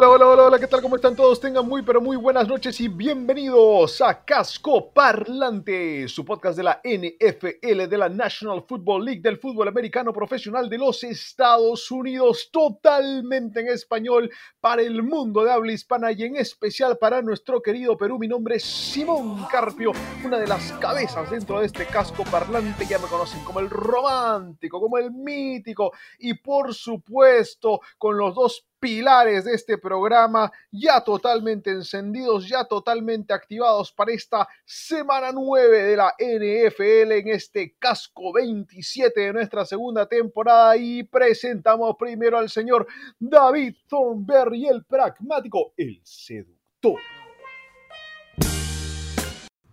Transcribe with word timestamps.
Hola, 0.00 0.08
hola, 0.08 0.26
hola, 0.28 0.42
hola, 0.44 0.58
¿qué 0.58 0.66
tal? 0.66 0.80
¿Cómo 0.80 0.96
están 0.96 1.14
todos? 1.14 1.38
Tengan 1.38 1.68
muy, 1.68 1.82
pero 1.82 2.00
muy 2.00 2.16
buenas 2.16 2.48
noches 2.48 2.80
y 2.80 2.88
bienvenidos 2.88 4.00
a 4.00 4.24
Casco 4.24 4.90
Parlante, 4.94 6.08
su 6.08 6.24
podcast 6.24 6.56
de 6.56 6.62
la 6.62 6.80
NFL, 6.82 7.86
de 7.86 7.98
la 7.98 8.08
National 8.08 8.64
Football 8.66 9.04
League, 9.04 9.20
del 9.20 9.36
fútbol 9.36 9.68
americano 9.68 10.10
profesional 10.10 10.70
de 10.70 10.78
los 10.78 11.04
Estados 11.04 11.90
Unidos, 11.90 12.48
totalmente 12.50 13.60
en 13.60 13.68
español 13.68 14.30
para 14.58 14.80
el 14.80 15.02
mundo 15.02 15.44
de 15.44 15.52
habla 15.52 15.72
hispana 15.72 16.12
y 16.12 16.22
en 16.22 16.36
especial 16.36 16.96
para 16.96 17.20
nuestro 17.20 17.60
querido 17.60 17.98
Perú. 17.98 18.18
Mi 18.18 18.26
nombre 18.26 18.56
es 18.56 18.64
Simón 18.64 19.44
Carpio, 19.52 19.92
una 20.24 20.38
de 20.38 20.46
las 20.46 20.72
cabezas 20.80 21.30
dentro 21.30 21.60
de 21.60 21.66
este 21.66 21.84
Casco 21.84 22.24
Parlante, 22.24 22.86
ya 22.86 22.98
me 22.98 23.06
conocen 23.06 23.44
como 23.44 23.60
el 23.60 23.68
romántico, 23.68 24.80
como 24.80 24.96
el 24.96 25.10
mítico 25.10 25.92
y 26.18 26.32
por 26.32 26.72
supuesto 26.72 27.82
con 27.98 28.16
los 28.16 28.34
dos 28.34 28.66
pilares 28.80 29.44
de 29.44 29.54
este 29.54 29.76
programa 29.78 30.50
ya 30.72 31.04
totalmente 31.04 31.70
encendidos, 31.70 32.48
ya 32.48 32.64
totalmente 32.64 33.32
activados 33.32 33.92
para 33.92 34.12
esta 34.12 34.48
semana 34.64 35.30
9 35.32 35.82
de 35.82 35.96
la 35.96 36.14
NFL 36.18 37.12
en 37.12 37.28
este 37.28 37.76
casco 37.78 38.32
27 38.32 39.20
de 39.20 39.32
nuestra 39.34 39.64
segunda 39.66 40.06
temporada 40.06 40.76
y 40.76 41.02
presentamos 41.02 41.94
primero 41.98 42.38
al 42.38 42.48
señor 42.48 42.86
David 43.18 43.76
Thornberry, 43.86 44.66
el 44.66 44.84
pragmático, 44.84 45.74
el 45.76 46.00
seductor. 46.02 46.98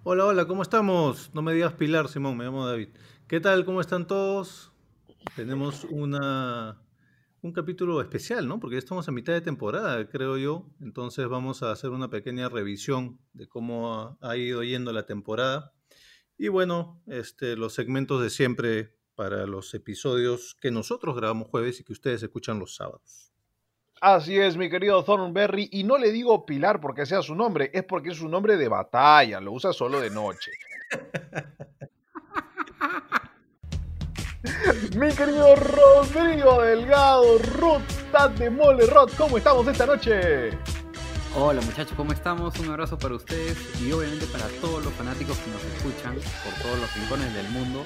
Hola, 0.03 0.25
hola, 0.25 0.45
¿cómo 0.45 0.61
estamos? 0.61 1.33
No 1.33 1.41
me 1.41 1.53
digas 1.53 1.73
Pilar, 1.73 2.07
Simón, 2.09 2.37
me 2.37 2.45
llamo 2.45 2.67
David. 2.67 2.89
¿Qué 3.27 3.39
tal? 3.39 3.65
¿Cómo 3.65 3.81
están 3.81 4.07
todos? 4.07 4.71
Tenemos 5.35 5.83
una 5.85 6.81
un 7.41 7.53
capítulo 7.53 8.01
especial, 8.01 8.47
¿no? 8.47 8.59
Porque 8.59 8.75
ya 8.75 8.79
estamos 8.79 9.07
a 9.07 9.11
mitad 9.11 9.33
de 9.33 9.41
temporada, 9.41 10.07
creo 10.09 10.37
yo. 10.37 10.65
Entonces 10.81 11.27
vamos 11.27 11.63
a 11.63 11.71
hacer 11.71 11.91
una 11.91 12.09
pequeña 12.09 12.49
revisión 12.49 13.19
de 13.33 13.47
cómo 13.47 14.17
ha 14.21 14.37
ido 14.37 14.63
yendo 14.63 14.91
la 14.91 15.05
temporada. 15.05 15.73
Y 16.37 16.49
bueno, 16.49 17.01
este, 17.07 17.55
los 17.55 17.73
segmentos 17.73 18.21
de 18.21 18.29
siempre 18.29 18.95
para 19.15 19.47
los 19.47 19.73
episodios 19.73 20.55
que 20.61 20.69
nosotros 20.69 21.15
grabamos 21.15 21.47
jueves 21.47 21.79
y 21.79 21.83
que 21.83 21.93
ustedes 21.93 22.21
escuchan 22.21 22.59
los 22.59 22.75
sábados. 22.75 23.33
Así 23.99 24.37
es, 24.37 24.57
mi 24.57 24.69
querido 24.69 25.03
Thornberry, 25.03 25.69
y 25.71 25.83
no 25.83 25.97
le 25.97 26.11
digo 26.11 26.45
Pilar 26.45 26.79
porque 26.79 27.07
sea 27.07 27.23
su 27.23 27.33
nombre, 27.33 27.71
es 27.73 27.83
porque 27.83 28.09
es 28.09 28.17
su 28.17 28.29
nombre 28.29 28.55
de 28.55 28.67
batalla, 28.67 29.41
lo 29.41 29.53
usa 29.53 29.73
solo 29.73 29.99
de 29.99 30.11
noche. 30.11 30.51
Mi 34.97 35.09
querido 35.15 35.55
Rodrigo 35.55 36.61
Delgado, 36.61 37.39
Rod 37.39 37.81
de 38.37 38.49
Mole, 38.49 38.85
Rod, 38.85 39.11
¿cómo 39.17 39.37
estamos 39.37 39.67
esta 39.67 39.85
noche? 39.85 40.51
Hola 41.35 41.61
muchachos, 41.61 41.93
¿cómo 41.95 42.13
estamos? 42.13 42.57
Un 42.59 42.69
abrazo 42.69 42.99
para 42.99 43.15
ustedes 43.15 43.57
y 43.81 43.91
obviamente 43.91 44.25
para 44.27 44.47
todos 44.61 44.83
los 44.83 44.93
fanáticos 44.93 45.37
que 45.39 45.51
nos 45.51 45.63
escuchan 45.63 46.13
por 46.13 46.53
todos 46.61 46.79
los 46.79 46.95
rincones 46.95 47.33
del 47.33 47.49
mundo. 47.49 47.85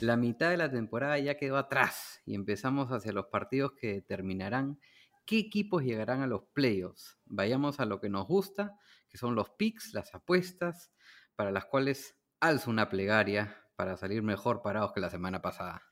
La 0.00 0.16
mitad 0.16 0.50
de 0.50 0.56
la 0.56 0.70
temporada 0.70 1.18
ya 1.18 1.36
quedó 1.36 1.56
atrás 1.56 2.20
y 2.26 2.34
empezamos 2.34 2.90
hacia 2.90 3.12
los 3.12 3.26
partidos 3.26 3.72
que 3.80 3.94
determinarán 3.94 4.80
qué 5.26 5.38
equipos 5.38 5.84
llegarán 5.84 6.22
a 6.22 6.26
los 6.26 6.42
playoffs. 6.52 7.18
Vayamos 7.24 7.78
a 7.78 7.84
lo 7.84 8.00
que 8.00 8.08
nos 8.08 8.26
gusta, 8.26 8.72
que 9.08 9.18
son 9.18 9.36
los 9.36 9.50
picks, 9.50 9.94
las 9.94 10.12
apuestas, 10.12 10.90
para 11.36 11.52
las 11.52 11.66
cuales 11.66 12.16
alzo 12.40 12.70
una 12.70 12.88
plegaria 12.88 13.63
para 13.76 13.96
salir 13.96 14.22
mejor 14.22 14.62
parados 14.62 14.92
que 14.92 15.00
la 15.00 15.10
semana 15.10 15.42
pasada. 15.42 15.82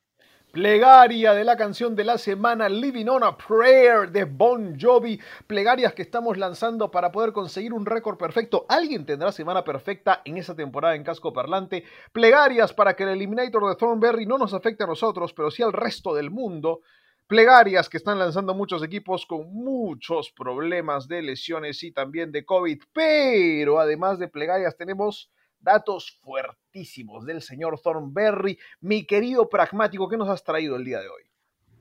Plegaria 0.53 1.33
de 1.33 1.45
la 1.45 1.57
canción 1.57 1.97
de 1.97 2.05
la 2.05 2.19
semana 2.19 2.69
Living 2.69 3.07
on 3.07 3.25
a 3.25 3.39
Prayer 3.39 4.11
de 4.11 4.25
Bon 4.25 4.79
Jovi. 4.79 5.19
Plegarias 5.47 5.95
que 5.95 6.03
estamos 6.03 6.37
lanzando 6.37 6.91
para 6.91 7.11
poder 7.11 7.33
conseguir 7.33 7.73
un 7.73 7.87
récord 7.87 8.19
perfecto. 8.19 8.67
¿Alguien 8.69 9.07
tendrá 9.07 9.33
semana 9.33 9.65
perfecta 9.65 10.21
en 10.27 10.37
esa 10.37 10.55
temporada 10.55 10.95
en 10.95 11.05
casco 11.05 11.33
parlante? 11.33 11.85
Plegarias 12.13 12.75
para 12.75 12.95
que 12.95 13.05
el 13.05 13.09
Eliminator 13.11 13.67
de 13.67 13.77
Thornberry 13.77 14.27
no 14.27 14.37
nos 14.37 14.53
afecte 14.53 14.85
a 14.85 14.89
nosotros, 14.89 15.33
pero 15.33 15.51
sí 15.51 15.63
al 15.63 15.73
resto 15.73 16.15
del 16.15 16.31
mundo. 16.31 16.81
Plegarias 17.27 17.89
que 17.89 17.97
están 17.97 18.19
lanzando 18.19 18.53
muchos 18.53 18.83
equipos 18.83 19.25
con 19.25 19.55
muchos 19.55 20.31
problemas 20.33 21.09
de 21.09 21.23
lesiones 21.23 21.83
y 21.83 21.93
también 21.93 22.31
de 22.31 22.45
COVID. 22.45 22.83
Pero 22.93 23.81
además 23.81 24.19
de 24.19 24.29
plegarias 24.29 24.77
tenemos 24.77 25.31
datos 25.63 26.19
fuertísimos 26.21 27.25
del 27.25 27.41
señor 27.41 27.81
Thornberry. 27.81 28.59
Mi 28.81 29.07
querido 29.07 29.49
pragmático, 29.49 30.09
¿qué 30.09 30.17
nos 30.17 30.29
has 30.29 30.45
traído 30.45 30.77
el 30.77 30.85
día 30.85 31.01
de 31.01 31.09
hoy? 31.09 31.23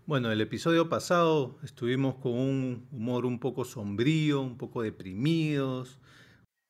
Bueno, 0.05 0.31
el 0.31 0.41
episodio 0.41 0.89
pasado 0.89 1.59
estuvimos 1.63 2.15
con 2.15 2.33
un 2.33 2.87
humor 2.91 3.25
un 3.25 3.39
poco 3.39 3.65
sombrío, 3.65 4.41
un 4.41 4.57
poco 4.57 4.81
deprimidos. 4.81 5.99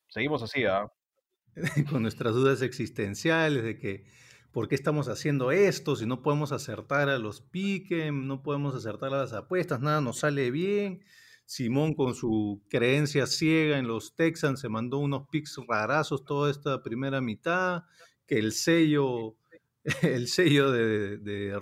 Seguimos 0.09 0.43
así, 0.43 0.65
¿ah? 0.65 0.91
con 1.89 2.01
nuestras 2.01 2.33
dudas 2.33 2.61
existenciales 2.61 3.63
de 3.63 3.77
que 3.77 4.05
por 4.51 4.67
qué 4.67 4.75
estamos 4.75 5.07
haciendo 5.07 5.51
esto, 5.51 5.95
si 5.95 6.05
no 6.05 6.21
podemos 6.21 6.51
acertar 6.51 7.09
a 7.09 7.17
los 7.17 7.41
piques, 7.41 8.11
no 8.11 8.43
podemos 8.43 8.75
acertar 8.75 9.13
a 9.13 9.19
las 9.19 9.33
apuestas, 9.33 9.79
nada 9.79 10.01
nos 10.01 10.19
sale 10.19 10.51
bien. 10.51 11.03
Simón 11.45 11.93
con 11.95 12.15
su 12.15 12.61
creencia 12.69 13.27
ciega 13.27 13.77
en 13.77 13.87
los 13.87 14.15
Texans 14.15 14.61
se 14.61 14.69
mandó 14.69 14.99
unos 14.99 15.27
picks 15.29 15.59
rarazos 15.67 16.23
toda 16.23 16.49
esta 16.49 16.81
primera 16.81 17.19
mitad, 17.21 17.83
que 18.25 18.39
el 18.39 18.53
sello, 18.53 19.35
el 20.01 20.27
sello 20.27 20.71
de, 20.71 21.17
de 21.17 21.59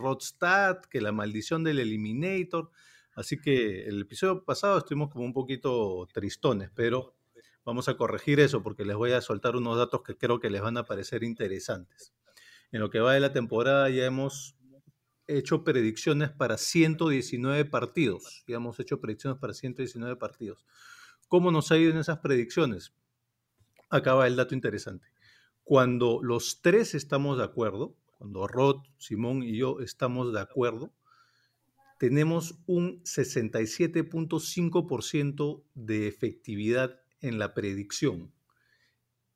que 0.92 1.02
la 1.02 1.12
maldición 1.12 1.64
del 1.64 1.80
Eliminator. 1.80 2.72
Así 3.16 3.38
que 3.38 3.86
el 3.86 4.02
episodio 4.02 4.46
pasado 4.46 4.78
estuvimos 4.78 5.10
como 5.10 5.26
un 5.26 5.34
poquito 5.34 6.08
tristones, 6.14 6.70
pero 6.76 7.16
vamos 7.66 7.90
a 7.90 7.98
corregir 7.98 8.40
eso 8.40 8.64
porque 8.64 8.86
les 8.86 8.96
voy 8.96 9.12
a 9.12 9.22
soltar 9.22 9.56
unos 9.56 9.78
datos 9.78 10.02
que 10.04 10.16
creo 10.16 10.40
que 10.40 10.50
les 10.50 10.62
van 10.62 10.78
a 10.78 10.86
parecer 10.86 11.24
interesantes. 11.24 12.14
En 12.72 12.80
lo 12.80 12.90
que 12.90 13.00
va 13.00 13.14
de 13.14 13.20
la 13.20 13.34
temporada 13.34 13.90
ya 13.90 14.06
hemos 14.06 14.56
hecho 15.38 15.64
predicciones 15.64 16.32
para 16.32 16.58
119 16.58 17.66
partidos. 17.66 18.44
Ya 18.48 18.56
hemos 18.58 18.80
hecho 18.80 19.00
predicciones 19.00 19.40
para 19.40 19.54
119 19.54 20.16
partidos. 20.16 20.66
¿Cómo 21.28 21.52
nos 21.52 21.72
ha 21.72 21.78
ido 21.78 21.92
en 21.92 21.98
esas 21.98 22.18
predicciones? 22.20 22.94
Acaba 23.90 24.28
el 24.28 24.36
dato 24.36 24.56
interesante. 24.56 25.08
Cuando 25.64 26.20
los 26.24 26.62
tres 26.62 26.96
estamos 26.96 27.38
de 27.38 27.44
acuerdo, 27.44 27.96
cuando 28.18 28.48
Rod, 28.48 28.78
Simón 28.98 29.44
y 29.44 29.58
yo 29.58 29.82
estamos 29.82 30.34
de 30.34 30.42
acuerdo, 30.42 30.92
tenemos 32.00 32.58
un 32.66 33.04
67.5% 33.04 35.64
de 35.76 36.08
efectividad 36.08 37.00
en 37.22 37.38
la 37.38 37.54
predicción. 37.54 38.32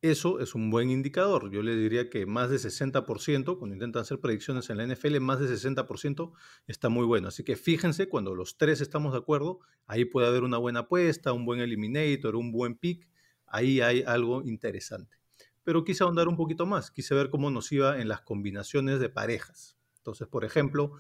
Eso 0.04 0.42
es 0.42 0.54
un 0.54 0.70
buen 0.70 0.90
indicador. 0.90 1.50
Yo 1.50 1.64
le 1.64 1.78
diría 1.78 2.10
que 2.10 2.26
más 2.26 2.50
de 2.50 2.58
60%, 2.58 3.58
cuando 3.58 3.74
intentan 3.74 4.02
hacer 4.02 4.20
predicciones 4.20 4.70
en 4.70 4.76
la 4.76 4.86
NFL, 4.86 5.18
más 5.22 5.40
de 5.40 5.48
60% 5.48 6.34
está 6.68 6.90
muy 6.90 7.06
bueno. 7.06 7.30
Así 7.30 7.46
que 7.46 7.56
fíjense, 7.56 8.10
cuando 8.10 8.36
los 8.36 8.58
tres 8.58 8.82
estamos 8.82 9.14
de 9.14 9.20
acuerdo, 9.20 9.62
ahí 9.88 10.04
puede 10.04 10.28
haber 10.28 10.44
una 10.44 10.58
buena 10.58 10.82
apuesta, 10.82 11.32
un 11.32 11.46
buen 11.46 11.62
eliminator, 11.62 12.36
un 12.36 12.52
buen 12.52 12.76
pick. 12.76 13.08
Ahí 13.46 13.80
hay 13.80 14.04
algo 14.06 14.44
interesante. 14.44 15.16
Pero 15.64 15.86
quise 15.86 16.04
ahondar 16.04 16.28
un 16.28 16.36
poquito 16.36 16.66
más. 16.66 16.92
Quise 16.92 17.16
ver 17.16 17.30
cómo 17.30 17.50
nos 17.50 17.72
iba 17.72 18.02
en 18.02 18.10
las 18.10 18.20
combinaciones 18.20 19.00
de 19.00 19.08
parejas. 19.08 19.78
Entonces, 20.00 20.28
por 20.28 20.44
ejemplo, 20.44 20.98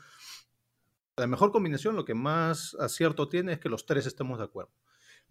la 1.17 1.27
mejor 1.27 1.51
combinación, 1.51 1.97
lo 1.97 2.05
que 2.05 2.13
más 2.13 2.73
acierto 2.79 3.27
tiene 3.27 3.51
es 3.51 3.59
que 3.59 3.67
los 3.67 3.85
tres 3.85 4.05
estemos 4.05 4.37
de 4.37 4.45
acuerdo. 4.45 4.71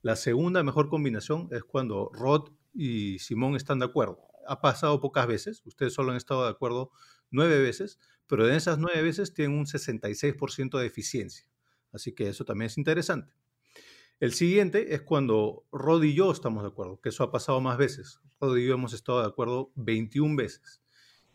La 0.02 0.16
segunda 0.16 0.62
mejor 0.62 0.90
combinación 0.90 1.48
es 1.52 1.64
cuando 1.64 2.10
Rod 2.12 2.50
y 2.72 3.18
Simón 3.18 3.56
están 3.56 3.78
de 3.78 3.86
acuerdo. 3.86 4.18
Ha 4.46 4.60
pasado 4.60 5.00
pocas 5.00 5.26
veces, 5.26 5.62
ustedes 5.64 5.94
solo 5.94 6.10
han 6.10 6.16
estado 6.16 6.44
de 6.44 6.50
acuerdo 6.50 6.90
nueve 7.30 7.60
veces, 7.60 7.98
pero 8.26 8.48
en 8.48 8.54
esas 8.54 8.78
nueve 8.78 9.02
veces 9.02 9.34
tienen 9.34 9.58
un 9.58 9.66
66% 9.66 10.78
de 10.78 10.86
eficiencia. 10.86 11.46
Así 11.92 12.12
que 12.12 12.28
eso 12.28 12.44
también 12.44 12.66
es 12.66 12.78
interesante. 12.78 13.34
El 14.20 14.32
siguiente 14.32 14.94
es 14.94 15.02
cuando 15.02 15.66
Rod 15.72 16.02
y 16.04 16.14
yo 16.14 16.30
estamos 16.30 16.62
de 16.62 16.68
acuerdo, 16.68 17.00
que 17.00 17.08
eso 17.08 17.24
ha 17.24 17.32
pasado 17.32 17.60
más 17.60 17.76
veces. 17.76 18.20
Rod 18.40 18.56
y 18.56 18.66
yo 18.66 18.74
hemos 18.74 18.92
estado 18.92 19.20
de 19.20 19.26
acuerdo 19.26 19.72
21 19.74 20.36
veces. 20.36 20.80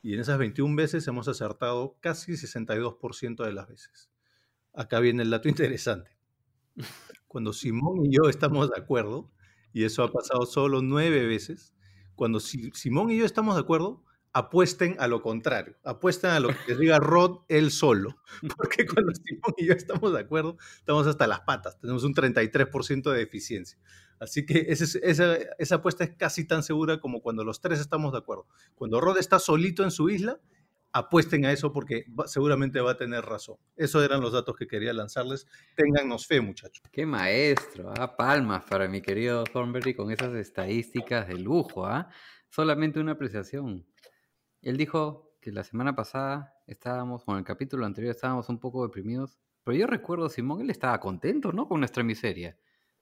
y 0.01 0.13
en 0.13 0.22
esas 0.22 0.38
21 0.38 0.75
veces 0.75 1.06
hemos 1.07 1.28
acertado 1.28 1.98
casi 2.00 2.34
62% 2.34 3.44
de 3.44 3.51
las 3.51 3.68
veces. 3.68 4.10
Acá 4.74 5.00
viene 5.00 5.24
el 5.24 5.30
dato 5.30 5.50
interesante. 5.50 6.18
Cuando 7.28 7.51
Simón 7.51 8.06
y 8.06 8.16
yo 8.16 8.30
estamos 8.30 8.69
de 8.69 8.80
acuerdo, 8.80 9.31
y 9.77 9.83
eso 9.83 10.01
ha 10.01 10.12
pasado 10.12 10.47
solo 10.47 10.81
nueve 10.81 11.27
veces, 11.27 11.71
cuando 12.15 12.39
Simón 12.39 13.12
y 13.12 13.18
yo 13.18 13.25
estamos 13.25 13.53
de 13.53 13.62
acuerdo, 13.62 14.03
apuesten 14.33 14.95
a 14.97 15.06
lo 15.07 15.21
contrario, 15.21 15.75
apuesten 15.83 16.31
a 16.31 16.39
lo 16.39 16.47
que 16.47 16.56
les 16.69 16.79
diga 16.79 16.97
Rod 16.97 17.41
él 17.47 17.69
solo, 17.69 18.18
porque 18.57 18.88
cuando 18.88 19.13
Simón 19.13 19.53
y 19.56 19.68
yo 19.68 19.74
estamos 19.74 20.13
de 20.13 20.19
acuerdo, 20.19 20.57
estamos 20.77 21.06
hasta 21.06 21.27
las 21.27 21.41
patas, 21.41 21.79
tenemos 21.79 22.03
un 22.03 22.15
33% 22.15 23.12
de 23.12 23.21
eficiencia. 23.21 23.77
Así 24.19 24.47
que 24.47 24.65
esa, 24.69 25.75
apuesta 25.75 26.03
es 26.03 26.15
casi 26.18 26.47
tan 26.47 26.63
segura 26.63 27.00
como 27.00 27.21
cuando 27.21 27.44
los 27.44 27.62
tres 27.62 27.79
estamos 27.79 28.13
de 28.13 28.18
acuerdo. 28.18 28.47
Cuando 28.74 29.00
Rod 29.00 29.19
está 29.19 29.38
solito 29.38 29.83
en 29.83 29.91
su 29.91 30.09
isla, 30.09 30.39
apuesten 30.92 31.45
a 31.45 31.51
eso 31.51 31.72
porque 31.72 32.06
seguramente 32.25 32.81
va 32.81 32.92
a 32.92 32.98
tener 32.98 33.24
razón. 33.24 33.57
Esos 33.75 34.04
eran 34.04 34.22
los 34.22 34.34
datos 34.34 34.56
que 34.56 34.68
quería 34.68 34.94
lanzarles. 34.94 35.48
Téngannos 35.75 36.28
fe, 36.28 36.42
muchachos. 36.42 36.84
Qué 36.92 37.06
maestro, 37.06 37.94
¿ah? 37.98 38.16
palmas 38.16 38.63
para 38.63 38.88
mi 38.88 39.01
querido 39.01 39.44
Thornberry 39.44 39.94
con 39.94 40.12
esas 40.12 40.34
estadísticas 40.36 41.28
de 41.28 41.36
lujo. 41.36 41.86
¿ah? 41.86 42.10
Solamente 42.50 43.00
una 43.00 43.13
apreciación. 43.13 43.86
Él 44.62 44.78
dijo 44.78 45.38
que 45.42 45.51
la 45.51 45.63
semana 45.63 45.95
pasada 45.95 46.54
estábamos, 46.66 47.24
con 47.24 47.38
el 47.38 47.44
capítulo 47.44 47.86
anterior 47.86 48.12
estábamos 48.12 48.50
un 48.50 48.60
poco 48.60 48.84
deprimidos, 48.84 49.38
pero 49.63 49.78
yo 49.78 49.88
recuerdo, 49.88 50.30
Simón, 50.30 50.62
él 50.62 50.69
estaba 50.69 51.00
contento, 51.00 51.51
¿no? 51.51 51.68
Con 51.68 51.80
nuestra 51.81 52.04
miseria. 52.04 52.57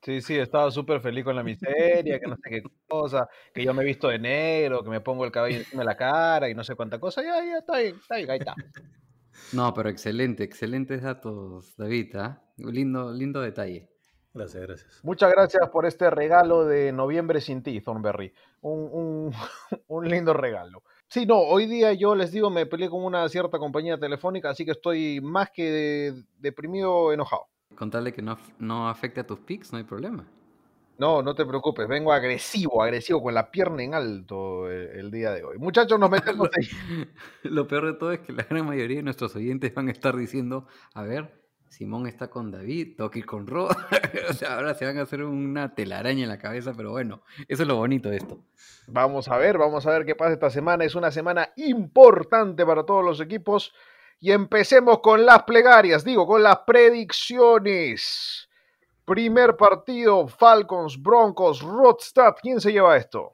Sí, 0.06 0.22
sí, 0.22 0.38
estaba 0.38 0.70
súper 0.70 1.02
feliz 1.02 1.24
con 1.24 1.36
la 1.36 1.42
miseria, 1.42 2.20
que 2.20 2.28
no 2.28 2.36
sé 2.36 2.48
qué 2.48 2.64
cosa, 2.88 3.28
que 3.52 3.66
yo 3.66 3.74
me 3.74 3.82
he 3.82 3.86
visto 3.88 4.08
de 4.08 4.20
negro, 4.20 4.84
que 4.84 4.90
me 4.92 5.02
pongo 5.02 5.26
el 5.26 5.32
cabello 5.32 5.58
encima 5.58 5.82
de 5.82 5.86
la 5.88 5.98
cara 5.98 6.48
y 6.48 6.54
no 6.54 6.64
sé 6.64 6.76
cuánta 6.76 7.00
cosa. 7.00 7.24
Ya, 7.24 7.44
ya, 7.44 7.58
está 7.58 7.80
bien, 7.80 7.96
está 7.96 8.18
bien, 8.18 8.30
ahí 8.30 8.38
está. 8.38 8.54
No, 9.52 9.74
pero 9.74 9.90
excelente, 9.90 10.44
excelentes 10.44 11.02
datos, 11.02 11.76
David. 11.76 12.16
¿ah? 12.16 12.42
Lindo, 12.56 13.12
lindo 13.12 13.42
detalle. 13.42 13.90
Gracias, 14.34 14.64
gracias. 14.64 15.00
Muchas 15.04 15.30
gracias 15.30 15.70
por 15.70 15.86
este 15.86 16.10
regalo 16.10 16.66
de 16.66 16.94
noviembre 16.94 17.42
sin 17.42 17.62
ti, 17.62 17.82
Thornberry. 17.82 18.34
Un, 18.62 18.90
un, 18.92 19.34
un 19.88 20.08
lindo 20.08 20.34
regalo. 20.34 20.84
Sí, 21.10 21.26
no, 21.26 21.40
hoy 21.40 21.66
día 21.66 21.92
yo 21.94 22.16
les 22.16 22.32
digo, 22.32 22.50
me 22.50 22.66
peleé 22.66 22.90
con 22.90 23.04
una 23.04 23.28
cierta 23.28 23.60
compañía 23.60 24.00
telefónica, 24.00 24.52
así 24.52 24.64
que 24.64 24.72
estoy 24.72 25.20
más 25.20 25.50
que 25.52 26.14
deprimido, 26.38 27.12
enojado. 27.12 27.48
Contarle 27.74 28.14
que 28.14 28.22
no, 28.22 28.38
no 28.60 28.90
afecte 28.90 29.22
a 29.22 29.28
tus 29.28 29.40
pics, 29.40 29.72
no 29.72 29.78
hay 29.78 29.84
problema. 29.84 30.26
No, 30.98 31.22
no 31.22 31.36
te 31.36 31.46
preocupes, 31.46 31.88
vengo 31.90 32.14
agresivo, 32.14 32.82
agresivo, 32.82 33.22
con 33.22 33.34
la 33.34 33.52
pierna 33.52 33.84
en 33.84 33.94
alto 33.94 34.72
el, 34.72 35.12
día 35.12 35.32
de 35.32 35.44
hoy. 35.44 35.58
Muchachos, 35.58 36.00
nos 36.00 36.10
metemos 36.10 36.50
ahí. 36.58 36.68
Lo 37.44 37.68
peor 37.68 37.88
de 37.88 37.94
todo 37.94 38.14
es 38.14 38.20
que 38.20 38.32
la 38.32 38.44
gran 38.44 38.66
mayoría 38.66 38.98
de 38.98 39.04
nuestros 39.04 39.36
oyentes 39.36 39.74
van 39.74 39.90
a 39.90 39.92
estar 39.92 40.16
diciendo, 40.16 40.68
a 40.94 41.04
ver, 41.04 41.34
Simón 41.68 42.08
está 42.08 42.30
con 42.30 42.50
David, 42.50 42.96
Toki 42.96 43.24
con 43.24 43.46
Rod. 43.46 43.72
o 44.30 44.34
sea, 44.34 44.56
ahora 44.56 44.74
se 44.74 44.86
van 44.86 44.98
a 44.98 45.02
hacer 45.02 45.24
una 45.24 45.76
telaraña 45.76 46.24
en 46.24 46.30
la 46.30 46.38
cabeza, 46.38 46.74
pero 46.76 46.92
bueno, 46.92 47.24
eso 47.50 47.64
es 47.64 47.68
lo 47.68 47.76
bonito 47.76 48.10
de 48.10 48.18
esto. 48.18 48.40
Vamos 48.88 49.28
a 49.28 49.38
ver, 49.38 49.58
vamos 49.58 49.86
a 49.86 49.92
ver 49.92 50.06
qué 50.06 50.16
pasa 50.16 50.32
esta 50.32 50.50
semana. 50.50 50.86
Es 50.86 50.96
una 50.96 51.12
semana 51.12 51.50
importante 51.58 52.66
para 52.66 52.86
todos 52.86 53.04
los 53.04 53.20
equipos. 53.20 53.74
Y 54.20 54.32
empecemos 54.32 55.00
con 55.00 55.26
las 55.26 55.44
plegarias, 55.44 56.04
digo, 56.04 56.26
con 56.26 56.42
las 56.42 56.60
predicciones. 56.66 58.50
Primer 59.06 59.56
partido, 59.56 60.28
Falcons, 60.28 61.02
Broncos, 61.02 61.62
Rodstad. 61.62 62.34
¿Quién 62.42 62.60
se 62.60 62.72
lleva 62.72 62.98
esto? 62.98 63.34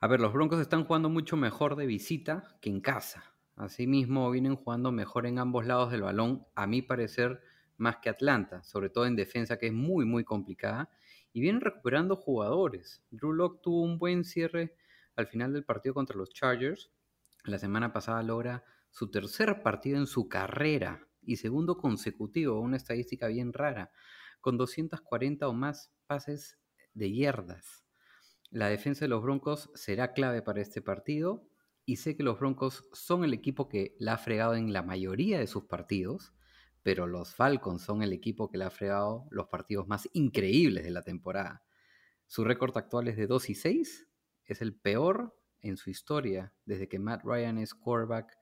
A 0.00 0.06
ver, 0.06 0.20
los 0.20 0.32
Broncos 0.32 0.60
están 0.60 0.84
jugando 0.84 1.08
mucho 1.08 1.36
mejor 1.36 1.76
de 1.76 1.86
visita 1.86 2.56
que 2.60 2.70
en 2.70 2.80
casa. 2.80 3.34
Asimismo, 3.56 4.30
vienen 4.30 4.56
jugando 4.56 4.90
mejor 4.90 5.26
en 5.26 5.38
ambos 5.38 5.66
lados 5.66 5.90
del 5.90 6.02
balón, 6.02 6.46
a 6.54 6.66
mi 6.66 6.82
parecer, 6.82 7.40
más 7.76 7.98
que 7.98 8.08
Atlanta, 8.08 8.62
sobre 8.62 8.90
todo 8.90 9.06
en 9.06 9.16
defensa, 9.16 9.58
que 9.58 9.66
es 9.66 9.72
muy, 9.72 10.04
muy 10.04 10.24
complicada. 10.24 10.90
Y 11.32 11.40
vienen 11.40 11.60
recuperando 11.60 12.16
jugadores. 12.16 13.02
Drew 13.10 13.32
Locke 13.32 13.60
tuvo 13.62 13.82
un 13.82 13.98
buen 13.98 14.24
cierre 14.24 14.76
al 15.16 15.26
final 15.26 15.52
del 15.52 15.64
partido 15.64 15.94
contra 15.94 16.16
los 16.16 16.30
Chargers. 16.30 16.90
La 17.44 17.58
semana 17.58 17.92
pasada 17.92 18.22
logra 18.22 18.64
su 18.94 19.10
tercer 19.10 19.60
partido 19.64 19.98
en 19.98 20.06
su 20.06 20.28
carrera 20.28 21.08
y 21.20 21.36
segundo 21.36 21.76
consecutivo, 21.78 22.60
una 22.60 22.76
estadística 22.76 23.26
bien 23.26 23.52
rara, 23.52 23.90
con 24.40 24.56
240 24.56 25.48
o 25.48 25.52
más 25.52 25.92
pases 26.06 26.58
de 26.94 27.12
yardas. 27.12 27.84
La 28.50 28.68
defensa 28.68 29.04
de 29.04 29.08
los 29.08 29.20
Broncos 29.20 29.68
será 29.74 30.12
clave 30.12 30.42
para 30.42 30.62
este 30.62 30.80
partido 30.80 31.44
y 31.84 31.96
sé 31.96 32.16
que 32.16 32.22
los 32.22 32.38
Broncos 32.38 32.88
son 32.92 33.24
el 33.24 33.34
equipo 33.34 33.68
que 33.68 33.96
la 33.98 34.12
ha 34.12 34.18
fregado 34.18 34.54
en 34.54 34.72
la 34.72 34.82
mayoría 34.82 35.40
de 35.40 35.48
sus 35.48 35.64
partidos, 35.64 36.32
pero 36.84 37.08
los 37.08 37.34
Falcons 37.34 37.82
son 37.82 38.00
el 38.00 38.12
equipo 38.12 38.48
que 38.48 38.58
le 38.58 38.64
ha 38.64 38.70
fregado 38.70 39.26
los 39.30 39.48
partidos 39.48 39.88
más 39.88 40.08
increíbles 40.12 40.84
de 40.84 40.92
la 40.92 41.02
temporada. 41.02 41.64
Su 42.28 42.44
récord 42.44 42.76
actual 42.76 43.08
es 43.08 43.16
de 43.16 43.26
2 43.26 43.50
y 43.50 43.54
6, 43.56 44.06
es 44.44 44.62
el 44.62 44.72
peor 44.76 45.36
en 45.62 45.76
su 45.76 45.90
historia 45.90 46.54
desde 46.64 46.88
que 46.88 47.00
Matt 47.00 47.24
Ryan 47.24 47.58
es 47.58 47.74
quarterback 47.74 48.38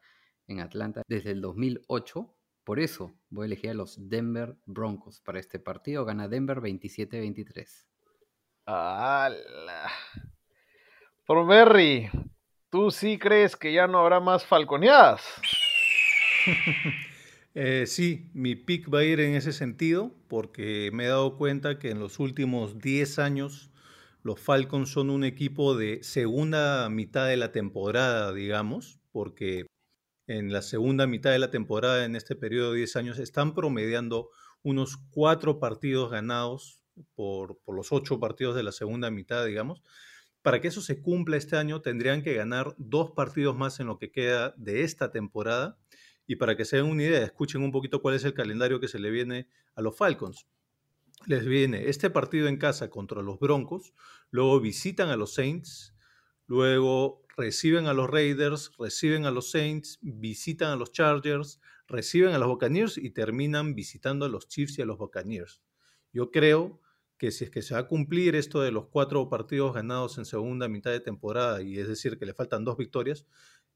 en 0.47 0.61
Atlanta 0.61 1.03
desde 1.09 1.31
el 1.31 1.41
2008. 1.41 2.35
Por 2.65 2.81
eso 2.81 3.13
voy 3.31 3.45
a 3.45 3.47
elegir 3.47 3.71
a 3.71 3.75
los 3.75 4.09
Denver 4.09 4.57
Broncos 4.67 5.21
para 5.21 5.41
este 5.41 5.59
partido. 5.59 6.05
Gana 6.05 6.29
Denver 6.29 6.59
27-23. 6.61 7.87
¡Hala! 8.67 9.91
Por 11.27 11.47
Berry, 11.47 12.11
¿Tú 12.73 12.91
sí 12.91 13.19
crees 13.19 13.55
que 13.55 13.71
ya 13.71 13.87
no 13.87 13.99
habrá 13.99 14.19
más 14.19 14.47
falconeadas? 14.47 15.23
Eh, 17.55 17.85
sí, 17.87 18.31
mi 18.33 18.57
pick 18.57 18.91
va 18.91 19.01
a 19.01 19.05
ir 19.05 19.21
en 19.21 19.35
ese 19.35 19.53
sentido 19.53 20.15
porque 20.27 20.89
me 20.95 21.05
he 21.05 21.09
dado 21.09 21.37
cuenta 21.37 21.79
que 21.79 21.91
en 21.91 22.01
los 22.01 22.19
últimos 22.19 22.79
10 22.79 23.19
años 23.19 23.71
los 24.23 24.41
Falcons 24.41 24.89
son 24.89 25.11
un 25.11 25.23
equipo 25.23 25.77
de 25.77 26.03
segunda 26.03 26.89
mitad 26.89 27.27
de 27.27 27.37
la 27.37 27.53
temporada, 27.53 28.33
digamos, 28.33 29.01
porque 29.13 29.67
en 30.39 30.53
la 30.53 30.63
segunda 30.63 31.07
mitad 31.07 31.31
de 31.31 31.39
la 31.39 31.51
temporada, 31.51 32.05
en 32.05 32.17
este 32.17 32.37
periodo 32.37 32.73
de 32.73 32.79
10 32.79 32.97
años, 32.97 33.19
están 33.19 33.55
promediando 33.55 34.31
unos 34.63 34.97
cuatro 35.11 35.59
partidos 35.59 36.11
ganados 36.11 36.83
por, 37.15 37.61
los 37.67 37.93
ocho 37.93 38.21
partidos 38.21 38.55
de 38.55 38.63
la 38.63 38.73
segunda 38.73 39.11
mitad, 39.11 39.45
digamos 39.45 39.83
para 40.43 40.61
que 40.61 40.69
eso 40.69 40.81
se 40.81 41.01
cumpla 41.01 41.37
este 41.37 41.57
año, 41.57 41.81
tendrían 41.81 42.23
que 42.23 42.35
ganar 42.35 42.75
dos 42.77 43.13
partidos 43.13 43.57
más 43.57 43.79
en 43.79 43.87
lo 43.87 43.99
que 43.99 44.11
queda 44.11 44.55
de 44.57 44.83
esta 44.83 45.13
temporada. 45.13 45.79
Y 46.27 46.37
para 46.37 46.57
que 46.57 46.65
se 46.65 46.77
den 46.77 46.87
una 46.87 47.05
idea, 47.05 47.25
escuchen 47.25 47.63
un 47.63 47.71
poquito 47.71 48.03
cuál 48.03 48.17
es 48.17 48.25
el 48.25 48.35
calendario 48.35 48.81
que 48.81 48.89
se 48.89 48.99
le 48.99 49.11
viene 49.11 49.49
a 49.75 49.83
los 49.83 49.97
Falcons. 49.97 50.47
Les 51.27 51.47
viene 51.47 51.89
este 51.89 52.11
partido 52.11 52.49
en 52.49 52.57
casa 52.57 52.91
contra 52.91 53.23
los 53.23 53.39
Broncos, 53.39 53.95
luego 54.31 54.61
visitan 54.61 55.11
a 55.11 55.17
los 55.17 55.35
Saints, 55.35 55.95
luego 56.47 57.22
reciben 57.37 57.87
a 57.87 57.95
los 57.95 58.11
Raiders, 58.11 58.73
reciben 58.79 59.27
a 59.27 59.31
los 59.31 59.51
Saints, 59.51 59.99
visitan 60.03 60.71
a 60.71 60.77
los 60.77 60.93
Chargers, 60.93 61.61
reciben 61.87 62.35
a 62.35 62.39
los 62.39 62.49
Buccaneers 62.49 62.99
y 62.99 63.11
terminan 63.11 63.75
visitando 63.75 64.27
a 64.27 64.29
los 64.29 64.49
Chiefs 64.49 64.79
y 64.79 64.83
a 64.83 64.87
los 64.87 64.99
Buccaneers. 64.99 65.63
Yo 66.13 66.31
creo 66.31 66.81
que 67.19 67.31
si 67.31 67.45
es 67.45 67.51
que 67.51 67.63
se 67.63 67.75
va 67.75 67.81
a 67.81 67.87
cumplir 67.87 68.35
esto 68.35 68.61
de 68.61 68.73
los 68.73 68.87
cuatro 68.89 69.29
partidos 69.29 69.75
ganados 69.75 70.19
en 70.19 70.25
segunda 70.25 70.69
mitad 70.69 70.91
de 70.91 71.01
temporada, 71.01 71.63
y 71.63 71.79
es 71.79 71.87
decir, 71.87 72.19
que 72.19 72.27
le 72.27 72.35
faltan 72.35 72.65
dos 72.65 72.77
victorias, 72.77 73.27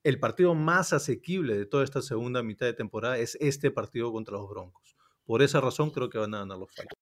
el 0.02 0.18
partido 0.18 0.54
más 0.54 0.92
asequible 0.92 1.56
de 1.56 1.66
toda 1.66 1.84
esta 1.84 2.02
segunda 2.02 2.42
mitad 2.42 2.66
de 2.66 2.74
temporada 2.74 3.18
es 3.18 3.36
este 3.40 3.70
partido 3.70 4.12
contra 4.12 4.36
los 4.36 4.48
Broncos. 4.48 4.96
Por 5.24 5.42
esa 5.42 5.60
razón 5.60 5.90
creo 5.90 6.10
que 6.10 6.18
van 6.18 6.34
a 6.34 6.40
ganar 6.40 6.58
los 6.58 6.72
Falcons. 6.72 6.95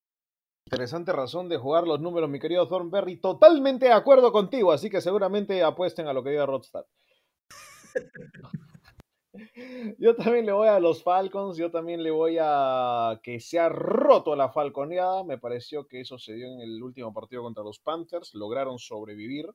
Interesante 0.75 1.13
razón 1.13 1.49
de 1.49 1.57
jugar 1.57 1.87
los 1.87 2.01
números, 2.01 2.29
mi 2.29 2.41
querido 2.41 2.67
Thornberry. 2.67 3.19
Totalmente 3.19 3.87
de 3.87 3.93
acuerdo 3.93 4.33
contigo, 4.33 4.73
así 4.73 4.91
que 4.91 5.01
seguramente 5.01 5.63
apuesten 5.63 6.09
a 6.09 6.13
lo 6.13 6.25
que 6.25 6.31
diga 6.31 6.47
Rodstad. 6.47 6.85
Yo 10.01 10.17
también 10.17 10.47
le 10.47 10.51
voy 10.51 10.67
a 10.67 10.81
los 10.81 11.05
Falcons, 11.05 11.57
yo 11.57 11.71
también 11.71 12.03
le 12.03 12.11
voy 12.11 12.39
a 12.41 13.21
que 13.23 13.39
se 13.39 13.61
ha 13.61 13.69
roto 13.69 14.35
la 14.35 14.49
falconeada. 14.49 15.23
Me 15.23 15.39
pareció 15.39 15.87
que 15.87 16.01
eso 16.01 16.19
se 16.19 16.35
dio 16.35 16.49
en 16.49 16.61
el 16.61 16.83
último 16.83 17.13
partido 17.13 17.43
contra 17.43 17.63
los 17.63 17.79
Panthers, 17.79 18.35
lograron 18.35 18.81
sobrevivir. 18.81 19.49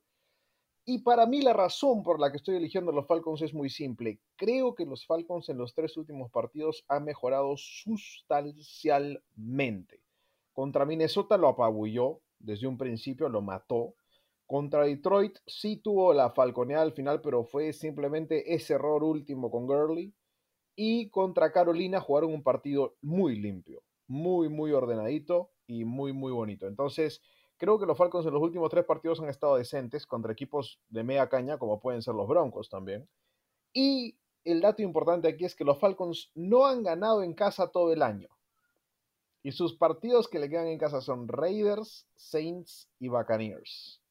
Y 0.86 1.00
para 1.00 1.26
mí 1.26 1.42
la 1.42 1.52
razón 1.52 2.02
por 2.02 2.18
la 2.20 2.32
que 2.32 2.38
estoy 2.38 2.56
eligiendo 2.56 2.92
a 2.92 2.94
los 2.94 3.08
Falcons 3.08 3.42
es 3.42 3.54
muy 3.54 3.70
simple. 3.70 4.22
Creo 4.38 4.74
que 4.74 4.86
los 4.86 5.06
Falcons 5.06 5.50
en 5.50 5.58
los 5.58 5.74
tres 5.74 5.98
últimos 5.98 6.32
partidos 6.32 6.86
han 6.88 7.04
mejorado 7.04 7.56
sustancialmente. 7.58 10.00
Contra 10.60 10.84
Minnesota 10.84 11.38
lo 11.38 11.48
apabulló, 11.48 12.20
desde 12.38 12.68
un 12.68 12.78
principio 12.78 13.30
lo 13.30 13.42
mató. 13.42 13.96
Contra 14.46 14.84
Detroit 14.84 15.38
sí 15.48 15.78
tuvo 15.78 16.14
la 16.14 16.32
falconeada 16.32 16.84
al 16.84 16.92
final, 16.92 17.22
pero 17.22 17.46
fue 17.46 17.72
simplemente 17.72 18.54
ese 18.54 18.74
error 18.74 19.02
último 19.06 19.50
con 19.50 19.66
Gurley. 19.66 20.14
Y 20.76 21.12
contra 21.12 21.54
Carolina 21.54 22.02
jugaron 22.02 22.34
un 22.34 22.44
partido 22.44 22.98
muy 23.02 23.40
limpio, 23.40 23.84
muy, 24.06 24.50
muy 24.50 24.74
ordenadito 24.74 25.52
y 25.66 25.86
muy, 25.86 26.12
muy 26.12 26.34
bonito. 26.34 26.68
Entonces, 26.68 27.22
creo 27.56 27.80
que 27.80 27.86
los 27.86 27.98
Falcons 27.98 28.26
en 28.26 28.34
los 28.34 28.44
últimos 28.44 28.70
tres 28.70 28.84
partidos 28.84 29.22
han 29.22 29.30
estado 29.30 29.56
decentes 29.56 30.06
contra 30.06 30.34
equipos 30.34 30.82
de 30.90 31.06
media 31.06 31.30
caña, 31.30 31.58
como 31.58 31.80
pueden 31.80 32.02
ser 32.02 32.16
los 32.16 32.28
Broncos 32.28 32.68
también. 32.68 33.08
Y 33.72 34.18
el 34.44 34.60
dato 34.60 34.82
importante 34.82 35.30
aquí 35.30 35.46
es 35.46 35.56
que 35.56 35.64
los 35.64 35.80
Falcons 35.80 36.34
no 36.36 36.66
han 36.66 36.84
ganado 36.84 37.24
en 37.24 37.34
casa 37.34 37.72
todo 37.72 37.94
el 37.94 38.02
año. 38.02 38.28
Y 39.42 39.52
sus 39.52 39.76
partidos 39.76 40.28
que 40.28 40.40
le 40.40 40.50
quedan 40.50 40.68
en 40.68 40.78
casa 40.78 41.02
son 41.02 41.28
Raiders, 41.28 42.08
Saints 42.16 42.90
y 43.00 43.08
Buccaneers. 43.08 44.02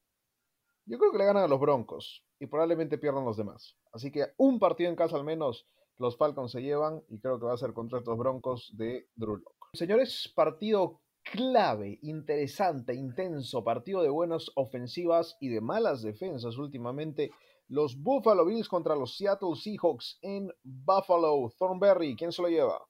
Yo 0.86 0.98
creo 0.98 1.12
que 1.12 1.18
le 1.18 1.26
ganan 1.26 1.44
a 1.44 1.48
los 1.48 1.60
Broncos 1.60 2.24
y 2.40 2.46
probablemente 2.46 2.96
pierdan 2.96 3.24
los 3.24 3.36
demás. 3.36 3.76
Así 3.92 4.10
que 4.10 4.32
un 4.38 4.58
partido 4.58 4.88
en 4.88 4.96
casa 4.96 5.16
al 5.16 5.24
menos 5.24 5.66
los 5.98 6.16
Falcons 6.16 6.52
se 6.52 6.62
llevan 6.62 7.02
y 7.08 7.18
creo 7.18 7.38
que 7.38 7.46
va 7.46 7.54
a 7.54 7.58
ser 7.58 7.72
contra 7.72 7.98
estos 7.98 8.16
Broncos 8.16 8.70
de 8.74 9.08
Drew. 9.16 9.42
Señores, 9.72 10.32
partido 10.34 11.00
clave, 11.24 11.98
interesante, 12.02 12.94
intenso, 12.94 13.62
partido 13.62 14.02
de 14.02 14.08
buenas 14.08 14.50
ofensivas 14.54 15.36
y 15.40 15.48
de 15.48 15.60
malas 15.60 16.02
defensas 16.02 16.56
últimamente. 16.56 17.32
Los 17.68 18.00
Buffalo 18.00 18.46
Bills 18.46 18.68
contra 18.68 18.96
los 18.96 19.16
Seattle 19.16 19.54
Seahawks 19.54 20.18
en 20.22 20.50
Buffalo. 20.62 21.52
Thornberry, 21.58 22.16
¿quién 22.16 22.32
se 22.32 22.40
lo 22.40 22.48
lleva? 22.48 22.80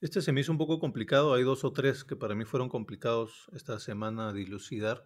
Este 0.00 0.22
se 0.22 0.32
me 0.32 0.40
hizo 0.40 0.52
un 0.52 0.58
poco 0.58 0.78
complicado. 0.78 1.34
Hay 1.34 1.42
dos 1.42 1.64
o 1.64 1.72
tres 1.72 2.04
que 2.04 2.16
para 2.16 2.34
mí 2.34 2.44
fueron 2.44 2.68
complicados 2.68 3.48
esta 3.52 3.80
semana 3.80 4.32
de 4.32 4.40
dilucidar. 4.40 5.04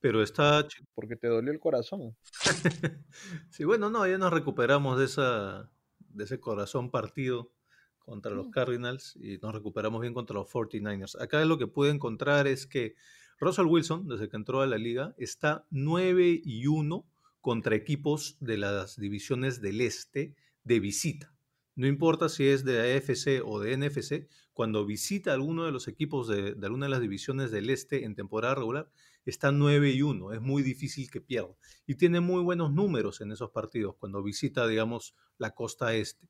Pero 0.00 0.22
está. 0.22 0.66
Porque 0.94 1.16
te 1.16 1.28
dolió 1.28 1.52
el 1.52 1.60
corazón. 1.60 2.16
sí, 3.50 3.64
bueno, 3.64 3.90
no, 3.90 4.06
ya 4.06 4.18
nos 4.18 4.32
recuperamos 4.32 4.98
de, 4.98 5.04
esa, 5.04 5.70
de 5.98 6.24
ese 6.24 6.40
corazón 6.40 6.90
partido 6.90 7.52
contra 7.98 8.32
los 8.32 8.48
mm. 8.48 8.50
Cardinals 8.50 9.16
y 9.16 9.38
nos 9.38 9.54
recuperamos 9.54 10.00
bien 10.00 10.14
contra 10.14 10.34
los 10.34 10.50
49ers. 10.50 11.20
Acá 11.20 11.44
lo 11.44 11.58
que 11.58 11.66
pude 11.66 11.90
encontrar 11.90 12.46
es 12.46 12.66
que 12.66 12.94
Russell 13.38 13.66
Wilson, 13.66 14.08
desde 14.08 14.28
que 14.28 14.36
entró 14.36 14.60
a 14.60 14.66
la 14.66 14.78
liga, 14.78 15.14
está 15.18 15.66
9 15.70 16.40
y 16.44 16.66
1 16.66 17.06
contra 17.40 17.74
equipos 17.74 18.36
de 18.40 18.56
las 18.56 18.96
divisiones 18.96 19.60
del 19.60 19.80
este 19.80 20.34
de 20.64 20.80
visita. 20.80 21.31
No 21.74 21.86
importa 21.86 22.28
si 22.28 22.48
es 22.48 22.64
de 22.64 22.96
AFC 22.96 23.42
o 23.44 23.58
de 23.58 23.76
NFC, 23.76 24.28
cuando 24.52 24.84
visita 24.84 25.32
alguno 25.32 25.64
de 25.64 25.72
los 25.72 25.88
equipos 25.88 26.28
de, 26.28 26.54
alguna 26.62 26.86
de 26.86 26.90
las 26.90 27.00
divisiones 27.00 27.50
del 27.50 27.70
este 27.70 28.04
en 28.04 28.14
temporada 28.14 28.56
regular, 28.56 28.90
está 29.24 29.52
9 29.52 29.90
y 29.90 30.02
1. 30.02 30.32
Es 30.32 30.40
muy 30.40 30.62
difícil 30.62 31.10
que 31.10 31.20
pierda. 31.20 31.56
Y 31.86 31.94
tiene 31.94 32.20
muy 32.20 32.42
buenos 32.42 32.72
números 32.72 33.20
en 33.22 33.32
esos 33.32 33.50
partidos 33.50 33.96
cuando 33.98 34.22
visita, 34.22 34.66
digamos, 34.66 35.14
la 35.38 35.54
costa 35.54 35.94
este. 35.94 36.28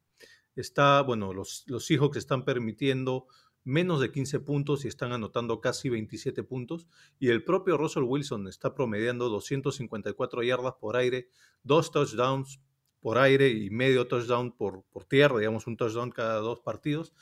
Está, 0.55 1.01
bueno, 1.03 1.33
los, 1.33 1.65
los 1.67 1.87
Seahawks 1.87 2.19
están 2.19 2.45
permitiendo 2.45 3.27
menos 3.65 4.01
de 4.01 4.11
15 4.11 4.41
puntos 4.41 4.85
y 4.85 4.89
están 4.89 5.13
anotando 5.13 5.61
casi 5.61 5.89
27 5.89 6.43
puntos. 6.45 6.87
Y 7.19 7.29
el 7.29 7.45
propio 7.45 7.77
Russell 7.77 8.05
Wilson 8.05 8.49
está 8.49 8.75
promediando 8.75 9.29
254 9.29 10.43
yardas 10.43 10.75
por 10.81 10.97
aire, 10.97 11.29
dos 11.63 11.91
touchdowns, 11.91 12.61
por 13.03 13.19
aire 13.19 13.49
y 13.49 13.69
medio 13.69 14.07
touchdown 14.07 14.53
por, 14.53 14.85
por 14.85 15.05
tierra, 15.05 15.39
digamos 15.39 15.67
un 15.67 15.77
touchdown 15.77 16.11
cada 16.11 16.37
dos 16.37 16.61
partidos, 16.61 17.13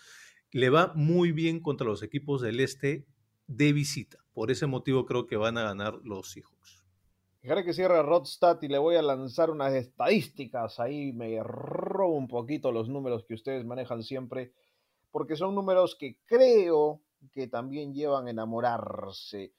le 0.53 0.69
va 0.69 0.93
muy 0.95 1.33
bien 1.33 1.61
contra 1.61 1.87
los 1.87 2.03
equipos 2.03 2.43
del 2.43 2.61
este 2.61 3.07
de 3.47 3.73
visita. 3.73 4.19
Por 4.33 4.51
ese 4.51 4.67
motivo 4.67 5.07
creo 5.07 5.27
que 5.27 5.37
van 5.37 5.57
a 5.57 5.63
ganar 5.63 5.95
los 6.05 6.31
Seahawks. 6.33 6.85
Dejaré 7.43 7.65
que 7.65 7.73
cierre 7.73 8.03
Rodstad 8.03 8.61
y 8.61 8.69
le 8.69 8.77
voy 8.77 8.97
a 8.97 9.03
lanzar 9.03 9.51
unas 9.51 9.73
estadísticas. 9.73 10.79
Ahí 10.79 11.15
me 11.15 11.43
robo 11.43 12.15
un 12.15 12.29
poquito 12.29 12.71
los 12.71 12.91
números 12.91 13.25
que 13.25 13.33
ustedes 13.33 13.65
manejan 13.65 14.03
siempre, 14.03 14.53
porque 15.11 15.37
son 15.37 15.55
números 15.55 15.97
que 15.99 16.19
creo 16.27 17.01
que 17.33 17.49
también 17.49 17.95
llevan 17.95 18.27
a 18.27 18.31
enamorarse. 18.31 19.55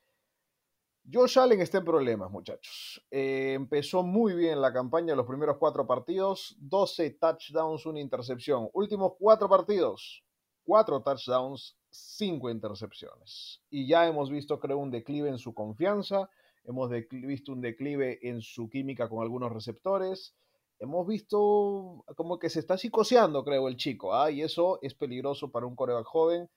Josh 1.09 1.39
Allen 1.39 1.61
está 1.61 1.79
en 1.79 1.85
problemas, 1.85 2.29
muchachos. 2.29 3.03
Eh, 3.09 3.53
empezó 3.53 4.03
muy 4.03 4.33
bien 4.33 4.61
la 4.61 4.71
campaña, 4.71 5.15
los 5.15 5.25
primeros 5.25 5.57
cuatro 5.57 5.87
partidos, 5.87 6.55
12 6.59 7.11
touchdowns, 7.11 7.85
una 7.85 7.99
intercepción. 7.99 8.69
Últimos 8.73 9.13
cuatro 9.17 9.49
partidos, 9.49 10.23
cuatro 10.63 11.01
touchdowns, 11.01 11.75
cinco 11.89 12.49
intercepciones. 12.49 13.61
Y 13.69 13.87
ya 13.87 14.07
hemos 14.07 14.29
visto, 14.29 14.59
creo, 14.59 14.77
un 14.77 14.91
declive 14.91 15.29
en 15.29 15.39
su 15.39 15.53
confianza, 15.53 16.29
hemos 16.65 16.89
visto 17.09 17.51
un 17.51 17.61
declive 17.61 18.19
en 18.21 18.41
su 18.41 18.69
química 18.69 19.09
con 19.09 19.23
algunos 19.23 19.51
receptores. 19.51 20.35
Hemos 20.79 21.07
visto 21.07 22.05
como 22.15 22.39
que 22.39 22.49
se 22.49 22.59
está 22.59 22.77
psicoseando, 22.77 23.43
creo, 23.43 23.67
el 23.67 23.75
chico, 23.75 24.15
¿ah? 24.15 24.31
y 24.31 24.41
eso 24.43 24.79
es 24.81 24.93
peligroso 24.93 25.51
para 25.51 25.65
un 25.65 25.75
coreback 25.75 26.05
joven 26.05 26.49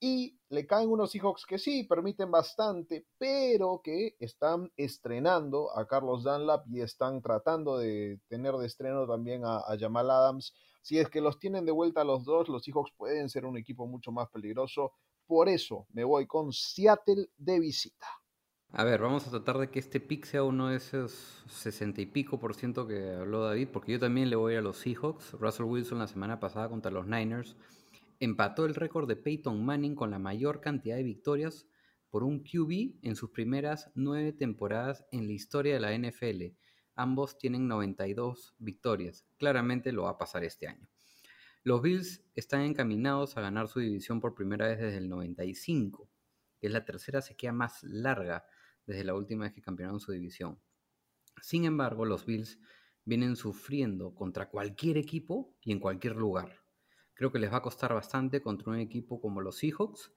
y 0.00 0.38
le 0.48 0.66
caen 0.66 0.90
unos 0.90 1.10
Seahawks 1.10 1.44
que 1.44 1.58
sí, 1.58 1.84
permiten 1.84 2.30
bastante, 2.30 3.06
pero 3.18 3.80
que 3.82 4.16
están 4.20 4.70
estrenando 4.76 5.76
a 5.76 5.86
Carlos 5.86 6.22
Dunlap 6.22 6.66
y 6.68 6.80
están 6.80 7.20
tratando 7.20 7.78
de 7.78 8.20
tener 8.28 8.54
de 8.54 8.66
estreno 8.66 9.06
también 9.06 9.42
a, 9.44 9.62
Jamal 9.78 10.10
Adams. 10.10 10.54
Si 10.82 10.98
es 10.98 11.10
que 11.10 11.20
los 11.20 11.38
tienen 11.38 11.66
de 11.66 11.72
vuelta 11.72 12.02
a 12.02 12.04
los 12.04 12.24
dos, 12.24 12.48
los 12.48 12.62
Seahawks 12.62 12.92
pueden 12.96 13.28
ser 13.28 13.44
un 13.44 13.58
equipo 13.58 13.86
mucho 13.86 14.12
más 14.12 14.28
peligroso. 14.30 14.92
Por 15.26 15.48
eso 15.48 15.86
me 15.90 16.04
voy 16.04 16.26
con 16.26 16.52
Seattle 16.52 17.26
de 17.36 17.60
visita. 17.60 18.06
A 18.70 18.84
ver, 18.84 19.00
vamos 19.00 19.26
a 19.26 19.30
tratar 19.30 19.58
de 19.58 19.70
que 19.70 19.78
este 19.78 19.98
pick 19.98 20.26
sea 20.26 20.44
uno 20.44 20.68
de 20.68 20.76
esos 20.76 21.42
60 21.48 22.02
y 22.02 22.06
pico 22.06 22.38
por 22.38 22.54
ciento 22.54 22.86
que 22.86 23.14
habló 23.14 23.44
David, 23.44 23.68
porque 23.72 23.92
yo 23.92 23.98
también 23.98 24.30
le 24.30 24.36
voy 24.36 24.54
a 24.56 24.60
los 24.60 24.76
Seahawks. 24.76 25.32
Russell 25.32 25.64
Wilson 25.64 25.98
la 25.98 26.06
semana 26.06 26.38
pasada 26.38 26.68
contra 26.68 26.90
los 26.90 27.06
Niners 27.06 27.56
empató 28.20 28.64
el 28.66 28.74
récord 28.74 29.08
de 29.08 29.16
Peyton 29.16 29.64
Manning 29.64 29.94
con 29.94 30.10
la 30.10 30.18
mayor 30.18 30.60
cantidad 30.60 30.96
de 30.96 31.02
victorias 31.02 31.66
por 32.10 32.24
un 32.24 32.42
QB 32.42 32.98
en 33.02 33.16
sus 33.16 33.30
primeras 33.30 33.90
nueve 33.94 34.32
temporadas 34.32 35.04
en 35.12 35.26
la 35.26 35.32
historia 35.32 35.74
de 35.74 35.80
la 35.80 35.96
NFL. 35.96 36.56
Ambos 36.94 37.38
tienen 37.38 37.68
92 37.68 38.54
victorias. 38.58 39.26
Claramente 39.36 39.92
lo 39.92 40.04
va 40.04 40.10
a 40.10 40.18
pasar 40.18 40.42
este 40.44 40.66
año. 40.66 40.88
Los 41.62 41.82
Bills 41.82 42.24
están 42.34 42.62
encaminados 42.62 43.36
a 43.36 43.40
ganar 43.40 43.68
su 43.68 43.80
división 43.80 44.20
por 44.20 44.34
primera 44.34 44.66
vez 44.66 44.78
desde 44.78 44.98
el 44.98 45.08
95, 45.08 46.10
que 46.58 46.66
es 46.66 46.72
la 46.72 46.84
tercera 46.84 47.20
sequía 47.20 47.52
más 47.52 47.82
larga 47.82 48.46
desde 48.86 49.04
la 49.04 49.14
última 49.14 49.44
vez 49.44 49.52
que 49.52 49.60
campeonaron 49.60 50.00
su 50.00 50.12
división. 50.12 50.58
Sin 51.42 51.64
embargo, 51.66 52.04
los 52.04 52.24
Bills 52.24 52.58
vienen 53.04 53.36
sufriendo 53.36 54.14
contra 54.14 54.48
cualquier 54.48 54.96
equipo 54.96 55.54
y 55.60 55.72
en 55.72 55.78
cualquier 55.78 56.16
lugar. 56.16 56.67
Creo 57.18 57.32
que 57.32 57.40
les 57.40 57.52
va 57.52 57.56
a 57.56 57.62
costar 57.62 57.92
bastante 57.92 58.40
contra 58.40 58.70
un 58.70 58.78
equipo 58.78 59.20
como 59.20 59.40
los 59.40 59.56
Seahawks. 59.56 60.12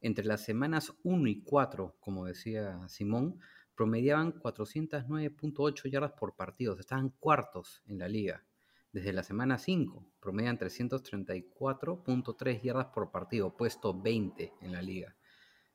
Entre 0.00 0.24
las 0.24 0.42
semanas 0.42 0.94
1 1.02 1.28
y 1.28 1.42
4, 1.42 1.96
como 2.00 2.24
decía 2.24 2.80
Simón, 2.88 3.38
promediaban 3.74 4.32
409.8 4.32 5.90
yardas 5.90 6.12
por 6.12 6.36
partido. 6.36 6.80
Estaban 6.80 7.10
cuartos 7.10 7.82
en 7.88 7.98
la 7.98 8.08
liga. 8.08 8.42
Desde 8.90 9.12
la 9.12 9.22
semana 9.22 9.58
5 9.58 10.02
promedian 10.18 10.58
334.3 10.58 12.62
yardas 12.62 12.86
por 12.86 13.10
partido, 13.10 13.54
puesto 13.54 14.00
20 14.00 14.54
en 14.62 14.72
la 14.72 14.80
liga. 14.80 15.14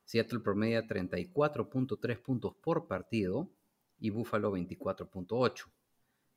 Seattle 0.03 0.39
promedia 0.39 0.87
34.3 0.87 2.23
puntos 2.23 2.55
por 2.55 2.87
partido 2.87 3.51
y 3.99 4.09
Buffalo 4.09 4.51
24.8. 4.51 5.65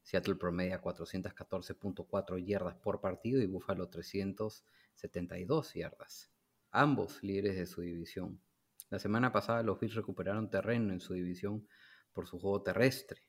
Seattle 0.08 0.36
promedia 0.36 0.80
414.4 0.80 2.42
yardas 2.42 2.76
por 2.76 2.98
partido 2.98 3.42
y 3.42 3.46
Buffalo 3.46 3.90
372 3.90 5.74
yardas. 5.74 6.32
Ambos 6.70 7.22
líderes 7.22 7.56
de 7.56 7.66
su 7.66 7.82
división. 7.82 8.40
La 8.88 8.98
semana 8.98 9.32
pasada 9.32 9.62
los 9.62 9.78
Bills 9.78 9.96
recuperaron 9.96 10.48
terreno 10.48 10.94
en 10.94 11.00
su 11.00 11.12
división 11.12 11.68
por 12.14 12.26
su 12.26 12.38
juego 12.38 12.62
terrestre, 12.62 13.20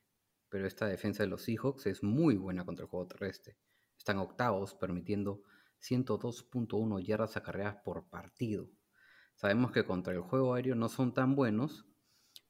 pero 0.48 0.66
esta 0.66 0.86
defensa 0.86 1.22
de 1.22 1.28
los 1.28 1.42
Seahawks 1.42 1.84
es 1.84 2.02
muy 2.02 2.36
buena 2.36 2.64
contra 2.64 2.84
el 2.84 2.88
juego 2.88 3.08
terrestre. 3.08 3.58
Están 3.98 4.16
octavos, 4.16 4.74
permitiendo 4.74 5.42
102.1 5.82 7.04
yardas 7.04 7.36
acarreadas 7.36 7.76
por 7.84 8.08
partido. 8.08 8.70
Sabemos 9.34 9.70
que 9.72 9.84
contra 9.84 10.14
el 10.14 10.20
juego 10.20 10.54
aéreo 10.54 10.76
no 10.76 10.88
son 10.88 11.12
tan 11.12 11.36
buenos, 11.36 11.84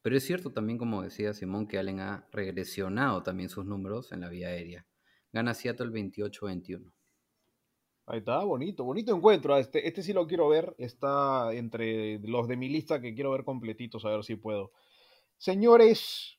pero 0.02 0.16
es 0.16 0.24
cierto 0.24 0.52
también, 0.52 0.78
como 0.78 1.02
decía 1.02 1.34
Simón, 1.34 1.66
que 1.66 1.78
Allen 1.78 2.00
ha 2.00 2.26
regresionado 2.32 3.22
también 3.22 3.48
sus 3.48 3.66
números 3.66 4.12
en 4.12 4.20
la 4.20 4.28
vía 4.28 4.48
aérea. 4.48 4.86
Gana 5.32 5.54
Seattle 5.54 5.90
28-21. 5.90 6.92
Ahí 8.06 8.18
está, 8.18 8.42
bonito, 8.42 8.84
bonito 8.84 9.14
encuentro. 9.14 9.56
Este, 9.56 9.86
este 9.86 10.02
sí 10.02 10.12
lo 10.12 10.26
quiero 10.26 10.48
ver. 10.48 10.74
Está 10.78 11.52
entre 11.52 12.18
los 12.20 12.48
de 12.48 12.56
mi 12.56 12.68
lista 12.68 13.00
que 13.00 13.14
quiero 13.14 13.30
ver 13.30 13.44
completitos, 13.44 14.04
a 14.04 14.10
ver 14.10 14.24
si 14.24 14.34
puedo. 14.34 14.72
Señores, 15.36 16.38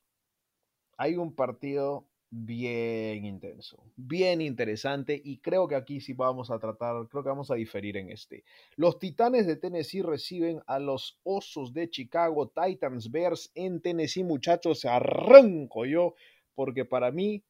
hay 0.98 1.16
un 1.16 1.34
partido 1.34 2.08
bien 2.34 3.26
intenso, 3.26 3.84
bien 3.94 4.40
interesante 4.40 5.20
y 5.22 5.36
creo 5.36 5.68
que 5.68 5.74
aquí 5.74 6.00
sí 6.00 6.14
vamos 6.14 6.50
a 6.50 6.58
tratar, 6.58 7.06
creo 7.08 7.22
que 7.22 7.28
vamos 7.28 7.50
a 7.50 7.56
diferir 7.56 7.98
en 7.98 8.08
este. 8.08 8.42
Los 8.76 8.98
Titanes 8.98 9.46
de 9.46 9.56
Tennessee 9.56 10.00
reciben 10.00 10.62
a 10.66 10.78
los 10.78 11.20
Osos 11.24 11.74
de 11.74 11.90
Chicago, 11.90 12.48
Titans 12.48 13.10
Bears 13.10 13.52
en 13.54 13.82
Tennessee, 13.82 14.24
muchachos, 14.24 14.86
arranco 14.86 15.84
yo 15.84 16.14
porque 16.54 16.86
para 16.86 17.10
mí 17.12 17.44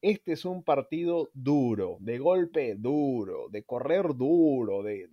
este 0.00 0.32
es 0.32 0.44
un 0.44 0.62
partido 0.62 1.30
duro, 1.34 1.96
de 1.98 2.18
golpe 2.18 2.76
duro, 2.76 3.48
de 3.50 3.64
correr 3.64 4.14
duro, 4.14 4.84
de, 4.84 5.08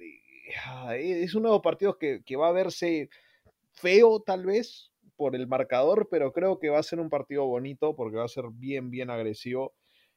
ah, 0.64 0.96
es 0.96 1.34
uno 1.34 1.50
de 1.50 1.56
los 1.56 1.64
partidos 1.64 1.98
que, 1.98 2.24
que 2.24 2.36
va 2.36 2.50
a 2.50 2.54
verse 2.54 3.10
feo 3.72 4.22
tal 4.22 4.46
vez, 4.46 4.92
por 5.18 5.36
el 5.36 5.48
marcador, 5.48 6.08
pero 6.10 6.32
creo 6.32 6.60
que 6.60 6.70
va 6.70 6.80
a 6.80 6.84
ser 6.84 7.00
un 7.00 7.10
partido 7.10 7.46
bonito 7.46 7.96
porque 7.96 8.18
va 8.18 8.26
a 8.26 8.30
ser 8.30 8.46
bien, 8.54 8.90
bien 8.90 9.10
agresivo. 9.10 9.74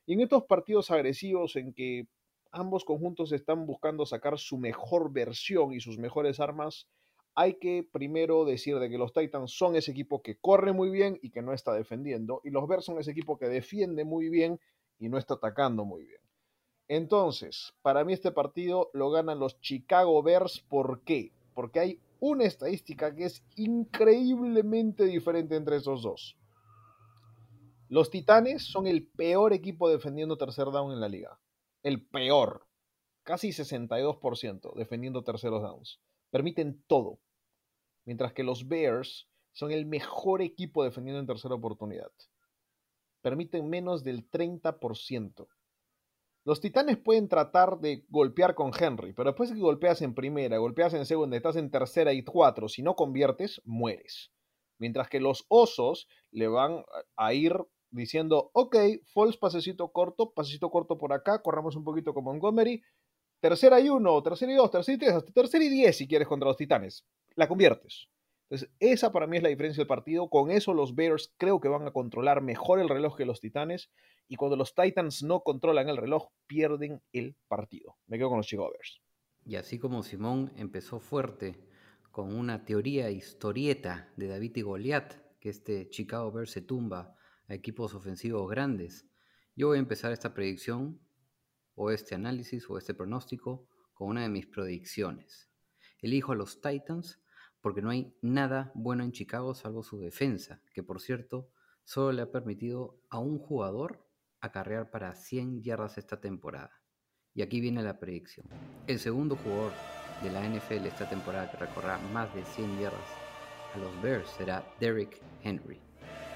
Y 0.06 0.12
en 0.12 0.20
estos 0.20 0.44
partidos 0.44 0.90
agresivos 0.90 1.56
en 1.56 1.72
que 1.72 2.06
ambos 2.52 2.84
conjuntos 2.84 3.32
están 3.32 3.66
buscando 3.66 4.06
sacar 4.06 4.38
su 4.38 4.58
mejor 4.58 5.12
versión 5.12 5.72
y 5.72 5.80
sus 5.80 5.98
mejores 5.98 6.38
armas, 6.38 6.86
hay 7.34 7.54
que 7.54 7.86
primero 7.90 8.44
decir 8.44 8.78
de 8.78 8.90
que 8.90 8.98
los 8.98 9.12
Titans 9.12 9.52
son 9.52 9.76
ese 9.76 9.92
equipo 9.92 10.22
que 10.22 10.36
corre 10.36 10.72
muy 10.72 10.90
bien 10.90 11.18
y 11.22 11.30
que 11.30 11.42
no 11.42 11.52
está 11.52 11.72
defendiendo, 11.72 12.40
y 12.44 12.50
los 12.50 12.66
Bears 12.68 12.84
son 12.84 12.98
ese 12.98 13.12
equipo 13.12 13.38
que 13.38 13.46
defiende 13.46 14.04
muy 14.04 14.28
bien 14.28 14.60
y 14.98 15.08
no 15.08 15.16
está 15.16 15.34
atacando 15.34 15.84
muy 15.84 16.04
bien. 16.04 16.20
Entonces, 16.88 17.72
para 17.82 18.04
mí 18.04 18.12
este 18.12 18.32
partido 18.32 18.90
lo 18.92 19.10
ganan 19.10 19.38
los 19.38 19.60
Chicago 19.60 20.22
Bears. 20.24 20.60
¿Por 20.68 21.02
qué? 21.04 21.30
Porque 21.54 21.78
hay 21.78 22.00
una 22.20 22.44
estadística 22.44 23.14
que 23.14 23.24
es 23.24 23.44
increíblemente 23.56 25.04
diferente 25.04 25.56
entre 25.56 25.76
esos 25.76 26.02
dos. 26.02 26.36
Los 27.88 28.10
Titanes 28.10 28.62
son 28.62 28.86
el 28.86 29.08
peor 29.08 29.52
equipo 29.52 29.88
defendiendo 29.88 30.36
tercer 30.36 30.66
down 30.66 30.92
en 30.92 31.00
la 31.00 31.08
liga. 31.08 31.40
El 31.82 32.06
peor. 32.06 32.68
Casi 33.24 33.48
62% 33.48 34.74
defendiendo 34.76 35.24
terceros 35.24 35.62
downs. 35.62 36.00
Permiten 36.30 36.82
todo. 36.86 37.18
Mientras 38.04 38.32
que 38.32 38.44
los 38.44 38.68
Bears 38.68 39.28
son 39.52 39.72
el 39.72 39.86
mejor 39.86 40.42
equipo 40.42 40.84
defendiendo 40.84 41.20
en 41.20 41.26
tercera 41.26 41.54
oportunidad. 41.54 42.12
Permiten 43.22 43.68
menos 43.68 44.04
del 44.04 44.30
30%. 44.30 45.48
Los 46.50 46.60
Titanes 46.60 46.98
pueden 46.98 47.28
tratar 47.28 47.78
de 47.78 48.04
golpear 48.08 48.56
con 48.56 48.72
Henry, 48.76 49.12
pero 49.12 49.30
después 49.30 49.52
que 49.52 49.60
golpeas 49.60 50.02
en 50.02 50.16
primera, 50.16 50.58
golpeas 50.58 50.92
en 50.94 51.06
segunda, 51.06 51.36
estás 51.36 51.54
en 51.54 51.70
tercera 51.70 52.12
y 52.12 52.24
cuatro, 52.24 52.68
si 52.68 52.82
no 52.82 52.96
conviertes, 52.96 53.62
mueres. 53.64 54.32
Mientras 54.76 55.08
que 55.08 55.20
los 55.20 55.44
Osos 55.46 56.08
le 56.32 56.48
van 56.48 56.82
a 57.14 57.34
ir 57.34 57.54
diciendo, 57.92 58.50
ok, 58.52 58.74
false 59.14 59.38
pasecito 59.38 59.92
corto, 59.92 60.32
pasecito 60.32 60.70
corto 60.70 60.98
por 60.98 61.12
acá, 61.12 61.40
corramos 61.40 61.76
un 61.76 61.84
poquito 61.84 62.12
con 62.12 62.24
Montgomery, 62.24 62.82
tercera 63.38 63.78
y 63.78 63.88
uno, 63.88 64.20
tercera 64.20 64.50
y 64.50 64.56
dos, 64.56 64.72
tercera 64.72 64.96
y 64.96 64.98
tres, 64.98 65.12
hasta 65.12 65.32
tercera 65.32 65.64
y 65.64 65.68
diez 65.68 65.98
si 65.98 66.08
quieres 66.08 66.26
contra 66.26 66.48
los 66.48 66.56
Titanes. 66.56 67.06
La 67.36 67.46
conviertes. 67.46 68.08
Entonces, 68.50 68.68
esa 68.80 69.12
para 69.12 69.28
mí 69.28 69.36
es 69.36 69.44
la 69.44 69.48
diferencia 69.48 69.80
del 69.80 69.86
partido. 69.86 70.28
Con 70.28 70.50
eso 70.50 70.74
los 70.74 70.96
Bears 70.96 71.32
creo 71.36 71.60
que 71.60 71.68
van 71.68 71.86
a 71.86 71.92
controlar 71.92 72.42
mejor 72.42 72.80
el 72.80 72.88
reloj 72.88 73.16
que 73.16 73.24
los 73.24 73.40
Titanes. 73.40 73.92
Y 74.26 74.34
cuando 74.34 74.56
los 74.56 74.74
Titans 74.74 75.22
no 75.22 75.42
controlan 75.42 75.88
el 75.88 75.96
reloj, 75.96 76.30
pierden 76.48 77.00
el 77.12 77.36
partido. 77.46 77.96
Me 78.08 78.18
quedo 78.18 78.30
con 78.30 78.38
los 78.38 78.48
Chicago 78.48 78.72
Bears. 78.72 79.00
Y 79.44 79.54
así 79.54 79.78
como 79.78 80.02
Simón 80.02 80.52
empezó 80.56 80.98
fuerte 80.98 81.64
con 82.10 82.34
una 82.34 82.64
teoría 82.64 83.08
historieta 83.10 84.12
de 84.16 84.26
David 84.26 84.56
y 84.56 84.62
Goliat, 84.62 85.14
que 85.38 85.48
este 85.48 85.88
Chicago 85.88 86.32
Bears 86.32 86.50
se 86.50 86.60
tumba 86.60 87.14
a 87.48 87.54
equipos 87.54 87.94
ofensivos 87.94 88.50
grandes, 88.50 89.06
yo 89.54 89.68
voy 89.68 89.76
a 89.76 89.80
empezar 89.80 90.10
esta 90.10 90.34
predicción, 90.34 91.00
o 91.76 91.92
este 91.92 92.16
análisis, 92.16 92.68
o 92.68 92.78
este 92.78 92.94
pronóstico, 92.94 93.68
con 93.94 94.08
una 94.08 94.22
de 94.22 94.28
mis 94.28 94.46
predicciones. 94.46 95.48
Elijo 96.00 96.32
a 96.32 96.36
los 96.36 96.60
Titans 96.60 97.20
porque 97.60 97.82
no 97.82 97.90
hay 97.90 98.16
nada 98.22 98.72
bueno 98.74 99.04
en 99.04 99.12
Chicago 99.12 99.54
salvo 99.54 99.82
su 99.82 99.98
defensa, 99.98 100.62
que 100.72 100.82
por 100.82 101.00
cierto 101.00 101.50
solo 101.84 102.12
le 102.12 102.22
ha 102.22 102.30
permitido 102.30 103.00
a 103.10 103.18
un 103.18 103.38
jugador 103.38 104.06
acarrear 104.40 104.90
para 104.90 105.14
100 105.14 105.62
yardas 105.62 105.98
esta 105.98 106.20
temporada. 106.20 106.80
Y 107.34 107.42
aquí 107.42 107.60
viene 107.60 107.82
la 107.82 107.98
predicción. 107.98 108.48
El 108.86 108.98
segundo 108.98 109.36
jugador 109.36 109.72
de 110.22 110.30
la 110.30 110.46
NFL 110.46 110.86
esta 110.86 111.08
temporada 111.08 111.50
que 111.50 111.56
recorrerá 111.56 111.98
más 112.12 112.34
de 112.34 112.44
100 112.44 112.80
yardas 112.80 113.00
a 113.74 113.78
los 113.78 114.02
Bears 114.02 114.28
será 114.30 114.64
Derrick 114.80 115.20
Henry, 115.42 115.78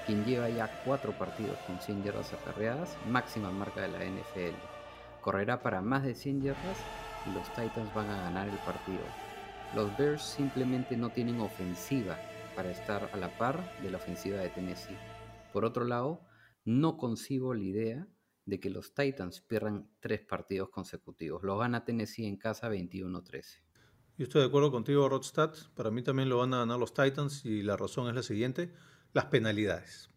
quien 0.05 0.23
lleva 0.25 0.49
ya 0.49 0.83
cuatro 0.85 1.11
partidos 1.17 1.57
con 1.67 1.79
100 1.79 2.03
yardas 2.03 2.33
acarreadas, 2.33 2.97
máxima 3.09 3.51
marca 3.51 3.81
de 3.81 3.89
la 3.89 4.05
NFL. 4.05 4.55
Correrá 5.21 5.61
para 5.61 5.81
más 5.81 6.03
de 6.03 6.15
100 6.15 6.41
yardas 6.43 6.77
y 7.25 7.33
los 7.33 7.47
Titans 7.49 7.93
van 7.93 8.09
a 8.09 8.21
ganar 8.23 8.47
el 8.47 8.57
partido 8.59 9.01
los 9.73 9.97
Bears 9.97 10.21
simplemente 10.21 10.97
no 10.97 11.09
tienen 11.09 11.39
ofensiva 11.39 12.19
para 12.55 12.71
estar 12.71 13.09
a 13.11 13.17
la 13.17 13.37
par 13.37 13.81
de 13.81 13.89
la 13.89 13.97
ofensiva 13.97 14.37
de 14.37 14.49
Tennessee. 14.49 14.97
Por 15.51 15.65
otro 15.65 15.85
lado, 15.85 16.21
no 16.63 16.97
concibo 16.97 17.53
la 17.53 17.63
idea 17.63 18.07
de 18.45 18.59
que 18.59 18.69
los 18.69 18.93
Titans 18.93 19.41
pierdan 19.41 19.89
tres 19.99 20.21
partidos 20.21 20.69
consecutivos. 20.69 21.43
Lo 21.43 21.57
gana 21.57 21.83
Tennessee 21.83 22.25
en 22.25 22.37
casa 22.37 22.69
21-13. 22.69 23.61
Yo 24.17 24.23
estoy 24.23 24.41
de 24.41 24.47
acuerdo 24.47 24.71
contigo, 24.71 25.09
Rodstad. 25.09 25.53
Para 25.75 25.91
mí 25.91 26.01
también 26.01 26.29
lo 26.29 26.37
van 26.37 26.53
a 26.53 26.59
ganar 26.59 26.79
los 26.79 26.93
Titans 26.93 27.43
y 27.43 27.63
la 27.63 27.75
razón 27.75 28.07
es 28.07 28.15
la 28.15 28.23
siguiente, 28.23 28.71
las 29.13 29.25
penalidades. 29.25 30.09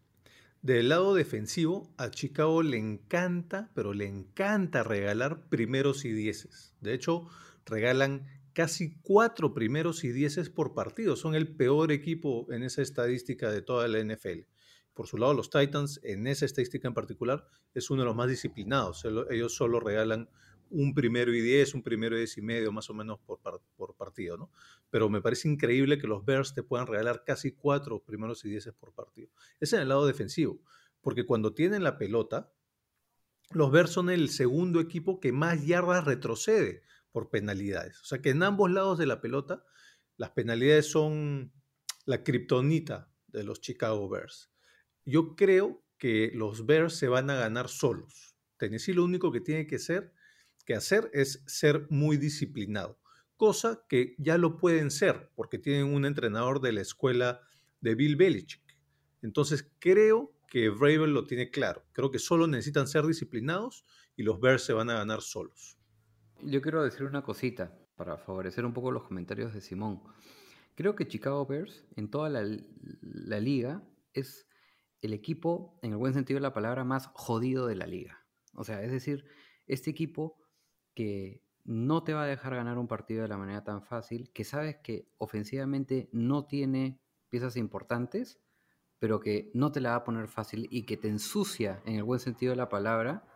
Del 0.61 0.89
lado 0.89 1.13
defensivo, 1.13 1.93
a 1.97 2.09
Chicago 2.09 2.63
le 2.63 2.77
encanta, 2.77 3.71
pero 3.73 3.93
le 3.93 4.07
encanta 4.07 4.83
regalar 4.83 5.47
primeros 5.49 6.05
y 6.05 6.11
dieces. 6.11 6.75
De 6.81 6.93
hecho, 6.93 7.29
regalan 7.65 8.27
casi 8.59 8.99
cuatro 9.03 9.53
primeros 9.53 10.03
y 10.03 10.11
dieces 10.11 10.49
por 10.49 10.73
partido. 10.73 11.15
Son 11.15 11.33
el 11.33 11.55
peor 11.55 11.93
equipo 11.93 12.45
en 12.51 12.63
esa 12.63 12.81
estadística 12.81 13.49
de 13.49 13.61
toda 13.61 13.87
la 13.87 14.03
NFL. 14.03 14.41
Por 14.93 15.07
su 15.07 15.17
lado, 15.17 15.33
los 15.33 15.49
Titans, 15.49 16.01
en 16.03 16.27
esa 16.27 16.43
estadística 16.43 16.85
en 16.85 16.93
particular, 16.93 17.47
es 17.73 17.89
uno 17.89 18.01
de 18.01 18.07
los 18.07 18.17
más 18.17 18.27
disciplinados. 18.27 19.05
Ellos 19.29 19.55
solo 19.55 19.79
regalan 19.79 20.29
un 20.71 20.93
primero 20.93 21.33
y 21.33 21.39
diez, 21.39 21.73
un 21.73 21.83
primero 21.83 22.17
y 22.17 22.19
diez 22.19 22.37
y 22.37 22.41
medio 22.41 22.73
más 22.73 22.89
o 22.89 22.93
menos 22.93 23.17
por, 23.21 23.39
por 23.77 23.95
partido, 23.95 24.35
¿no? 24.35 24.51
Pero 24.89 25.09
me 25.09 25.21
parece 25.21 25.47
increíble 25.47 25.97
que 25.97 26.07
los 26.07 26.25
Bears 26.25 26.53
te 26.53 26.61
puedan 26.61 26.87
regalar 26.87 27.23
casi 27.25 27.53
cuatro 27.53 28.03
primeros 28.03 28.43
y 28.43 28.49
dieces 28.49 28.73
por 28.73 28.91
partido. 28.91 29.29
Es 29.61 29.71
en 29.71 29.79
el 29.79 29.87
lado 29.87 30.05
defensivo, 30.05 30.59
porque 30.99 31.25
cuando 31.25 31.53
tienen 31.53 31.81
la 31.81 31.97
pelota, 31.97 32.51
los 33.51 33.71
Bears 33.71 33.91
son 33.91 34.09
el 34.09 34.27
segundo 34.27 34.81
equipo 34.81 35.21
que 35.21 35.31
más 35.31 35.65
yardas 35.65 36.03
retrocede 36.03 36.83
por 37.11 37.29
penalidades. 37.29 37.99
O 38.01 38.05
sea 38.05 38.21
que 38.21 38.29
en 38.29 38.43
ambos 38.43 38.71
lados 38.71 38.97
de 38.97 39.05
la 39.05 39.21
pelota, 39.21 39.63
las 40.17 40.31
penalidades 40.31 40.91
son 40.91 41.53
la 42.05 42.23
kriptonita 42.23 43.11
de 43.27 43.43
los 43.43 43.61
Chicago 43.61 44.09
Bears. 44.09 44.51
Yo 45.05 45.35
creo 45.35 45.83
que 45.97 46.31
los 46.33 46.65
Bears 46.65 46.95
se 46.95 47.07
van 47.07 47.29
a 47.29 47.35
ganar 47.35 47.67
solos. 47.67 48.35
Tennessee 48.57 48.93
lo 48.93 49.03
único 49.05 49.31
que 49.31 49.41
tiene 49.41 49.67
que, 49.67 49.79
ser, 49.79 50.13
que 50.65 50.75
hacer 50.75 51.09
es 51.13 51.43
ser 51.47 51.87
muy 51.89 52.17
disciplinado, 52.17 52.99
cosa 53.37 53.85
que 53.87 54.15
ya 54.17 54.37
lo 54.37 54.57
pueden 54.57 54.91
ser 54.91 55.31
porque 55.35 55.57
tienen 55.57 55.93
un 55.93 56.05
entrenador 56.05 56.61
de 56.61 56.73
la 56.73 56.81
escuela 56.81 57.41
de 57.81 57.95
Bill 57.95 58.15
Belichick. 58.15 58.77
Entonces 59.21 59.71
creo 59.79 60.33
que 60.47 60.69
Bravel 60.69 61.13
lo 61.13 61.25
tiene 61.25 61.51
claro. 61.51 61.85
Creo 61.91 62.11
que 62.11 62.19
solo 62.19 62.47
necesitan 62.47 62.87
ser 62.87 63.05
disciplinados 63.05 63.85
y 64.15 64.23
los 64.23 64.39
Bears 64.39 64.63
se 64.63 64.73
van 64.73 64.89
a 64.89 64.95
ganar 64.95 65.21
solos. 65.21 65.78
Yo 66.43 66.61
quiero 66.61 66.83
decir 66.83 67.05
una 67.05 67.21
cosita 67.21 67.77
para 67.97 68.17
favorecer 68.17 68.65
un 68.65 68.73
poco 68.73 68.91
los 68.91 69.03
comentarios 69.03 69.53
de 69.53 69.59
Simón. 69.59 70.01
Creo 70.75 70.95
que 70.95 71.07
Chicago 71.07 71.45
Bears 71.45 71.85
en 71.97 72.09
toda 72.09 72.29
la, 72.29 73.39
liga 73.39 73.83
es 74.13 74.47
el 75.01 75.11
equipo, 75.11 75.77
en 75.81 75.91
el 75.91 75.97
buen 75.97 76.13
sentido 76.13 76.37
de 76.37 76.43
la 76.43 76.53
palabra, 76.53 76.85
más 76.85 77.07
jodido 77.13 77.67
de 77.67 77.75
la 77.75 77.87
liga. 77.87 78.25
O 78.53 78.63
sea, 78.63 78.81
es 78.81 78.91
decir, 78.91 79.25
este 79.67 79.89
equipo 79.89 80.37
que 80.95 81.43
no 81.65 82.03
te 82.05 82.13
va 82.13 82.23
a 82.23 82.27
dejar 82.27 82.55
ganar 82.55 82.77
un 82.77 82.87
partido 82.87 83.23
de 83.23 83.27
la 83.27 83.37
manera 83.37 83.65
tan 83.65 83.83
fácil, 83.83 84.31
que 84.31 84.45
sabes 84.45 84.77
que 84.77 85.11
ofensivamente 85.17 86.09
no 86.13 86.45
tiene 86.45 87.01
piezas 87.27 87.57
importantes, 87.57 88.39
pero 88.97 89.19
que 89.19 89.51
no 89.53 89.73
te 89.73 89.81
la 89.81 89.89
va 89.91 89.95
a 89.97 90.03
poner 90.05 90.29
fácil 90.29 90.69
y 90.71 90.85
que 90.85 90.95
te 90.95 91.09
ensucia, 91.09 91.81
en 91.85 91.97
el 91.97 92.03
buen 92.03 92.21
sentido 92.21 92.51
de 92.51 92.57
la 92.57 92.69
palabra, 92.69 93.27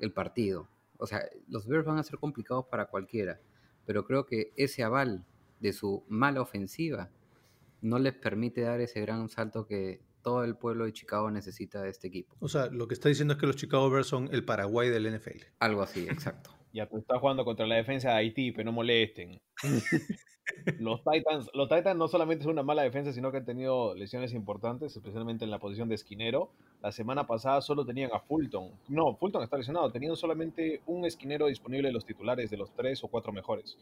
el 0.00 0.12
partido. 0.12 0.68
O 1.00 1.06
sea, 1.06 1.24
los 1.48 1.66
Bears 1.66 1.86
van 1.86 1.98
a 1.98 2.02
ser 2.02 2.18
complicados 2.18 2.66
para 2.66 2.86
cualquiera, 2.86 3.40
pero 3.86 4.04
creo 4.04 4.26
que 4.26 4.52
ese 4.56 4.82
aval 4.82 5.24
de 5.60 5.72
su 5.72 6.04
mala 6.08 6.40
ofensiva 6.40 7.10
no 7.82 7.98
les 7.98 8.14
permite 8.14 8.62
dar 8.62 8.80
ese 8.80 9.00
gran 9.00 9.28
salto 9.28 9.66
que 9.66 10.02
todo 10.22 10.44
el 10.44 10.56
pueblo 10.56 10.84
de 10.84 10.92
Chicago 10.92 11.30
necesita 11.30 11.82
de 11.82 11.90
este 11.90 12.08
equipo. 12.08 12.36
O 12.40 12.48
sea, 12.48 12.66
lo 12.66 12.86
que 12.86 12.94
está 12.94 13.08
diciendo 13.08 13.34
es 13.34 13.40
que 13.40 13.46
los 13.46 13.56
Chicago 13.56 13.90
Bears 13.90 14.06
son 14.06 14.28
el 14.32 14.44
Paraguay 14.44 14.90
del 14.90 15.10
NFL. 15.18 15.44
Algo 15.58 15.82
así, 15.82 16.06
exacto. 16.08 16.59
Ya 16.72 16.86
tú 16.86 16.98
estás 16.98 17.18
jugando 17.18 17.44
contra 17.44 17.66
la 17.66 17.76
defensa 17.76 18.10
de 18.10 18.14
Haití, 18.16 18.52
pero 18.52 18.66
no 18.66 18.72
molesten. 18.72 19.40
los, 20.78 21.02
Titans, 21.02 21.50
los 21.52 21.68
Titans 21.68 21.96
no 21.96 22.08
solamente 22.08 22.44
son 22.44 22.52
una 22.52 22.62
mala 22.62 22.82
defensa, 22.82 23.12
sino 23.12 23.30
que 23.30 23.38
han 23.38 23.44
tenido 23.44 23.94
lesiones 23.94 24.32
importantes, 24.34 24.94
especialmente 24.96 25.44
en 25.44 25.50
la 25.50 25.58
posición 25.58 25.88
de 25.88 25.96
esquinero. 25.96 26.52
La 26.80 26.92
semana 26.92 27.26
pasada 27.26 27.60
solo 27.60 27.84
tenían 27.84 28.10
a 28.12 28.20
Fulton. 28.20 28.70
No, 28.88 29.16
Fulton 29.16 29.42
está 29.42 29.56
lesionado. 29.56 29.90
Tenían 29.90 30.16
solamente 30.16 30.82
un 30.86 31.04
esquinero 31.04 31.46
disponible 31.46 31.88
de 31.88 31.94
los 31.94 32.06
titulares 32.06 32.50
de 32.50 32.56
los 32.56 32.72
tres 32.74 33.02
o 33.04 33.08
cuatro 33.08 33.32
mejores. 33.32 33.76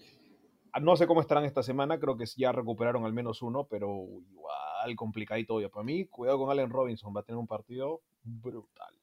Ah, 0.73 0.81
no 0.81 0.97
sé 0.97 1.07
cómo 1.07 1.21
estarán 1.21 1.45
esta 1.45 1.63
semana, 1.63 1.99
creo 1.99 2.17
que 2.17 2.27
ya 2.37 2.53
recuperaron 2.53 3.05
al 3.05 3.13
menos 3.13 3.41
uno, 3.43 3.65
pero 3.65 4.07
igual 4.31 4.97
complicadito 4.97 5.59
para 5.71 5.85
mí. 5.85 6.07
Cuidado 6.07 6.39
con 6.39 6.51
Allen 6.51 6.71
Robinson, 6.71 7.15
va 7.15 7.21
a 7.21 7.25
tener 7.25 7.39
un 7.39 7.47
partido 7.47 8.03
brutal. 8.23 8.95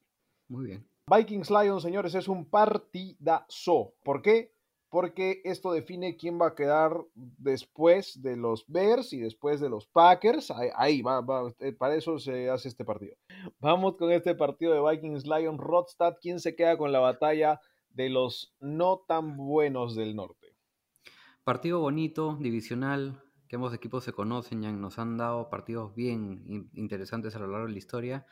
Muy 0.48 0.66
bien. 0.66 0.86
Vikings 1.08 1.50
Lions, 1.50 1.82
señores, 1.82 2.14
es 2.14 2.28
un 2.28 2.48
partidazo. 2.48 3.94
¿Por 4.02 4.22
qué? 4.22 4.56
porque 4.96 5.42
esto 5.44 5.72
define 5.72 6.16
quién 6.16 6.40
va 6.40 6.48
a 6.48 6.54
quedar 6.54 7.04
después 7.14 8.22
de 8.22 8.36
los 8.36 8.64
Bears 8.66 9.12
y 9.12 9.18
después 9.18 9.60
de 9.60 9.68
los 9.68 9.86
Packers. 9.86 10.50
Ahí, 10.74 11.02
va, 11.02 11.22
eh, 11.58 11.72
para 11.72 11.96
eso 11.96 12.18
se 12.18 12.48
hace 12.48 12.68
este 12.68 12.84
partido. 12.84 13.14
Vamos 13.58 13.96
con 13.96 14.10
este 14.10 14.34
partido 14.34 14.72
de 14.72 14.90
Vikings 14.90 15.26
Lion 15.26 15.58
Rodstad. 15.58 16.14
¿Quién 16.20 16.40
se 16.40 16.54
queda 16.54 16.78
con 16.78 16.92
la 16.92 17.00
batalla 17.00 17.60
de 17.90 18.08
los 18.08 18.54
no 18.60 19.04
tan 19.06 19.36
buenos 19.36 19.96
del 19.96 20.16
norte? 20.16 20.54
Partido 21.44 21.80
bonito, 21.80 22.38
divisional, 22.40 23.20
que 23.48 23.56
ambos 23.56 23.74
equipos 23.74 24.02
se 24.02 24.12
conocen, 24.12 24.62
ya 24.62 24.72
nos 24.72 24.98
han 24.98 25.16
dado 25.16 25.50
partidos 25.50 25.94
bien 25.94 26.70
interesantes 26.72 27.36
a 27.36 27.38
lo 27.38 27.48
largo 27.48 27.66
de 27.66 27.72
la 27.72 27.78
historia, 27.78 28.26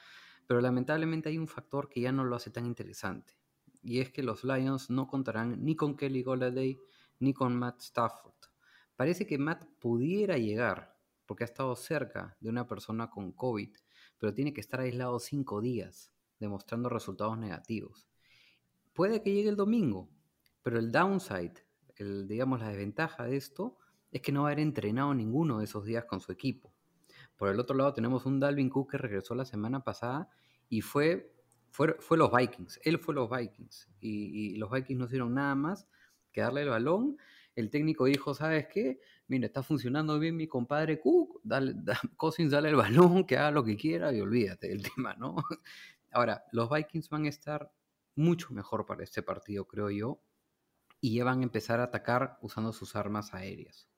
pero 0.47 0.61
lamentablemente 0.61 1.29
hay 1.29 1.39
un 1.39 1.49
factor 1.49 1.89
que 1.89 2.01
ya 2.01 2.13
no 2.13 2.25
lo 2.25 2.37
hace 2.37 2.51
tan 2.51 2.67
interesante 2.67 3.35
y 3.85 4.01
es 4.01 4.11
que 4.11 4.23
los 4.23 4.45
Lions 4.45 4.91
no 4.91 5.07
contarán 5.07 5.63
ni 5.63 5.77
con 5.77 5.97
Kelly 5.97 6.23
Golladay 6.23 6.81
ni 7.21 7.35
con 7.35 7.57
Matt 7.57 7.81
Stafford. 7.81 8.35
Parece 8.97 9.27
que 9.27 9.39
Matt 9.39 9.67
pudiera 9.79 10.39
llegar, 10.39 10.97
porque 11.27 11.45
ha 11.45 11.47
estado 11.47 11.77
cerca 11.77 12.37
de 12.41 12.49
una 12.49 12.67
persona 12.67 13.11
con 13.11 13.33
COVID, 13.33 13.77
pero 14.19 14.33
tiene 14.33 14.55
que 14.55 14.61
estar 14.61 14.81
aislado 14.81 15.19
cinco 15.19 15.61
días, 15.61 16.13
demostrando 16.41 16.89
resultados 16.89 17.37
negativos. 17.39 18.09
Puede 18.95 19.23
que 19.23 19.33
llegue 19.33 19.51
el 19.51 19.57
domingo, 19.57 20.09
pero 20.63 20.79
el 20.79 20.91
downside, 20.91 21.55
el, 21.97 22.27
digamos 22.27 22.61
la 22.61 22.69
desventaja 22.69 23.25
de 23.25 23.37
esto, 23.37 23.79
es 24.11 24.23
que 24.23 24.33
no 24.33 24.43
va 24.43 24.49
a 24.49 24.53
haber 24.53 24.61
entrenado 24.61 25.13
ninguno 25.13 25.59
de 25.59 25.65
esos 25.65 25.85
días 25.85 26.05
con 26.05 26.21
su 26.21 26.33
equipo. 26.33 26.73
Por 27.37 27.49
el 27.49 27.61
otro 27.61 27.77
lado 27.77 27.93
tenemos 27.93 28.27
un 28.27 28.41
Dalvin 28.41 28.71
Cook 28.71 28.93
que 28.93 28.99
regresó 28.99 29.35
la 29.35 29.45
semana 29.45 29.85
pasada 29.85 30.29
y 30.69 30.81
fue 30.81 31.35
fue, 31.75 32.17
los 32.17 32.31
Vikings, 32.31 32.81
él 32.85 33.01
fue 33.01 33.15
los 33.15 33.29
Vikings. 33.29 33.91
Y, 34.01 34.57
los 34.57 34.71
Vikings 34.71 34.97
no 34.97 35.07
hicieron 35.07 35.35
nada 35.35 35.57
más 35.57 35.89
que 36.31 36.41
darle 36.41 36.63
el 36.63 36.69
balón. 36.69 37.17
El 37.57 37.69
técnico 37.69 38.05
dijo, 38.05 38.33
¿sabes 38.33 38.69
qué? 38.69 39.01
Mira, 39.27 39.47
está 39.47 39.65
funcionando 39.65 40.21
bien 40.21 40.37
mi 40.37 40.47
compadre 40.47 41.01
Cook, 41.01 41.41
Cousins 42.17 42.53
dale 42.53 42.69
el 42.69 42.77
balón, 42.77 43.25
que 43.25 43.37
haga 43.37 43.51
lo 43.51 43.65
que 43.65 43.77
quiera 43.77 44.13
y 44.13 44.21
olvídate 44.21 44.69
del 44.69 44.83
tema, 44.95 45.15
¿no? 45.15 45.35
Ahora, 46.13 46.45
los 46.53 46.71
Vikings 46.71 47.09
van 47.09 47.25
a 47.25 47.29
estar 47.29 47.73
mucho 48.15 48.53
mejor 48.53 48.87
para 48.87 49.03
este 49.03 49.23
partido, 49.23 49.67
creo 49.67 49.91
yo, 49.91 50.23
y 51.01 51.17
ya 51.17 51.25
van 51.25 51.41
a 51.41 51.43
empezar 51.43 51.81
a 51.81 51.85
atacar 51.85 52.39
usando 52.41 52.73
sus 52.73 52.95
armas 52.95 53.35
aéreas. 53.35 53.89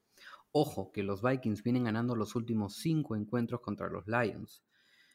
Ojo, 0.58 0.90
que 0.90 1.02
los 1.02 1.20
Vikings 1.20 1.62
vienen 1.62 1.84
ganando 1.84 2.16
los 2.16 2.34
últimos 2.34 2.76
cinco 2.76 3.14
encuentros 3.14 3.60
contra 3.60 3.90
los 3.90 4.06
Lions. 4.06 4.64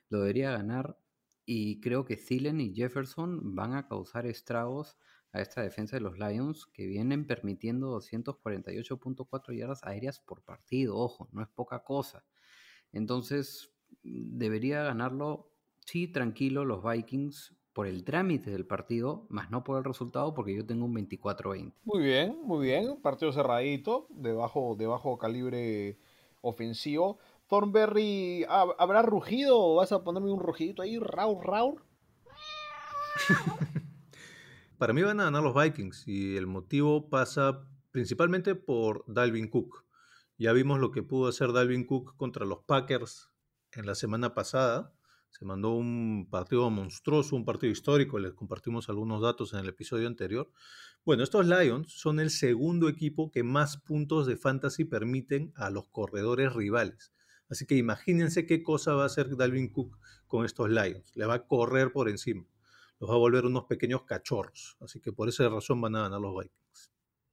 Lo 0.07 0.19
debería 0.19 0.51
ganar 0.51 0.99
y 1.47 1.81
creo 1.81 2.05
que 2.05 2.15
Thielen 2.15 2.61
y 2.61 2.75
Jefferson 2.75 3.55
van 3.55 3.73
a 3.73 3.87
causar 3.87 4.27
estragos 4.27 4.99
a 5.31 5.41
esta 5.41 5.63
defensa 5.63 5.95
de 5.95 6.01
los 6.01 6.19
Lions 6.19 6.67
que 6.67 6.85
vienen 6.85 7.25
permitiendo 7.25 7.89
248.4 7.99 9.57
yardas 9.57 9.83
aéreas 9.83 10.19
por 10.19 10.43
partido. 10.43 10.95
Ojo, 10.95 11.27
no 11.31 11.41
es 11.41 11.47
poca 11.47 11.83
cosa. 11.83 12.23
Entonces, 12.91 13.73
debería 14.03 14.83
ganarlo, 14.83 15.55
sí, 15.87 16.07
tranquilo, 16.07 16.65
los 16.65 16.83
Vikings 16.83 17.57
por 17.73 17.87
el 17.87 18.03
trámite 18.03 18.51
del 18.51 18.65
partido, 18.65 19.25
más 19.29 19.49
no 19.49 19.63
por 19.63 19.77
el 19.77 19.83
resultado, 19.83 20.33
porque 20.33 20.55
yo 20.55 20.65
tengo 20.65 20.85
un 20.85 20.95
24-20. 20.95 21.73
Muy 21.85 22.03
bien, 22.03 22.37
muy 22.43 22.65
bien. 22.65 23.01
Partido 23.01 23.31
cerradito, 23.31 24.07
de 24.09 24.33
bajo, 24.33 24.75
de 24.75 24.87
bajo 24.87 25.17
calibre 25.17 25.97
ofensivo. 26.41 27.19
Thornberry, 27.47 28.45
¿habrá 28.47 29.01
rugido 29.01 29.75
vas 29.75 29.91
a 29.91 30.03
ponerme 30.03 30.31
un 30.31 30.39
rugidito 30.39 30.81
ahí? 30.81 30.97
Raur, 30.99 31.45
raur. 31.45 31.85
Para 34.77 34.93
mí 34.93 35.01
van 35.01 35.19
a 35.19 35.25
ganar 35.25 35.43
los 35.43 35.53
Vikings 35.53 36.07
y 36.07 36.37
el 36.37 36.47
motivo 36.47 37.09
pasa 37.09 37.67
principalmente 37.91 38.55
por 38.55 39.03
Dalvin 39.05 39.49
Cook. 39.49 39.85
Ya 40.37 40.53
vimos 40.53 40.79
lo 40.79 40.91
que 40.91 41.03
pudo 41.03 41.27
hacer 41.29 41.51
Dalvin 41.51 41.85
Cook 41.85 42.15
contra 42.15 42.45
los 42.45 42.63
Packers 42.63 43.29
en 43.73 43.85
la 43.85 43.95
semana 43.95 44.33
pasada. 44.33 44.93
Se 45.31 45.45
mandó 45.45 45.71
un 45.71 46.27
partido 46.29 46.69
monstruoso, 46.69 47.35
un 47.35 47.45
partido 47.45 47.71
histórico. 47.71 48.19
Les 48.19 48.33
compartimos 48.33 48.89
algunos 48.89 49.21
datos 49.21 49.53
en 49.53 49.59
el 49.59 49.69
episodio 49.69 50.07
anterior. 50.07 50.51
Bueno, 51.03 51.23
estos 51.23 51.47
Lions 51.47 51.91
son 51.91 52.19
el 52.19 52.29
segundo 52.29 52.89
equipo 52.89 53.31
que 53.31 53.41
más 53.41 53.77
puntos 53.77 54.27
de 54.27 54.37
fantasy 54.37 54.85
permiten 54.85 55.51
a 55.55 55.69
los 55.69 55.87
corredores 55.87 56.53
rivales. 56.53 57.13
Así 57.49 57.65
que 57.65 57.75
imagínense 57.75 58.45
qué 58.45 58.61
cosa 58.61 58.93
va 58.93 59.03
a 59.03 59.07
hacer 59.07 59.35
Dalvin 59.35 59.71
Cook 59.71 59.97
con 60.27 60.45
estos 60.45 60.69
Lions. 60.69 61.15
Le 61.15 61.25
va 61.25 61.35
a 61.35 61.47
correr 61.47 61.91
por 61.91 62.07
encima. 62.07 62.45
Los 62.99 63.09
va 63.09 63.15
a 63.15 63.17
volver 63.17 63.45
unos 63.45 63.65
pequeños 63.65 64.03
cachorros. 64.03 64.77
Así 64.79 64.99
que 64.99 65.11
por 65.11 65.27
esa 65.27 65.49
razón 65.49 65.81
van 65.81 65.95
a 65.95 66.03
ganar 66.03 66.21
los 66.21 66.33
Vikings. 66.37 66.91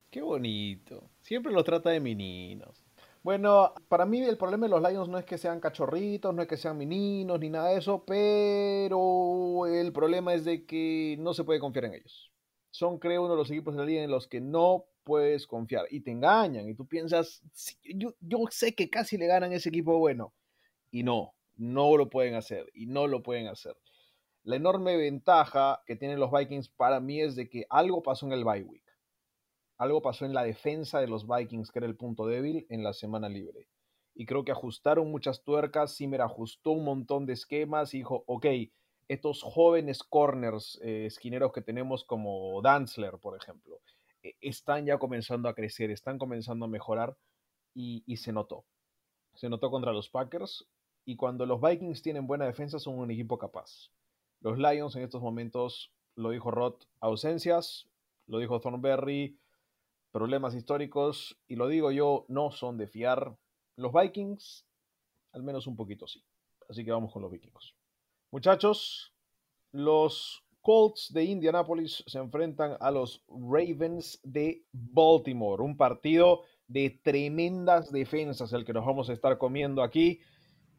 Qué 0.09 0.21
bonito. 0.21 1.11
Siempre 1.21 1.51
los 1.51 1.63
trata 1.63 1.91
de 1.91 1.99
meninos. 1.99 2.88
Bueno, 3.21 3.73
para 3.89 4.05
mí 4.05 4.21
el 4.21 4.37
problema 4.37 4.65
de 4.65 4.69
los 4.71 4.81
Lions 4.81 5.09
no 5.09 5.17
es 5.17 5.25
que 5.25 5.37
sean 5.37 5.59
cachorritos, 5.59 6.33
no 6.33 6.41
es 6.41 6.47
que 6.47 6.55
sean 6.55 6.77
meninos 6.77 7.39
ni 7.39 7.49
nada 7.49 7.69
de 7.69 7.77
eso, 7.77 8.05
pero 8.05 9.67
el 9.67 9.91
problema 9.91 10.33
es 10.33 10.45
de 10.45 10.65
que 10.65 11.17
no 11.19 11.33
se 11.33 11.43
puede 11.43 11.59
confiar 11.59 11.85
en 11.85 11.95
ellos. 11.95 12.31
Son, 12.71 12.97
creo, 12.97 13.23
uno 13.23 13.33
de 13.33 13.37
los 13.37 13.51
equipos 13.51 13.73
de 13.73 13.81
la 13.81 13.85
liga 13.85 14.03
en 14.03 14.11
los 14.11 14.27
que 14.27 14.39
no 14.39 14.85
puedes 15.03 15.47
confiar 15.47 15.85
y 15.89 16.01
te 16.01 16.11
engañan 16.11 16.69
y 16.69 16.75
tú 16.75 16.87
piensas, 16.87 17.41
yo, 17.83 18.13
yo 18.21 18.39
sé 18.51 18.73
que 18.73 18.89
casi 18.89 19.17
le 19.17 19.27
ganan 19.27 19.51
ese 19.51 19.69
equipo 19.69 19.97
bueno 19.97 20.33
y 20.89 21.03
no, 21.03 21.33
no 21.57 21.97
lo 21.97 22.09
pueden 22.09 22.35
hacer 22.35 22.69
y 22.73 22.85
no 22.85 23.07
lo 23.07 23.21
pueden 23.21 23.47
hacer. 23.47 23.75
La 24.43 24.55
enorme 24.55 24.95
ventaja 24.95 25.81
que 25.85 25.97
tienen 25.97 26.19
los 26.19 26.31
Vikings 26.31 26.69
para 26.69 27.01
mí 27.01 27.19
es 27.21 27.35
de 27.35 27.49
que 27.49 27.65
algo 27.69 28.01
pasó 28.01 28.25
en 28.27 28.31
el 28.31 28.45
bye 28.45 28.63
week. 28.63 28.88
Algo 29.79 30.01
pasó 30.01 30.25
en 30.25 30.33
la 30.33 30.43
defensa 30.43 30.99
de 30.99 31.07
los 31.07 31.25
Vikings, 31.25 31.71
que 31.71 31.79
era 31.79 31.87
el 31.87 31.95
punto 31.95 32.27
débil, 32.27 32.67
en 32.69 32.83
la 32.83 32.91
semana 32.91 33.29
libre. 33.29 33.69
Y 34.13 34.25
creo 34.25 34.43
que 34.43 34.51
ajustaron 34.51 35.09
muchas 35.09 35.41
tuercas. 35.41 35.95
Zimmer 35.95 36.21
ajustó 36.21 36.71
un 36.71 36.83
montón 36.83 37.25
de 37.25 37.31
esquemas 37.31 37.93
y 37.93 37.99
dijo, 37.99 38.25
ok, 38.27 38.45
estos 39.07 39.41
jóvenes 39.41 40.03
corners 40.03 40.77
eh, 40.83 41.05
esquineros 41.05 41.53
que 41.53 41.61
tenemos 41.61 42.03
como 42.03 42.61
Danzler, 42.61 43.19
por 43.19 43.37
ejemplo, 43.37 43.79
e, 44.21 44.35
están 44.41 44.85
ya 44.85 44.97
comenzando 44.97 45.47
a 45.47 45.55
crecer, 45.55 45.91
están 45.91 46.17
comenzando 46.17 46.65
a 46.65 46.69
mejorar 46.69 47.17
y, 47.73 48.03
se 48.17 48.33
notó. 48.33 48.65
Se 49.33 49.47
notó 49.47 49.71
contra 49.71 49.93
los 49.93 50.09
Packers 50.09 50.67
y 51.05 51.15
cuando 51.15 51.45
los 51.45 51.61
Vikings 51.61 52.01
tienen 52.01 52.27
buena 52.27 52.45
defensa 52.45 52.79
son 52.79 52.99
un 52.99 53.11
equipo 53.11 53.37
capaz. 53.37 53.91
Los 54.41 54.57
Lions 54.57 54.95
en 54.97 55.03
estos 55.03 55.21
momentos, 55.21 55.93
lo 56.15 56.31
dijo 56.31 56.51
Roth, 56.51 56.83
ausencias, 56.99 57.87
lo 58.27 58.39
dijo 58.39 58.59
Thornberry, 58.59 59.39
problemas 60.11 60.55
históricos 60.55 61.39
y 61.47 61.55
lo 61.55 61.67
digo 61.67 61.91
yo, 61.91 62.25
no 62.27 62.51
son 62.51 62.77
de 62.77 62.87
fiar. 62.87 63.37
Los 63.75 63.93
Vikings, 63.93 64.65
al 65.33 65.43
menos 65.43 65.67
un 65.67 65.75
poquito 65.75 66.07
sí. 66.07 66.23
Así 66.69 66.83
que 66.83 66.91
vamos 66.91 67.11
con 67.11 67.21
los 67.21 67.31
Vikings. 67.31 67.73
Muchachos, 68.31 69.13
los 69.71 70.43
Colts 70.61 71.11
de 71.13 71.23
Indianapolis 71.23 72.03
se 72.05 72.19
enfrentan 72.19 72.77
a 72.79 72.91
los 72.91 73.23
Ravens 73.27 74.19
de 74.23 74.65
Baltimore. 74.71 75.63
Un 75.63 75.77
partido 75.77 76.43
de 76.67 76.99
tremendas 77.03 77.91
defensas 77.91 78.53
el 78.53 78.65
que 78.65 78.73
nos 78.73 78.85
vamos 78.85 79.09
a 79.09 79.13
estar 79.13 79.37
comiendo 79.37 79.81
aquí. 79.81 80.19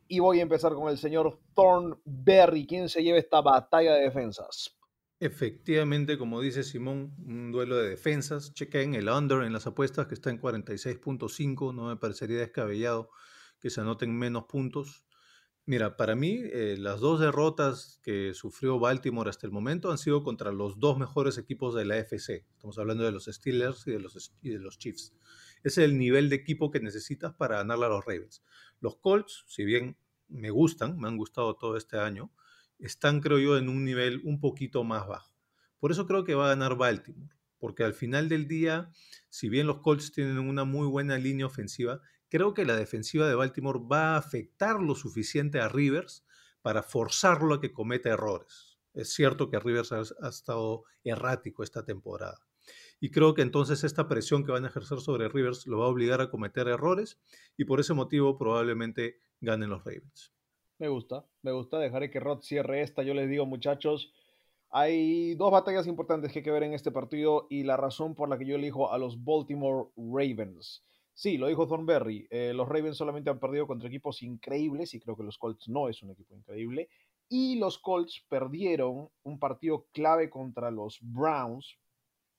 Y 0.06 0.18
voy 0.18 0.40
a 0.40 0.42
empezar 0.42 0.74
con 0.74 0.88
el 0.88 0.98
señor 0.98 1.40
Thornberry. 1.54 2.66
¿Quién 2.66 2.88
se 2.88 3.02
lleva 3.02 3.18
esta 3.18 3.40
batalla 3.40 3.94
de 3.94 4.02
defensas? 4.02 4.76
Efectivamente, 5.22 6.16
como 6.16 6.40
dice 6.40 6.64
Simón, 6.64 7.14
un 7.18 7.52
duelo 7.52 7.76
de 7.76 7.90
defensas. 7.90 8.54
Chequen 8.54 8.94
el 8.94 9.10
under 9.10 9.42
en 9.42 9.52
las 9.52 9.66
apuestas 9.66 10.06
que 10.06 10.14
está 10.14 10.30
en 10.30 10.40
46.5. 10.40 11.74
No 11.74 11.88
me 11.88 11.96
parecería 11.96 12.38
descabellado 12.38 13.10
que 13.60 13.68
se 13.68 13.82
anoten 13.82 14.16
menos 14.16 14.44
puntos. 14.44 15.04
Mira, 15.66 15.98
para 15.98 16.16
mí 16.16 16.40
eh, 16.42 16.76
las 16.78 17.00
dos 17.00 17.20
derrotas 17.20 18.00
que 18.02 18.32
sufrió 18.32 18.78
Baltimore 18.78 19.28
hasta 19.28 19.46
el 19.46 19.52
momento 19.52 19.90
han 19.90 19.98
sido 19.98 20.22
contra 20.24 20.52
los 20.52 20.80
dos 20.80 20.96
mejores 20.98 21.36
equipos 21.36 21.74
de 21.74 21.84
la 21.84 21.98
FC. 21.98 22.46
Estamos 22.52 22.78
hablando 22.78 23.04
de 23.04 23.12
los 23.12 23.26
Steelers 23.26 23.86
y 23.86 23.90
de 23.90 24.00
los, 24.00 24.34
y 24.40 24.48
de 24.48 24.58
los 24.58 24.78
Chiefs. 24.78 25.12
Ese 25.62 25.84
es 25.84 25.90
el 25.90 25.98
nivel 25.98 26.30
de 26.30 26.36
equipo 26.36 26.70
que 26.70 26.80
necesitas 26.80 27.34
para 27.34 27.58
ganarle 27.58 27.84
a 27.84 27.90
los 27.90 28.06
Ravens. 28.06 28.42
Los 28.80 28.96
Colts, 28.96 29.44
si 29.48 29.64
bien 29.64 29.98
me 30.28 30.48
gustan, 30.48 30.98
me 30.98 31.08
han 31.08 31.18
gustado 31.18 31.56
todo 31.56 31.76
este 31.76 31.98
año, 31.98 32.32
están, 32.80 33.20
creo 33.20 33.38
yo, 33.38 33.56
en 33.56 33.68
un 33.68 33.84
nivel 33.84 34.20
un 34.24 34.40
poquito 34.40 34.84
más 34.84 35.06
bajo. 35.06 35.34
Por 35.78 35.92
eso 35.92 36.06
creo 36.06 36.24
que 36.24 36.34
va 36.34 36.46
a 36.46 36.50
ganar 36.50 36.76
Baltimore, 36.76 37.34
porque 37.58 37.84
al 37.84 37.94
final 37.94 38.28
del 38.28 38.46
día, 38.46 38.90
si 39.28 39.48
bien 39.48 39.66
los 39.66 39.80
Colts 39.80 40.12
tienen 40.12 40.38
una 40.38 40.64
muy 40.64 40.86
buena 40.86 41.16
línea 41.18 41.46
ofensiva, 41.46 42.00
creo 42.28 42.54
que 42.54 42.64
la 42.64 42.76
defensiva 42.76 43.28
de 43.28 43.34
Baltimore 43.34 43.80
va 43.90 44.14
a 44.14 44.18
afectar 44.18 44.80
lo 44.80 44.94
suficiente 44.94 45.60
a 45.60 45.68
Rivers 45.68 46.24
para 46.62 46.82
forzarlo 46.82 47.54
a 47.54 47.60
que 47.60 47.72
cometa 47.72 48.10
errores. 48.10 48.78
Es 48.92 49.12
cierto 49.12 49.50
que 49.50 49.60
Rivers 49.60 49.92
ha, 49.92 50.28
estado 50.28 50.84
errático 51.04 51.62
esta 51.62 51.84
temporada. 51.84 52.46
Y 53.00 53.10
creo 53.10 53.34
que 53.34 53.42
entonces 53.42 53.84
esta 53.84 54.08
presión 54.08 54.44
que 54.44 54.52
van 54.52 54.64
a 54.64 54.68
ejercer 54.68 55.00
sobre 55.00 55.28
Rivers 55.28 55.66
lo 55.66 55.78
va 55.78 55.86
a 55.86 55.88
obligar 55.88 56.20
a 56.20 56.30
cometer 56.30 56.68
errores 56.68 57.18
y 57.56 57.64
por 57.64 57.80
ese 57.80 57.94
motivo 57.94 58.36
probablemente 58.36 59.20
ganen 59.40 59.70
los 59.70 59.84
Ravens. 59.84 60.32
Me 60.80 60.88
gusta, 60.88 61.24
me 61.42 61.52
gusta. 61.52 61.78
Dejaré 61.78 62.10
que 62.10 62.18
Rod 62.20 62.40
cierre 62.42 62.82
esta. 62.82 63.02
Yo 63.04 63.14
les 63.14 63.28
digo, 63.30 63.46
muchachos, 63.46 64.12
Hay 64.70 65.34
dos 65.36 65.52
batallas 65.52 65.86
importantes 65.88 66.32
que 66.32 66.40
hay 66.40 66.44
que 66.44 66.52
ver 66.52 66.64
en 66.64 66.74
este 66.74 66.92
partido 66.92 67.46
y 67.50 67.64
la 67.64 67.76
razón 67.76 68.16
por 68.16 68.30
la 68.30 68.38
que 68.38 68.46
yo 68.46 68.56
elijo 68.56 68.92
a 68.92 68.98
los 68.98 69.24
Baltimore 69.24 69.90
Ravens. 69.98 70.84
Sí, 71.14 71.38
lo 71.38 71.48
dijo 71.48 71.68
Thornberry. 71.68 72.28
Eh, 72.30 72.54
los 72.54 72.68
Ravens 72.68 72.96
solamente 72.98 73.30
han 73.30 73.40
perdido 73.40 73.66
contra 73.68 73.88
equipos 73.90 74.22
increíbles 74.22 74.94
y 74.94 75.00
creo 75.00 75.16
que 75.18 75.24
los 75.24 75.38
Colts 75.38 75.68
no 75.68 75.90
es 75.90 76.02
un 76.02 76.12
equipo 76.12 76.36
increíble. 76.36 76.88
Y 77.28 77.58
los 77.58 77.78
Colts 77.80 78.24
perdieron 78.30 79.10
un 79.24 79.40
partido 79.40 79.88
clave 79.92 80.30
contra 80.30 80.70
los 80.72 81.00
Browns, 81.02 81.78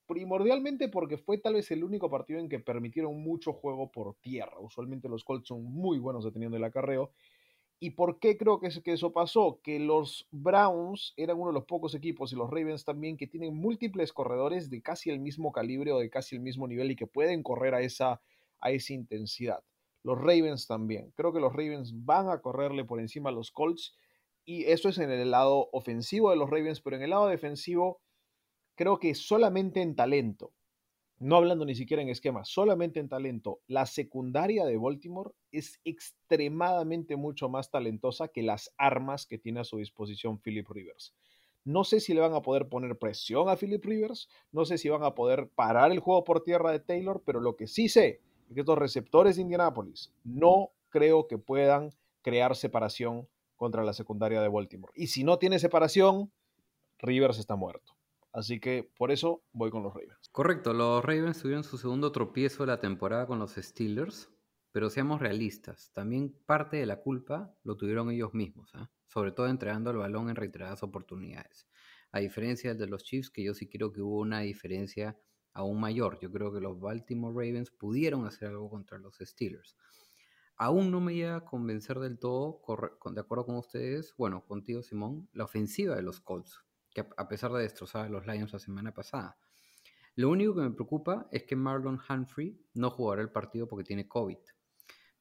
primordialmente 0.08 0.90
porque 0.90 1.18
fue 1.18 1.38
tal 1.40 1.56
vez 1.56 1.72
el 1.72 1.84
único 1.84 2.10
partido 2.10 2.40
en 2.40 2.50
que 2.50 2.60
permitieron 2.60 3.22
mucho 3.24 3.54
juego 3.54 3.92
por 3.92 4.16
tierra. 4.22 4.60
Usualmente 4.60 5.10
los 5.10 5.24
Colts 5.24 5.48
son 5.50 5.64
muy 5.64 6.00
buenos 6.00 6.26
deteniendo 6.26 6.58
el 6.58 6.64
acarreo. 6.66 7.12
¿Y 7.84 7.90
por 7.92 8.20
qué 8.20 8.38
creo 8.38 8.60
que, 8.60 8.70
que 8.84 8.94
eso 8.94 9.12
pasó? 9.12 9.60
Que 9.64 9.80
los 9.80 10.28
Browns 10.32 11.14
eran 11.18 11.38
uno 11.38 11.48
de 11.48 11.56
los 11.56 11.66
pocos 11.66 11.96
equipos 11.96 12.32
y 12.32 12.36
los 12.36 12.50
Ravens 12.50 12.86
también 12.86 13.18
que 13.18 13.26
tienen 13.28 13.56
múltiples 13.56 14.14
corredores 14.14 14.70
de 14.70 14.82
casi 14.82 15.10
el 15.10 15.20
mismo 15.20 15.52
calibre 15.52 15.92
o 15.92 15.98
de 16.00 16.10
casi 16.10 16.36
el 16.36 16.42
mismo 16.42 16.68
nivel 16.68 16.92
y 16.92 16.96
que 16.96 17.08
pueden 17.08 17.42
correr 17.42 17.74
a 17.74 17.82
esa 17.82 18.22
a 18.62 18.72
esa 18.72 18.94
intensidad. 18.94 19.64
Los 20.04 20.20
Ravens 20.20 20.68
también. 20.68 21.12
Creo 21.16 21.34
que 21.34 21.40
los 21.40 21.52
Ravens 21.52 22.06
van 22.06 22.30
a 22.30 22.40
correrle 22.40 22.86
por 22.86 23.00
encima 23.00 23.30
a 23.30 23.34
los 23.34 23.52
Colts. 23.52 23.96
Y 24.46 24.66
eso 24.66 24.90
es 24.90 24.98
en 24.98 25.12
el 25.12 25.32
lado 25.32 25.70
ofensivo 25.72 26.32
de 26.32 26.36
los 26.36 26.50
Ravens, 26.50 26.82
pero 26.82 26.96
en 26.96 27.04
el 27.04 27.12
lado 27.12 27.28
defensivo, 27.28 28.02
creo 28.76 29.00
que 29.00 29.14
solamente 29.14 29.82
en 29.82 29.96
talento, 29.96 30.52
no 31.22 31.36
hablando 31.36 31.66
ni 31.66 31.76
siquiera 31.76 32.02
en 32.02 32.10
esquema, 32.10 32.44
solamente 32.44 33.00
en 33.00 33.08
talento, 33.08 33.60
la 33.68 33.86
secundaria 33.86 34.66
de 34.66 34.76
Baltimore 34.76 35.30
es 35.52 35.80
extremadamente 35.86 37.16
mucho 37.16 37.48
más 37.48 37.70
talentosa 37.70 38.30
que 38.30 38.42
las 38.42 38.74
armas 38.76 39.28
que 39.28 39.38
tiene 39.38 39.60
a 39.60 39.64
su 39.64 39.78
disposición 39.78 40.40
Philip 40.40 40.68
Rivers. 40.68 41.14
No 41.64 41.84
sé 41.84 42.00
si 42.00 42.16
le 42.16 42.22
van 42.22 42.34
a 42.34 42.42
poder 42.42 42.70
poner 42.70 42.98
presión 42.98 43.50
a 43.50 43.56
Philip 43.56 43.86
Rivers, 43.86 44.30
no 44.52 44.66
sé 44.66 44.80
si 44.80 44.90
van 44.90 45.04
a 45.04 45.14
poder 45.14 45.48
parar 45.50 45.92
el 45.92 46.00
juego 46.00 46.24
por 46.24 46.44
tierra 46.44 46.72
de 46.72 46.80
Taylor, 46.80 47.22
pero 47.24 47.40
lo 47.40 47.56
que 47.56 47.68
sí 47.68 47.88
sé 47.88 48.20
que 48.52 48.62
estos 48.62 48.80
receptores 48.80 49.36
de 49.36 49.44
Indianapolis 49.44 50.12
no 50.24 50.72
creo 50.90 51.28
que 51.28 51.38
puedan 51.38 51.92
crear 52.24 52.56
separación 52.56 53.28
contra 53.58 53.84
la 53.84 53.94
secundaria 53.94 54.42
de 54.42 54.50
Baltimore. 54.50 54.92
Y 54.96 55.06
si 55.06 55.24
no 55.24 55.38
tiene 55.38 55.60
separación, 55.60 56.32
Rivers 56.98 57.38
está 57.38 57.56
muerto. 57.56 57.94
Así 58.34 58.60
que 58.60 58.90
por 58.98 59.12
eso 59.12 59.44
voy 59.52 59.72
con 59.72 59.84
los 59.84 59.94
Ravens. 59.94 60.30
Correcto, 60.32 60.74
los 60.74 61.04
Ravens 61.04 61.42
tuvieron 61.42 61.64
su 61.64 61.78
segundo 61.78 62.12
tropiezo 62.12 62.64
de 62.64 62.68
la 62.68 62.80
temporada 62.80 63.28
con 63.28 63.40
los 63.40 63.56
Steelers, 63.56 64.30
pero 64.72 64.90
seamos 64.90 65.20
realistas, 65.20 65.92
también 65.94 66.34
parte 66.46 66.78
de 66.78 66.86
la 66.86 67.02
culpa 67.02 67.54
lo 67.64 67.76
tuvieron 67.76 68.10
ellos 68.10 68.34
mismos, 68.34 68.74
¿eh? 68.76 68.88
sobre 69.08 69.34
todo 69.34 69.48
entregando 69.48 69.92
el 69.92 69.98
balón 69.98 70.30
en 70.30 70.38
reiteradas 70.38 70.82
oportunidades. 70.82 71.68
A 72.14 72.20
diferencia 72.20 72.74
de 72.74 72.88
los 72.88 73.04
Chiefs, 73.04 73.30
que 73.30 73.44
yo 73.44 73.54
sí 73.54 73.68
creo 73.68 73.92
que 73.92 74.02
hubo 74.02 74.20
una 74.20 74.42
diferencia 74.42 75.18
aún 75.54 75.80
mayor. 75.80 76.20
Yo 76.22 76.32
creo 76.32 76.54
que 76.54 76.62
los 76.62 76.80
Baltimore 76.80 77.34
Ravens 77.34 77.72
pudieron 77.72 78.26
hacer 78.26 78.50
algo 78.50 78.70
contra 78.70 78.98
los 78.98 79.18
Steelers. 79.20 79.76
Aún 80.56 80.92
no 80.92 81.02
me 81.02 81.16
llega 81.16 81.38
a 81.38 81.46
convencer 81.46 82.00
del 82.00 82.20
todo, 82.20 82.62
de 83.12 83.20
acuerdo 83.20 83.46
con 83.46 83.56
ustedes, 83.58 84.14
bueno, 84.18 84.46
contigo 84.46 84.84
Simón, 84.84 85.28
la 85.34 85.46
ofensiva 85.46 85.96
de 85.96 86.04
los 86.04 86.22
Colts, 86.22 86.64
que 86.94 87.06
a 87.18 87.28
pesar 87.28 87.52
de 87.52 87.62
destrozar 87.62 88.06
a 88.06 88.10
los 88.10 88.26
Lions 88.26 88.54
la 88.54 88.60
semana 88.60 88.94
pasada. 88.94 89.38
Lo 90.16 90.30
único 90.30 90.56
que 90.56 90.62
me 90.62 90.72
preocupa 90.72 91.28
es 91.32 91.44
que 91.44 91.56
Marlon 91.56 92.00
Humphrey 92.10 92.60
no 92.74 92.90
jugará 92.90 93.22
el 93.22 93.32
partido 93.32 93.68
porque 93.68 93.86
tiene 93.86 94.08
COVID. 94.08 94.38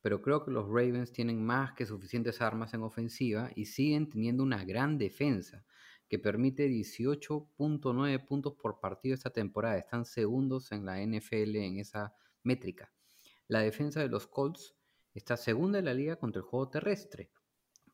Pero 0.03 0.21
creo 0.21 0.45
que 0.45 0.51
los 0.51 0.67
Ravens 0.67 1.13
tienen 1.13 1.45
más 1.45 1.75
que 1.75 1.87
suficientes 1.87 2.41
armas 2.41 2.75
en 2.75 2.83
ofensiva 2.83 3.51
y 3.55 3.67
siguen 3.67 4.09
teniendo 4.09 4.43
una 4.43 4.65
gran 4.65 4.99
defensa 4.99 5.65
que 6.09 6.19
permite 6.19 6.69
18.9 6.69 8.27
puntos 8.27 8.55
por 8.55 8.81
partido 8.81 9.15
esta 9.15 9.31
temporada. 9.31 9.79
Están 9.79 10.05
segundos 10.05 10.73
en 10.73 10.85
la 10.85 10.99
NFL 11.01 11.55
en 11.57 11.79
esa 11.79 12.15
métrica. 12.43 12.93
La 13.47 13.61
defensa 13.61 14.01
de 14.01 14.09
los 14.09 14.27
Colts 14.27 14.75
está 15.15 15.37
segunda 15.37 15.79
en 15.79 15.85
la 15.85 15.95
liga 15.95 16.17
contra 16.17 16.41
el 16.41 16.47
juego 16.47 16.69
terrestre, 16.69 17.31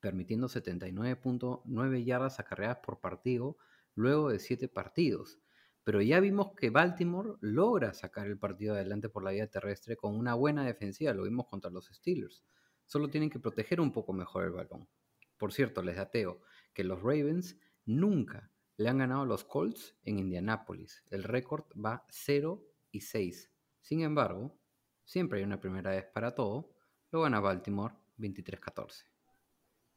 permitiendo 0.07 0.47
79.9 0.47 2.05
yardas 2.05 2.39
acarreadas 2.39 2.79
por 2.79 3.01
partido 3.01 3.59
luego 3.97 4.31
de 4.31 4.39
7 4.39 4.69
partidos. 4.69 5.41
Pero 5.83 6.01
ya 6.01 6.21
vimos 6.21 6.53
que 6.55 6.71
Baltimore 6.71 7.35
logra 7.41 7.93
sacar 7.93 8.29
el 8.29 8.39
partido 8.39 8.75
adelante 8.75 9.09
por 9.09 9.25
la 9.25 9.33
vía 9.33 9.51
terrestre 9.51 9.97
con 9.97 10.15
una 10.15 10.35
buena 10.35 10.65
defensiva, 10.65 11.13
lo 11.13 11.25
vimos 11.25 11.49
contra 11.49 11.73
los 11.73 11.87
Steelers. 11.87 12.45
Solo 12.85 13.09
tienen 13.09 13.31
que 13.31 13.41
proteger 13.41 13.81
un 13.81 13.91
poco 13.91 14.13
mejor 14.13 14.45
el 14.45 14.53
balón. 14.53 14.89
Por 15.37 15.53
cierto, 15.53 15.83
les 15.83 15.97
dateo 15.97 16.41
que 16.73 16.85
los 16.85 17.03
Ravens 17.03 17.59
Nunca 17.85 18.53
le 18.77 18.89
han 18.89 18.99
ganado 18.99 19.23
a 19.23 19.27
los 19.27 19.43
Colts 19.43 19.97
en 20.05 20.21
Indianápolis. 20.21 21.03
El 21.11 21.25
récord 21.25 21.65
va 21.77 22.05
0 22.11 22.65
y 22.93 23.01
6. 23.01 23.51
Sin 23.81 24.03
embargo, 24.03 24.57
siempre 25.05 25.41
hay 25.41 25.45
una 25.45 25.61
primera 25.61 25.91
vez 25.91 26.05
para 26.07 26.33
todo. 26.33 26.73
Lo 27.11 27.23
gana 27.23 27.41
Baltimore 27.41 27.95
23-14. 28.19 29.16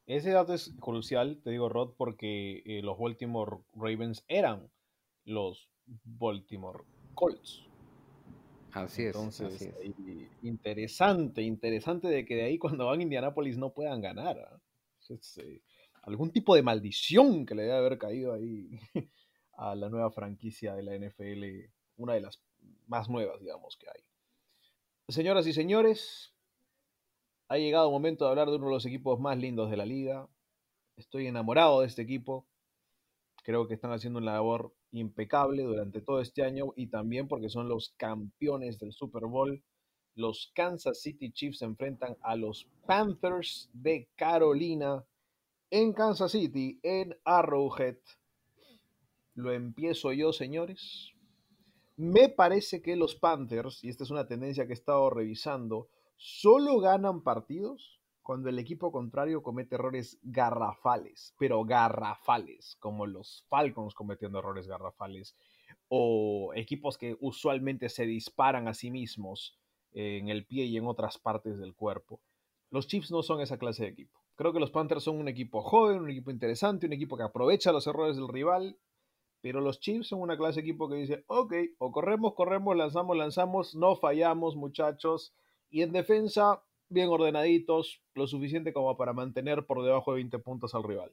Ese 0.09 0.31
dato 0.31 0.55
es 0.55 0.73
crucial, 0.79 1.39
te 1.43 1.51
digo 1.51 1.69
Rod, 1.69 1.93
porque 1.95 2.63
eh, 2.65 2.81
los 2.81 2.97
Baltimore 2.97 3.59
Ravens 3.75 4.25
eran 4.27 4.67
los 5.23 5.69
Baltimore 6.03 6.79
Colts. 7.13 7.63
Así 8.71 9.03
es. 9.03 9.15
Entonces, 9.15 9.71
interesante, 10.41 11.43
interesante 11.43 12.07
de 12.07 12.25
que 12.25 12.35
de 12.37 12.41
ahí 12.41 12.57
cuando 12.57 12.87
van 12.87 13.01
a 13.01 13.03
Indianápolis 13.03 13.59
no 13.59 13.71
puedan 13.71 14.01
ganar. 14.01 14.39
¿ah? 14.39 14.59
Eh, 15.37 15.61
algún 16.01 16.31
tipo 16.31 16.55
de 16.55 16.63
maldición 16.63 17.45
que 17.45 17.53
le 17.53 17.61
debe 17.61 17.77
haber 17.77 17.99
caído 17.99 18.33
ahí 18.33 18.67
a 19.57 19.75
la 19.75 19.89
nueva 19.89 20.09
franquicia 20.09 20.73
de 20.73 20.81
la 20.81 20.97
NFL, 20.97 21.71
una 21.97 22.15
de 22.15 22.21
las 22.21 22.41
más 22.87 23.11
nuevas, 23.11 23.39
digamos, 23.41 23.77
que 23.77 23.85
hay. 23.87 24.01
Señoras 25.07 25.45
y 25.45 25.53
señores, 25.53 26.33
ha 27.49 27.57
llegado 27.57 27.87
el 27.87 27.91
momento 27.91 28.25
de 28.25 28.29
hablar 28.29 28.49
de 28.49 28.57
uno 28.57 28.67
de 28.67 28.73
los 28.73 28.85
equipos 28.85 29.19
más 29.19 29.35
lindos 29.37 29.71
de 29.71 29.77
la 29.77 29.85
liga. 29.85 30.29
Estoy 30.95 31.25
enamorado 31.25 31.81
de 31.81 31.87
este 31.87 32.03
equipo. 32.03 32.45
Creo 33.43 33.67
que 33.67 33.73
están 33.73 33.91
haciendo 33.91 34.19
una 34.19 34.33
labor 34.33 34.71
impecable 34.91 35.63
durante 35.63 35.99
todo 36.01 36.21
este 36.21 36.43
año 36.43 36.73
y 36.75 36.87
también 36.87 37.27
porque 37.27 37.49
son 37.49 37.67
los 37.67 37.95
campeones 37.97 38.77
del 38.77 38.93
Super 38.93 39.25
Bowl. 39.25 39.63
Los 40.13 40.51
Kansas 40.53 41.01
City 41.01 41.31
Chiefs 41.31 41.59
se 41.59 41.65
enfrentan 41.65 42.17
a 42.21 42.35
los 42.35 42.67
Panthers 42.85 43.71
de 43.73 44.07
Carolina 44.15 45.03
en 45.71 45.93
Kansas 45.93 46.31
City, 46.31 46.79
en 46.83 47.17
Arrowhead. 47.23 47.97
Lo 49.33 49.51
empiezo 49.51 50.13
yo, 50.13 50.33
señores. 50.33 51.13
Me 51.97 52.29
parece 52.29 52.83
que 52.83 52.95
los 52.95 53.15
Panthers, 53.15 53.83
y 53.83 53.89
esta 53.89 54.03
es 54.03 54.11
una 54.11 54.27
tendencia 54.27 54.67
que 54.67 54.73
he 54.73 54.75
estado 54.75 55.09
revisando, 55.09 55.89
solo 56.19 56.79
ganan 56.79 57.21
partidos 57.23 58.01
cuando 58.21 58.49
el 58.49 58.59
equipo 58.59 58.91
contrario 58.91 59.41
comete 59.41 59.75
errores 59.75 60.19
garrafales, 60.21 61.33
pero 61.39 61.63
garrafales, 61.63 62.75
como 62.79 63.07
los 63.07 63.45
Falcons 63.47 63.95
cometiendo 63.95 64.39
errores 64.39 64.67
garrafales, 64.67 65.35
o 65.87 66.51
equipos 66.55 66.97
que 66.97 67.17
usualmente 67.21 67.89
se 67.89 68.05
disparan 68.05 68.67
a 68.67 68.73
sí 68.73 68.91
mismos 68.91 69.57
en 69.93 70.27
el 70.27 70.45
pie 70.45 70.65
y 70.65 70.77
en 70.77 70.85
otras 70.85 71.17
partes 71.17 71.57
del 71.57 71.73
cuerpo. 71.73 72.19
Los 72.69 72.85
Chiefs 72.87 73.11
no 73.11 73.23
son 73.23 73.41
esa 73.41 73.57
clase 73.57 73.83
de 73.83 73.89
equipo. 73.89 74.19
Creo 74.35 74.53
que 74.53 74.59
los 74.59 74.71
Panthers 74.71 75.03
son 75.03 75.17
un 75.17 75.27
equipo 75.27 75.61
joven, 75.63 76.01
un 76.01 76.11
equipo 76.11 76.31
interesante, 76.31 76.85
un 76.85 76.93
equipo 76.93 77.17
que 77.17 77.23
aprovecha 77.23 77.71
los 77.71 77.87
errores 77.87 78.17
del 78.17 78.27
rival, 78.27 78.77
pero 79.41 79.61
los 79.61 79.79
Chiefs 79.79 80.09
son 80.09 80.21
una 80.21 80.37
clase 80.37 80.61
de 80.61 80.67
equipo 80.67 80.89
que 80.89 80.97
dice, 80.97 81.23
ok, 81.27 81.53
o 81.77 81.91
corremos, 81.91 82.33
corremos, 82.35 82.75
lanzamos, 82.75 83.17
lanzamos, 83.17 83.75
no 83.75 83.95
fallamos 83.95 84.55
muchachos, 84.55 85.33
y 85.69 85.81
en 85.81 85.91
defensa, 85.91 86.61
bien 86.89 87.09
ordenaditos, 87.09 88.01
lo 88.15 88.27
suficiente 88.27 88.73
como 88.73 88.97
para 88.97 89.13
mantener 89.13 89.65
por 89.65 89.83
debajo 89.83 90.11
de 90.11 90.17
20 90.17 90.39
puntos 90.39 90.75
al 90.75 90.83
rival. 90.83 91.11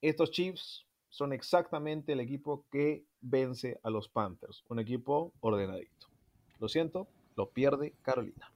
Estos 0.00 0.30
Chiefs 0.30 0.86
son 1.08 1.32
exactamente 1.32 2.12
el 2.12 2.20
equipo 2.20 2.64
que 2.70 3.04
vence 3.20 3.78
a 3.82 3.90
los 3.90 4.08
Panthers, 4.08 4.64
un 4.68 4.78
equipo 4.78 5.32
ordenadito. 5.40 6.08
Lo 6.58 6.68
siento, 6.68 7.06
lo 7.36 7.50
pierde 7.50 7.94
Carolina. 8.02 8.52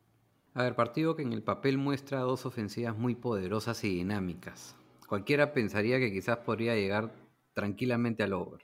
A 0.55 0.63
ver, 0.63 0.75
partido 0.75 1.15
que 1.15 1.23
en 1.23 1.35
el 1.35 1.43
papel 1.43 1.77
muestra 1.77 2.21
dos 2.21 2.47
ofensivas 2.47 2.97
muy 2.97 3.15
poderosas 3.15 3.85
y 3.85 3.91
dinámicas. 3.91 4.75
Cualquiera 5.07 5.53
pensaría 5.53 5.99
que 5.99 6.11
quizás 6.11 6.39
podría 6.39 6.75
llegar 6.75 7.13
tranquilamente 7.53 8.23
al 8.23 8.33
over. 8.33 8.63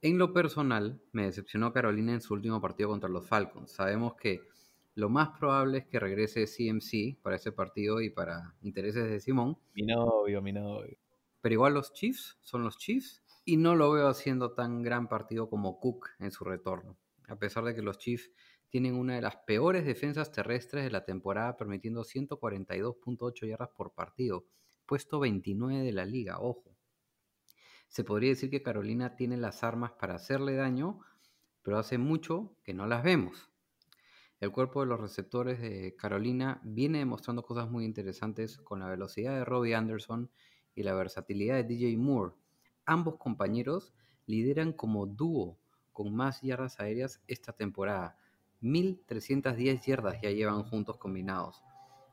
En 0.00 0.18
lo 0.18 0.32
personal, 0.32 1.00
me 1.12 1.24
decepcionó 1.24 1.72
Carolina 1.72 2.12
en 2.12 2.20
su 2.20 2.34
último 2.34 2.60
partido 2.60 2.88
contra 2.88 3.08
los 3.08 3.26
Falcons. 3.26 3.70
Sabemos 3.70 4.14
que 4.16 4.40
lo 4.94 5.08
más 5.08 5.30
probable 5.38 5.78
es 5.78 5.86
que 5.86 5.98
regrese 5.98 6.46
CMC 6.46 7.20
para 7.20 7.36
ese 7.36 7.52
partido 7.52 8.00
y 8.00 8.10
para 8.10 8.54
intereses 8.62 9.08
de 9.08 9.20
Simón. 9.20 9.58
Mi 9.74 9.82
novio, 9.82 10.40
mi 10.40 10.52
novio. 10.52 10.96
Pero 11.40 11.52
igual 11.52 11.74
los 11.74 11.92
Chiefs 11.92 12.38
son 12.42 12.62
los 12.62 12.78
Chiefs 12.78 13.22
y 13.44 13.56
no 13.56 13.74
lo 13.74 13.90
veo 13.90 14.08
haciendo 14.08 14.52
tan 14.52 14.82
gran 14.82 15.08
partido 15.08 15.50
como 15.50 15.80
Cook 15.80 16.10
en 16.20 16.30
su 16.30 16.44
retorno. 16.44 16.96
A 17.28 17.36
pesar 17.36 17.64
de 17.64 17.74
que 17.74 17.82
los 17.82 17.98
Chiefs 17.98 18.30
tienen 18.68 18.94
una 18.94 19.16
de 19.16 19.22
las 19.22 19.36
peores 19.36 19.84
defensas 19.84 20.32
terrestres 20.32 20.84
de 20.84 20.90
la 20.90 21.04
temporada, 21.04 21.56
permitiendo 21.56 22.02
142.8 22.02 23.46
yardas 23.46 23.70
por 23.70 23.94
partido, 23.94 24.46
puesto 24.86 25.20
29 25.20 25.82
de 25.82 25.92
la 25.92 26.04
liga, 26.04 26.40
ojo. 26.40 26.76
Se 27.88 28.04
podría 28.04 28.30
decir 28.30 28.50
que 28.50 28.62
Carolina 28.62 29.16
tiene 29.16 29.36
las 29.36 29.62
armas 29.62 29.92
para 29.92 30.16
hacerle 30.16 30.54
daño, 30.54 31.00
pero 31.62 31.78
hace 31.78 31.98
mucho 31.98 32.56
que 32.64 32.74
no 32.74 32.86
las 32.86 33.04
vemos. 33.04 33.53
El 34.44 34.52
cuerpo 34.52 34.80
de 34.80 34.86
los 34.88 35.00
receptores 35.00 35.58
de 35.58 35.96
Carolina 35.96 36.60
viene 36.64 36.98
demostrando 36.98 37.42
cosas 37.42 37.70
muy 37.70 37.86
interesantes 37.86 38.58
con 38.58 38.78
la 38.78 38.90
velocidad 38.90 39.38
de 39.38 39.44
Robbie 39.46 39.74
Anderson 39.74 40.30
y 40.74 40.82
la 40.82 40.92
versatilidad 40.92 41.54
de 41.54 41.64
DJ 41.64 41.96
Moore. 41.96 42.34
Ambos 42.84 43.16
compañeros 43.16 43.94
lideran 44.26 44.74
como 44.74 45.06
dúo 45.06 45.58
con 45.94 46.14
más 46.14 46.42
yardas 46.42 46.78
aéreas 46.78 47.22
esta 47.26 47.54
temporada. 47.54 48.18
1.310 48.60 49.80
yardas 49.86 50.20
ya 50.20 50.30
llevan 50.30 50.64
juntos 50.64 50.98
combinados. 50.98 51.62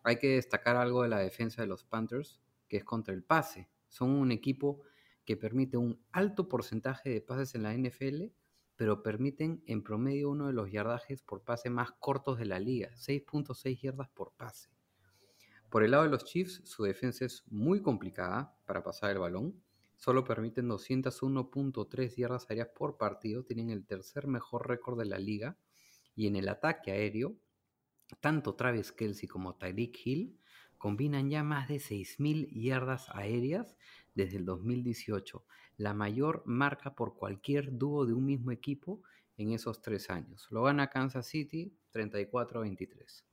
Hay 0.06 0.16
que 0.16 0.36
destacar 0.36 0.78
algo 0.78 1.04
de 1.04 1.10
la 1.10 1.20
defensa 1.20 1.62
de 1.62 1.68
los 1.68 1.84
Panthers, 1.84 2.40
que 2.70 2.78
es 2.78 2.86
contra 2.86 3.14
el 3.14 3.24
pase. 3.24 3.68
Son 3.90 4.10
un 4.10 4.32
equipo 4.32 4.80
que 5.26 5.36
permite 5.36 5.76
un 5.76 6.00
alto 6.14 6.48
porcentaje 6.48 7.10
de 7.10 7.20
pases 7.20 7.56
en 7.56 7.64
la 7.64 7.74
NFL, 7.74 8.32
pero 8.82 9.04
permiten 9.04 9.62
en 9.68 9.84
promedio 9.84 10.32
uno 10.32 10.48
de 10.48 10.54
los 10.54 10.72
yardajes 10.72 11.22
por 11.22 11.44
pase 11.44 11.70
más 11.70 11.92
cortos 12.00 12.40
de 12.40 12.46
la 12.46 12.58
liga, 12.58 12.90
6.6 12.96 13.80
yardas 13.80 14.10
por 14.10 14.34
pase. 14.34 14.72
Por 15.70 15.84
el 15.84 15.92
lado 15.92 16.06
de 16.06 16.10
los 16.10 16.26
Chiefs, 16.26 16.64
su 16.66 16.82
defensa 16.82 17.26
es 17.26 17.44
muy 17.46 17.84
complicada 17.84 18.58
para 18.66 18.82
pasar 18.82 19.12
el 19.12 19.20
balón. 19.20 19.62
Solo 19.98 20.24
permiten 20.24 20.68
201.3 20.68 22.16
yardas 22.16 22.48
aéreas 22.50 22.70
por 22.76 22.98
partido, 22.98 23.44
tienen 23.44 23.70
el 23.70 23.86
tercer 23.86 24.26
mejor 24.26 24.68
récord 24.68 24.98
de 24.98 25.06
la 25.06 25.20
liga. 25.20 25.60
Y 26.16 26.26
en 26.26 26.36
el 26.36 26.50
ataque 26.50 26.90
aéreo, 26.90 27.38
tanto 28.20 28.56
Travis 28.56 28.92
Kelsey 28.92 29.30
como 29.30 29.58
Tyreek 29.58 29.96
Hill 30.04 30.40
combinan 30.80 31.30
ya 31.30 31.44
más 31.44 31.68
de 31.68 31.76
6.000 31.76 32.50
yardas 32.52 33.10
aéreas 33.10 33.78
desde 34.14 34.38
el 34.38 34.46
2018, 34.46 35.46
la 35.78 35.94
mayor 35.94 36.44
marca 36.46 36.96
por 36.96 37.16
cualquier 37.16 37.78
dúo 37.78 38.06
de 38.06 38.14
un 38.14 38.26
mismo 38.26 38.52
equipo 38.52 39.02
en 39.38 39.52
esos 39.52 39.82
tres 39.82 40.10
años. 40.10 40.48
Lo 40.52 40.64
gana 40.64 40.90
Kansas 40.90 41.28
City 41.28 41.76
34-23. 41.94 43.24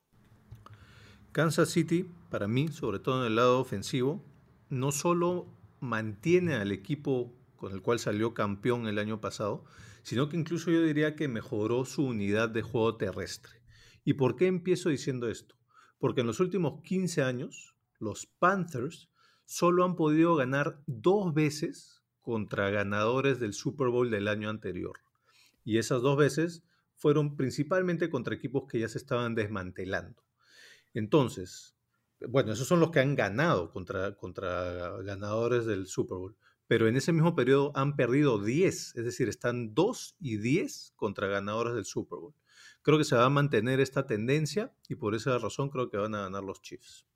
Kansas 1.32 1.68
City, 1.68 2.10
para 2.30 2.48
mí, 2.48 2.68
sobre 2.68 2.98
todo 2.98 3.20
en 3.20 3.26
el 3.26 3.36
lado 3.36 3.60
ofensivo, 3.60 4.24
no 4.70 4.92
solo 4.92 5.46
mantiene 5.80 6.54
al 6.54 6.72
equipo 6.72 7.34
con 7.56 7.72
el 7.72 7.82
cual 7.82 7.98
salió 7.98 8.34
campeón 8.34 8.86
el 8.86 8.98
año 8.98 9.20
pasado, 9.20 9.64
sino 10.02 10.28
que 10.28 10.36
incluso 10.36 10.70
yo 10.70 10.82
diría 10.82 11.16
que 11.16 11.28
mejoró 11.28 11.84
su 11.84 12.04
unidad 12.04 12.48
de 12.48 12.62
juego 12.62 12.96
terrestre. 12.96 13.62
¿Y 14.04 14.14
por 14.14 14.36
qué 14.36 14.46
empiezo 14.46 14.88
diciendo 14.88 15.28
esto? 15.28 15.56
Porque 15.98 16.22
en 16.22 16.28
los 16.28 16.40
últimos 16.40 16.80
15 16.82 17.22
años, 17.22 17.76
los 17.98 18.26
Panthers 18.26 19.10
solo 19.48 19.82
han 19.82 19.96
podido 19.96 20.36
ganar 20.36 20.82
dos 20.86 21.32
veces 21.32 22.02
contra 22.20 22.68
ganadores 22.68 23.40
del 23.40 23.54
Super 23.54 23.88
Bowl 23.88 24.10
del 24.10 24.28
año 24.28 24.50
anterior. 24.50 25.00
Y 25.64 25.78
esas 25.78 26.02
dos 26.02 26.18
veces 26.18 26.62
fueron 26.96 27.34
principalmente 27.34 28.10
contra 28.10 28.34
equipos 28.34 28.64
que 28.70 28.78
ya 28.78 28.90
se 28.90 28.98
estaban 28.98 29.34
desmantelando. 29.34 30.22
Entonces, 30.92 31.74
bueno, 32.28 32.52
esos 32.52 32.68
son 32.68 32.78
los 32.78 32.90
que 32.90 33.00
han 33.00 33.16
ganado 33.16 33.70
contra, 33.70 34.16
contra 34.16 35.00
ganadores 35.02 35.64
del 35.64 35.86
Super 35.86 36.18
Bowl. 36.18 36.36
Pero 36.66 36.86
en 36.86 36.96
ese 36.96 37.14
mismo 37.14 37.34
periodo 37.34 37.72
han 37.74 37.96
perdido 37.96 38.44
10, 38.44 38.96
es 38.96 39.04
decir, 39.04 39.30
están 39.30 39.74
2 39.74 40.16
y 40.20 40.36
10 40.36 40.92
contra 40.94 41.26
ganadores 41.26 41.72
del 41.72 41.86
Super 41.86 42.18
Bowl. 42.18 42.34
Creo 42.82 42.98
que 42.98 43.04
se 43.04 43.16
va 43.16 43.24
a 43.24 43.30
mantener 43.30 43.80
esta 43.80 44.06
tendencia 44.06 44.74
y 44.90 44.96
por 44.96 45.14
esa 45.14 45.38
razón 45.38 45.70
creo 45.70 45.88
que 45.88 45.96
van 45.96 46.14
a 46.14 46.24
ganar 46.24 46.44
los 46.44 46.60
Chiefs. 46.60 47.07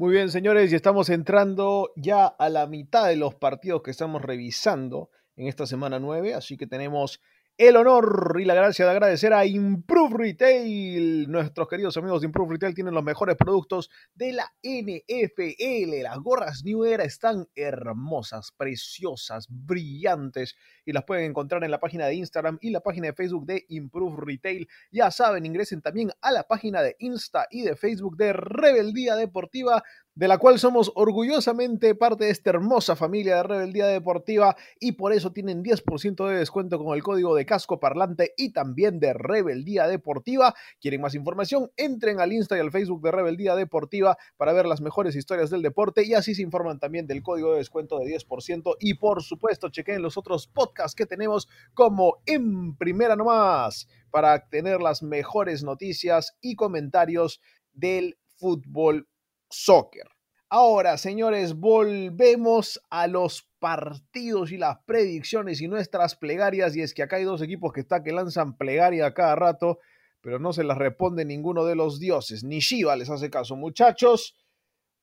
Muy 0.00 0.12
bien, 0.14 0.30
señores, 0.30 0.72
y 0.72 0.76
estamos 0.76 1.10
entrando 1.10 1.92
ya 1.94 2.24
a 2.24 2.48
la 2.48 2.66
mitad 2.66 3.08
de 3.08 3.16
los 3.16 3.34
partidos 3.34 3.82
que 3.82 3.90
estamos 3.90 4.22
revisando 4.22 5.10
en 5.36 5.46
esta 5.46 5.66
semana 5.66 5.98
9, 5.98 6.32
así 6.32 6.56
que 6.56 6.66
tenemos 6.66 7.20
el 7.60 7.76
honor 7.76 8.38
y 8.40 8.46
la 8.46 8.54
gracia 8.54 8.86
de 8.86 8.90
agradecer 8.90 9.34
a 9.34 9.44
Improve 9.44 10.16
Retail. 10.16 11.30
Nuestros 11.30 11.68
queridos 11.68 11.94
amigos 11.98 12.22
de 12.22 12.28
Improve 12.28 12.52
Retail 12.52 12.74
tienen 12.74 12.94
los 12.94 13.04
mejores 13.04 13.36
productos 13.36 13.90
de 14.14 14.32
la 14.32 14.50
NFL. 14.62 16.02
Las 16.02 16.18
gorras 16.20 16.64
New 16.64 16.84
Era 16.86 17.04
están 17.04 17.48
hermosas, 17.54 18.50
preciosas, 18.56 19.46
brillantes 19.50 20.56
y 20.86 20.94
las 20.94 21.04
pueden 21.04 21.26
encontrar 21.26 21.62
en 21.62 21.70
la 21.70 21.78
página 21.78 22.06
de 22.06 22.14
Instagram 22.14 22.56
y 22.62 22.70
la 22.70 22.80
página 22.80 23.08
de 23.08 23.12
Facebook 23.12 23.44
de 23.44 23.66
Improve 23.68 24.16
Retail. 24.24 24.66
Ya 24.90 25.10
saben, 25.10 25.44
ingresen 25.44 25.82
también 25.82 26.12
a 26.22 26.32
la 26.32 26.44
página 26.44 26.80
de 26.80 26.96
Insta 26.98 27.46
y 27.50 27.60
de 27.60 27.76
Facebook 27.76 28.16
de 28.16 28.32
Rebeldía 28.32 29.16
Deportiva 29.16 29.82
de 30.14 30.28
la 30.28 30.38
cual 30.38 30.58
somos 30.58 30.92
orgullosamente 30.94 31.94
parte 31.94 32.24
de 32.24 32.30
esta 32.30 32.50
hermosa 32.50 32.96
familia 32.96 33.36
de 33.36 33.42
Rebeldía 33.44 33.86
Deportiva 33.86 34.56
y 34.78 34.92
por 34.92 35.12
eso 35.12 35.32
tienen 35.32 35.62
10% 35.62 36.28
de 36.28 36.36
descuento 36.36 36.78
con 36.82 36.94
el 36.94 37.02
código 37.02 37.34
de 37.34 37.46
casco 37.46 37.78
parlante 37.78 38.34
y 38.36 38.52
también 38.52 38.98
de 38.98 39.12
Rebeldía 39.12 39.86
Deportiva. 39.86 40.54
¿Quieren 40.80 41.00
más 41.00 41.14
información? 41.14 41.70
Entren 41.76 42.20
al 42.20 42.32
Insta 42.32 42.56
y 42.56 42.60
al 42.60 42.72
Facebook 42.72 43.02
de 43.02 43.12
Rebeldía 43.12 43.54
Deportiva 43.54 44.16
para 44.36 44.52
ver 44.52 44.66
las 44.66 44.80
mejores 44.80 45.14
historias 45.14 45.50
del 45.50 45.62
deporte 45.62 46.04
y 46.04 46.14
así 46.14 46.34
se 46.34 46.42
informan 46.42 46.78
también 46.78 47.06
del 47.06 47.22
código 47.22 47.52
de 47.52 47.58
descuento 47.58 47.98
de 47.98 48.06
10% 48.06 48.76
y 48.80 48.94
por 48.94 49.22
supuesto 49.22 49.68
chequen 49.68 50.02
los 50.02 50.16
otros 50.16 50.46
podcasts 50.48 50.96
que 50.96 51.06
tenemos 51.06 51.48
como 51.72 52.18
En 52.26 52.76
Primera 52.76 53.16
Nomás 53.16 53.88
para 54.10 54.48
tener 54.48 54.80
las 54.80 55.02
mejores 55.02 55.62
noticias 55.62 56.36
y 56.40 56.56
comentarios 56.56 57.40
del 57.72 58.18
fútbol 58.36 59.06
soccer. 59.50 60.08
Ahora, 60.48 60.98
señores, 60.98 61.54
volvemos 61.54 62.80
a 62.90 63.06
los 63.06 63.48
partidos 63.60 64.50
y 64.50 64.56
las 64.56 64.78
predicciones 64.84 65.60
y 65.60 65.68
nuestras 65.68 66.16
plegarias. 66.16 66.74
Y 66.74 66.82
es 66.82 66.92
que 66.92 67.04
acá 67.04 67.16
hay 67.16 67.24
dos 67.24 67.40
equipos 67.40 67.72
que 67.72 67.80
está 67.80 68.02
que 68.02 68.12
lanzan 68.12 68.56
plegaria 68.56 69.14
cada 69.14 69.36
rato, 69.36 69.78
pero 70.20 70.40
no 70.40 70.52
se 70.52 70.64
las 70.64 70.76
responde 70.76 71.24
ninguno 71.24 71.64
de 71.64 71.76
los 71.76 72.00
dioses. 72.00 72.42
Ni 72.42 72.58
Shiva 72.58 72.96
les 72.96 73.10
hace 73.10 73.30
caso, 73.30 73.54
muchachos. 73.54 74.36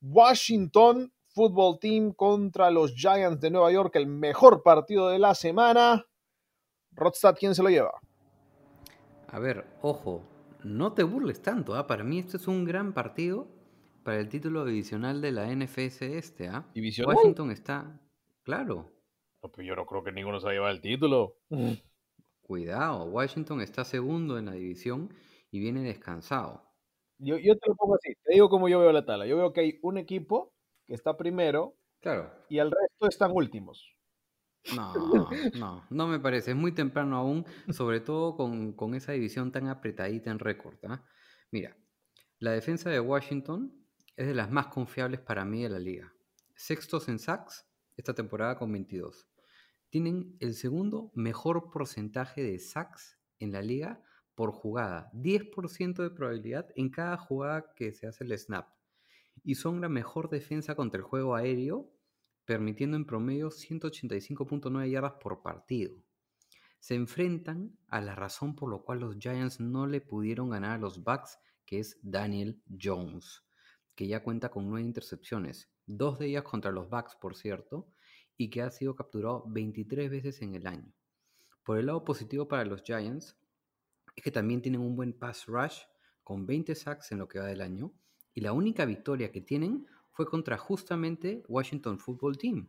Washington 0.02 1.12
Football 1.28 1.78
Team 1.80 2.12
contra 2.12 2.70
los 2.70 2.94
Giants 2.94 3.40
de 3.40 3.50
Nueva 3.50 3.72
York, 3.72 3.96
el 3.96 4.06
mejor 4.06 4.62
partido 4.62 5.08
de 5.08 5.18
la 5.18 5.34
semana. 5.34 6.04
Rodstad, 6.92 7.36
¿quién 7.38 7.54
se 7.54 7.62
lo 7.62 7.70
lleva? 7.70 7.92
A 9.28 9.38
ver, 9.38 9.64
ojo, 9.80 10.24
no 10.62 10.92
te 10.92 11.04
burles 11.04 11.40
tanto. 11.40 11.74
¿ah? 11.74 11.86
Para 11.86 12.04
mí 12.04 12.18
este 12.18 12.36
es 12.36 12.48
un 12.48 12.64
gran 12.64 12.92
partido 12.92 13.48
para 14.08 14.20
el 14.20 14.30
título 14.30 14.64
divisional 14.64 15.20
de 15.20 15.32
la 15.32 15.54
NFS 15.54 16.00
este, 16.00 16.48
¿ah? 16.48 16.66
Washington 16.74 17.50
está, 17.50 18.00
claro. 18.42 18.90
No, 19.42 19.62
yo 19.62 19.76
no 19.76 19.84
creo 19.84 20.02
que 20.02 20.12
ninguno 20.12 20.40
se 20.40 20.46
va 20.46 20.52
a 20.52 20.54
llevar 20.54 20.70
el 20.72 20.80
título. 20.80 21.36
Cuidado, 22.40 23.04
Washington 23.04 23.60
está 23.60 23.84
segundo 23.84 24.38
en 24.38 24.46
la 24.46 24.52
división 24.52 25.12
y 25.50 25.60
viene 25.60 25.82
descansado. 25.82 26.72
Yo, 27.18 27.36
yo 27.36 27.54
te 27.58 27.68
lo 27.68 27.76
pongo 27.76 27.96
así, 27.96 28.14
te 28.24 28.32
digo 28.32 28.48
cómo 28.48 28.70
yo 28.70 28.80
veo 28.80 28.92
la 28.92 29.04
tabla. 29.04 29.26
Yo 29.26 29.36
veo 29.36 29.52
que 29.52 29.60
hay 29.60 29.78
un 29.82 29.98
equipo 29.98 30.54
que 30.86 30.94
está 30.94 31.18
primero 31.18 31.76
claro. 32.00 32.32
y 32.48 32.60
el 32.60 32.70
resto 32.70 33.08
están 33.10 33.32
últimos. 33.34 33.94
No, 34.74 34.94
no, 35.58 35.84
no 35.90 36.06
me 36.06 36.18
parece. 36.18 36.52
Es 36.52 36.56
muy 36.56 36.72
temprano 36.72 37.14
aún, 37.14 37.44
sobre 37.68 38.00
todo 38.00 38.36
con, 38.38 38.72
con 38.72 38.94
esa 38.94 39.12
división 39.12 39.52
tan 39.52 39.68
apretadita 39.68 40.30
en 40.30 40.38
récord. 40.38 40.78
¿ah? 40.88 41.04
Mira, 41.50 41.76
la 42.38 42.52
defensa 42.52 42.88
de 42.88 43.00
Washington 43.00 43.78
es 44.18 44.26
de 44.26 44.34
las 44.34 44.50
más 44.50 44.66
confiables 44.66 45.20
para 45.20 45.44
mí 45.44 45.62
de 45.62 45.68
la 45.68 45.78
liga. 45.78 46.12
Sextos 46.56 47.08
en 47.08 47.20
sacks 47.20 47.64
esta 47.96 48.14
temporada 48.14 48.58
con 48.58 48.72
22. 48.72 49.28
Tienen 49.90 50.36
el 50.40 50.54
segundo 50.54 51.12
mejor 51.14 51.70
porcentaje 51.70 52.42
de 52.42 52.58
sacks 52.58 53.16
en 53.38 53.52
la 53.52 53.62
liga 53.62 54.02
por 54.34 54.50
jugada. 54.50 55.08
10% 55.12 56.02
de 56.02 56.10
probabilidad 56.10 56.66
en 56.74 56.90
cada 56.90 57.16
jugada 57.16 57.72
que 57.76 57.92
se 57.92 58.08
hace 58.08 58.24
el 58.24 58.36
snap. 58.36 58.68
Y 59.44 59.54
son 59.54 59.80
la 59.80 59.88
mejor 59.88 60.30
defensa 60.30 60.74
contra 60.74 60.98
el 60.98 61.04
juego 61.04 61.36
aéreo, 61.36 61.88
permitiendo 62.44 62.96
en 62.96 63.06
promedio 63.06 63.50
185.9 63.50 64.90
yardas 64.90 65.12
por 65.22 65.42
partido. 65.42 65.94
Se 66.80 66.96
enfrentan 66.96 67.78
a 67.86 68.00
la 68.00 68.16
razón 68.16 68.56
por 68.56 68.72
la 68.72 68.78
cual 68.78 68.98
los 68.98 69.16
Giants 69.16 69.60
no 69.60 69.86
le 69.86 70.00
pudieron 70.00 70.50
ganar 70.50 70.72
a 70.72 70.78
los 70.78 71.04
Bucks, 71.04 71.38
que 71.64 71.78
es 71.78 72.00
Daniel 72.02 72.60
Jones 72.68 73.44
que 73.98 74.06
ya 74.06 74.22
cuenta 74.22 74.48
con 74.48 74.70
nueve 74.70 74.86
intercepciones, 74.86 75.72
dos 75.84 76.20
de 76.20 76.26
ellas 76.26 76.44
contra 76.44 76.70
los 76.70 76.88
Bucks, 76.88 77.16
por 77.16 77.34
cierto, 77.34 77.88
y 78.36 78.48
que 78.48 78.62
ha 78.62 78.70
sido 78.70 78.94
capturado 78.94 79.42
23 79.48 80.08
veces 80.08 80.40
en 80.40 80.54
el 80.54 80.68
año. 80.68 80.94
Por 81.64 81.78
el 81.78 81.86
lado 81.86 82.04
positivo 82.04 82.46
para 82.46 82.64
los 82.64 82.84
Giants, 82.84 83.36
es 84.14 84.22
que 84.22 84.30
también 84.30 84.62
tienen 84.62 84.82
un 84.82 84.94
buen 84.94 85.12
pass 85.12 85.46
rush, 85.46 85.80
con 86.22 86.46
20 86.46 86.76
sacks 86.76 87.10
en 87.10 87.18
lo 87.18 87.26
que 87.26 87.40
va 87.40 87.46
del 87.46 87.60
año, 87.60 87.92
y 88.34 88.40
la 88.40 88.52
única 88.52 88.84
victoria 88.84 89.32
que 89.32 89.40
tienen 89.40 89.88
fue 90.12 90.26
contra 90.26 90.56
justamente 90.58 91.42
Washington 91.48 91.98
Football 91.98 92.38
Team. 92.38 92.68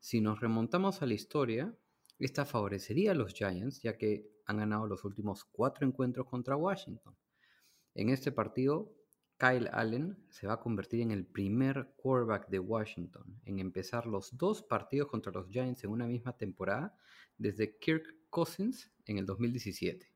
Si 0.00 0.22
nos 0.22 0.40
remontamos 0.40 1.02
a 1.02 1.06
la 1.06 1.12
historia, 1.12 1.76
esta 2.18 2.46
favorecería 2.46 3.10
a 3.10 3.14
los 3.14 3.34
Giants, 3.34 3.82
ya 3.82 3.98
que 3.98 4.30
han 4.46 4.56
ganado 4.56 4.86
los 4.86 5.04
últimos 5.04 5.44
cuatro 5.44 5.86
encuentros 5.86 6.26
contra 6.26 6.56
Washington. 6.56 7.14
En 7.94 8.08
este 8.08 8.32
partido 8.32 9.03
Kyle 9.36 9.68
Allen 9.72 10.16
se 10.30 10.46
va 10.46 10.54
a 10.54 10.60
convertir 10.60 11.00
en 11.00 11.10
el 11.10 11.26
primer 11.26 11.92
quarterback 11.96 12.48
de 12.48 12.60
Washington 12.60 13.40
en 13.44 13.58
empezar 13.58 14.06
los 14.06 14.36
dos 14.36 14.62
partidos 14.62 15.08
contra 15.08 15.32
los 15.32 15.48
Giants 15.48 15.82
en 15.84 15.90
una 15.90 16.06
misma 16.06 16.36
temporada 16.36 16.96
desde 17.36 17.76
Kirk 17.78 18.14
Cousins 18.30 18.90
en 19.06 19.18
el 19.18 19.26
2017. 19.26 20.08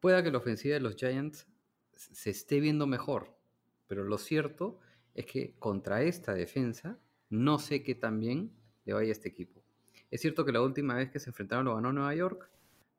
Pueda 0.00 0.22
que 0.22 0.32
la 0.32 0.38
ofensiva 0.38 0.74
de 0.74 0.80
los 0.80 0.96
Giants 0.96 1.46
se 1.94 2.30
esté 2.30 2.58
viendo 2.58 2.86
mejor, 2.86 3.38
pero 3.86 4.02
lo 4.02 4.18
cierto 4.18 4.80
es 5.14 5.26
que 5.26 5.54
contra 5.58 6.02
esta 6.02 6.34
defensa 6.34 6.98
no 7.30 7.58
sé 7.58 7.82
qué 7.82 7.94
tan 7.94 8.18
bien 8.18 8.52
le 8.84 8.94
vaya 8.94 9.10
a 9.10 9.12
este 9.12 9.28
equipo. 9.28 9.62
Es 10.10 10.20
cierto 10.20 10.44
que 10.44 10.52
la 10.52 10.60
última 10.60 10.94
vez 10.94 11.10
que 11.10 11.20
se 11.20 11.30
enfrentaron 11.30 11.66
lo 11.66 11.76
ganó 11.76 11.92
Nueva 11.92 12.14
York, 12.14 12.50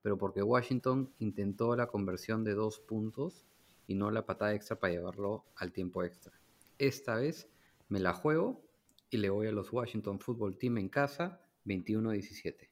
pero 0.01 0.17
porque 0.17 0.41
Washington 0.41 1.13
intentó 1.19 1.75
la 1.75 1.87
conversión 1.87 2.43
de 2.43 2.53
dos 2.53 2.79
puntos 2.79 3.45
y 3.87 3.95
no 3.95 4.11
la 4.11 4.25
patada 4.25 4.53
extra 4.53 4.79
para 4.79 4.93
llevarlo 4.93 5.45
al 5.55 5.71
tiempo 5.71 6.03
extra. 6.03 6.33
Esta 6.77 7.15
vez 7.15 7.49
me 7.89 7.99
la 7.99 8.13
juego 8.13 8.61
y 9.09 9.17
le 9.17 9.29
voy 9.29 9.47
a 9.47 9.51
los 9.51 9.71
Washington 9.71 10.19
Football 10.19 10.57
Team 10.57 10.77
en 10.77 10.89
casa 10.89 11.41
21-17. 11.65 12.69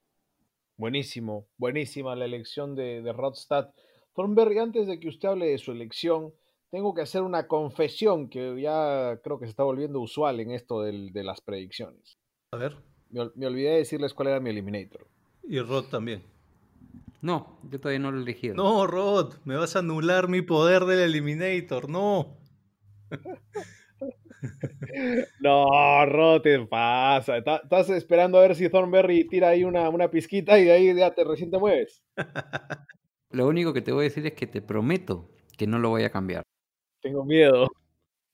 Buenísimo, 0.77 1.47
buenísima 1.57 2.15
la 2.15 2.25
elección 2.25 2.75
de, 2.75 3.01
de 3.01 3.13
Rodstad. 3.13 3.69
Thornberry, 4.15 4.57
antes 4.57 4.87
de 4.87 4.99
que 4.99 5.09
usted 5.09 5.29
hable 5.29 5.47
de 5.47 5.57
su 5.57 5.71
elección, 5.71 6.33
tengo 6.71 6.93
que 6.93 7.01
hacer 7.01 7.21
una 7.21 7.47
confesión 7.47 8.29
que 8.29 8.59
ya 8.59 9.19
creo 9.23 9.37
que 9.39 9.45
se 9.45 9.51
está 9.51 9.63
volviendo 9.63 9.99
usual 9.99 10.39
en 10.39 10.51
esto 10.51 10.81
del, 10.81 11.11
de 11.11 11.23
las 11.23 11.41
predicciones. 11.41 12.17
A 12.51 12.57
ver. 12.57 12.77
Me, 13.09 13.29
me, 13.35 13.45
olvidé 13.45 13.71
de 13.71 13.77
decirles 13.77 14.13
cuál 14.13 14.29
era 14.29 14.39
mi 14.39 14.49
eliminator. 14.49 15.05
Y 15.43 15.59
Rod 15.59 15.85
también. 15.89 16.23
No, 17.21 17.59
yo 17.69 17.79
todavía 17.79 17.99
no 17.99 18.11
lo 18.11 18.17
he 18.17 18.23
elegido. 18.23 18.55
No, 18.55 18.87
Rod, 18.87 19.35
me 19.45 19.55
vas 19.55 19.75
a 19.75 19.79
anular 19.79 20.27
mi 20.27 20.41
poder 20.41 20.85
del 20.85 20.99
eliminator, 20.99 21.87
no. 21.87 22.39
no, 25.39 26.05
Rod, 26.07 26.41
te 26.41 26.59
pasa. 26.65 27.37
Estás 27.37 27.89
esperando 27.89 28.39
a 28.39 28.41
ver 28.41 28.55
si 28.55 28.69
Thornberry 28.69 29.27
tira 29.27 29.49
ahí 29.49 29.63
una, 29.63 29.87
una 29.89 30.09
pizquita 30.09 30.57
y 30.57 30.65
de 30.65 30.71
ahí 30.71 30.95
ya 30.95 31.13
te 31.13 31.23
recién 31.23 31.51
te 31.51 31.59
mueves. 31.59 32.03
Lo 33.29 33.47
único 33.47 33.71
que 33.71 33.81
te 33.81 33.91
voy 33.91 34.01
a 34.01 34.09
decir 34.09 34.25
es 34.25 34.33
que 34.33 34.47
te 34.47 34.61
prometo 34.61 35.29
que 35.57 35.67
no 35.67 35.77
lo 35.77 35.89
voy 35.89 36.03
a 36.03 36.09
cambiar. 36.09 36.43
Tengo 37.01 37.23
miedo. 37.23 37.67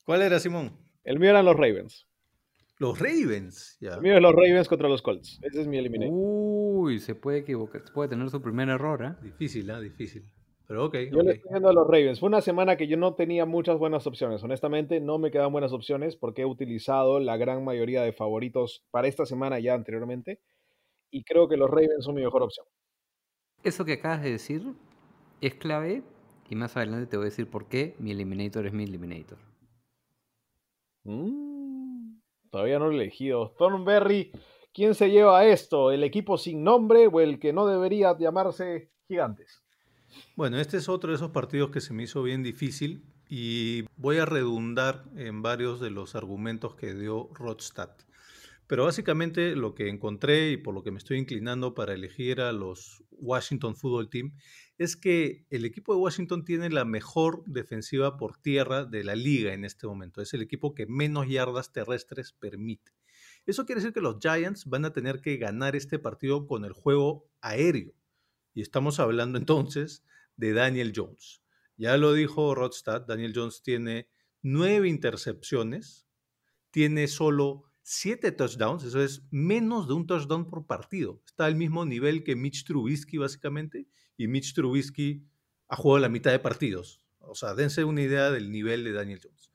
¿Cuál 0.05 0.21
era, 0.21 0.39
Simón? 0.39 0.77
El 1.03 1.19
mío 1.19 1.31
eran 1.31 1.45
los 1.45 1.55
Ravens. 1.55 2.06
Los 2.79 2.99
Ravens, 2.99 3.77
ya. 3.81 3.99
Es 4.03 4.21
los 4.21 4.33
Ravens 4.33 4.67
contra 4.67 4.87
los 4.87 5.01
Colts. 5.01 5.39
Ese 5.41 5.61
es 5.61 5.67
mi 5.67 5.77
eliminator. 5.77 6.13
Uy, 6.13 6.99
se 6.99 7.15
puede 7.15 7.39
equivocar, 7.39 7.83
puede 7.93 8.09
tener 8.09 8.29
su 8.29 8.41
primer 8.41 8.69
error, 8.69 9.03
¿eh? 9.03 9.15
Difícil, 9.23 9.69
¿eh? 9.69 9.81
Difícil. 9.81 10.31
Pero 10.67 10.85
ok. 10.85 10.93
Yo 10.93 11.19
okay. 11.19 11.23
le 11.23 11.31
estoy 11.33 11.51
viendo 11.51 11.69
a 11.69 11.73
los 11.73 11.87
Ravens. 11.87 12.19
Fue 12.19 12.27
una 12.27 12.41
semana 12.41 12.75
que 12.75 12.87
yo 12.87 12.97
no 12.97 13.15
tenía 13.15 13.45
muchas 13.45 13.79
buenas 13.79 14.05
opciones. 14.05 14.43
Honestamente, 14.43 14.99
no 14.99 15.17
me 15.17 15.31
quedan 15.31 15.51
buenas 15.51 15.71
opciones 15.71 16.15
porque 16.17 16.43
he 16.43 16.45
utilizado 16.45 17.19
la 17.19 17.37
gran 17.37 17.63
mayoría 17.63 18.03
de 18.03 18.13
favoritos 18.13 18.85
para 18.91 19.07
esta 19.07 19.25
semana 19.25 19.59
ya 19.59 19.73
anteriormente. 19.73 20.41
Y 21.09 21.23
creo 21.23 21.47
que 21.47 21.57
los 21.57 21.69
Ravens 21.69 22.03
son 22.03 22.15
mi 22.15 22.21
mejor 22.21 22.43
opción. 22.43 22.65
Eso 23.63 23.85
que 23.85 23.93
acabas 23.93 24.21
de 24.21 24.31
decir 24.31 24.73
es 25.41 25.55
clave 25.55 26.03
y 26.49 26.55
más 26.55 26.75
adelante 26.77 27.07
te 27.07 27.17
voy 27.17 27.25
a 27.25 27.29
decir 27.29 27.49
por 27.49 27.67
qué 27.67 27.95
mi 27.99 28.11
Eliminator 28.11 28.67
es 28.67 28.73
mi 28.73 28.83
Eliminator. 28.83 29.37
Mm, 31.05 31.46
todavía 32.49 32.79
no 32.79 32.85
lo 32.85 32.91
he 32.91 32.95
elegido. 32.95 33.53
Thornberry, 33.57 34.31
¿quién 34.73 34.95
se 34.95 35.09
lleva 35.09 35.45
esto? 35.45 35.91
¿El 35.91 36.03
equipo 36.03 36.37
sin 36.37 36.63
nombre 36.63 37.07
o 37.07 37.19
el 37.19 37.39
que 37.39 37.53
no 37.53 37.67
debería 37.67 38.17
llamarse 38.17 38.91
Gigantes? 39.07 39.61
Bueno, 40.35 40.59
este 40.59 40.77
es 40.77 40.89
otro 40.89 41.11
de 41.11 41.15
esos 41.15 41.31
partidos 41.31 41.71
que 41.71 41.81
se 41.81 41.93
me 41.93 42.03
hizo 42.03 42.23
bien 42.23 42.43
difícil 42.43 43.03
y 43.29 43.83
voy 43.97 44.17
a 44.17 44.25
redundar 44.25 45.03
en 45.15 45.41
varios 45.41 45.79
de 45.79 45.91
los 45.91 46.15
argumentos 46.15 46.75
que 46.75 46.93
dio 46.93 47.29
Rodstad. 47.33 47.91
Pero 48.67 48.83
básicamente 48.83 49.55
lo 49.55 49.73
que 49.73 49.87
encontré 49.87 50.51
y 50.51 50.57
por 50.57 50.73
lo 50.73 50.83
que 50.83 50.91
me 50.91 50.97
estoy 50.97 51.17
inclinando 51.17 51.73
para 51.73 51.93
elegir 51.93 52.41
a 52.41 52.51
los 52.51 53.03
Washington 53.11 53.77
Football 53.77 54.09
Team 54.09 54.33
es 54.77 54.97
que 54.97 55.45
el 55.49 55.63
equipo 55.63 55.93
de 55.93 56.01
Washington 56.01 56.43
tiene 56.43 56.69
la 56.69 56.83
mejor 56.83 57.43
defensiva 57.45 58.17
por 58.17 58.37
tierra 58.37 58.83
de 58.83 59.05
la 59.05 59.15
liga 59.15 59.53
en 59.53 59.63
este 59.63 59.87
momento. 59.87 60.21
Es 60.21 60.33
el 60.33 60.41
equipo 60.41 60.75
que 60.75 60.85
menos 60.85 61.29
yardas 61.29 61.71
terrestres 61.71 62.33
permite. 62.33 62.91
Eso 63.45 63.65
quiere 63.65 63.79
decir 63.79 63.93
que 63.93 64.01
los 64.01 64.17
Giants 64.19 64.65
van 64.65 64.83
a 64.83 64.91
tener 64.91 65.21
que 65.21 65.37
ganar 65.37 65.77
este 65.77 65.97
partido 65.97 66.45
con 66.45 66.65
el 66.65 66.73
juego 66.73 67.29
aéreo. 67.39 67.93
Y 68.53 68.61
estamos 68.61 68.99
hablando 68.99 69.37
entonces 69.37 70.03
de 70.35 70.51
Daniel 70.51 70.91
Jones. 70.93 71.41
Ya 71.77 71.95
lo 71.95 72.11
dijo 72.11 72.53
Rodstad, 72.53 73.01
Daniel 73.01 73.31
Jones 73.33 73.61
tiene 73.63 74.09
nueve 74.41 74.89
intercepciones, 74.89 76.07
tiene 76.71 77.07
solo 77.07 77.66
siete 77.89 78.33
touchdowns, 78.33 78.83
eso 78.83 79.01
es 79.01 79.23
menos 79.31 79.87
de 79.87 79.93
un 79.93 80.05
touchdown 80.05 80.45
por 80.45 80.67
partido. 80.67 81.21
Está 81.25 81.45
al 81.45 81.55
mismo 81.55 81.85
nivel 81.85 82.25
que 82.25 82.35
Mitch 82.35 82.65
Trubisky 82.65 83.17
básicamente, 83.17 83.87
y 84.17 84.27
Mitch 84.27 84.53
Trubisky 84.53 85.25
ha 85.69 85.77
jugado 85.77 85.99
la 85.99 86.09
mitad 86.09 86.31
de 86.31 86.39
partidos. 86.39 87.05
O 87.19 87.33
sea, 87.33 87.55
dense 87.55 87.85
una 87.85 88.01
idea 88.01 88.29
del 88.29 88.51
nivel 88.51 88.83
de 88.83 88.91
Daniel 88.91 89.21
Jones. 89.23 89.53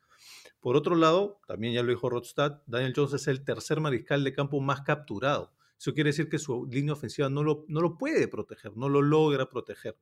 Por 0.60 0.76
otro 0.76 0.94
lado, 0.94 1.42
también 1.46 1.74
ya 1.74 1.82
lo 1.82 1.90
dijo 1.90 2.08
Rodstad, 2.08 2.62
Daniel 2.64 2.94
Jones 2.96 3.12
es 3.12 3.28
el 3.28 3.44
tercer 3.44 3.80
mariscal 3.80 4.24
de 4.24 4.32
campo 4.32 4.62
más 4.62 4.80
capturado. 4.80 5.52
Eso 5.78 5.92
quiere 5.92 6.08
decir 6.08 6.30
que 6.30 6.38
su 6.38 6.66
línea 6.70 6.94
ofensiva 6.94 7.28
no 7.28 7.42
lo, 7.42 7.66
no 7.68 7.82
lo 7.82 7.98
puede 7.98 8.28
proteger, 8.28 8.74
no 8.78 8.88
lo 8.88 9.02
logra 9.02 9.50
proteger. 9.50 9.98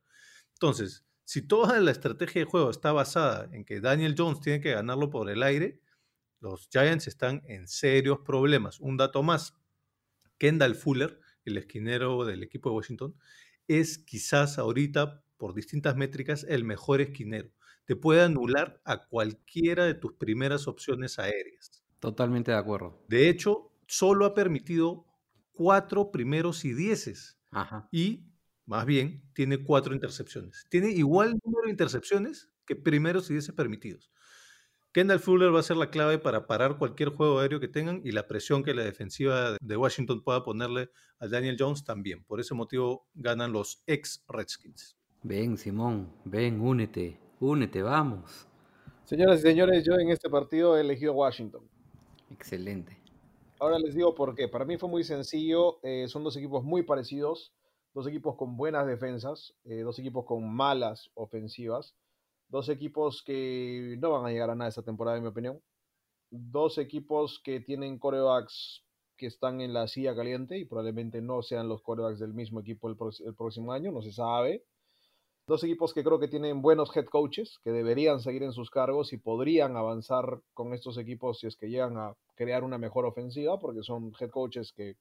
Entonces, 0.53 1.05
si 1.25 1.43
toda 1.43 1.81
la 1.81 1.91
estrategia 1.91 2.45
de 2.45 2.51
juego 2.51 2.71
está 2.71 2.93
basada 2.93 3.49
en 3.53 3.65
que 3.65 3.81
Daniel 3.81 4.15
Jones 4.17 4.41
tiene 4.41 4.61
que 4.61 4.71
ganarlo 4.71 5.11
por 5.11 5.29
el 5.31 5.43
aire, 5.43 5.81
los 6.41 6.69
Giants 6.71 7.07
están 7.07 7.43
en 7.47 7.69
serios 7.69 8.21
problemas. 8.21 8.81
Un 8.81 8.97
dato 8.97 9.23
más, 9.23 9.59
Kendall 10.39 10.75
Fuller, 10.75 11.21
el 11.45 11.59
esquinero 11.59 12.25
del 12.25 12.43
equipo 12.43 12.71
de 12.71 12.77
Washington, 12.77 13.17
es 13.69 13.99
quizás 13.99 14.59
ahorita, 14.59 15.23
por 15.37 15.55
distintas 15.55 15.97
métricas, 15.97 16.45
el 16.49 16.65
mejor 16.65 17.01
esquinero. 17.01 17.51
Te 17.85 17.97
puede 17.97 18.23
anular 18.23 18.81
a 18.85 19.07
cualquiera 19.07 19.85
de 19.85 19.95
tus 19.95 20.15
primeras 20.15 20.67
opciones 20.67 21.19
aéreas. 21.19 21.85
Totalmente 21.99 22.51
de 22.51 22.57
acuerdo. 22.57 23.05
De 23.09 23.29
hecho, 23.29 23.73
solo 23.87 24.25
ha 24.25 24.35
permitido 24.35 25.07
cuatro 25.53 26.11
primeros 26.11 26.65
y 26.65 26.73
dieces. 26.73 27.39
Ajá. 27.51 27.89
Y, 27.93 28.27
más 28.65 28.87
bien, 28.87 29.23
tiene 29.35 29.63
cuatro 29.63 29.95
intercepciones. 29.95 30.67
Tiene 30.71 30.91
igual 30.91 31.39
número 31.45 31.65
de 31.67 31.71
intercepciones 31.71 32.49
que 32.65 32.77
primeros 32.77 33.29
y 33.31 33.35
dieces 33.35 33.55
permitidos. 33.55 34.11
Kendall 34.93 35.21
Fuller 35.21 35.55
va 35.55 35.61
a 35.61 35.63
ser 35.63 35.77
la 35.77 35.89
clave 35.89 36.19
para 36.19 36.49
parar 36.49 36.77
cualquier 36.77 37.11
juego 37.11 37.39
aéreo 37.39 37.61
que 37.61 37.69
tengan 37.69 38.01
y 38.05 38.11
la 38.11 38.27
presión 38.27 38.65
que 38.65 38.75
la 38.75 38.83
defensiva 38.83 39.57
de 39.61 39.77
Washington 39.77 40.21
pueda 40.25 40.43
ponerle 40.43 40.91
a 41.21 41.29
Daniel 41.29 41.57
Jones 41.57 41.85
también. 41.85 42.25
Por 42.25 42.41
ese 42.41 42.55
motivo 42.55 43.07
ganan 43.15 43.53
los 43.53 43.85
ex 43.87 44.25
Redskins. 44.27 44.97
Ven, 45.23 45.57
Simón, 45.57 46.13
ven, 46.25 46.61
únete, 46.61 47.21
únete, 47.39 47.83
vamos. 47.83 48.49
Señoras 49.05 49.39
y 49.39 49.43
señores, 49.43 49.85
yo 49.85 49.95
en 49.95 50.11
este 50.11 50.29
partido 50.29 50.77
he 50.77 50.81
elegido 50.81 51.13
Washington. 51.13 51.63
Excelente. 52.31 53.01
Ahora 53.61 53.79
les 53.79 53.95
digo 53.95 54.13
por 54.17 54.35
qué. 54.35 54.49
Para 54.49 54.65
mí 54.65 54.77
fue 54.77 54.89
muy 54.89 55.05
sencillo. 55.05 55.79
Eh, 55.85 56.09
son 56.09 56.25
dos 56.25 56.37
equipos 56.37 56.65
muy 56.65 56.83
parecidos. 56.83 57.53
Dos 57.95 58.09
equipos 58.09 58.35
con 58.35 58.57
buenas 58.57 58.89
defensas. 58.89 59.55
Eh, 59.65 59.83
dos 59.83 60.01
equipos 60.01 60.25
con 60.25 60.53
malas 60.53 61.11
ofensivas. 61.15 61.95
Dos 62.51 62.69
equipos 62.69 63.23
que 63.25 63.97
no 64.01 64.11
van 64.11 64.27
a 64.27 64.31
llegar 64.31 64.51
a 64.51 64.57
nada 64.57 64.69
esta 64.69 64.83
temporada, 64.83 65.17
en 65.17 65.23
mi 65.23 65.29
opinión. 65.29 65.63
Dos 66.31 66.79
equipos 66.79 67.41
que 67.45 67.61
tienen 67.61 67.99
corebacks 67.99 68.85
que 69.17 69.27
están 69.27 69.61
en 69.61 69.73
la 69.73 69.87
silla 69.87 70.17
caliente 70.17 70.59
y 70.59 70.65
probablemente 70.65 71.21
no 71.23 71.43
sean 71.43 71.69
los 71.69 71.83
corebacks 71.83 72.19
del 72.19 72.35
mismo 72.35 72.61
equipo 72.61 72.89
el, 72.89 72.97
el, 73.25 73.35
próximo 73.37 73.73
año, 73.73 73.93
no 73.93 74.03
se 74.03 74.13
sabe. 74.13 74.65
Dos 75.47 75.63
equipos 75.63 75.95
que 75.95 76.03
creo 76.03 76.19
que 76.19 76.27
tienen 76.27 76.61
buenos 76.61 76.97
head 76.97 77.07
coaches, 77.07 77.59
que 77.63 77.71
deberían 77.71 78.21
seguir 78.21 78.43
en 78.43 78.53
sus 78.53 78.69
cargos 78.71 79.13
y 79.13 79.19
podrían 79.19 79.77
avanzar 79.77 80.41
con 80.53 80.75
estos 80.75 80.99
equipos 80.99 81.39
si 81.39 81.47
es 81.47 81.57
que 81.57 81.69
llegan 81.69 81.99
a 81.99 82.15
crear 82.35 82.65
una 82.65 82.79
mejor 82.79 83.07
ofensiva, 83.07 83.61
porque 83.61 83.83
son 83.83 84.13
head 84.19 84.31
coaches 84.31 84.73
que 84.73 84.97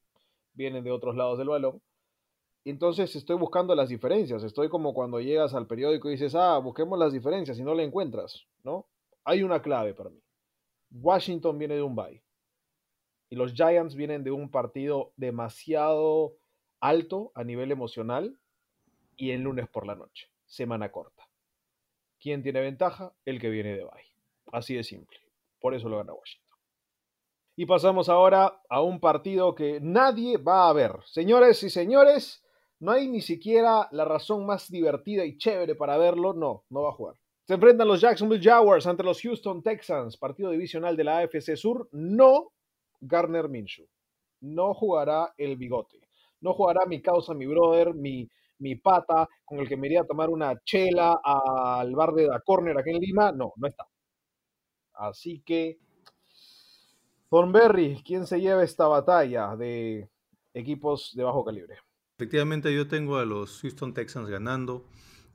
vienen 0.53 0.83
de 0.83 0.91
otros 0.91 1.15
lados 1.15 1.39
del 1.39 1.49
balón. 1.49 1.81
Entonces 2.65 3.15
estoy 3.15 3.37
buscando 3.37 3.73
las 3.73 3.89
diferencias. 3.89 4.43
Estoy 4.43 4.69
como 4.69 4.93
cuando 4.93 5.19
llegas 5.19 5.53
al 5.53 5.67
periódico 5.67 6.09
y 6.09 6.13
dices, 6.13 6.35
ah, 6.35 6.57
busquemos 6.57 6.99
las 6.99 7.13
diferencias 7.13 7.57
y 7.57 7.63
no 7.63 7.73
la 7.73 7.83
encuentras, 7.83 8.45
¿no? 8.63 8.85
Hay 9.23 9.43
una 9.43 9.61
clave 9.61 9.93
para 9.93 10.09
mí. 10.09 10.21
Washington 10.91 11.57
viene 11.57 11.75
de 11.75 11.81
un 11.81 11.95
bye. 11.95 12.23
Y 13.29 13.35
los 13.35 13.53
Giants 13.53 13.95
vienen 13.95 14.23
de 14.23 14.31
un 14.31 14.49
partido 14.49 15.13
demasiado 15.15 16.35
alto 16.79 17.31
a 17.35 17.43
nivel 17.43 17.71
emocional 17.71 18.39
y 19.15 19.31
el 19.31 19.41
lunes 19.41 19.67
por 19.67 19.85
la 19.85 19.95
noche. 19.95 20.27
Semana 20.45 20.91
corta. 20.91 21.27
¿Quién 22.19 22.41
tiene 22.41 22.61
ventaja? 22.61 23.13
El 23.25 23.39
que 23.39 23.49
viene 23.49 23.75
de 23.75 23.83
bye. 23.83 24.13
Así 24.51 24.75
de 24.75 24.83
simple. 24.83 25.17
Por 25.59 25.75
eso 25.75 25.89
lo 25.89 25.97
gana 25.97 26.13
Washington. 26.13 26.57
Y 27.55 27.65
pasamos 27.65 28.09
ahora 28.09 28.61
a 28.69 28.81
un 28.81 28.99
partido 28.99 29.53
que 29.53 29.79
nadie 29.81 30.37
va 30.37 30.69
a 30.69 30.73
ver. 30.73 30.93
Señores 31.05 31.61
y 31.63 31.69
señores, 31.69 32.43
no 32.79 32.91
hay 32.91 33.07
ni 33.07 33.21
siquiera 33.21 33.89
la 33.91 34.05
razón 34.05 34.45
más 34.45 34.69
divertida 34.71 35.25
y 35.25 35.37
chévere 35.37 35.75
para 35.75 35.97
verlo. 35.97 36.33
No, 36.33 36.63
no 36.69 36.83
va 36.83 36.89
a 36.89 36.93
jugar. 36.93 37.15
Se 37.45 37.55
enfrentan 37.55 37.87
los 37.87 37.99
Jacksonville 37.99 38.43
Jaguars 38.43 38.87
ante 38.87 39.03
los 39.03 39.21
Houston 39.21 39.61
Texans, 39.61 40.17
partido 40.17 40.51
divisional 40.51 40.95
de 40.95 41.03
la 41.03 41.17
AFC 41.19 41.55
Sur. 41.55 41.89
No 41.91 42.51
Garner 43.01 43.49
Minshew. 43.49 43.85
No 44.41 44.73
jugará 44.73 45.33
el 45.37 45.57
bigote. 45.57 45.99
No 46.41 46.53
jugará 46.53 46.85
mi 46.85 47.01
causa, 47.01 47.33
mi 47.33 47.45
brother, 47.47 47.93
mi, 47.93 48.29
mi 48.59 48.75
pata, 48.75 49.27
con 49.43 49.59
el 49.59 49.67
que 49.67 49.75
me 49.75 49.87
iría 49.87 50.01
a 50.01 50.07
tomar 50.07 50.29
una 50.29 50.57
chela 50.63 51.19
al 51.21 51.93
bar 51.95 52.13
de 52.13 52.27
la 52.27 52.39
Corner 52.39 52.77
aquí 52.77 52.91
en 52.91 52.99
Lima. 52.99 53.31
No, 53.33 53.51
no 53.57 53.67
está. 53.67 53.85
Así 54.93 55.41
que, 55.45 55.79
Thornberry, 57.29 58.01
¿quién 58.05 58.25
se 58.25 58.39
lleva 58.39 58.63
esta 58.63 58.87
batalla 58.87 59.55
de 59.57 60.09
equipos 60.53 61.13
de 61.15 61.23
bajo 61.23 61.43
calibre? 61.43 61.77
Efectivamente, 62.19 62.75
yo 62.75 62.85
tengo 62.85 63.17
a 63.17 63.23
los 63.23 63.61
Houston 63.61 63.93
Texans 63.93 64.29
ganando. 64.29 64.89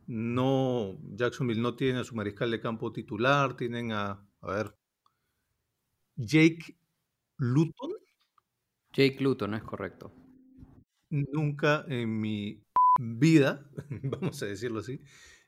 No, 0.06 0.98
Jacksonville 1.14 1.62
no 1.62 1.76
tiene 1.76 2.00
a 2.00 2.04
su 2.04 2.14
mariscal 2.14 2.50
de 2.50 2.60
campo 2.60 2.92
titular, 2.92 3.56
tienen 3.56 3.90
a, 3.90 4.22
a 4.42 4.46
ver, 4.46 4.76
Jake 6.14 6.78
Luton. 7.38 7.90
Jake 8.92 9.16
Luton, 9.20 9.54
es 9.54 9.62
correcto. 9.62 10.12
Nunca 11.08 11.86
en 11.88 12.20
mi 12.20 12.62
vida, 13.00 13.66
vamos 14.02 14.42
a 14.42 14.46
decirlo 14.46 14.80
así, 14.80 15.00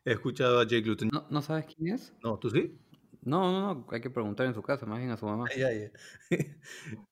he 0.07 0.13
escuchado 0.13 0.59
a 0.59 0.65
Jake 0.65 0.87
Luton. 0.87 1.11
¿No, 1.13 1.27
¿no 1.29 1.43
sabes 1.43 1.67
quién 1.67 1.97
es? 1.97 2.15
No, 2.25 2.39
¿tú 2.39 2.49
sí? 2.49 2.81
No, 3.21 3.53
no, 3.53 3.75
no, 3.75 3.87
hay 3.91 4.01
que 4.01 4.09
preguntar 4.09 4.47
en 4.47 4.55
su 4.55 4.63
casa, 4.63 4.87
más 4.87 5.01
bien 5.01 5.11
a 5.11 5.19
su 5.19 5.27
mamá. 5.27 5.45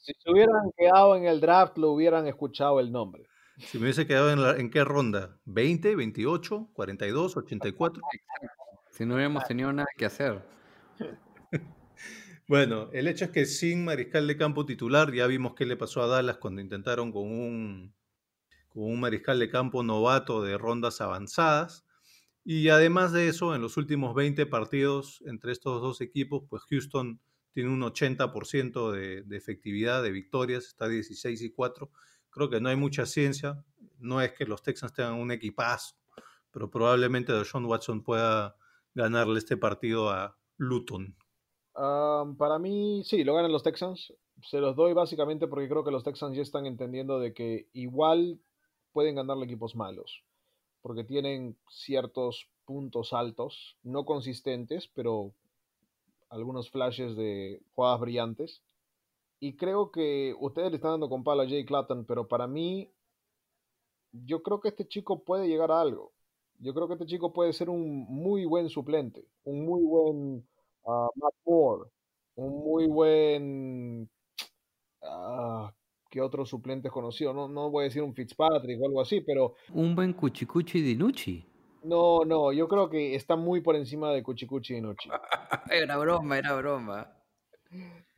Si 0.00 0.14
se 0.20 0.30
hubieran 0.30 0.70
quedado 0.74 1.16
en 1.16 1.26
el 1.26 1.38
draft, 1.38 1.76
lo 1.76 1.90
hubieran 1.90 2.26
escuchado 2.26 2.80
el 2.80 2.90
nombre. 2.90 3.27
Si 3.58 3.78
me 3.78 3.84
hubiese 3.84 4.06
quedado 4.06 4.30
en, 4.30 4.42
la, 4.42 4.56
¿en 4.56 4.70
qué 4.70 4.84
ronda? 4.84 5.38
¿20, 5.46 5.96
28, 5.96 6.70
42, 6.72 7.36
84? 7.36 8.02
Si 8.90 9.04
no 9.04 9.14
hubiéramos 9.14 9.44
tenido 9.44 9.72
nada 9.72 9.88
que 9.96 10.06
hacer. 10.06 10.42
Bueno, 12.48 12.88
el 12.94 13.08
hecho 13.08 13.26
es 13.26 13.30
que 13.30 13.44
sin 13.44 13.84
mariscal 13.84 14.26
de 14.26 14.38
campo 14.38 14.64
titular, 14.64 15.12
ya 15.12 15.26
vimos 15.26 15.52
qué 15.54 15.66
le 15.66 15.76
pasó 15.76 16.00
a 16.00 16.06
Dallas 16.06 16.38
cuando 16.38 16.62
intentaron 16.62 17.12
con 17.12 17.30
un, 17.30 17.94
con 18.70 18.84
un 18.84 19.00
mariscal 19.00 19.38
de 19.38 19.50
campo 19.50 19.82
novato 19.82 20.42
de 20.42 20.56
rondas 20.56 21.02
avanzadas. 21.02 21.84
Y 22.46 22.70
además 22.70 23.12
de 23.12 23.28
eso, 23.28 23.54
en 23.54 23.60
los 23.60 23.76
últimos 23.76 24.14
20 24.14 24.46
partidos 24.46 25.22
entre 25.26 25.52
estos 25.52 25.82
dos 25.82 26.00
equipos, 26.00 26.44
pues 26.48 26.62
Houston 26.70 27.20
tiene 27.52 27.68
un 27.68 27.82
80% 27.82 28.92
de, 28.92 29.24
de 29.24 29.36
efectividad 29.36 30.02
de 30.02 30.10
victorias, 30.10 30.68
está 30.68 30.88
16 30.88 31.42
y 31.42 31.50
4. 31.50 31.90
Creo 32.30 32.48
que 32.50 32.60
no 32.60 32.68
hay 32.68 32.76
mucha 32.76 33.06
ciencia. 33.06 33.64
No 33.98 34.20
es 34.20 34.32
que 34.32 34.44
los 34.44 34.62
Texans 34.62 34.92
tengan 34.92 35.14
un 35.14 35.30
equipazo, 35.32 35.96
pero 36.50 36.70
probablemente 36.70 37.32
Deshaun 37.32 37.64
Watson 37.64 38.02
pueda 38.02 38.56
ganarle 38.94 39.38
este 39.38 39.56
partido 39.56 40.10
a 40.10 40.36
Luton. 40.56 41.16
Um, 41.74 42.36
para 42.36 42.58
mí, 42.58 43.02
sí, 43.04 43.24
lo 43.24 43.34
ganan 43.34 43.52
los 43.52 43.62
Texans. 43.62 44.12
Se 44.42 44.58
los 44.58 44.76
doy 44.76 44.92
básicamente 44.92 45.46
porque 45.46 45.68
creo 45.68 45.84
que 45.84 45.90
los 45.90 46.04
Texans 46.04 46.36
ya 46.36 46.42
están 46.42 46.66
entendiendo 46.66 47.18
de 47.18 47.34
que 47.34 47.68
igual 47.72 48.40
pueden 48.92 49.16
ganarle 49.16 49.44
equipos 49.44 49.76
malos. 49.76 50.24
Porque 50.82 51.04
tienen 51.04 51.56
ciertos 51.68 52.48
puntos 52.64 53.12
altos, 53.12 53.76
no 53.82 54.04
consistentes, 54.04 54.88
pero 54.88 55.32
algunos 56.28 56.70
flashes 56.70 57.16
de 57.16 57.62
jugadas 57.74 58.00
brillantes. 58.00 58.62
Y 59.40 59.56
creo 59.56 59.90
que 59.92 60.34
ustedes 60.40 60.70
le 60.70 60.76
están 60.76 60.92
dando 60.92 61.08
con 61.08 61.22
palo 61.22 61.42
a 61.42 61.48
Jay 61.48 61.64
Clapton, 61.64 62.04
pero 62.04 62.26
para 62.26 62.46
mí, 62.46 62.92
yo 64.12 64.42
creo 64.42 64.60
que 64.60 64.68
este 64.68 64.86
chico 64.88 65.24
puede 65.24 65.46
llegar 65.46 65.70
a 65.70 65.80
algo. 65.80 66.12
Yo 66.58 66.74
creo 66.74 66.88
que 66.88 66.94
este 66.94 67.06
chico 67.06 67.32
puede 67.32 67.52
ser 67.52 67.70
un 67.70 68.04
muy 68.08 68.44
buen 68.44 68.68
suplente, 68.68 69.24
un 69.44 69.64
muy 69.64 69.82
buen 69.82 70.48
uh, 70.82 71.08
Matt 71.14 71.34
Moore, 71.46 71.90
un 72.34 72.64
muy 72.64 72.86
buen. 72.88 74.10
Uh, 75.02 75.68
¿Qué 76.10 76.20
otros 76.20 76.48
suplentes 76.48 76.90
conoció? 76.90 77.32
No, 77.32 77.46
no 77.48 77.70
voy 77.70 77.82
a 77.82 77.84
decir 77.84 78.02
un 78.02 78.14
Fitzpatrick 78.14 78.80
o 78.80 78.86
algo 78.86 79.00
así, 79.00 79.20
pero. 79.20 79.54
Un 79.72 79.94
buen 79.94 80.14
Cuchicuchi 80.14 80.80
Dinucci. 80.80 81.46
No, 81.84 82.24
no, 82.24 82.52
yo 82.52 82.66
creo 82.66 82.90
que 82.90 83.14
está 83.14 83.36
muy 83.36 83.60
por 83.60 83.76
encima 83.76 84.10
de 84.10 84.24
Cuchicuchi 84.24 84.74
Dinucci. 84.74 85.08
era 85.70 85.96
broma, 85.96 86.38
era 86.38 86.54
broma. 86.54 87.12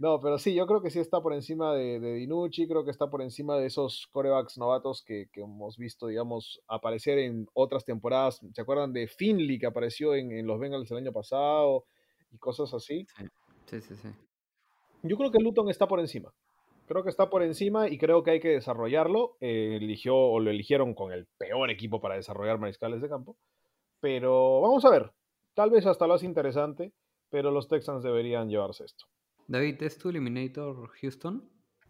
No, 0.01 0.19
pero 0.19 0.39
sí, 0.39 0.55
yo 0.55 0.67
creo 0.67 0.81
que 0.81 0.91
sí 0.91 0.99
está 0.99 1.21
por 1.21 1.35
encima 1.35 1.75
de, 1.75 2.01
de 2.01 2.15
Dinucci, 2.15 2.67
creo 2.67 2.85
que 2.85 2.91
está 2.91 3.11
por 3.11 3.21
encima 3.21 3.57
de 3.59 3.67
esos 3.67 4.09
corebacks 4.11 4.57
novatos 4.57 5.05
que, 5.05 5.29
que, 5.31 5.43
hemos 5.43 5.77
visto, 5.77 6.07
digamos, 6.07 6.61
aparecer 6.67 7.19
en 7.19 7.47
otras 7.53 7.85
temporadas. 7.85 8.41
¿Se 8.55 8.63
acuerdan 8.63 8.95
de 8.95 9.07
Finley 9.07 9.59
que 9.59 9.67
apareció 9.67 10.15
en, 10.15 10.33
en 10.33 10.47
los 10.47 10.59
Bengals 10.59 10.91
el 10.91 10.97
año 10.97 11.13
pasado? 11.13 11.85
y 12.33 12.39
cosas 12.39 12.73
así. 12.75 13.07
Sí, 13.67 13.81
sí, 13.81 13.95
sí. 13.97 14.09
Yo 15.03 15.17
creo 15.17 15.31
que 15.31 15.39
Luton 15.39 15.69
está 15.69 15.87
por 15.87 16.01
encima. 16.01 16.33
Creo 16.87 17.05
que 17.05 17.11
está 17.11 17.31
por 17.31 17.43
encima 17.43 17.89
y 17.89 17.99
creo 17.99 18.23
que 18.23 18.33
hay 18.33 18.41
que 18.41 18.49
desarrollarlo. 18.49 19.37
Eh, 19.41 19.79
eligió 19.81 20.17
o 20.17 20.41
lo 20.41 20.51
eligieron 20.51 20.95
con 20.95 21.13
el 21.13 21.27
peor 21.39 21.71
equipo 21.71 22.01
para 22.01 22.17
desarrollar 22.17 22.59
mariscales 22.59 23.01
de 23.01 23.09
campo. 23.09 23.37
Pero 24.01 24.61
vamos 24.61 24.85
a 24.85 24.91
ver. 24.91 25.13
Tal 25.55 25.71
vez 25.71 25.87
hasta 25.87 26.07
lo 26.07 26.15
hace 26.15 26.27
interesante, 26.27 26.93
pero 27.29 27.51
los 27.51 27.69
Texans 27.69 28.03
deberían 28.03 28.49
llevarse 28.49 28.85
esto. 28.85 29.07
David, 29.51 29.83
¿es 29.83 29.99
tu 29.99 30.11
Eliminator 30.11 30.89
Houston? 31.01 31.45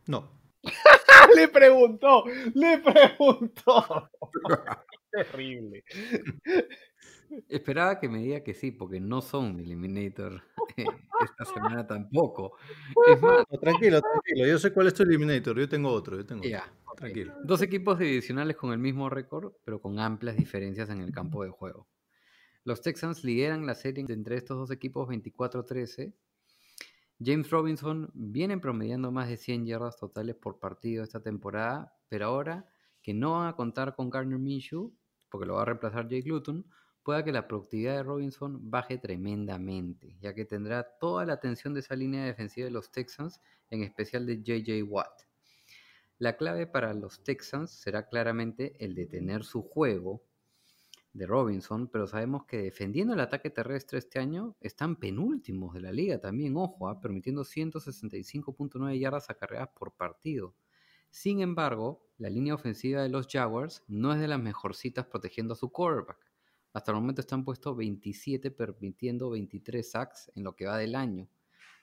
No. 0.06 0.40
le 1.36 1.46
preguntó, 1.48 2.24
le 2.54 2.78
preguntó. 2.78 4.08
Terrible. 5.12 5.84
Esperaba 7.50 8.00
que 8.00 8.08
me 8.08 8.20
diga 8.20 8.42
que 8.42 8.54
sí, 8.54 8.70
porque 8.70 8.98
no 8.98 9.20
son 9.20 9.56
mi 9.56 9.64
Eliminator 9.64 10.42
esta 10.74 11.44
semana 11.52 11.86
tampoco. 11.86 12.56
Es 13.06 13.20
más, 13.20 13.44
no, 13.50 13.58
tranquilo, 13.58 14.00
tranquilo. 14.00 14.46
Yo 14.46 14.58
sé 14.58 14.72
cuál 14.72 14.86
es 14.86 14.94
tu 14.94 15.02
Eliminator. 15.02 15.58
Yo 15.58 15.68
tengo 15.68 15.90
otro. 15.90 16.16
Yo 16.16 16.24
tengo 16.24 16.42
ya, 16.44 16.64
otro. 16.86 16.94
Tranquilo. 16.96 17.34
Dos 17.44 17.60
equipos 17.60 17.98
divisionales 17.98 18.56
con 18.56 18.72
el 18.72 18.78
mismo 18.78 19.10
récord, 19.10 19.52
pero 19.66 19.82
con 19.82 19.98
amplias 19.98 20.38
diferencias 20.38 20.88
en 20.88 21.02
el 21.02 21.12
campo 21.12 21.44
de 21.44 21.50
juego. 21.50 21.86
Los 22.64 22.80
Texans 22.80 23.22
lideran 23.22 23.66
la 23.66 23.74
serie 23.74 24.02
entre 24.08 24.36
estos 24.36 24.56
dos 24.56 24.70
equipos 24.70 25.06
24-13. 25.10 26.14
James 27.22 27.50
Robinson 27.50 28.10
viene 28.14 28.56
promediando 28.56 29.12
más 29.12 29.28
de 29.28 29.36
100 29.36 29.66
yardas 29.66 29.98
totales 29.98 30.36
por 30.36 30.58
partido 30.58 31.04
esta 31.04 31.20
temporada, 31.20 31.92
pero 32.08 32.24
ahora 32.24 32.66
que 33.02 33.12
no 33.12 33.32
van 33.32 33.48
a 33.48 33.56
contar 33.56 33.94
con 33.94 34.08
Garner 34.08 34.38
Minshew, 34.38 34.96
porque 35.28 35.46
lo 35.46 35.54
va 35.54 35.62
a 35.62 35.64
reemplazar 35.66 36.08
Jake 36.08 36.26
Luton, 36.26 36.64
pueda 37.02 37.22
que 37.22 37.30
la 37.30 37.46
productividad 37.46 37.96
de 37.96 38.02
Robinson 38.04 38.70
baje 38.70 38.96
tremendamente, 38.96 40.16
ya 40.18 40.34
que 40.34 40.46
tendrá 40.46 40.82
toda 40.98 41.26
la 41.26 41.34
atención 41.34 41.74
de 41.74 41.80
esa 41.80 41.94
línea 41.94 42.24
defensiva 42.24 42.64
de 42.64 42.70
los 42.70 42.90
Texans, 42.90 43.42
en 43.68 43.82
especial 43.82 44.24
de 44.24 44.42
JJ 44.42 44.82
Watt. 44.84 45.22
La 46.16 46.38
clave 46.38 46.66
para 46.66 46.94
los 46.94 47.22
Texans 47.22 47.70
será 47.70 48.08
claramente 48.08 48.82
el 48.82 48.94
detener 48.94 49.44
su 49.44 49.62
juego 49.62 50.22
de 51.12 51.26
Robinson, 51.26 51.88
pero 51.88 52.06
sabemos 52.06 52.44
que 52.44 52.58
defendiendo 52.58 53.14
el 53.14 53.20
ataque 53.20 53.50
terrestre 53.50 53.98
este 53.98 54.20
año 54.20 54.56
están 54.60 54.96
penúltimos 54.96 55.74
de 55.74 55.80
la 55.80 55.92
liga 55.92 56.20
también, 56.20 56.56
ojo, 56.56 56.90
¿eh? 56.90 56.96
permitiendo 57.02 57.42
165.9 57.42 58.98
yardas 58.98 59.28
acarreadas 59.28 59.70
por 59.70 59.92
partido. 59.92 60.54
Sin 61.10 61.40
embargo, 61.40 62.06
la 62.18 62.30
línea 62.30 62.54
ofensiva 62.54 63.02
de 63.02 63.08
los 63.08 63.26
Jaguars 63.26 63.82
no 63.88 64.12
es 64.12 64.20
de 64.20 64.28
las 64.28 64.40
mejorcitas 64.40 65.06
protegiendo 65.06 65.54
a 65.54 65.56
su 65.56 65.70
quarterback. 65.72 66.18
Hasta 66.72 66.92
el 66.92 66.98
momento 66.98 67.20
están 67.20 67.44
puestos 67.44 67.76
27, 67.76 68.52
permitiendo 68.52 69.30
23 69.30 69.90
sacks 69.90 70.30
en 70.36 70.44
lo 70.44 70.54
que 70.54 70.66
va 70.66 70.78
del 70.78 70.94
año. 70.94 71.28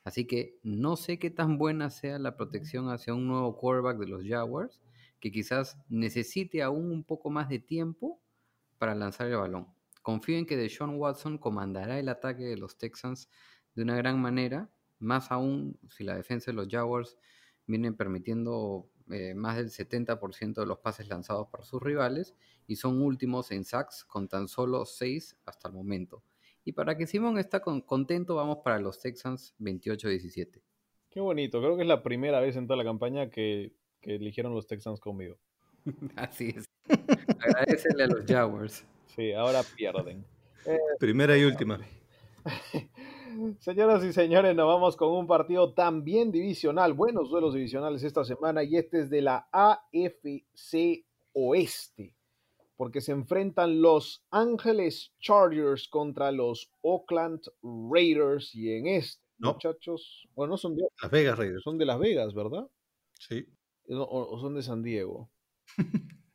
Así 0.06 0.26
que 0.26 0.58
no 0.64 0.96
sé 0.96 1.20
qué 1.20 1.30
tan 1.30 1.58
buena 1.58 1.90
sea 1.90 2.18
la 2.20 2.38
protección 2.38 2.90
hacia 2.90 3.14
un 3.14 3.28
nuevo 3.28 3.58
quarterback 3.58 3.98
de 3.98 4.08
los 4.08 4.24
Jaguars, 4.26 4.80
que 5.20 5.32
quizás 5.32 5.78
necesite 5.90 6.64
aún 6.64 6.92
un 6.92 7.04
poco 7.04 7.30
más 7.30 7.50
de 7.50 7.60
tiempo 7.60 8.22
para 8.78 8.96
lanzar 8.96 9.28
el 9.28 9.38
balón. 9.38 9.68
Confío 10.02 10.38
en 10.38 10.46
que 10.46 10.58
Deshaun 10.58 10.96
Watson 10.96 11.38
comandará 11.38 12.00
el 12.00 12.10
ataque 12.10 12.44
de 12.44 12.58
los 12.58 12.78
Texans 12.78 13.30
de 13.76 13.84
una 13.84 13.96
gran 13.96 14.22
manera, 14.22 14.70
más 15.00 15.32
aún 15.32 15.78
si 15.90 16.04
la 16.04 16.16
defensa 16.16 16.52
de 16.52 16.56
los 16.56 16.68
Jaguars 16.70 17.18
viene 17.66 17.92
permitiendo 17.92 18.90
eh, 19.10 19.34
más 19.36 19.58
del 19.58 19.70
70% 19.70 20.54
de 20.56 20.66
los 20.66 20.80
pases 20.80 21.08
lanzados 21.08 21.48
para 21.50 21.64
sus 21.64 21.82
rivales 21.82 22.36
y 22.66 22.78
son 22.78 23.02
últimos 23.02 23.52
en 23.52 23.64
sacks 23.64 24.04
con 24.04 24.28
tan 24.28 24.48
solo 24.48 24.86
6 24.86 25.38
hasta 25.46 25.68
el 25.68 25.74
momento. 25.74 26.24
Y 26.66 26.74
para 26.74 26.98
que 26.98 27.08
Simón 27.08 27.38
está 27.38 27.62
con, 27.62 27.82
contento, 27.82 28.36
vamos 28.36 28.60
para 28.64 28.80
los 28.80 29.00
Texans 29.00 29.56
28-17. 29.60 30.62
Qué 31.10 31.22
bonito, 31.22 31.60
creo 31.62 31.78
que 31.78 31.84
es 31.84 31.88
la 31.88 32.04
primera 32.04 32.40
vez 32.40 32.58
en 32.58 32.68
toda 32.68 32.78
la 32.78 32.84
campaña 32.84 33.30
que, 33.30 33.74
que 34.02 34.16
eligieron 34.16 34.54
los 34.54 34.68
Texans 34.68 35.00
conmigo. 35.00 35.38
Así 36.16 36.54
es. 36.56 36.67
Agradecele 37.40 38.04
a 38.04 38.08
los 38.08 38.26
Jaguars. 38.26 38.86
Sí, 39.16 39.32
ahora 39.34 39.62
pierden. 39.76 40.26
Eh, 40.66 40.78
Primera 41.00 41.38
y 41.38 41.44
última. 41.44 41.80
Señoras 43.60 44.04
y 44.04 44.14
señores, 44.14 44.56
nos 44.56 44.68
vamos 44.68 44.96
con 44.98 45.10
un 45.12 45.28
partido 45.28 45.74
también 45.74 46.32
divisional. 46.32 46.94
Buenos 46.94 47.30
duelos 47.30 47.54
divisionales 47.54 48.04
esta 48.04 48.24
semana 48.24 48.64
y 48.64 48.78
este 48.78 49.02
es 49.02 49.10
de 49.10 49.22
la 49.22 49.48
AFC 49.52 51.06
Oeste. 51.34 52.16
porque 52.76 53.02
se 53.02 53.12
enfrentan 53.12 53.82
los 53.82 54.26
Ángeles 54.32 55.14
Chargers 55.20 55.88
contra 55.88 56.32
los 56.32 56.72
Oakland 56.82 57.42
Raiders 57.92 58.56
y 58.56 58.72
en 58.74 58.88
este, 58.88 59.22
No. 59.40 59.54
muchachos, 59.54 60.28
bueno, 60.34 60.52
no 60.52 60.58
son 60.58 60.76
de, 60.76 60.84
Las 61.02 61.12
Vegas 61.12 61.38
Raiders. 61.38 61.64
son 61.64 61.78
de 61.78 61.86
Las 61.86 62.00
Vegas, 62.00 62.34
¿verdad? 62.34 62.68
Sí. 63.20 63.46
O, 63.90 64.30
o 64.32 64.40
son 64.40 64.56
de 64.56 64.62
San 64.64 64.82
Diego. 64.84 65.30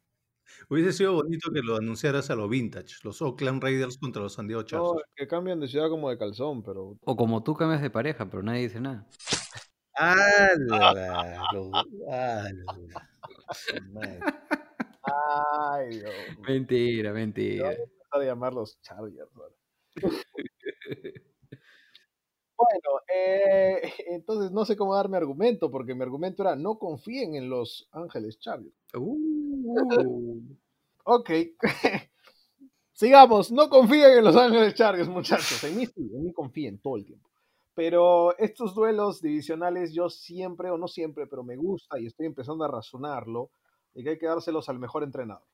Hubiese 0.72 0.94
sido 0.94 1.12
bonito 1.12 1.50
que 1.52 1.60
lo 1.60 1.76
anunciaras 1.76 2.30
a 2.30 2.34
lo 2.34 2.48
vintage. 2.48 2.94
Los 3.04 3.20
Oakland 3.20 3.62
Raiders 3.62 3.98
contra 3.98 4.22
los 4.22 4.32
San 4.32 4.48
Diego 4.48 4.62
No, 4.62 4.66
Chargers. 4.66 5.04
que 5.14 5.28
cambian 5.28 5.60
de 5.60 5.68
ciudad 5.68 5.90
como 5.90 6.08
de 6.08 6.16
calzón, 6.16 6.62
pero 6.62 6.96
O 7.04 7.14
como 7.14 7.42
tú 7.42 7.52
cambias 7.52 7.82
de 7.82 7.90
pareja, 7.90 8.30
pero 8.30 8.42
nadie 8.42 8.62
dice 8.62 8.80
nada. 8.80 9.06
Los-. 11.52 11.70
Madre. 13.92 14.20
ay, 15.02 15.88
Dios. 15.90 16.10
Mentira, 16.48 17.12
mentira. 17.12 17.76
a 18.10 18.18
a 18.18 18.24
llamar 18.24 18.54
los 18.54 18.80
Chargers. 18.80 19.28
Bueno, 22.62 23.00
eh, 23.12 23.82
entonces 24.06 24.52
no 24.52 24.64
sé 24.64 24.76
cómo 24.76 24.94
dar 24.94 25.08
mi 25.08 25.16
argumento, 25.16 25.70
porque 25.70 25.94
mi 25.94 26.02
argumento 26.02 26.42
era 26.42 26.54
no 26.54 26.78
confíen 26.78 27.34
en 27.34 27.50
los 27.50 27.88
Ángeles 27.92 28.38
Chargers. 28.38 28.74
Uh. 28.94 30.42
Ok. 31.04 31.30
Sigamos, 32.92 33.50
no 33.52 33.68
confíen 33.68 34.18
en 34.18 34.24
los 34.24 34.36
Ángeles 34.36 34.74
Chargers, 34.74 35.08
muchachos. 35.08 35.62
En 35.64 35.76
mí 35.76 35.86
sí, 35.86 36.10
en 36.14 36.24
mí 36.24 36.32
confíen 36.32 36.78
todo 36.80 36.96
el 36.96 37.04
tiempo. 37.06 37.30
Pero 37.74 38.36
estos 38.38 38.74
duelos 38.74 39.22
divisionales 39.22 39.92
yo 39.94 40.10
siempre, 40.10 40.70
o 40.70 40.78
no 40.78 40.88
siempre, 40.88 41.26
pero 41.26 41.42
me 41.42 41.56
gusta 41.56 41.98
y 41.98 42.06
estoy 42.06 42.26
empezando 42.26 42.64
a 42.64 42.68
razonarlo, 42.68 43.50
de 43.94 44.02
que 44.04 44.10
hay 44.10 44.18
que 44.18 44.26
dárselos 44.26 44.68
al 44.68 44.78
mejor 44.78 45.04
entrenador. 45.04 45.46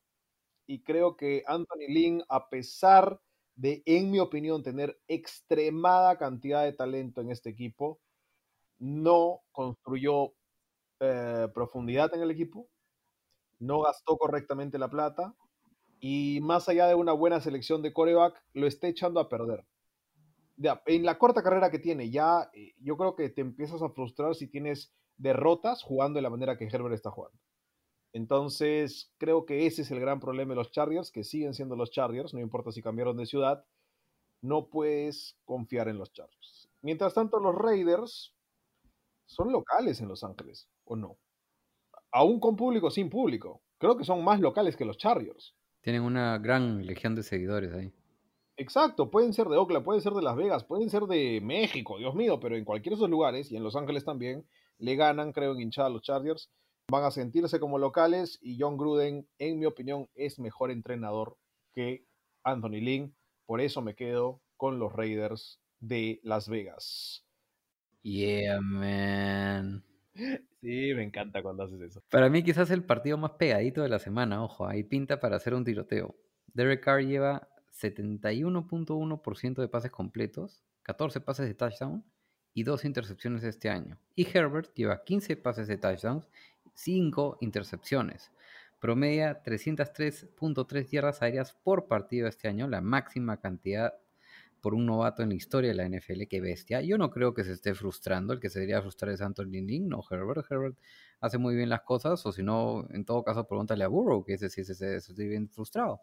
Y 0.67 0.83
creo 0.83 1.17
que 1.17 1.43
Anthony 1.47 1.87
Lynn, 1.89 2.23
a 2.29 2.49
pesar 2.49 3.19
de, 3.55 3.83
en 3.85 4.11
mi 4.11 4.19
opinión, 4.19 4.63
tener 4.63 4.99
extremada 5.07 6.17
cantidad 6.17 6.63
de 6.63 6.73
talento 6.73 7.21
en 7.21 7.31
este 7.31 7.49
equipo, 7.49 7.99
no 8.79 9.41
construyó 9.51 10.33
eh, 11.01 11.47
profundidad 11.53 12.13
en 12.15 12.21
el 12.21 12.31
equipo, 12.31 12.67
no 13.59 13.81
gastó 13.81 14.17
correctamente 14.17 14.79
la 14.79 14.89
plata 14.89 15.35
y 15.99 16.39
más 16.41 16.69
allá 16.69 16.87
de 16.87 16.95
una 16.95 17.13
buena 17.13 17.41
selección 17.41 17.81
de 17.81 17.93
coreback, 17.93 18.41
lo 18.53 18.67
está 18.67 18.87
echando 18.87 19.19
a 19.19 19.29
perder. 19.29 19.65
En 20.85 21.05
la 21.05 21.17
corta 21.17 21.43
carrera 21.43 21.71
que 21.71 21.79
tiene, 21.79 22.09
ya 22.09 22.49
eh, 22.53 22.73
yo 22.79 22.97
creo 22.97 23.15
que 23.15 23.29
te 23.29 23.41
empiezas 23.41 23.81
a 23.81 23.89
frustrar 23.89 24.35
si 24.35 24.47
tienes 24.47 24.93
derrotas 25.17 25.83
jugando 25.83 26.17
de 26.17 26.23
la 26.23 26.29
manera 26.29 26.57
que 26.57 26.65
Herbert 26.65 26.95
está 26.95 27.11
jugando. 27.11 27.37
Entonces, 28.11 29.13
creo 29.17 29.45
que 29.45 29.67
ese 29.67 29.83
es 29.83 29.91
el 29.91 29.99
gran 29.99 30.19
problema 30.19 30.51
de 30.51 30.55
los 30.55 30.71
Chargers, 30.71 31.11
que 31.11 31.23
siguen 31.23 31.53
siendo 31.53 31.75
los 31.75 31.91
Chargers, 31.91 32.33
no 32.33 32.39
importa 32.39 32.71
si 32.71 32.81
cambiaron 32.81 33.17
de 33.17 33.25
ciudad, 33.25 33.65
no 34.41 34.67
puedes 34.69 35.37
confiar 35.45 35.87
en 35.89 35.97
los 35.97 36.11
Chargers. 36.11 36.69
Mientras 36.81 37.13
tanto, 37.13 37.39
los 37.39 37.53
Raiders 37.55 38.33
son 39.25 39.51
locales 39.51 40.01
en 40.01 40.07
Los 40.07 40.23
Ángeles, 40.23 40.69
¿o 40.85 40.95
no? 40.95 41.17
Aún 42.11 42.39
con 42.39 42.55
público, 42.55 42.89
sin 42.89 43.09
público. 43.09 43.61
Creo 43.77 43.97
que 43.97 44.03
son 44.03 44.23
más 44.23 44.39
locales 44.39 44.75
que 44.75 44.85
los 44.85 44.97
Chargers. 44.97 45.55
Tienen 45.81 46.01
una 46.01 46.37
gran 46.37 46.85
legión 46.85 47.15
de 47.15 47.23
seguidores 47.23 47.73
ahí. 47.73 47.93
Exacto, 48.57 49.09
pueden 49.09 49.31
ser 49.31 49.47
de 49.47 49.55
Oakland, 49.55 49.85
pueden 49.85 50.01
ser 50.01 50.11
de 50.11 50.21
Las 50.21 50.35
Vegas, 50.35 50.65
pueden 50.65 50.89
ser 50.89 51.03
de 51.03 51.39
México, 51.41 51.97
Dios 51.97 52.13
mío, 52.13 52.41
pero 52.41 52.57
en 52.57 52.65
cualquiera 52.65 52.95
de 52.95 52.99
esos 52.99 53.09
lugares, 53.09 53.49
y 53.51 53.55
en 53.55 53.63
Los 53.63 53.77
Ángeles 53.77 54.03
también, 54.03 54.45
le 54.79 54.95
ganan, 54.97 55.31
creo, 55.31 55.53
en 55.53 55.61
hinchada 55.61 55.87
a 55.87 55.91
los 55.91 56.01
Chargers. 56.01 56.49
Van 56.89 57.03
a 57.03 57.11
sentirse 57.11 57.59
como 57.59 57.77
locales 57.77 58.37
y 58.41 58.57
John 58.59 58.77
Gruden, 58.77 59.27
en 59.37 59.59
mi 59.59 59.65
opinión, 59.65 60.09
es 60.15 60.39
mejor 60.39 60.71
entrenador 60.71 61.37
que 61.73 62.05
Anthony 62.43 62.81
Lynn. 62.81 63.15
Por 63.45 63.61
eso 63.61 63.81
me 63.81 63.95
quedo 63.95 64.41
con 64.57 64.79
los 64.79 64.91
Raiders 64.91 65.61
de 65.79 66.19
Las 66.23 66.49
Vegas. 66.49 67.23
Yeah, 68.01 68.59
man. 68.61 69.83
Sí, 70.61 70.93
me 70.93 71.03
encanta 71.03 71.41
cuando 71.41 71.63
haces 71.63 71.81
eso. 71.81 72.03
Para 72.09 72.29
mí 72.29 72.43
quizás 72.43 72.69
el 72.71 72.83
partido 72.83 73.17
más 73.17 73.31
pegadito 73.31 73.81
de 73.81 73.89
la 73.89 73.99
semana, 73.99 74.43
ojo, 74.43 74.67
ahí 74.67 74.83
pinta 74.83 75.19
para 75.19 75.37
hacer 75.37 75.53
un 75.53 75.63
tiroteo. 75.63 76.15
Derek 76.53 76.83
Carr 76.83 77.01
lleva 77.01 77.47
71.1% 77.71 79.61
de 79.61 79.67
pases 79.67 79.91
completos, 79.91 80.63
14 80.83 81.21
pases 81.21 81.47
de 81.47 81.53
touchdown 81.53 82.03
y 82.53 82.63
2 82.63 82.85
intercepciones 82.85 83.43
este 83.43 83.69
año. 83.69 83.97
Y 84.15 84.27
Herbert 84.27 84.73
lleva 84.75 85.03
15 85.03 85.37
pases 85.37 85.67
de 85.67 85.77
touchdowns, 85.77 86.27
5 86.73 87.37
intercepciones. 87.41 88.31
Promedia 88.79 89.43
303.3 89.43 90.89
yardas 90.89 91.21
aéreas 91.21 91.53
por 91.53 91.87
partido 91.87 92.27
este 92.27 92.47
año, 92.47 92.67
la 92.67 92.81
máxima 92.81 93.37
cantidad 93.39 93.93
por 94.61 94.73
un 94.73 94.85
novato 94.85 95.23
en 95.23 95.29
la 95.29 95.35
historia 95.35 95.71
de 95.71 95.75
la 95.75 95.85
NFL, 95.85 96.23
qué 96.29 96.41
bestia. 96.41 96.81
Yo 96.81 96.97
no 96.97 97.09
creo 97.09 97.33
que 97.33 97.43
se 97.43 97.53
esté 97.53 97.73
frustrando, 97.73 98.33
el 98.33 98.39
que 98.39 98.49
se 98.49 98.59
debería 98.59 98.81
frustrar 98.81 99.11
es 99.11 99.21
Anthony 99.21 99.61
Lynn, 99.61 99.89
no 99.89 100.03
Herbert. 100.09 100.45
Herbert 100.49 100.77
hace 101.19 101.37
muy 101.37 101.55
bien 101.55 101.69
las 101.69 101.81
cosas, 101.81 102.25
o 102.25 102.31
si 102.31 102.43
no, 102.43 102.87
en 102.91 103.05
todo 103.05 103.23
caso, 103.23 103.47
pregúntale 103.47 103.83
a 103.83 103.87
Burrow, 103.87 104.23
que 104.23 104.33
ese 104.33 104.49
sí 104.49 104.63
se, 104.63 104.75
se, 104.75 105.01
se 105.01 105.27
bien 105.27 105.49
frustrado. 105.49 106.01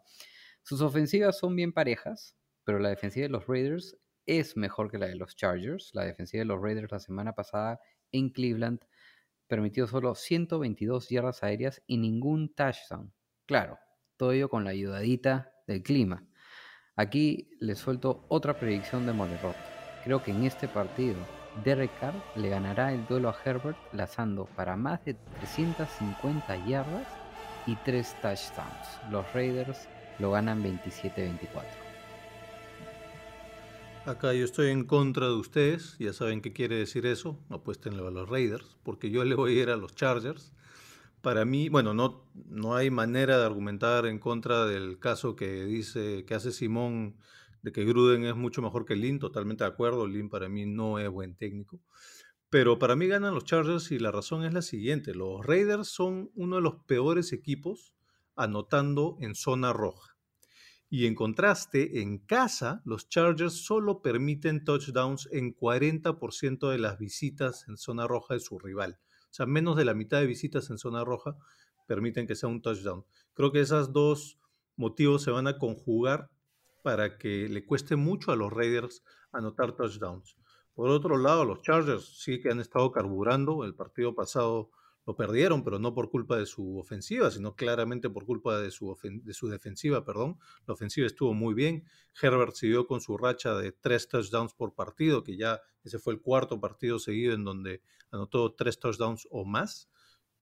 Sus 0.63 0.81
ofensivas 0.81 1.37
son 1.37 1.55
bien 1.55 1.73
parejas, 1.73 2.35
pero 2.63 2.79
la 2.79 2.89
defensiva 2.89 3.23
de 3.23 3.29
los 3.29 3.47
Raiders 3.47 3.97
es 4.25 4.57
mejor 4.57 4.91
que 4.91 4.97
la 4.97 5.07
de 5.07 5.15
los 5.15 5.35
Chargers. 5.35 5.91
La 5.93 6.03
defensiva 6.03 6.41
de 6.41 6.45
los 6.45 6.61
Raiders 6.61 6.91
la 6.91 6.99
semana 6.99 7.33
pasada 7.33 7.79
en 8.11 8.29
Cleveland 8.29 8.81
permitió 9.47 9.87
solo 9.87 10.13
122 10.13 11.09
yardas 11.09 11.43
aéreas 11.43 11.81
y 11.87 11.97
ningún 11.97 12.53
touchdown. 12.53 13.13
Claro, 13.45 13.79
todo 14.17 14.33
ello 14.33 14.49
con 14.49 14.65
la 14.65 14.71
ayudadita 14.71 15.53
del 15.65 15.81
clima. 15.81 16.27
Aquí 16.97 17.47
les 17.59 17.77
suelto 17.77 18.25
otra 18.27 18.59
predicción 18.59 19.05
de 19.05 19.13
Molerot. 19.13 19.55
Creo 20.03 20.23
que 20.23 20.31
en 20.31 20.45
este 20.45 20.67
partido 20.67 21.15
Derek 21.63 21.91
Carr 21.99 22.15
le 22.35 22.49
ganará 22.49 22.91
el 22.91 23.05
duelo 23.05 23.29
a 23.29 23.37
Herbert 23.45 23.77
lanzando 23.93 24.45
para 24.55 24.75
más 24.75 25.05
de 25.05 25.13
350 25.13 26.65
yardas 26.65 27.07
y 27.67 27.75
3 27.75 28.15
touchdowns. 28.21 29.11
Los 29.11 29.31
Raiders 29.31 29.87
lo 30.17 30.31
ganan 30.31 30.63
27-24. 30.63 31.37
Acá 34.07 34.33
yo 34.33 34.45
estoy 34.45 34.71
en 34.71 34.85
contra 34.85 35.27
de 35.27 35.33
ustedes, 35.33 35.97
ya 35.99 36.13
saben 36.13 36.41
qué 36.41 36.51
quiere 36.51 36.77
decir 36.77 37.05
eso, 37.05 37.37
apuéstenle 37.49 38.07
a 38.07 38.09
los 38.09 38.27
Raiders, 38.27 38.75
porque 38.83 39.11
yo 39.11 39.23
le 39.23 39.35
voy 39.35 39.59
a 39.59 39.61
ir 39.61 39.69
a 39.69 39.75
los 39.75 39.93
Chargers. 39.93 40.51
Para 41.27 41.43
mí, 41.43 41.67
bueno, 41.67 41.93
no, 41.93 42.31
no 42.45 42.77
hay 42.77 42.89
manera 42.89 43.37
de 43.37 43.45
argumentar 43.45 44.05
en 44.05 44.17
contra 44.17 44.65
del 44.65 44.97
caso 44.97 45.35
que 45.35 45.65
dice, 45.65 46.23
que 46.23 46.33
hace 46.33 46.53
Simón 46.53 47.17
de 47.61 47.73
que 47.73 47.83
Gruden 47.83 48.23
es 48.23 48.37
mucho 48.37 48.61
mejor 48.61 48.85
que 48.85 48.95
Lynn, 48.95 49.19
totalmente 49.19 49.65
de 49.65 49.69
acuerdo, 49.69 50.07
Lynn 50.07 50.29
para 50.29 50.47
mí 50.47 50.65
no 50.65 50.99
es 50.99 51.09
buen 51.09 51.35
técnico. 51.35 51.81
Pero 52.49 52.79
para 52.79 52.95
mí 52.95 53.07
ganan 53.07 53.33
los 53.33 53.43
Chargers 53.43 53.91
y 53.91 53.99
la 53.99 54.09
razón 54.09 54.45
es 54.45 54.53
la 54.53 54.61
siguiente, 54.61 55.13
los 55.13 55.45
Raiders 55.45 55.89
son 55.89 56.31
uno 56.33 56.55
de 56.55 56.61
los 56.61 56.75
peores 56.85 57.33
equipos 57.33 57.93
anotando 58.37 59.17
en 59.19 59.35
zona 59.35 59.73
roja. 59.73 60.15
Y 60.89 61.07
en 61.07 61.15
contraste, 61.15 61.99
en 61.99 62.19
casa, 62.19 62.81
los 62.85 63.09
Chargers 63.09 63.65
solo 63.65 64.01
permiten 64.01 64.63
touchdowns 64.63 65.27
en 65.33 65.53
40% 65.53 66.69
de 66.69 66.77
las 66.77 66.97
visitas 66.97 67.67
en 67.67 67.75
zona 67.75 68.07
roja 68.07 68.35
de 68.35 68.39
su 68.39 68.57
rival. 68.57 69.01
Sea, 69.37 69.45
menos 69.45 69.75
de 69.75 69.85
la 69.85 69.93
mitad 69.93 70.19
de 70.19 70.25
visitas 70.25 70.71
en 70.71 70.79
zona 70.79 71.03
roja 71.05 71.37
permiten 71.85 72.25
que 72.25 72.33
sea 72.33 72.49
un 72.49 72.59
touchdown. 72.59 73.05
Creo 73.35 73.51
que 73.51 73.59
esos 73.59 73.93
dos 73.93 74.39
motivos 74.77 75.21
se 75.21 75.29
van 75.29 75.45
a 75.45 75.59
conjugar 75.59 76.31
para 76.81 77.19
que 77.19 77.47
le 77.47 77.63
cueste 77.63 77.95
mucho 77.95 78.31
a 78.31 78.35
los 78.35 78.51
Raiders 78.51 79.03
anotar 79.31 79.75
touchdowns. 79.75 80.37
Por 80.73 80.89
otro 80.89 81.17
lado, 81.17 81.45
los 81.45 81.61
Chargers 81.61 82.17
sí 82.17 82.41
que 82.41 82.49
han 82.49 82.59
estado 82.59 82.91
carburando. 82.91 83.63
El 83.63 83.75
partido 83.75 84.15
pasado 84.15 84.71
lo 85.07 85.15
perdieron, 85.15 85.63
pero 85.63 85.79
no 85.79 85.93
por 85.93 86.09
culpa 86.09 86.37
de 86.37 86.45
su 86.45 86.77
ofensiva, 86.77 87.31
sino 87.31 87.55
claramente 87.55 88.09
por 88.09 88.25
culpa 88.25 88.59
de 88.59 88.71
su, 88.71 88.93
de 89.01 89.33
su, 89.33 89.47
defensiva, 89.47 90.03
perdón. 90.03 90.37
La 90.67 90.73
ofensiva 90.73 91.07
estuvo 91.07 91.33
muy 91.33 91.53
bien. 91.53 91.85
Herbert 92.21 92.53
siguió 92.55 92.85
con 92.85 92.99
su 92.99 93.17
racha 93.17 93.55
de 93.55 93.71
tres 93.71 94.09
touchdowns 94.09 94.53
por 94.53 94.75
partido, 94.75 95.23
que 95.23 95.37
ya 95.37 95.61
ese 95.81 95.97
fue 95.97 96.13
el 96.13 96.21
cuarto 96.21 96.59
partido 96.59 96.99
seguido 96.99 97.33
en 97.33 97.45
donde 97.45 97.81
anotó 98.11 98.53
tres 98.53 98.79
touchdowns 98.79 99.25
o 99.31 99.45
más. 99.45 99.89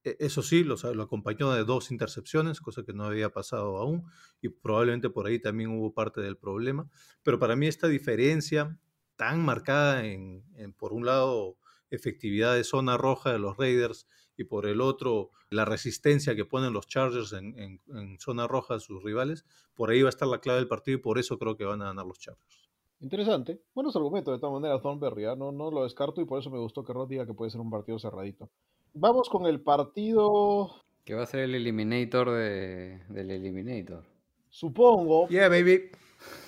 Eso 0.04 0.42
sí, 0.42 0.64
lo, 0.64 0.76
acompañó 1.02 1.52
de 1.52 1.64
dos 1.64 1.92
intercepciones, 1.92 2.60
cosa 2.60 2.84
que 2.84 2.94
no 2.94 3.06
había 3.06 3.30
pasado 3.30 3.78
aún, 3.78 4.06
y 4.42 4.50
probablemente 4.50 5.12
por 5.12 5.28
ahí 5.28 5.40
también 5.40 5.70
hubo 5.70 5.94
parte 5.94 6.22
del 6.22 6.38
problema. 6.38 6.90
Pero 7.22 7.38
para 7.38 7.56
mí 7.56 7.68
esta 7.68 7.88
diferencia 7.88 8.80
tan 9.16 9.46
marcada 9.46 10.06
en 10.06 10.44
por 10.78 10.92
un 10.92 11.06
lado, 11.06 11.58
efectividad 11.90 12.56
de 12.56 12.64
zona 12.64 12.98
roja 12.98 13.32
de 13.32 13.40
los 13.40 13.58
Raiders 13.58 14.08
y 14.38 14.44
por 14.46 14.66
el 14.66 14.82
otro 14.82 15.32
la 15.50 15.66
resistencia 15.66 16.36
que 16.36 16.46
ponen 16.46 16.74
los 16.74 16.88
Chargers 16.88 17.34
en, 17.34 17.58
en, 17.60 17.82
en, 17.96 18.20
zona 18.20 18.48
roja 18.48 18.76
a 18.76 18.80
sus 18.80 19.04
rivales, 19.04 19.46
por 19.76 19.90
ahí 19.90 20.02
va 20.02 20.10
a 20.10 20.10
estar 20.10 20.28
la 20.28 20.40
clave 20.40 20.60
del 20.60 20.68
partido 20.68 20.98
y 20.98 21.02
por 21.02 21.20
eso 21.20 21.38
creo 21.38 21.58
que 21.58 21.66
van 21.66 21.82
a 21.82 21.86
ganar 21.86 22.06
los 22.06 22.20
Chargers. 22.20 22.66
Interesante. 23.00 23.62
Buenos 23.74 23.96
argumentos 23.96 24.34
de 24.34 24.40
todas 24.40 24.54
maneras, 24.54 24.82
Thornberry. 24.82 25.26
¿eh? 25.26 25.36
No, 25.38 25.52
no 25.52 25.70
lo 25.70 25.84
descarto 25.84 26.22
y 26.22 26.26
por 26.26 26.40
eso 26.40 26.50
me 26.50 26.60
gustó 26.60 26.84
que 26.84 26.94
Rod 26.94 27.10
diga 27.10 27.26
que 27.26 27.34
puede 27.34 27.52
ser 27.52 27.62
un 27.62 27.70
partido 27.70 28.00
cerradito. 28.00 28.50
Vamos 28.94 29.30
con 29.30 29.46
el 29.46 29.62
partido. 29.62 30.72
Que 31.04 31.14
va 31.14 31.24
a 31.24 31.28
ser 31.28 31.42
el 31.42 31.56
Eliminator 31.56 32.32
de, 32.32 33.02
del 33.10 33.32
Eliminator. 33.32 34.06
Supongo. 34.50 35.28
Yeah, 35.28 35.50
baby. 35.50 35.92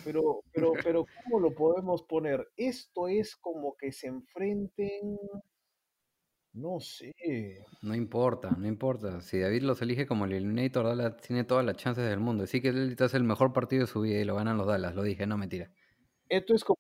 Pero, 0.06 0.42
pero, 0.54 0.72
pero, 0.84 1.06
¿cómo 1.24 1.40
lo 1.42 1.54
podemos 1.54 2.04
poner? 2.04 2.48
Esto 2.56 3.08
es 3.10 3.36
como 3.36 3.76
que 3.76 3.92
se 3.92 4.08
enfrenten. 4.08 5.20
No 6.58 6.80
sé. 6.80 7.14
No 7.84 7.94
importa, 7.94 8.50
no 8.58 8.66
importa. 8.66 9.22
Si 9.22 9.38
David 9.38 9.62
los 9.62 9.80
elige 9.84 10.08
como 10.08 10.26
el 10.26 10.34
Eliminator, 10.34 10.86
Dallas 10.86 11.18
tiene 11.18 11.44
todas 11.44 11.64
las 11.64 11.78
chances 11.78 12.10
del 12.10 12.20
mundo. 12.20 12.46
Así 12.46 12.62
que 12.62 12.70
él 12.70 12.96
hace 13.00 13.16
el 13.16 13.24
mejor 13.24 13.54
partido 13.54 13.82
de 13.82 13.88
su 13.88 14.02
vida 14.02 14.20
y 14.20 14.26
lo 14.26 14.36
ganan 14.36 14.58
los 14.58 14.66
Dallas. 14.66 14.96
Lo 14.96 15.04
dije, 15.04 15.28
no 15.28 15.38
mentira. 15.38 15.70
Esto 16.28 16.56
es 16.56 16.64
como 16.64 16.80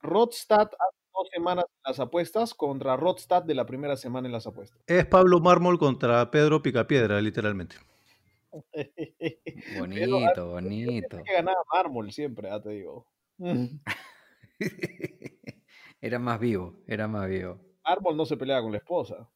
Rodstad 0.00 0.68
hace 0.68 0.98
dos 1.12 1.28
semanas 1.32 1.64
en 1.68 1.82
las 1.84 1.98
apuestas 1.98 2.54
contra 2.54 2.96
Rodstad 2.96 3.42
de 3.42 3.54
la 3.54 3.66
primera 3.66 3.96
semana 3.96 4.28
en 4.28 4.32
las 4.32 4.46
apuestas. 4.46 4.80
Es 4.86 5.04
Pablo 5.06 5.40
Mármol 5.40 5.76
contra 5.76 6.30
Pedro 6.30 6.62
Picapiedra, 6.62 7.20
literalmente. 7.20 7.74
Bonito, 9.80 10.50
bonito. 10.50 11.20
que 11.24 11.32
ganaba 11.32 11.58
mármol 11.72 12.12
siempre, 12.12 12.50
ya 12.50 12.60
te 12.62 12.68
digo. 12.68 13.04
Era 16.00 16.18
más 16.18 16.38
vivo, 16.38 16.82
era 16.86 17.08
más 17.08 17.26
vivo. 17.30 17.58
Mármol 17.86 18.16
no 18.16 18.24
se 18.24 18.36
peleaba 18.36 18.62
con 18.62 18.72
la 18.72 18.78
esposa. 18.78 19.28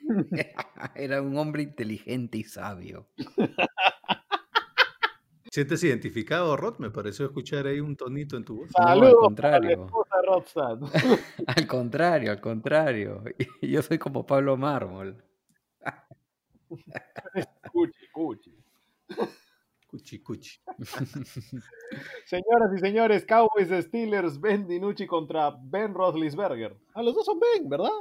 Era 0.94 1.22
un 1.22 1.36
hombre 1.36 1.62
inteligente 1.62 2.38
y 2.38 2.44
sabio. 2.44 3.08
¿Sientes 5.50 5.84
identificado, 5.84 6.56
Rod? 6.56 6.78
Me 6.78 6.90
pareció 6.90 7.26
escuchar 7.26 7.68
ahí 7.68 7.78
un 7.78 7.94
tonito 7.96 8.36
en 8.36 8.44
tu 8.44 8.56
voz. 8.56 8.70
No, 8.76 8.84
al 8.84 8.98
Saludos 8.98 9.34
para 9.36 9.60
la 9.60 9.76
contrario. 9.76 9.86
Al 11.46 11.66
contrario, 11.68 12.32
al 12.32 12.40
contrario. 12.40 13.22
Yo 13.62 13.80
soy 13.82 13.98
como 13.98 14.26
Pablo 14.26 14.56
Mármol. 14.56 15.22
Cuchi, 19.94 20.18
cuchi. 20.24 20.60
Señoras 22.26 22.74
y 22.74 22.78
señores, 22.80 23.24
Cowboys 23.24 23.68
Steelers, 23.84 24.40
Ben 24.40 24.66
DiNucci 24.66 25.06
contra 25.06 25.56
Ben 25.62 25.94
Roethlisberger. 25.94 26.76
Ah, 26.94 27.02
los 27.04 27.14
dos 27.14 27.24
son 27.24 27.38
Ben, 27.38 27.68
¿verdad? 27.68 27.92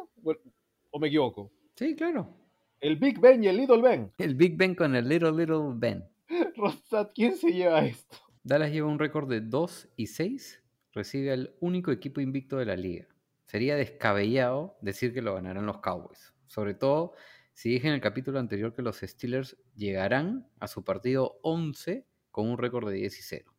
¿O 0.89 0.99
me 0.99 1.09
equivoco? 1.09 1.51
Sí, 1.75 1.95
claro. 1.95 2.35
El 2.79 2.95
Big 2.95 3.19
Ben 3.19 3.43
y 3.43 3.47
el 3.47 3.57
Little 3.57 3.83
Ben. 3.83 4.11
El 4.17 4.33
Big 4.33 4.57
Ben 4.57 4.73
con 4.73 4.95
el 4.95 5.07
Little 5.07 5.33
Little 5.33 5.73
Ben. 5.75 6.03
Rodstad, 6.57 7.11
¿quién 7.13 7.37
se 7.37 7.53
lleva 7.53 7.85
esto? 7.85 8.17
Dallas 8.41 8.71
lleva 8.71 8.87
un 8.87 8.97
récord 8.97 9.29
de 9.29 9.41
2 9.41 9.89
y 9.95 10.07
6. 10.07 10.63
Recibe 10.93 11.31
al 11.31 11.55
único 11.59 11.91
equipo 11.91 12.21
invicto 12.21 12.57
de 12.57 12.65
la 12.65 12.75
liga. 12.75 13.05
Sería 13.45 13.75
descabellado 13.75 14.79
decir 14.81 15.13
que 15.13 15.21
lo 15.21 15.35
ganarán 15.35 15.67
los 15.67 15.77
Cowboys. 15.77 16.33
Sobre 16.47 16.73
todo 16.73 17.13
si 17.53 17.69
dije 17.69 17.87
en 17.87 17.93
el 17.93 18.01
capítulo 18.01 18.39
anterior 18.39 18.73
que 18.73 18.81
los 18.81 18.97
Steelers 18.97 19.57
llegarán 19.75 20.47
a 20.59 20.67
su 20.67 20.83
partido 20.83 21.39
11 21.43 22.07
con 22.31 22.49
un 22.49 22.57
récord 22.57 22.89
de 22.89 22.95
10 22.95 23.19
y 23.19 23.21
0. 23.21 23.55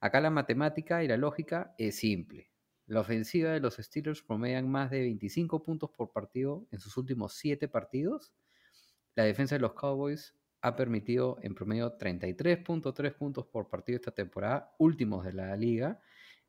Acá 0.00 0.20
la 0.20 0.30
matemática 0.30 1.04
y 1.04 1.08
la 1.08 1.18
lógica 1.18 1.74
es 1.76 1.96
simple. 1.96 2.50
La 2.86 3.00
ofensiva 3.00 3.52
de 3.52 3.60
los 3.60 3.76
Steelers 3.76 4.22
promedian 4.22 4.68
más 4.68 4.90
de 4.90 5.00
25 5.00 5.62
puntos 5.62 5.90
por 5.90 6.10
partido 6.10 6.66
en 6.70 6.80
sus 6.80 6.96
últimos 6.96 7.34
7 7.34 7.68
partidos. 7.68 8.32
La 9.14 9.24
defensa 9.24 9.54
de 9.54 9.60
los 9.60 9.74
Cowboys 9.74 10.34
ha 10.62 10.74
permitido 10.74 11.38
en 11.42 11.54
promedio 11.54 11.96
33.3 11.98 13.14
puntos 13.14 13.46
por 13.46 13.68
partido 13.68 13.96
esta 13.96 14.10
temporada, 14.10 14.74
últimos 14.78 15.24
de 15.24 15.34
la 15.34 15.54
liga. 15.56 16.00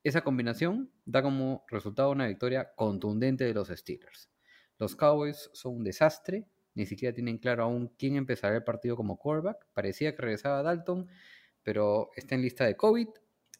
Esa 0.03 0.21
combinación 0.21 0.91
da 1.05 1.21
como 1.21 1.65
resultado 1.67 2.11
una 2.11 2.27
victoria 2.27 2.73
contundente 2.75 3.43
de 3.43 3.53
los 3.53 3.67
Steelers. 3.67 4.31
Los 4.79 4.95
Cowboys 4.95 5.49
son 5.53 5.75
un 5.75 5.83
desastre, 5.83 6.47
ni 6.73 6.85
siquiera 6.85 7.13
tienen 7.13 7.37
claro 7.37 7.63
aún 7.63 7.93
quién 7.97 8.15
empezará 8.15 8.55
el 8.55 8.63
partido 8.63 8.95
como 8.95 9.17
quarterback. 9.17 9.67
Parecía 9.73 10.15
que 10.15 10.21
regresaba 10.21 10.63
Dalton, 10.63 11.07
pero 11.63 12.09
está 12.15 12.35
en 12.35 12.41
lista 12.41 12.65
de 12.65 12.75
COVID. 12.75 13.07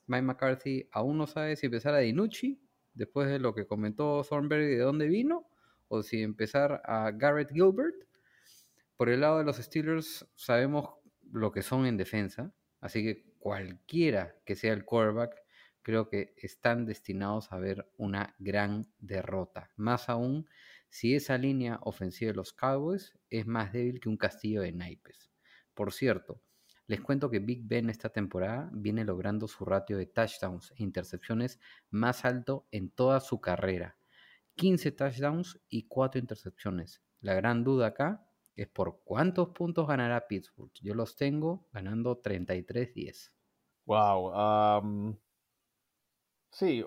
Mike 0.08 0.22
McCarthy 0.24 0.90
aún 0.92 1.18
no 1.18 1.28
sabe 1.28 1.56
si 1.56 1.68
empezar 1.68 1.94
a 1.94 2.00
Dinucci, 2.00 2.62
después 2.94 3.30
de 3.30 3.40
lo 3.40 3.54
que 3.54 3.66
comentó 3.66 4.24
Thornberry 4.24 4.76
de 4.76 4.80
dónde 4.80 5.08
vino, 5.08 5.48
o 5.88 6.04
si 6.04 6.22
empezar 6.22 6.82
a 6.86 7.12
Garrett 7.12 7.52
Gilbert. 7.52 7.96
Por 8.98 9.10
el 9.10 9.22
lado 9.22 9.40
de 9.40 9.44
los 9.44 9.58
Steelers, 9.58 10.28
sabemos 10.36 10.90
lo 11.32 11.52
que 11.52 11.62
son 11.62 11.86
en 11.86 11.98
defensa, 11.98 12.54
así 12.80 13.04
que 13.04 13.26
cualquiera 13.40 14.36
que 14.46 14.56
sea 14.56 14.74
el 14.74 14.86
quarterback, 14.86 15.36
creo 15.82 16.08
que 16.10 16.34
están 16.38 16.86
destinados 16.86 17.52
a 17.52 17.58
ver 17.58 17.90
una 17.98 18.36
gran 18.40 18.88
derrota. 19.00 19.72
Más 19.76 20.10
aún 20.10 20.48
si 20.92 21.16
esa 21.16 21.38
línea 21.38 21.80
ofensiva 21.84 22.32
de 22.32 22.36
los 22.36 22.52
Cowboys 22.52 23.18
es 23.30 23.48
más 23.48 23.72
débil 23.72 24.02
que 24.02 24.10
un 24.10 24.18
castillo 24.18 24.62
de 24.62 24.74
naipes. 24.74 25.32
Por 25.74 25.94
cierto, 25.94 26.42
les 26.86 27.00
cuento 27.00 27.30
que 27.30 27.40
Big 27.40 27.66
Ben 27.66 27.90
esta 27.90 28.10
temporada 28.10 28.70
viene 28.74 29.06
logrando 29.06 29.48
su 29.48 29.64
ratio 29.64 29.98
de 29.98 30.08
touchdowns 30.08 30.74
e 30.76 30.84
intercepciones 30.84 31.62
más 31.92 32.26
alto 32.26 32.68
en 32.72 32.90
toda 32.90 33.22
su 33.22 33.40
carrera. 33.40 33.96
15 34.56 34.92
touchdowns 34.92 35.62
y 35.70 35.88
4 35.88 36.20
intercepciones. 36.20 37.02
La 37.22 37.36
gran 37.36 37.64
duda 37.64 37.88
acá 37.88 38.28
es 38.58 38.68
por 38.68 39.02
cuántos 39.06 39.52
puntos 39.52 39.88
ganará 39.88 40.28
Pittsburgh. 40.28 40.74
Yo 40.82 40.94
los 40.94 41.16
tengo 41.16 41.70
ganando 41.72 42.22
33-10. 42.22 43.32
Wow. 43.86 45.18
sí, 46.52 46.84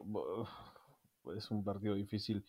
es 1.34 1.50
un 1.50 1.64
partido 1.64 1.94
difícil 1.94 2.44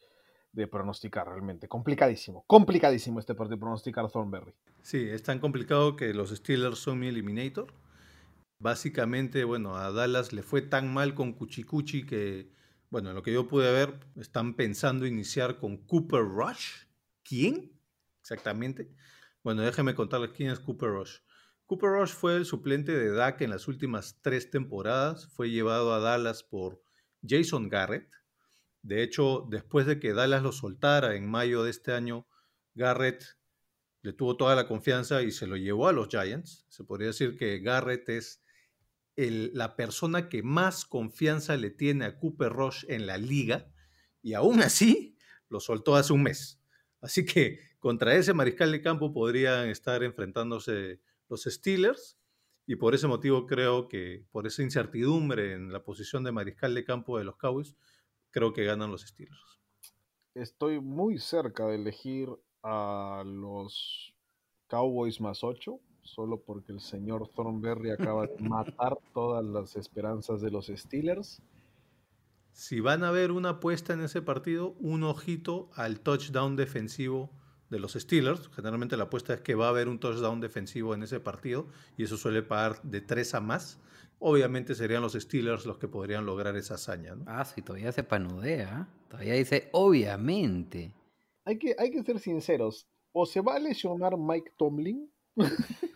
de 0.56 0.68
pronosticar 0.68 1.28
realmente. 1.28 1.68
Complicadísimo, 1.68 2.43
complicadísimo 2.47 3.20
este 3.20 3.36
partido 3.36 3.60
pronosticar 3.60 4.10
Thornberry. 4.10 4.53
Sí, 4.82 5.08
es 5.10 5.22
tan 5.22 5.39
complicado 5.39 5.95
que 5.95 6.14
los 6.14 6.30
Steelers 6.30 6.80
son 6.80 6.99
mi 6.99 7.08
eliminator. 7.08 7.74
Básicamente, 8.60 9.43
bueno, 9.43 9.76
a 9.76 9.91
Dallas 9.91 10.32
le 10.32 10.41
fue 10.41 10.62
tan 10.62 10.93
mal 10.93 11.14
con 11.14 11.34
Cuchicuchi 11.34 12.06
que, 12.06 12.51
bueno, 12.89 13.10
en 13.10 13.16
lo 13.16 13.22
que 13.22 13.34
yo 13.34 13.47
pude 13.47 13.72
ver, 13.72 13.99
están 14.16 14.56
pensando 14.56 15.06
iniciar 15.06 15.58
con 15.58 15.78
Cooper 15.78 16.22
Rush. 16.22 16.86
¿Quién? 17.24 17.74
Exactamente. 18.22 18.89
Bueno, 19.43 19.62
déjenme 19.62 19.93
contarles 19.93 20.32
quién 20.32 20.51
es 20.51 20.60
Cooper 20.60 20.89
Rush. 20.89 21.18
Cooper 21.66 21.89
Rush 21.89 22.12
fue 22.12 22.38
el 22.38 22.45
suplente 22.45 22.93
de 22.93 23.12
Dak 23.12 23.41
en 23.41 23.49
las 23.49 23.68
últimas 23.68 24.20
tres 24.22 24.49
temporadas. 24.49 25.28
Fue 25.28 25.49
llevado 25.49 25.93
a 25.93 25.99
Dallas 25.99 26.43
por 26.43 26.82
Jason 27.28 27.68
Garrett. 27.68 28.10
De 28.86 29.02
hecho, 29.02 29.48
después 29.50 29.88
de 29.88 30.00
que 30.00 30.14
Dallas 30.14 30.44
lo 30.44 30.52
soltara 30.52 31.16
en 31.16 31.28
mayo 31.28 31.64
de 31.64 31.72
este 31.72 31.92
año, 31.92 32.28
Garrett 32.76 33.26
le 34.04 34.14
tuvo 34.14 34.38
toda 34.38 34.56
la 34.56 34.68
confianza 34.68 35.24
y 35.24 35.32
se 35.32 35.48
lo 35.48 35.58
llevó 35.58 35.88
a 35.88 35.92
los 35.92 36.08
Giants. 36.08 36.68
Se 36.70 36.84
podría 36.84 37.08
decir 37.08 37.36
que 37.36 37.62
Garrett 37.62 38.08
es 38.10 38.44
la 39.16 39.76
persona 39.76 40.30
que 40.30 40.44
más 40.44 40.86
confianza 40.86 41.58
le 41.58 41.72
tiene 41.72 42.06
a 42.06 42.20
Cooper 42.20 42.52
Rush 42.52 42.86
en 42.88 43.08
la 43.08 43.18
liga 43.18 43.74
y 44.22 44.36
aún 44.36 44.62
así 44.62 45.18
lo 45.50 45.60
soltó 45.60 45.96
hace 45.96 46.14
un 46.14 46.22
mes. 46.22 46.62
Así 47.02 47.26
que 47.26 47.58
contra 47.80 48.14
ese 48.14 48.36
mariscal 48.36 48.72
de 48.72 48.84
campo 48.84 49.12
podrían 49.12 49.68
estar 49.70 50.04
enfrentándose 50.04 51.02
los 51.28 51.46
Steelers 51.46 52.20
y 52.68 52.76
por 52.76 52.94
ese 52.94 53.08
motivo 53.08 53.48
creo 53.48 53.88
que 53.88 54.28
por 54.30 54.46
esa 54.46 54.62
incertidumbre 54.62 55.54
en 55.54 55.74
la 55.74 55.84
posición 55.84 56.24
de 56.24 56.32
mariscal 56.32 56.76
de 56.76 56.86
campo 56.86 57.18
de 57.18 57.24
los 57.24 57.38
Cowboys, 57.38 57.76
creo 58.36 58.52
que 58.52 58.66
ganan 58.66 58.92
los 58.92 59.02
Steelers. 59.02 59.62
Estoy 60.34 60.82
muy 60.82 61.20
cerca 61.20 61.68
de 61.68 61.76
elegir 61.76 62.28
a 62.64 63.24
los 63.26 64.14
Cowboys 64.68 65.22
más 65.22 65.42
8, 65.42 65.80
solo 66.02 66.42
porque 66.42 66.74
el 66.74 66.82
señor 66.82 67.30
Thornberry 67.30 67.92
acaba 67.92 68.28
de 68.28 68.36
matar 68.40 68.98
todas 69.14 69.46
las 69.46 69.78
esperanzas 69.78 70.42
de 70.42 70.52
los 70.52 70.68
Steelers. 70.68 71.42
Si 72.52 72.82
van 72.82 73.06
a 73.06 73.12
ver 73.12 73.32
una 73.32 73.52
apuesta 73.52 73.94
en 73.94 74.02
ese 74.02 74.22
partido, 74.22 74.76
un 74.80 75.04
ojito 75.04 75.70
al 75.74 76.02
touchdown 76.02 76.58
defensivo 76.58 77.32
de 77.70 77.80
los 77.80 77.94
Steelers. 77.94 78.50
Generalmente 78.50 78.98
la 78.98 79.06
apuesta 79.06 79.34
es 79.34 79.40
que 79.40 79.56
va 79.56 79.68
a 79.68 79.70
haber 79.70 79.88
un 79.88 80.00
touchdown 80.00 80.42
defensivo 80.42 80.94
en 80.94 81.04
ese 81.04 81.22
partido 81.22 81.68
y 81.96 82.04
eso 82.04 82.18
suele 82.18 82.44
pagar 82.44 82.82
de 82.84 83.00
3 83.00 83.36
a 83.36 83.40
más 83.40 83.80
obviamente 84.20 84.76
serían 84.76 85.01
los 85.01 85.13
Steelers 85.13 85.66
los 85.66 85.78
que 85.78 85.88
podrían 85.88 86.26
lograr 86.26 86.55
esa 86.55 86.76
hazaña. 86.76 87.16
¿no? 87.16 87.26
Ah, 87.28 87.45
sí, 87.45 87.61
todavía 87.61 87.91
se 87.91 88.03
panudea. 88.03 88.88
Todavía 89.09 89.34
dice, 89.34 89.70
obviamente. 89.72 90.93
Hay 91.45 91.57
que, 91.57 91.76
hay 91.78 91.91
que 91.91 92.03
ser 92.03 92.20
sinceros. 92.20 92.88
O 93.11 93.26
se 93.26 93.41
va 93.41 93.55
a 93.55 93.59
lesionar 93.59 94.18
Mike 94.18 94.53
Tomlin. 94.57 95.11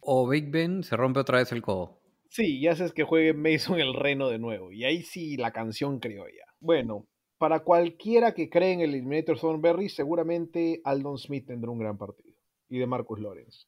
o 0.00 0.28
Big 0.28 0.50
Ben 0.50 0.82
se 0.82 0.96
rompe 0.96 1.20
otra 1.20 1.38
vez 1.38 1.52
el 1.52 1.62
codo. 1.62 2.00
Sí, 2.28 2.60
ya 2.60 2.72
haces 2.72 2.92
que 2.92 3.04
juegue 3.04 3.32
Mason 3.32 3.78
el 3.78 3.94
Reno 3.94 4.28
de 4.28 4.38
nuevo. 4.38 4.72
Y 4.72 4.84
ahí 4.84 5.02
sí 5.02 5.36
la 5.36 5.52
canción 5.52 6.00
criolla. 6.00 6.44
Bueno, 6.58 7.06
para 7.38 7.60
cualquiera 7.60 8.34
que 8.34 8.50
cree 8.50 8.72
en 8.72 8.80
el 8.80 8.90
Eliminator 8.90 9.38
Thornberry, 9.38 9.88
seguramente 9.88 10.80
Aldon 10.84 11.18
Smith 11.18 11.46
tendrá 11.46 11.70
un 11.70 11.78
gran 11.78 11.96
partido. 11.96 12.36
Y 12.68 12.78
de 12.78 12.86
Marcus 12.86 13.20
Lawrence. 13.20 13.66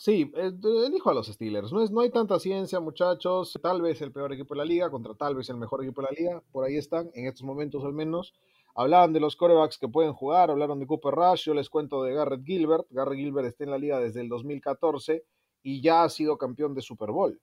Sí, 0.00 0.32
eh, 0.34 0.50
elijo 0.86 1.10
a 1.10 1.14
los 1.14 1.26
Steelers. 1.26 1.74
No, 1.74 1.82
es, 1.82 1.90
no 1.90 2.00
hay 2.00 2.08
tanta 2.08 2.40
ciencia, 2.40 2.80
muchachos. 2.80 3.58
Tal 3.62 3.82
vez 3.82 4.00
el 4.00 4.12
peor 4.12 4.32
equipo 4.32 4.54
de 4.54 4.58
la 4.58 4.64
liga 4.64 4.90
contra 4.90 5.14
tal 5.14 5.34
vez 5.34 5.50
el 5.50 5.58
mejor 5.58 5.84
equipo 5.84 6.00
de 6.00 6.08
la 6.10 6.18
liga. 6.18 6.42
Por 6.52 6.64
ahí 6.64 6.76
están, 6.78 7.10
en 7.12 7.26
estos 7.26 7.42
momentos 7.42 7.84
al 7.84 7.92
menos. 7.92 8.32
Hablaban 8.74 9.12
de 9.12 9.20
los 9.20 9.36
corebacks 9.36 9.76
que 9.76 9.88
pueden 9.88 10.14
jugar, 10.14 10.50
hablaron 10.50 10.78
de 10.80 10.86
Cooper 10.86 11.12
Rush. 11.12 11.44
Yo 11.44 11.52
les 11.52 11.68
cuento 11.68 12.02
de 12.02 12.14
Garrett 12.14 12.42
Gilbert. 12.46 12.86
Garrett 12.88 13.18
Gilbert 13.18 13.48
está 13.48 13.64
en 13.64 13.72
la 13.72 13.76
liga 13.76 14.00
desde 14.00 14.22
el 14.22 14.30
2014 14.30 15.22
y 15.62 15.82
ya 15.82 16.02
ha 16.02 16.08
sido 16.08 16.38
campeón 16.38 16.74
de 16.74 16.80
Super 16.80 17.10
Bowl. 17.10 17.38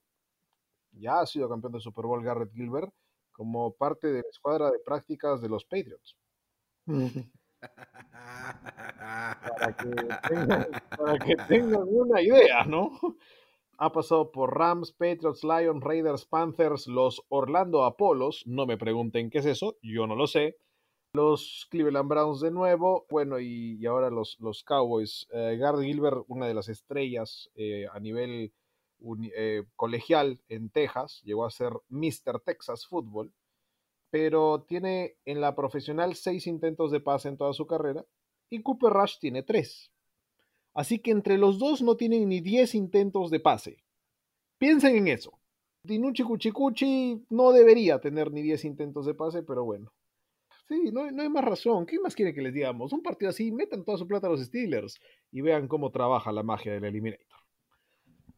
Ya 0.93 1.19
ha 1.19 1.27
sido 1.27 1.47
campeón 1.47 1.73
de 1.73 1.79
Super 1.79 2.05
Bowl 2.05 2.23
Garrett 2.23 2.53
Gilbert 2.55 2.91
como 3.33 3.75
parte 3.75 4.07
de 4.07 4.23
la 4.23 4.29
escuadra 4.31 4.71
de 4.71 4.79
prácticas 4.79 5.43
de 5.43 5.49
los 5.49 5.63
Patriots. 5.63 6.17
para, 9.57 9.75
que 9.77 9.89
tengan, 10.29 10.67
para 10.97 11.19
que 11.19 11.35
tengan 11.47 11.83
una 11.87 12.21
idea, 12.21 12.63
¿no? 12.65 12.91
Ha 13.79 13.91
pasado 13.91 14.31
por 14.31 14.57
Rams, 14.57 14.91
Patriots, 14.91 15.43
Lions, 15.43 15.83
Raiders, 15.83 16.25
Panthers, 16.25 16.87
los 16.87 17.21
Orlando 17.29 17.83
Apolos. 17.83 18.43
No 18.47 18.65
me 18.65 18.77
pregunten 18.77 19.29
qué 19.29 19.39
es 19.39 19.45
eso, 19.45 19.77
yo 19.81 20.07
no 20.07 20.15
lo 20.15 20.25
sé. 20.25 20.57
Los 21.13 21.67
Cleveland 21.69 22.09
Browns 22.09 22.41
de 22.41 22.51
nuevo, 22.51 23.05
bueno, 23.09 23.39
y, 23.39 23.77
y 23.79 23.85
ahora 23.85 24.09
los, 24.09 24.37
los 24.39 24.63
Cowboys. 24.63 25.27
Eh, 25.31 25.57
Gard 25.59 25.81
Gilbert, 25.81 26.23
una 26.27 26.47
de 26.47 26.53
las 26.53 26.69
estrellas 26.69 27.49
eh, 27.55 27.85
a 27.91 27.99
nivel 27.99 28.51
eh, 29.35 29.63
colegial 29.75 30.41
en 30.49 30.69
Texas, 30.69 31.21
llegó 31.23 31.45
a 31.45 31.51
ser 31.51 31.71
Mr. 31.89 32.39
Texas 32.43 32.87
Football, 32.87 33.31
pero 34.09 34.65
tiene 34.67 35.17
en 35.25 35.41
la 35.41 35.55
profesional 35.55 36.15
seis 36.15 36.47
intentos 36.47 36.91
de 36.91 36.99
pase 36.99 37.29
en 37.29 37.37
toda 37.37 37.53
su 37.53 37.67
carrera 37.67 38.05
y 38.49 38.61
Cooper 38.61 38.91
Rush 38.91 39.19
tiene 39.19 39.43
tres. 39.43 39.91
Así 40.73 40.99
que 40.99 41.11
entre 41.11 41.37
los 41.37 41.57
dos 41.57 41.81
no 41.81 41.97
tienen 41.97 42.29
ni 42.29 42.39
10 42.39 42.75
intentos 42.75 43.31
de 43.31 43.39
pase. 43.39 43.83
Piensen 44.59 44.95
en 44.95 45.07
eso. 45.07 45.39
Dinucci 45.81 46.23
Cuchicuchi 46.23 47.25
no 47.29 47.51
debería 47.51 47.99
tener 47.99 48.31
ni 48.31 48.43
10 48.43 48.65
intentos 48.65 49.05
de 49.05 49.15
pase, 49.15 49.41
pero 49.41 49.63
bueno. 49.63 49.91
Sí, 50.67 50.91
no, 50.91 51.09
no 51.09 51.23
hay 51.23 51.29
más 51.29 51.45
razón. 51.45 51.85
¿Qué 51.85 51.99
más 51.99 52.13
quiere 52.13 52.33
que 52.33 52.41
les 52.41 52.53
digamos? 52.53 52.93
Un 52.93 53.01
partido 53.01 53.29
así, 53.29 53.51
metan 53.51 53.85
toda 53.85 53.97
su 53.97 54.07
plata 54.07 54.27
a 54.27 54.29
los 54.29 54.43
Steelers 54.43 54.99
y 55.31 55.41
vean 55.41 55.67
cómo 55.67 55.91
trabaja 55.91 56.31
la 56.31 56.43
magia 56.43 56.73
del 56.73 56.83
Eliminator. 56.83 57.25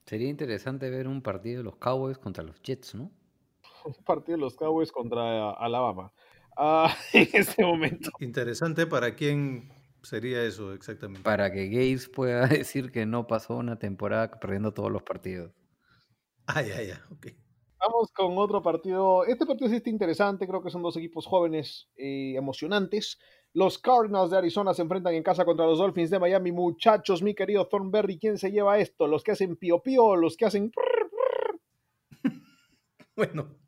Sería 0.06 0.30
interesante 0.30 0.90
ver 0.90 1.08
un 1.08 1.22
partido 1.22 1.58
de 1.58 1.64
los 1.64 1.76
Cowboys 1.76 2.18
contra 2.18 2.44
los 2.44 2.62
Jets, 2.62 2.96
¿no? 2.96 3.12
Un 3.86 3.94
partido 4.06 4.38
de 4.38 4.42
los 4.42 4.56
Cowboys 4.56 4.92
contra 4.92 5.52
Alabama. 5.52 6.12
Ah, 6.58 6.94
en 7.14 7.28
este 7.34 7.64
momento. 7.64 8.12
Interesante 8.20 8.86
para 8.86 9.16
quién 9.16 9.72
sería 10.04 10.44
eso 10.44 10.74
exactamente. 10.74 11.24
Para 11.24 11.52
que 11.52 11.68
Gates 11.68 12.10
pueda 12.10 12.48
decir 12.48 12.92
que 12.92 13.06
no 13.06 13.28
pasó 13.28 13.58
una 13.58 13.80
temporada 13.80 14.32
perdiendo 14.40 14.74
todos 14.74 14.92
los 14.92 15.04
partidos. 15.04 15.54
Ah, 16.48 16.62
ya, 16.62 16.82
ya, 16.82 17.06
ok. 17.12 17.28
Vamos 17.80 18.12
con 18.12 18.38
otro 18.38 18.62
partido. 18.62 19.24
Este 19.24 19.46
partido 19.46 19.70
sí 19.70 19.78
está 19.78 19.90
interesante. 19.90 20.48
Creo 20.48 20.62
que 20.62 20.70
son 20.70 20.82
dos 20.82 20.98
equipos 20.98 21.26
jóvenes 21.26 21.88
eh, 21.96 22.34
emocionantes. 22.36 23.20
Los 23.54 23.80
Cardinals 23.80 24.32
de 24.32 24.38
Arizona 24.38 24.74
se 24.74 24.82
enfrentan 24.82 25.14
en 25.14 25.24
casa 25.24 25.46
contra 25.46 25.66
los 25.66 25.80
Dolphins 25.80 26.10
de 26.10 26.20
Miami. 26.20 26.52
Muchachos, 26.52 27.24
mi 27.24 27.34
querido 27.34 27.68
Thornberry, 27.68 28.20
¿quién 28.20 28.38
se 28.38 28.52
lleva 28.52 28.80
esto? 28.80 29.08
¿Los 29.08 29.24
que 29.24 29.32
hacen 29.32 29.56
pío 29.56 29.82
pío 29.82 30.04
o 30.04 30.16
los 30.18 30.36
que 30.36 30.46
hacen... 30.46 30.72
Bueno, 33.34 33.60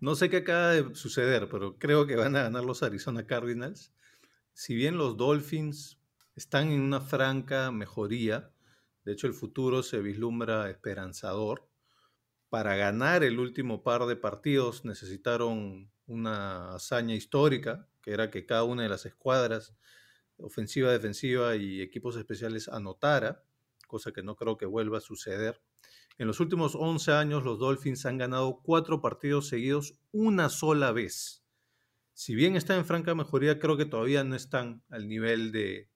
no 0.00 0.14
sé 0.14 0.30
qué 0.30 0.38
acaba 0.38 0.70
de 0.70 0.94
suceder, 0.94 1.48
pero 1.50 1.78
creo 1.78 2.06
que 2.06 2.16
van 2.16 2.36
a 2.36 2.44
ganar 2.44 2.64
los 2.64 2.82
Arizona 2.82 3.26
Cardinals. 3.26 3.92
Si 4.54 4.74
bien 4.74 4.96
los 4.96 5.18
Dolphins 5.18 6.00
están 6.36 6.70
en 6.70 6.80
una 6.80 7.02
franca 7.02 7.70
mejoría, 7.70 8.50
de 9.04 9.12
hecho 9.12 9.26
el 9.26 9.34
futuro 9.34 9.82
se 9.82 10.00
vislumbra 10.00 10.70
esperanzador. 10.70 11.68
Para 12.48 12.76
ganar 12.76 13.24
el 13.24 13.40
último 13.40 13.82
par 13.82 14.06
de 14.06 14.16
partidos 14.16 14.86
necesitaron 14.86 15.92
una 16.06 16.74
hazaña 16.74 17.14
histórica, 17.14 17.86
que 18.00 18.12
era 18.12 18.30
que 18.30 18.46
cada 18.46 18.64
una 18.64 18.84
de 18.84 18.88
las 18.88 19.04
escuadras, 19.04 19.76
ofensiva, 20.38 20.92
defensiva 20.92 21.56
y 21.56 21.82
equipos 21.82 22.16
especiales 22.16 22.68
anotara, 22.68 23.44
cosa 23.86 24.12
que 24.12 24.22
no 24.22 24.36
creo 24.36 24.56
que 24.56 24.66
vuelva 24.66 24.98
a 24.98 25.02
suceder. 25.02 25.60
En 26.16 26.28
los 26.28 26.38
últimos 26.38 26.76
11 26.76 27.12
años, 27.12 27.42
los 27.42 27.58
Dolphins 27.58 28.06
han 28.06 28.18
ganado 28.18 28.60
cuatro 28.62 29.00
partidos 29.00 29.48
seguidos 29.48 29.98
una 30.12 30.48
sola 30.48 30.92
vez. 30.92 31.44
Si 32.12 32.36
bien 32.36 32.54
están 32.54 32.78
en 32.78 32.84
franca 32.84 33.14
mejoría, 33.16 33.58
creo 33.58 33.76
que 33.76 33.84
todavía 33.84 34.22
no 34.22 34.36
están 34.36 34.84
al 34.90 35.08
nivel 35.08 35.50
de 35.50 35.90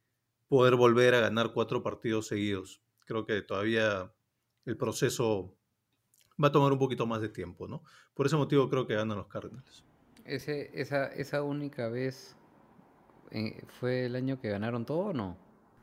poder 0.49 0.75
volver 0.75 1.15
a 1.15 1.21
ganar 1.21 1.53
cuatro 1.53 1.85
partidos 1.85 2.27
seguidos. 2.27 2.83
Creo 3.07 3.27
que 3.27 3.41
todavía 3.43 4.13
el 4.65 4.77
proceso 4.77 5.57
va 6.43 6.49
a 6.49 6.53
tomar 6.53 6.73
un 6.73 6.79
poquito 6.79 7.07
más 7.07 7.21
de 7.21 7.29
tiempo, 7.29 7.69
¿no? 7.69 7.85
Por 8.15 8.27
ese 8.27 8.37
motivo 8.37 8.69
creo 8.69 8.87
que 8.87 8.95
ganan 8.95 9.19
los 9.19 9.29
Cardinals. 9.29 9.85
Ese, 10.25 10.71
esa, 10.75 11.07
esa 11.07 11.43
única 11.43 11.89
vez 11.89 12.37
eh, 13.31 13.63
fue 13.79 14.07
el 14.07 14.17
año 14.17 14.41
que 14.41 14.51
ganaron 14.51 14.85
todo 14.85 14.99
o 14.99 15.13
no? 15.13 15.37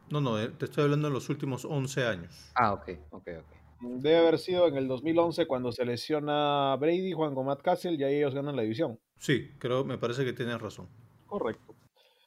No, 0.09 0.19
no, 0.19 0.39
eh, 0.39 0.49
te 0.49 0.65
estoy 0.65 0.83
hablando 0.83 1.07
de 1.07 1.13
los 1.13 1.29
últimos 1.29 1.63
11 1.65 2.05
años. 2.05 2.51
Ah, 2.55 2.73
ok, 2.73 2.89
ok, 3.11 3.27
ok. 3.39 3.64
Debe 4.01 4.17
haber 4.17 4.37
sido 4.37 4.67
en 4.67 4.77
el 4.77 4.87
2011 4.87 5.47
cuando 5.47 5.71
se 5.71 5.85
lesiona 5.85 6.75
Brady, 6.79 7.13
Juan 7.13 7.35
con 7.35 7.45
Matt 7.45 7.61
Castle 7.61 7.93
y 7.93 8.03
ahí 8.03 8.15
ellos 8.15 8.35
ganan 8.35 8.55
la 8.55 8.63
división. 8.63 8.99
Sí, 9.17 9.51
creo, 9.57 9.83
me 9.83 9.97
parece 9.97 10.25
que 10.25 10.33
tienes 10.33 10.61
razón. 10.61 10.89
Correcto. 11.25 11.75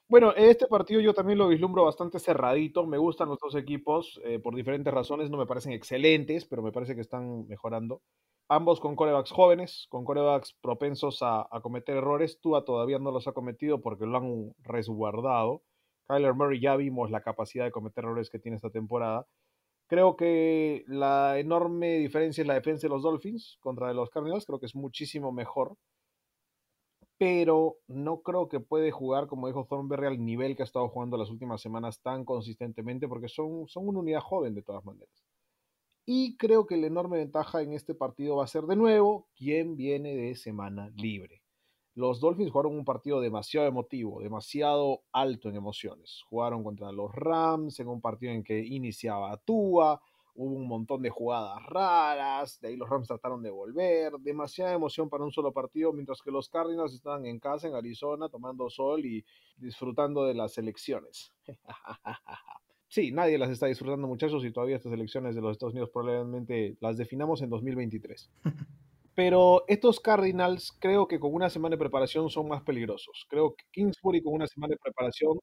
Bueno, 0.08 0.32
este 0.34 0.66
partido 0.66 1.02
yo 1.02 1.12
también 1.12 1.38
lo 1.38 1.48
vislumbro 1.48 1.84
bastante 1.84 2.18
cerradito. 2.18 2.86
Me 2.86 2.96
gustan 2.96 3.28
los 3.28 3.38
dos 3.38 3.54
equipos 3.54 4.18
eh, 4.24 4.38
por 4.38 4.54
diferentes 4.54 4.92
razones. 4.92 5.28
No 5.28 5.36
me 5.36 5.44
parecen 5.44 5.72
excelentes, 5.72 6.46
pero 6.46 6.62
me 6.62 6.72
parece 6.72 6.94
que 6.94 7.02
están 7.02 7.46
mejorando. 7.46 8.00
Ambos 8.48 8.80
con 8.80 8.96
corebacks 8.96 9.30
jóvenes, 9.30 9.86
con 9.90 10.06
corebacks 10.06 10.54
propensos 10.62 11.22
a, 11.22 11.46
a 11.50 11.60
cometer 11.60 11.96
errores. 11.96 12.40
Tua 12.40 12.64
todavía 12.64 12.98
no 12.98 13.10
los 13.10 13.28
ha 13.28 13.32
cometido 13.32 13.82
porque 13.82 14.06
lo 14.06 14.16
han 14.16 14.52
resguardado. 14.62 15.62
Kyler 16.08 16.32
Murray 16.32 16.58
ya 16.58 16.74
vimos 16.76 17.10
la 17.10 17.20
capacidad 17.20 17.66
de 17.66 17.70
cometer 17.70 18.04
errores 18.04 18.30
que 18.30 18.38
tiene 18.38 18.56
esta 18.56 18.70
temporada. 18.70 19.26
Creo 19.88 20.16
que 20.16 20.84
la 20.86 21.38
enorme 21.38 21.96
diferencia 21.98 22.42
es 22.42 22.46
la 22.46 22.54
defensa 22.54 22.86
de 22.86 22.90
los 22.90 23.02
Dolphins 23.02 23.56
contra 23.60 23.92
los 23.94 24.10
Cardinals. 24.10 24.44
Creo 24.44 24.60
que 24.60 24.66
es 24.66 24.74
muchísimo 24.74 25.32
mejor. 25.32 25.76
Pero 27.16 27.78
no 27.88 28.20
creo 28.20 28.48
que 28.48 28.60
puede 28.60 28.90
jugar, 28.92 29.26
como 29.26 29.48
dijo 29.48 29.64
Thornberry, 29.64 30.06
al 30.06 30.24
nivel 30.24 30.54
que 30.54 30.62
ha 30.62 30.66
estado 30.66 30.88
jugando 30.88 31.16
las 31.16 31.30
últimas 31.30 31.60
semanas 31.62 32.00
tan 32.00 32.24
consistentemente, 32.24 33.08
porque 33.08 33.28
son, 33.28 33.66
son 33.66 33.88
una 33.88 34.00
unidad 34.00 34.20
joven 34.20 34.54
de 34.54 34.62
todas 34.62 34.84
maneras. 34.84 35.24
Y 36.06 36.36
creo 36.36 36.66
que 36.66 36.76
la 36.76 36.86
enorme 36.86 37.18
ventaja 37.18 37.62
en 37.62 37.72
este 37.72 37.94
partido 37.94 38.36
va 38.36 38.44
a 38.44 38.48
ser 38.48 38.64
de 38.64 38.76
nuevo 38.76 39.28
quién 39.36 39.76
viene 39.76 40.14
de 40.14 40.36
semana 40.36 40.90
libre. 40.96 41.42
Los 41.98 42.20
Dolphins 42.20 42.52
jugaron 42.52 42.76
un 42.76 42.84
partido 42.84 43.20
demasiado 43.20 43.66
emotivo, 43.66 44.22
demasiado 44.22 45.02
alto 45.10 45.48
en 45.48 45.56
emociones. 45.56 46.22
Jugaron 46.30 46.62
contra 46.62 46.92
los 46.92 47.12
Rams 47.12 47.80
en 47.80 47.88
un 47.88 48.00
partido 48.00 48.30
en 48.30 48.44
que 48.44 48.56
iniciaba 48.64 49.36
Tua, 49.38 50.00
hubo 50.36 50.54
un 50.54 50.68
montón 50.68 51.02
de 51.02 51.10
jugadas 51.10 51.60
raras, 51.66 52.60
de 52.60 52.68
ahí 52.68 52.76
los 52.76 52.88
Rams 52.88 53.08
trataron 53.08 53.42
de 53.42 53.50
volver, 53.50 54.12
demasiada 54.20 54.74
emoción 54.74 55.08
para 55.08 55.24
un 55.24 55.32
solo 55.32 55.52
partido, 55.52 55.92
mientras 55.92 56.22
que 56.22 56.30
los 56.30 56.48
Cardinals 56.48 56.94
estaban 56.94 57.26
en 57.26 57.40
casa 57.40 57.66
en 57.66 57.74
Arizona 57.74 58.28
tomando 58.28 58.70
sol 58.70 59.04
y 59.04 59.24
disfrutando 59.56 60.24
de 60.24 60.34
las 60.34 60.56
elecciones. 60.56 61.32
Sí, 62.90 63.12
nadie 63.12 63.36
las 63.36 63.50
está 63.50 63.66
disfrutando, 63.66 64.08
muchachos, 64.08 64.42
y 64.46 64.50
todavía 64.50 64.76
estas 64.76 64.92
elecciones 64.92 65.34
de 65.34 65.42
los 65.42 65.52
Estados 65.52 65.74
Unidos 65.74 65.90
probablemente 65.92 66.78
las 66.80 66.96
definamos 66.96 67.42
en 67.42 67.50
2023. 67.50 68.30
Pero 69.18 69.64
estos 69.66 69.98
Cardinals 69.98 70.70
creo 70.78 71.08
que 71.08 71.18
con 71.18 71.34
una 71.34 71.50
semana 71.50 71.74
de 71.74 71.80
preparación 71.80 72.30
son 72.30 72.46
más 72.46 72.62
peligrosos. 72.62 73.26
Creo 73.28 73.56
que 73.56 73.64
Kingsbury 73.72 74.22
con 74.22 74.34
una 74.34 74.46
semana 74.46 74.74
de 74.74 74.78
preparación 74.80 75.40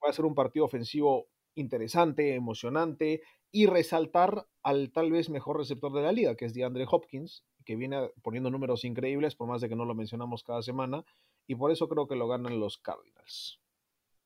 puede 0.00 0.10
hacer 0.10 0.24
un 0.24 0.34
partido 0.34 0.64
ofensivo 0.64 1.26
interesante, 1.54 2.34
emocionante 2.34 3.20
y 3.52 3.66
resaltar 3.66 4.46
al 4.62 4.92
tal 4.92 5.12
vez 5.12 5.28
mejor 5.28 5.58
receptor 5.58 5.92
de 5.92 6.00
la 6.00 6.12
liga, 6.12 6.36
que 6.36 6.46
es 6.46 6.54
DeAndre 6.54 6.86
Hopkins, 6.90 7.44
que 7.66 7.76
viene 7.76 8.10
poniendo 8.22 8.48
números 8.48 8.86
increíbles, 8.86 9.36
por 9.36 9.46
más 9.46 9.60
de 9.60 9.68
que 9.68 9.76
no 9.76 9.84
lo 9.84 9.94
mencionamos 9.94 10.42
cada 10.42 10.62
semana, 10.62 11.04
y 11.46 11.54
por 11.54 11.70
eso 11.70 11.86
creo 11.86 12.08
que 12.08 12.16
lo 12.16 12.28
ganan 12.28 12.58
los 12.58 12.78
Cardinals. 12.78 13.60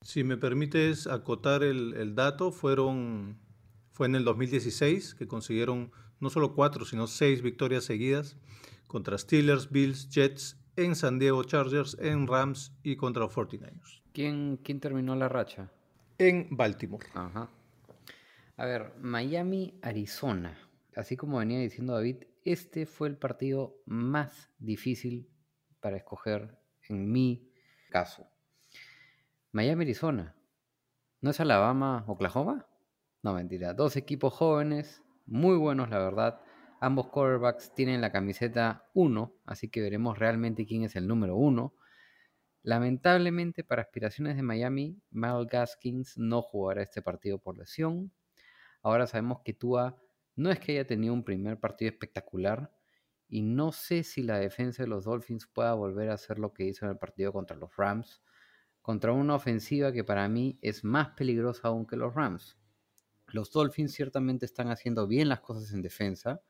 Si 0.03 0.23
me 0.23 0.37
permites 0.37 1.09
acotar 1.09 1.65
el, 1.65 1.95
el, 1.95 2.15
dato, 2.15 2.53
fueron, 2.53 3.41
fue 3.91 4.07
en 4.07 4.15
el 4.15 4.23
2016 4.23 5.17
que 5.17 5.27
consiguieron 5.27 5.91
no 6.23 6.31
solo 6.31 6.55
cuatro, 6.55 6.85
sino 6.85 7.09
seis 7.09 7.43
victorias 7.43 7.85
seguidas 7.85 8.37
contra 8.87 9.19
Steelers, 9.19 9.71
Bills, 9.71 10.09
Jets, 10.09 10.57
en 10.77 10.95
San 10.95 11.19
Diego 11.19 11.43
Chargers, 11.43 11.99
en 12.01 12.29
Rams 12.29 12.73
y 12.85 12.95
contra 12.97 13.25
los 13.25 13.35
49ers. 13.35 14.03
¿Quién, 14.13 14.59
quién 14.63 14.79
terminó 14.79 15.17
la 15.17 15.29
racha? 15.29 15.73
En 16.19 16.47
Baltimore. 16.51 17.05
Ajá. 17.13 17.51
A 18.57 18.65
ver, 18.67 18.95
Miami, 19.01 19.79
Arizona. 19.83 20.57
Así 20.95 21.17
como 21.17 21.39
venía 21.39 21.59
diciendo 21.59 21.95
David, 21.95 22.25
este 22.45 22.87
fue 22.87 23.09
el 23.09 23.17
partido 23.17 23.83
más 23.85 24.51
difícil 24.59 25.29
para 25.81 25.97
escoger 25.97 26.57
en 26.89 27.11
mi 27.11 27.51
caso. 27.91 28.29
Miami, 29.51 29.83
Arizona. 29.85 30.37
¿No 31.21 31.31
es 31.31 31.41
Alabama, 31.41 32.05
Oklahoma? 32.07 32.69
No, 33.23 33.35
mentira. 33.35 33.75
Dos 33.75 33.97
equipos 33.97 34.33
jóvenes, 34.33 35.02
muy 35.27 35.57
buenos, 35.57 35.91
la 35.91 35.99
verdad. 35.99 36.41
Ambos 36.81 37.09
quarterbacks 37.09 37.73
tienen 37.75 38.01
la 38.01 38.11
camiseta 38.11 38.89
1, 38.95 39.35
así 39.47 39.69
que 39.69 39.81
veremos 39.81 40.19
realmente 40.19 40.67
quién 40.67 40.83
es 40.83 40.97
el 40.97 41.07
número 41.07 41.37
1. 41.37 41.75
Lamentablemente, 42.65 43.65
para 43.65 43.83
aspiraciones 43.83 44.37
de 44.37 44.43
Miami, 44.43 45.01
Mal 45.11 45.47
Gaskins 45.47 46.17
no 46.19 46.43
jugará 46.43 46.83
este 46.83 47.03
partido 47.03 47.39
por 47.39 47.59
lesión. 47.59 48.13
Ahora 48.83 49.07
sabemos 49.07 49.41
que 49.45 49.53
Tua 49.53 49.97
No 50.35 50.51
es 50.51 50.59
que 50.61 50.73
haya 50.73 50.87
tenido 50.87 51.13
un 51.15 51.25
primer 51.25 51.61
partido 51.61 51.91
espectacular 51.91 52.73
y 53.29 53.43
no 53.43 53.73
sé 53.73 54.03
si 54.05 54.23
la 54.23 54.39
defensa 54.39 54.83
de 54.83 54.89
los 54.89 55.05
Dolphins 55.05 55.47
pueda 55.47 55.75
volver 55.75 56.11
a 56.11 56.15
hacer 56.15 56.39
lo 56.39 56.53
que 56.53 56.65
hizo 56.65 56.85
en 56.85 56.93
el 56.93 56.99
partido 56.99 57.33
contra 57.33 57.57
los 57.57 57.75
Rams, 57.77 58.23
contra 58.81 59.13
una 59.13 59.35
ofensiva 59.37 59.93
que 59.93 60.05
para 60.05 60.29
mí 60.29 60.59
es 60.63 60.85
más 60.85 61.11
peligrosa 61.11 61.69
aún 61.69 61.87
que 61.87 61.97
los 61.97 62.15
Rams. 62.15 62.59
Los 63.33 63.51
Dolphins 63.51 63.93
ciertamente 63.93 64.45
están 64.45 64.69
haciendo 64.69 65.07
bien 65.07 65.31
las 65.31 65.41
cosas 65.41 65.73
en 65.73 65.81
defensa, 65.81 66.43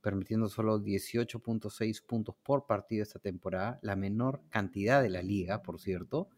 permitiendo 0.00 0.48
solo 0.48 0.80
18.6 0.80 2.02
puntos 2.06 2.34
por 2.42 2.66
partido 2.66 3.02
esta 3.02 3.18
temporada, 3.18 3.78
la 3.82 3.94
menor 3.94 4.42
cantidad 4.48 5.02
de 5.02 5.10
la 5.10 5.20
liga, 5.20 5.60
por 5.60 5.78
cierto. 5.78 6.30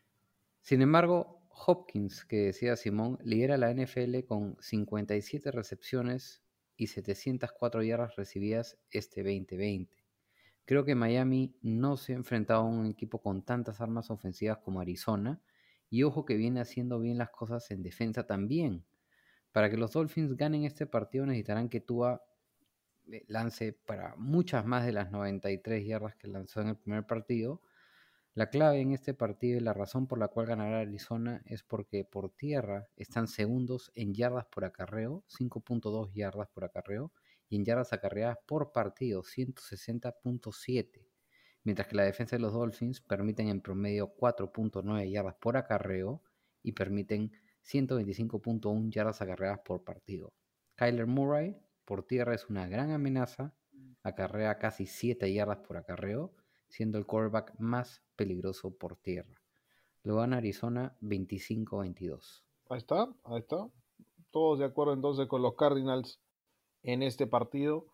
Sin 0.60 0.82
embargo, 0.82 1.40
Hopkins, 1.50 2.24
que 2.24 2.46
decía 2.46 2.74
Simón, 2.74 3.16
lidera 3.22 3.56
la 3.56 3.70
NFL 3.70 4.24
con 4.26 4.56
57 4.60 5.52
recepciones 5.52 6.42
y 6.76 6.88
704 6.88 7.84
yardas 7.84 8.16
recibidas 8.16 8.78
este 8.90 9.22
2020. 9.22 10.04
Creo 10.64 10.84
que 10.84 10.96
Miami 10.96 11.54
no 11.62 11.96
se 11.96 12.14
ha 12.14 12.16
enfrentado 12.16 12.62
a 12.62 12.66
un 12.66 12.86
equipo 12.86 13.22
con 13.22 13.44
tantas 13.44 13.80
armas 13.80 14.10
ofensivas 14.10 14.58
como 14.58 14.80
Arizona, 14.80 15.40
y 15.88 16.02
ojo 16.02 16.24
que 16.24 16.34
viene 16.34 16.60
haciendo 16.60 16.98
bien 16.98 17.18
las 17.18 17.30
cosas 17.30 17.70
en 17.70 17.84
defensa 17.84 18.26
también. 18.26 18.84
Para 19.52 19.70
que 19.70 19.76
los 19.76 19.92
Dolphins 19.92 20.36
ganen 20.36 20.64
este 20.64 20.86
partido 20.86 21.26
necesitarán 21.26 21.68
que 21.68 21.80
Tua 21.80 22.22
eh, 23.10 23.24
lance 23.28 23.72
para 23.72 24.14
muchas 24.16 24.64
más 24.64 24.84
de 24.86 24.92
las 24.92 25.10
93 25.10 25.86
yardas 25.86 26.16
que 26.16 26.28
lanzó 26.28 26.62
en 26.62 26.68
el 26.68 26.76
primer 26.76 27.06
partido. 27.06 27.60
La 28.34 28.48
clave 28.48 28.80
en 28.80 28.92
este 28.92 29.12
partido 29.12 29.58
y 29.58 29.60
la 29.60 29.74
razón 29.74 30.06
por 30.06 30.18
la 30.18 30.28
cual 30.28 30.46
ganará 30.46 30.80
Arizona 30.80 31.42
es 31.44 31.62
porque 31.62 32.04
por 32.04 32.30
tierra 32.30 32.88
están 32.96 33.28
segundos 33.28 33.92
en 33.94 34.14
yardas 34.14 34.46
por 34.46 34.64
acarreo, 34.64 35.22
5.2 35.28 36.12
yardas 36.14 36.48
por 36.48 36.64
acarreo, 36.64 37.12
y 37.50 37.56
en 37.56 37.66
yardas 37.66 37.92
acarreadas 37.92 38.38
por 38.46 38.72
partido, 38.72 39.22
160.7. 39.22 41.06
Mientras 41.64 41.86
que 41.86 41.96
la 41.96 42.04
defensa 42.04 42.36
de 42.36 42.40
los 42.40 42.54
Dolphins 42.54 43.02
permiten 43.02 43.48
en 43.48 43.60
promedio 43.60 44.14
4.9 44.16 45.10
yardas 45.10 45.34
por 45.34 45.58
acarreo 45.58 46.22
y 46.62 46.72
permiten 46.72 47.32
125.1 47.64 48.90
yardas 48.90 49.22
acarreadas 49.22 49.60
por 49.60 49.84
partido. 49.84 50.32
Kyler 50.76 51.06
Murray 51.06 51.56
por 51.84 52.04
tierra 52.04 52.34
es 52.34 52.48
una 52.48 52.66
gran 52.68 52.90
amenaza, 52.90 53.54
acarrea 54.02 54.58
casi 54.58 54.86
7 54.86 55.32
yardas 55.32 55.58
por 55.58 55.76
acarreo, 55.76 56.34
siendo 56.68 56.98
el 56.98 57.06
quarterback 57.06 57.54
más 57.58 58.02
peligroso 58.16 58.76
por 58.76 58.96
tierra. 58.96 59.42
Lo 60.02 60.16
gana 60.16 60.38
Arizona 60.38 60.96
25-22. 61.02 62.42
Ahí 62.70 62.78
está, 62.78 63.14
ahí 63.24 63.38
está. 63.38 63.68
Todos 64.30 64.58
de 64.58 64.64
acuerdo 64.64 64.94
entonces 64.94 65.26
con 65.26 65.42
los 65.42 65.54
Cardinals 65.54 66.20
en 66.82 67.02
este 67.02 67.26
partido. 67.26 67.86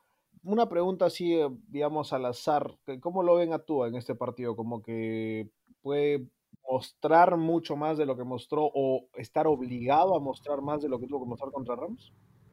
Una 0.42 0.68
pregunta 0.68 1.06
así, 1.06 1.34
eh, 1.34 1.48
digamos, 1.66 2.12
al 2.12 2.26
azar. 2.26 2.78
¿Cómo 3.00 3.22
lo 3.22 3.34
ven 3.34 3.52
a 3.52 3.58
tú 3.58 3.84
en 3.84 3.96
este 3.96 4.14
partido? 4.14 4.54
Como 4.54 4.82
que 4.82 5.50
puede 5.82 6.28
mostrar 6.68 7.36
mucho 7.36 7.76
más 7.76 7.96
de 7.98 8.06
lo 8.06 8.16
que 8.16 8.24
mostró 8.24 8.70
o 8.74 9.08
estar 9.14 9.46
obligado 9.46 10.14
a 10.14 10.20
mostrar 10.20 10.60
más 10.60 10.82
de 10.82 10.88
lo 10.88 11.00
que 11.00 11.06
tuvo 11.06 11.24
que 11.24 11.30
mostrar 11.30 11.50
contra 11.50 11.76
Rams? 11.76 12.12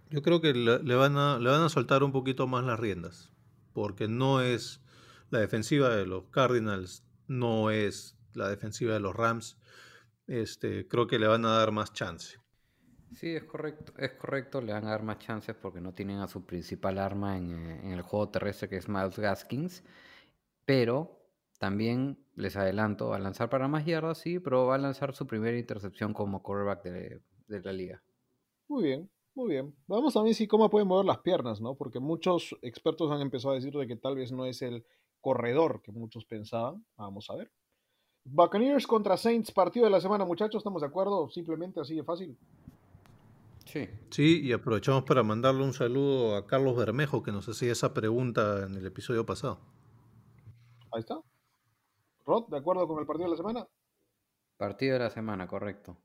Yo 0.09 0.21
creo 0.21 0.39
que 0.39 0.53
le, 0.53 0.95
van 0.95 1.17
a, 1.17 1.39
le 1.39 1.49
van 1.49 1.63
a 1.63 1.69
soltar 1.69 2.03
un 2.03 2.11
poquito 2.11 2.47
más 2.47 2.63
las 2.63 2.79
riendas, 2.79 3.33
porque 3.73 4.07
no 4.07 4.41
es 4.41 4.81
la 5.29 5.39
defensiva 5.39 5.89
de 5.89 6.05
los 6.05 6.29
Cardinals, 6.29 7.03
no 7.27 7.71
es 7.71 8.17
la 8.33 8.49
defensiva 8.49 8.93
de 8.93 8.99
los 8.99 9.15
Rams. 9.15 9.57
Este, 10.27 10.87
creo 10.87 11.07
que 11.07 11.19
le 11.19 11.27
van 11.27 11.45
a 11.45 11.57
dar 11.57 11.71
más 11.71 11.91
chance. 11.91 12.37
Sí, 13.13 13.29
es 13.35 13.43
correcto, 13.43 13.93
es 13.97 14.11
correcto, 14.13 14.61
le 14.61 14.73
van 14.73 14.85
a 14.85 14.91
dar 14.91 15.03
más 15.03 15.19
chances 15.19 15.55
porque 15.55 15.79
no 15.79 15.93
tienen 15.93 16.19
a 16.19 16.27
su 16.27 16.45
principal 16.45 16.97
arma 16.97 17.37
en, 17.37 17.51
eh, 17.51 17.79
en 17.83 17.91
el 17.91 18.01
juego 18.01 18.29
terrestre 18.29 18.67
que 18.67 18.77
es 18.77 18.89
Miles 18.89 19.17
Gaskins, 19.17 19.83
pero 20.65 21.24
también 21.57 22.17
les 22.35 22.55
adelanto, 22.55 23.09
va 23.09 23.15
a 23.17 23.19
lanzar 23.19 23.49
para 23.49 23.67
más 23.67 23.85
yardas, 23.85 24.17
sí, 24.17 24.39
pero 24.39 24.65
va 24.65 24.75
a 24.75 24.79
lanzar 24.79 25.13
su 25.15 25.25
primera 25.25 25.57
intercepción 25.57 26.13
como 26.13 26.43
quarterback 26.43 26.83
de, 26.83 27.21
de 27.47 27.61
la 27.61 27.73
liga. 27.73 28.03
Muy 28.67 28.83
bien, 28.83 29.09
muy 29.35 29.49
bien. 29.49 29.75
Vamos 29.87 30.15
a 30.17 30.23
ver 30.23 30.33
si 30.33 30.47
cómo 30.47 30.69
puede 30.69 30.85
mover 30.85 31.05
las 31.05 31.19
piernas, 31.19 31.61
¿no? 31.61 31.75
Porque 31.75 31.99
muchos 31.99 32.55
expertos 32.61 33.11
han 33.11 33.21
empezado 33.21 33.53
a 33.53 33.55
decir 33.55 33.73
de 33.73 33.87
que 33.87 33.95
tal 33.95 34.15
vez 34.15 34.31
no 34.31 34.45
es 34.45 34.61
el 34.61 34.85
corredor 35.21 35.81
que 35.81 35.91
muchos 35.91 36.25
pensaban. 36.25 36.85
Vamos 36.97 37.29
a 37.29 37.35
ver. 37.35 37.51
Buccaneers 38.25 38.87
contra 38.87 39.17
Saints, 39.17 39.51
partido 39.51 39.85
de 39.85 39.91
la 39.91 40.01
semana, 40.01 40.25
muchachos, 40.25 40.59
¿estamos 40.59 40.81
de 40.81 40.87
acuerdo? 40.87 41.29
Simplemente 41.29 41.79
así 41.79 41.95
de 41.95 42.03
fácil. 42.03 42.37
Sí. 43.65 43.87
Sí, 44.09 44.41
y 44.43 44.51
aprovechamos 44.51 45.03
para 45.03 45.21
mandarle 45.23 45.63
un 45.63 45.73
saludo 45.73 46.35
a 46.35 46.47
Carlos 46.47 46.75
Bermejo, 46.75 47.21
que 47.21 47.31
nos 47.31 47.47
hacía 47.47 47.71
esa 47.71 47.93
pregunta 47.93 48.65
en 48.65 48.75
el 48.75 48.85
episodio 48.85 49.25
pasado. 49.25 49.59
Ahí 50.91 51.01
está. 51.01 51.19
Rod, 52.25 52.47
¿de 52.47 52.57
acuerdo 52.57 52.87
con 52.87 52.99
el 52.99 53.05
partido 53.05 53.29
de 53.29 53.31
la 53.31 53.37
semana? 53.37 53.67
Partido 54.57 54.93
de 54.93 54.99
la 54.99 55.09
semana, 55.09 55.47
correcto. 55.47 55.97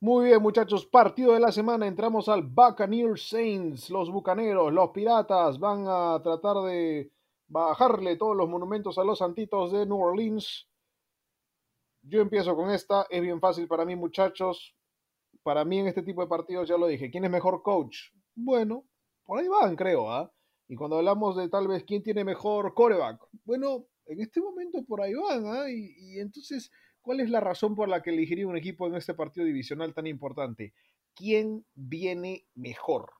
Muy 0.00 0.26
bien, 0.26 0.42
muchachos, 0.42 0.84
partido 0.86 1.32
de 1.32 1.40
la 1.40 1.52
semana. 1.52 1.86
Entramos 1.86 2.28
al 2.28 2.42
Buccaneers 2.42 3.28
Saints. 3.28 3.90
Los 3.90 4.10
bucaneros, 4.10 4.72
los 4.72 4.90
piratas 4.90 5.58
van 5.58 5.86
a 5.88 6.20
tratar 6.22 6.56
de 6.64 7.10
bajarle 7.46 8.16
todos 8.16 8.36
los 8.36 8.48
monumentos 8.48 8.98
a 8.98 9.04
los 9.04 9.18
santitos 9.18 9.72
de 9.72 9.86
New 9.86 10.00
Orleans. 10.00 10.68
Yo 12.02 12.20
empiezo 12.20 12.54
con 12.56 12.70
esta. 12.70 13.06
Es 13.08 13.22
bien 13.22 13.40
fácil 13.40 13.68
para 13.68 13.84
mí, 13.84 13.96
muchachos. 13.96 14.76
Para 15.42 15.64
mí, 15.64 15.78
en 15.78 15.86
este 15.86 16.02
tipo 16.02 16.20
de 16.22 16.26
partidos, 16.26 16.68
ya 16.68 16.76
lo 16.76 16.86
dije. 16.86 17.10
¿Quién 17.10 17.24
es 17.24 17.30
mejor 17.30 17.62
coach? 17.62 18.10
Bueno, 18.34 18.84
por 19.24 19.38
ahí 19.38 19.48
van, 19.48 19.76
creo. 19.76 20.10
¿ah? 20.10 20.30
Y 20.68 20.76
cuando 20.76 20.98
hablamos 20.98 21.36
de 21.36 21.48
tal 21.48 21.68
vez 21.68 21.84
quién 21.84 22.02
tiene 22.02 22.24
mejor 22.24 22.74
coreback, 22.74 23.22
bueno, 23.44 23.86
en 24.06 24.20
este 24.20 24.40
momento 24.40 24.84
por 24.84 25.02
ahí 25.02 25.14
van. 25.14 25.46
¿ah? 25.46 25.70
Y, 25.70 26.18
entonces 26.18 26.70
¿Cuál 27.04 27.20
es 27.20 27.28
la 27.28 27.40
razón 27.40 27.74
por 27.74 27.86
la 27.86 28.00
que 28.00 28.08
elegiría 28.08 28.46
un 28.46 28.56
equipo 28.56 28.86
en 28.86 28.94
este 28.94 29.12
partido 29.12 29.44
divisional 29.44 29.92
tan 29.92 30.06
importante? 30.06 30.72
¿Quién 31.14 31.66
viene 31.74 32.46
mejor? 32.54 33.12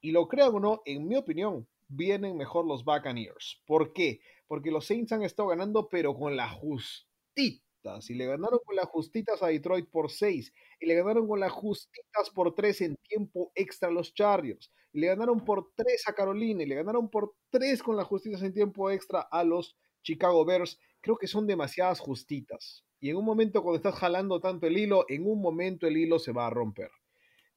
Y 0.00 0.10
lo 0.10 0.26
crean 0.26 0.56
o 0.56 0.58
no, 0.58 0.82
en 0.84 1.06
mi 1.06 1.14
opinión, 1.14 1.68
vienen 1.86 2.36
mejor 2.36 2.66
los 2.66 2.84
Buccaneers. 2.84 3.62
¿Por 3.64 3.92
qué? 3.92 4.20
Porque 4.48 4.72
los 4.72 4.86
Saints 4.86 5.12
han 5.12 5.22
estado 5.22 5.50
ganando, 5.50 5.88
pero 5.88 6.16
con 6.16 6.36
la 6.36 6.50
justitas. 6.50 8.10
Y 8.10 8.14
le 8.14 8.26
ganaron 8.26 8.58
con 8.64 8.74
las 8.74 8.86
justitas 8.86 9.40
a 9.40 9.46
Detroit 9.46 9.88
por 9.88 10.10
6. 10.10 10.52
Y 10.80 10.86
le 10.86 10.94
ganaron 10.96 11.28
con 11.28 11.38
las 11.38 11.52
justitas 11.52 12.28
por 12.34 12.56
3 12.56 12.80
en 12.80 12.96
tiempo 13.08 13.52
extra 13.54 13.88
a 13.88 13.92
los 13.92 14.14
Chargers. 14.14 14.72
Y 14.92 14.98
le 14.98 15.06
ganaron 15.06 15.44
por 15.44 15.70
3 15.76 16.08
a 16.08 16.12
Carolina. 16.12 16.64
Y 16.64 16.66
le 16.66 16.74
ganaron 16.74 17.08
por 17.08 17.36
3 17.50 17.84
con 17.84 17.96
las 17.96 18.08
justitas 18.08 18.42
en 18.42 18.52
tiempo 18.52 18.90
extra 18.90 19.20
a 19.20 19.44
los 19.44 19.76
Chicago 20.02 20.44
Bears. 20.44 20.78
Creo 21.00 21.16
que 21.16 21.26
son 21.26 21.46
demasiadas 21.46 22.00
justitas. 22.00 22.84
Y 23.00 23.10
en 23.10 23.16
un 23.16 23.24
momento 23.24 23.62
cuando 23.62 23.76
estás 23.76 23.96
jalando 23.96 24.40
tanto 24.40 24.66
el 24.66 24.78
hilo, 24.78 25.04
en 25.08 25.26
un 25.26 25.40
momento 25.40 25.86
el 25.86 25.96
hilo 25.96 26.18
se 26.18 26.32
va 26.32 26.46
a 26.46 26.50
romper. 26.50 26.90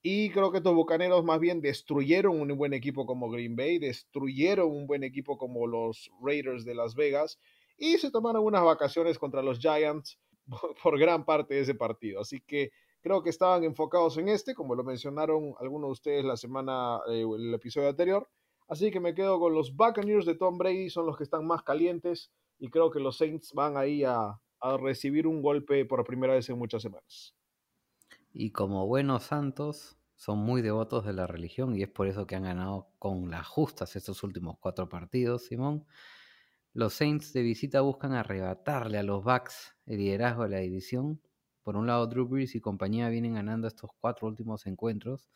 Y 0.02 0.30
creo 0.30 0.52
que 0.52 0.58
estos 0.58 0.76
Bucaneros 0.76 1.24
más 1.24 1.39
bien 1.39 1.62
destruyeron 1.62 2.39
un 2.39 2.58
buen 2.58 2.74
equipo 2.74 3.06
como 3.06 3.30
Green 3.30 3.56
Bay, 3.56 3.80
destruyeron 3.80 4.72
un 4.72 4.86
buen 4.86 5.04
equipo 5.04 5.38
como 5.38 5.66
los 5.66 6.12
Raiders 6.22 6.64
de 6.64 6.76
Las 6.76 6.93
Vegas 6.93 7.39
y 7.78 7.98
se 7.98 8.12
tomaron 8.12 8.46
unas 8.46 8.64
vacaciones 8.64 9.18
contra 9.18 9.41
los 9.41 9.60
Giants 9.60 10.20
por 10.84 11.00
gran 11.00 11.26
parte 11.26 11.56
de 11.56 11.62
ese 11.62 11.76
partido. 11.76 12.22
Así 12.22 12.41
que 12.41 12.72
creo 13.02 13.24
que 13.24 13.30
estaban 13.30 13.64
enfocados 13.64 14.18
en 14.18 14.30
este, 14.30 14.54
como 14.54 14.76
lo 14.76 14.84
mencionaron 14.84 15.56
algunos 15.60 15.88
de 15.88 15.93
ustedes 15.93 16.26
la 16.26 16.38
semana, 16.38 17.00
eh, 17.10 17.24
el 17.24 17.54
episodio 17.54 17.89
anterior. 17.89 18.28
Así 18.68 18.89
que 18.89 18.99
me 18.99 19.13
quedo 19.13 19.39
con 19.39 19.53
los 19.53 19.76
Buccaneers 19.76 20.26
de 20.26 20.36
Tom 20.36 20.57
Brady, 20.57 20.89
son 20.89 21.05
los 21.05 21.18
que 21.18 21.24
están 21.24 21.45
más 21.45 21.61
calientes 21.63 22.32
y 22.57 22.70
creo 22.70 22.89
que 22.89 22.99
los 22.99 23.18
Saints 23.18 23.53
van 23.53 23.78
ahí 23.78 24.03
a, 24.03 24.39
recibir 24.80 25.28
un 25.28 25.43
golpe 25.43 25.86
por 25.86 26.03
primera 26.03 26.34
vez 26.34 26.49
en 26.49 26.57
muchas 26.57 26.82
semanas. 26.82 27.36
Y 28.34 28.51
como 28.51 28.88
buenos 28.88 29.26
santos, 29.26 29.95
son 30.16 30.39
muy 30.39 30.63
devotos 30.63 31.05
de 31.05 31.13
la 31.13 31.28
religión 31.28 31.76
y 31.76 31.84
es 31.84 31.89
por 31.89 32.07
eso 32.07 32.26
que 32.26 32.36
han 32.36 32.43
ganado 32.43 32.89
con 32.97 33.30
las 33.30 33.45
justas 33.45 33.95
estos 33.95 34.24
últimos 34.24 34.57
cuatro 34.59 34.89
partidos, 34.89 35.45
Simón. 35.45 35.86
Los 36.74 36.95
Saints 36.95 37.32
de 37.32 37.43
visita 37.43 37.82
buscan 37.82 38.13
arrebatarle 38.13 38.97
a 38.97 39.03
los 39.03 39.24
Bucks 39.24 39.76
el 39.86 39.99
liderazgo 39.99 40.43
de 40.43 40.49
la 40.49 40.59
división. 40.59 41.22
Por 41.61 41.76
un 41.76 41.86
lado, 41.86 42.07
Drew 42.07 42.28
Brees 42.28 42.55
y 42.55 42.59
compañía 42.59 43.09
vienen 43.09 43.36
ganando 43.36 43.68
estos 43.68 43.91
cuatro 43.99 44.28
últimos 44.28 44.66
encuentros, 44.66 45.30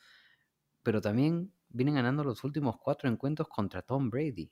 pero 0.82 1.02
también 1.02 1.54
vienen 1.70 1.96
ganando 1.96 2.24
los 2.24 2.44
últimos 2.44 2.78
cuatro 2.78 3.10
encuentros 3.10 3.48
contra 3.48 3.82
Tom 3.82 4.10
Brady. 4.10 4.52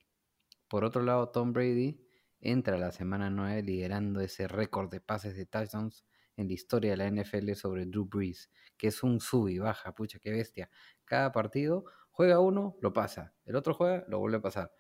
Por 0.68 0.84
otro 0.84 1.04
lado, 1.04 1.30
Tom 1.30 1.54
Brady 1.54 2.00
entra 2.40 2.78
la 2.78 2.92
semana 2.92 3.30
9 3.30 3.64
liderando 3.64 4.22
ese 4.22 4.48
récord 4.48 4.90
de 4.90 5.02
pases 5.02 5.36
de 5.36 5.46
touchdowns 5.46 6.06
en 6.36 6.48
la 6.48 6.54
historia 6.54 6.92
de 6.92 6.98
la 6.98 7.10
NFL 7.10 7.54
sobre 7.54 7.86
Drew 7.86 8.06
Brees, 8.06 8.52
que 8.78 8.88
es 8.88 9.02
un 9.02 9.20
sub 9.20 9.50
y 9.50 9.58
baja, 9.58 9.96
pucha, 9.96 10.20
qué 10.20 10.32
bestia. 10.32 10.70
Cada 11.04 11.32
partido 11.32 11.86
juega 12.12 12.40
uno, 12.40 12.78
lo 12.82 12.94
pasa, 12.94 13.34
el 13.46 13.56
otro 13.56 13.74
juega, 13.74 14.06
lo 14.08 14.20
vuelve 14.20 14.38
a 14.38 14.42
pasar. 14.42 14.72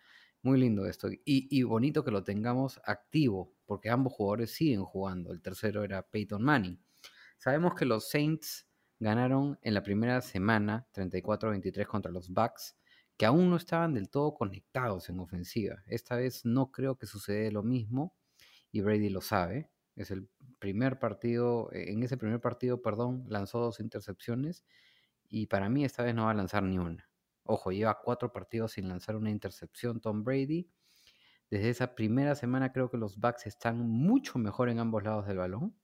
Muy 0.43 0.59
lindo 0.59 0.85
esto. 0.85 1.09
Y, 1.11 1.21
y 1.25 1.63
bonito 1.63 2.03
que 2.03 2.11
lo 2.11 2.23
tengamos 2.23 2.79
activo, 2.85 3.55
porque 3.65 3.89
ambos 3.89 4.13
jugadores 4.13 4.51
siguen 4.51 4.83
jugando. 4.83 5.31
El 5.31 5.41
tercero 5.41 5.83
era 5.83 6.03
Peyton 6.03 6.43
Manning. 6.43 6.79
Sabemos 7.39 7.73
que 7.73 7.85
los 7.85 8.09
Saints 8.09 8.66
ganaron 8.99 9.59
en 9.61 9.73
la 9.73 9.83
primera 9.83 10.21
semana 10.21 10.87
34-23 10.93 11.85
contra 11.85 12.11
los 12.11 12.29
Bucks, 12.29 12.77
que 13.15 13.25
aún 13.25 13.49
no 13.49 13.55
estaban 13.55 13.93
del 13.93 14.09
todo 14.09 14.33
conectados 14.33 15.09
en 15.09 15.19
ofensiva. 15.19 15.83
Esta 15.87 16.15
vez 16.15 16.45
no 16.45 16.71
creo 16.71 16.97
que 16.97 17.07
suceda 17.07 17.51
lo 17.51 17.63
mismo 17.63 18.15
y 18.71 18.81
Brady 18.81 19.09
lo 19.09 19.21
sabe. 19.21 19.71
Es 19.95 20.11
el 20.11 20.29
primer 20.59 20.99
partido, 20.99 21.71
e, 21.71 21.91
en 21.91 22.03
ese 22.03 22.17
primer 22.17 22.39
partido, 22.39 22.81
perdón, 22.81 23.25
lanzó 23.27 23.59
dos 23.59 23.79
intercepciones 23.79 24.65
y 25.29 25.47
para 25.47 25.69
mí 25.69 25.83
esta 25.83 26.03
vez 26.03 26.15
no 26.15 26.25
va 26.25 26.31
a 26.31 26.35
lanzar 26.35 26.63
ni 26.63 26.77
una. 26.77 27.09
Ojo, 27.43 27.71
lleva 27.71 27.99
cuatro 28.03 28.31
partidos 28.31 28.73
sin 28.73 28.87
lanzar 28.87 29.15
una 29.15 29.31
intercepción 29.31 30.01
Tom 30.01 30.23
Brady. 30.23 30.69
Desde 31.49 31.69
esa 31.69 31.95
primera 31.95 32.35
semana 32.35 32.73
creo 32.73 32.91
que 32.91 32.97
los 32.97 33.17
Bucks 33.17 33.47
están 33.47 33.79
mucho 33.89 34.37
mejor 34.37 34.69
en 34.69 34.79
ambos 34.79 35.03
lados 35.03 35.27
del 35.27 35.37
balón. 35.37 35.75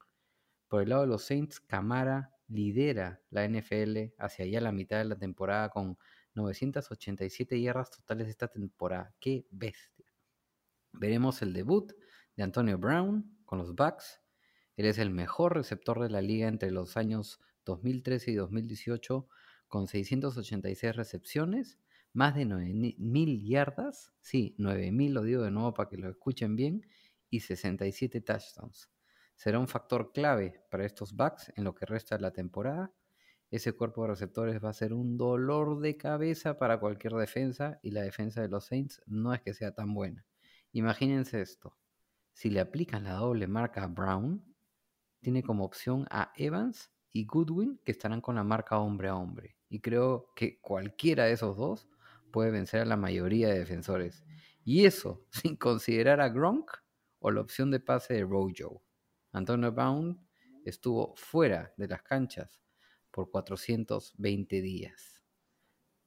Por 0.68 0.82
el 0.82 0.89
lado 0.89 1.03
de 1.03 1.07
los 1.07 1.24
Saints, 1.24 1.59
Camara 1.61 2.33
lidera 2.48 3.22
la 3.30 3.48
NFL 3.48 4.14
hacia 4.18 4.46
allá 4.46 4.62
la 4.62 4.72
mitad 4.72 4.98
de 4.98 5.06
la 5.06 5.18
temporada 5.18 5.70
con 5.70 5.98
987 6.36 7.62
yardas 7.62 7.91
totales 7.91 8.28
esta 8.28 8.48
temporada. 8.48 9.14
¡Qué 9.20 9.46
bestia! 9.52 10.06
Veremos 10.91 11.41
el 11.41 11.54
debut 11.54 11.91
de 12.36 12.44
Antonio 12.44 12.78
Brown 12.78 13.38
con 13.46 13.60
los 13.60 13.76
Bucks. 13.76 14.22
Él 14.76 14.86
es 14.86 14.98
el 14.98 15.12
mejor 15.12 15.56
receptor 15.56 16.02
de 16.02 16.10
la 16.10 16.22
liga 16.22 16.48
entre 16.48 16.72
los 16.72 16.98
años 16.98 17.39
2013 17.66 18.32
y 18.32 18.36
2018 18.36 19.28
con 19.68 19.88
686 19.88 20.96
recepciones, 20.96 21.80
más 22.14 22.36
de 22.36 22.46
9000 22.46 23.48
yardas, 23.48 24.14
sí, 24.22 24.56
9000 24.60 25.14
lo 25.14 25.24
digo 25.24 25.41
de 25.41 25.52
nuevo 25.52 25.74
para 25.74 25.89
que 25.89 25.98
lo 25.98 26.10
escuchen 26.10 26.56
bien, 26.56 26.88
y 27.30 27.39
67 27.39 28.22
touchdowns. 28.22 28.93
Será 29.44 29.60
un 29.60 29.68
factor 29.68 30.14
clave 30.14 30.64
para 30.72 30.86
estos 30.86 31.18
Bucks 31.18 31.52
en 31.58 31.66
lo 31.66 31.76
que 31.76 31.86
resta 31.86 32.16
de 32.16 32.22
la 32.22 32.32
temporada. 32.32 32.94
Ese 33.52 33.74
cuerpo 33.74 34.04
de 34.04 34.08
receptores 34.08 34.64
va 34.64 34.70
a 34.70 34.74
ser 34.74 34.94
un 34.94 35.18
dolor 35.18 35.82
de 35.82 35.98
cabeza 35.98 36.58
para 36.58 36.80
cualquier 36.80 37.12
defensa 37.16 37.78
y 37.84 37.91
la 37.91 38.04
defensa 38.04 38.41
de 38.41 38.48
los 38.48 38.68
Saints 38.68 39.02
no 39.06 39.34
es 39.34 39.41
que 39.41 39.54
sea 39.54 39.74
tan 39.74 39.94
buena. 39.94 40.26
Imagínense 40.72 41.41
esto. 41.41 41.76
Si 42.32 42.50
le 42.52 42.62
aplican 42.62 43.04
la 43.04 43.16
doble 43.16 43.48
marca 43.48 43.84
a 43.84 43.88
Brown, 43.88 44.41
tiene 45.20 45.44
como 45.44 45.66
opción 45.66 46.08
a 46.10 46.32
Evans 46.38 46.89
y 47.12 47.26
Goodwin 47.26 47.82
que 47.84 47.91
estarán 47.91 48.22
con 48.22 48.36
la 48.36 48.46
marca 48.46 48.80
hombre 48.80 49.10
a 49.10 49.18
hombre. 49.18 49.58
Y 49.68 49.82
creo 49.82 50.32
que 50.38 50.62
cualquiera 50.62 51.26
de 51.26 51.34
esos 51.34 51.58
dos 51.58 51.89
puede 52.32 52.50
vencer 52.50 52.80
a 52.80 52.86
la 52.86 52.96
mayoría 52.96 53.50
de 53.50 53.60
defensores. 53.60 54.24
Y 54.64 54.86
eso 54.86 55.26
sin 55.32 55.58
considerar 55.58 56.22
a 56.22 56.30
Gronk 56.30 56.72
o 57.20 57.30
la 57.30 57.41
opción 57.41 57.72
de 57.72 57.82
pase 57.82 58.14
de 58.14 58.22
Rojo. 58.22 58.82
Antonio 59.34 59.72
Brown 59.72 60.26
estuvo 60.64 61.16
fuera 61.16 61.74
de 61.76 61.88
las 61.88 62.04
canchas 62.04 62.62
por 63.12 63.30
420 63.32 64.62
días. 64.62 65.24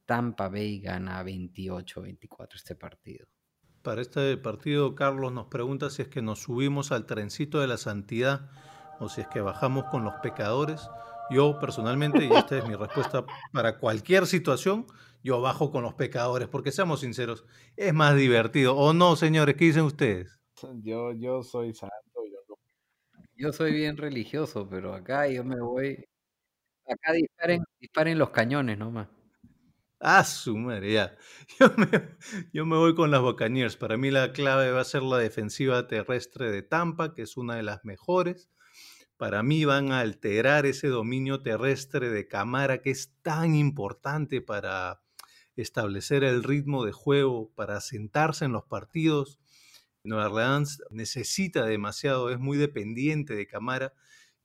Tampa 0.06 0.48
Bay 0.48 0.80
gana 0.80 1.22
28-24 1.24 2.54
este 2.54 2.76
partido. 2.76 3.26
Para 3.82 4.00
este 4.00 4.36
partido, 4.36 4.94
Carlos 4.94 5.32
nos 5.32 5.46
pregunta 5.46 5.90
si 5.90 6.02
es 6.02 6.08
que 6.08 6.22
nos 6.22 6.42
subimos 6.42 6.92
al 6.92 7.06
trencito 7.06 7.60
de 7.60 7.66
la 7.66 7.76
santidad 7.76 8.48
o 9.00 9.08
si 9.08 9.20
es 9.20 9.28
que 9.28 9.40
bajamos 9.40 9.84
con 9.90 10.04
los 10.04 10.14
pecadores. 10.22 10.88
Yo 11.30 11.58
personalmente, 11.58 12.24
y 12.24 12.32
esta 12.32 12.58
es 12.58 12.68
mi 12.68 12.76
respuesta 12.76 13.24
para 13.52 13.78
cualquier 13.78 14.26
situación, 14.26 14.86
yo 15.24 15.40
bajo 15.40 15.72
con 15.72 15.82
los 15.82 15.94
pecadores, 15.94 16.46
porque 16.46 16.70
seamos 16.70 17.00
sinceros, 17.00 17.44
es 17.76 17.92
más 17.92 18.14
divertido. 18.14 18.76
¿O 18.76 18.92
no, 18.92 19.16
señores? 19.16 19.56
¿Qué 19.56 19.64
dicen 19.64 19.82
ustedes? 19.82 20.40
Yo, 20.82 21.12
yo 21.12 21.42
soy 21.42 21.74
santo. 21.74 21.95
Yo, 23.36 23.52
soy 23.52 23.72
bien 23.72 23.96
religioso, 23.96 24.68
pero 24.68 24.94
acá 24.94 25.28
yo 25.28 25.44
me 25.44 25.60
voy. 25.60 26.04
Acá 26.88 27.12
disparen, 27.12 27.64
disparen 27.80 28.18
los 28.18 28.30
cañones 28.30 28.78
nomás. 28.78 29.08
Ah, 30.00 30.24
su 30.24 30.56
madre, 30.56 30.92
ya. 30.92 31.16
Yo 31.58 31.72
me, 31.76 31.88
yo 32.52 32.66
me 32.66 32.76
voy 32.76 32.94
con 32.94 33.10
las 33.10 33.22
Buccaneers. 33.22 33.76
Para 33.76 33.96
mí 33.96 34.10
la 34.10 34.32
clave 34.32 34.70
va 34.70 34.82
a 34.82 34.84
ser 34.84 35.02
la 35.02 35.16
defensiva 35.16 35.86
terrestre 35.88 36.50
de 36.50 36.62
Tampa, 36.62 37.14
que 37.14 37.22
es 37.22 37.38
una 37.38 37.56
de 37.56 37.62
las 37.62 37.82
mejores 37.84 38.50
para 39.16 39.42
mí 39.42 39.64
van 39.64 39.92
a 39.92 40.00
alterar 40.00 40.66
ese 40.66 40.88
dominio 40.88 41.42
terrestre 41.42 42.10
de 42.10 42.28
Camara 42.28 42.82
que 42.82 42.90
es 42.90 43.14
tan 43.22 43.54
importante 43.54 44.40
para 44.42 45.00
establecer 45.56 46.22
el 46.22 46.42
ritmo 46.42 46.84
de 46.84 46.92
juego, 46.92 47.50
para 47.54 47.80
sentarse 47.80 48.44
en 48.44 48.52
los 48.52 48.64
partidos. 48.64 49.40
Nueva 50.06 50.26
Orleans 50.26 50.82
necesita 50.90 51.64
demasiado, 51.64 52.30
es 52.30 52.38
muy 52.38 52.56
dependiente 52.56 53.34
de 53.34 53.46
Camara 53.46 53.92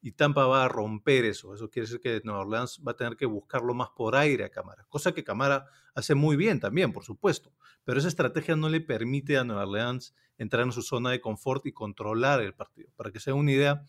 y 0.02 0.14
Tampa 0.14 0.46
va 0.46 0.66
a 0.66 0.68
romper 0.68 1.26
eso. 1.26 1.54
Eso 1.54 1.70
quiere 1.70 1.88
decir 1.88 2.02
que 2.02 2.22
Nueva 2.24 2.42
Orleans 2.42 2.82
va 2.86 2.94
a 2.94 2.96
tener 2.98 3.16
que 3.16 3.26
buscarlo 3.26 3.74
más 3.74 3.90
por 3.96 4.16
aire 4.16 4.44
a 4.44 4.50
Camara, 4.50 4.86
cosa 4.90 5.14
que 5.14 5.24
Camara 5.24 5.68
hace 5.94 6.16
muy 6.16 6.36
bien 6.36 6.60
también, 6.60 6.92
por 6.92 7.04
supuesto. 7.04 7.54
Pero 7.84 8.00
esa 8.00 8.08
estrategia 8.08 8.56
no 8.56 8.70
le 8.70 8.82
permite 8.82 9.38
a 9.38 9.44
Nueva 9.44 9.64
Orleans 9.64 10.16
entrar 10.38 10.64
en 10.64 10.72
su 10.72 10.82
zona 10.82 11.12
de 11.12 11.22
confort 11.22 11.66
y 11.68 11.72
controlar 11.72 12.42
el 12.42 12.54
partido. 12.54 12.90
Para 12.96 13.12
que 13.12 13.20
se 13.20 13.32
una 13.32 13.52
idea, 13.52 13.88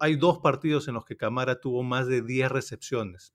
hay 0.00 0.16
dos 0.16 0.38
partidos 0.38 0.88
en 0.88 0.94
los 0.94 1.04
que 1.04 1.16
Camara 1.16 1.60
tuvo 1.60 1.82
más 1.82 2.06
de 2.06 2.22
10 2.22 2.50
recepciones. 2.50 3.34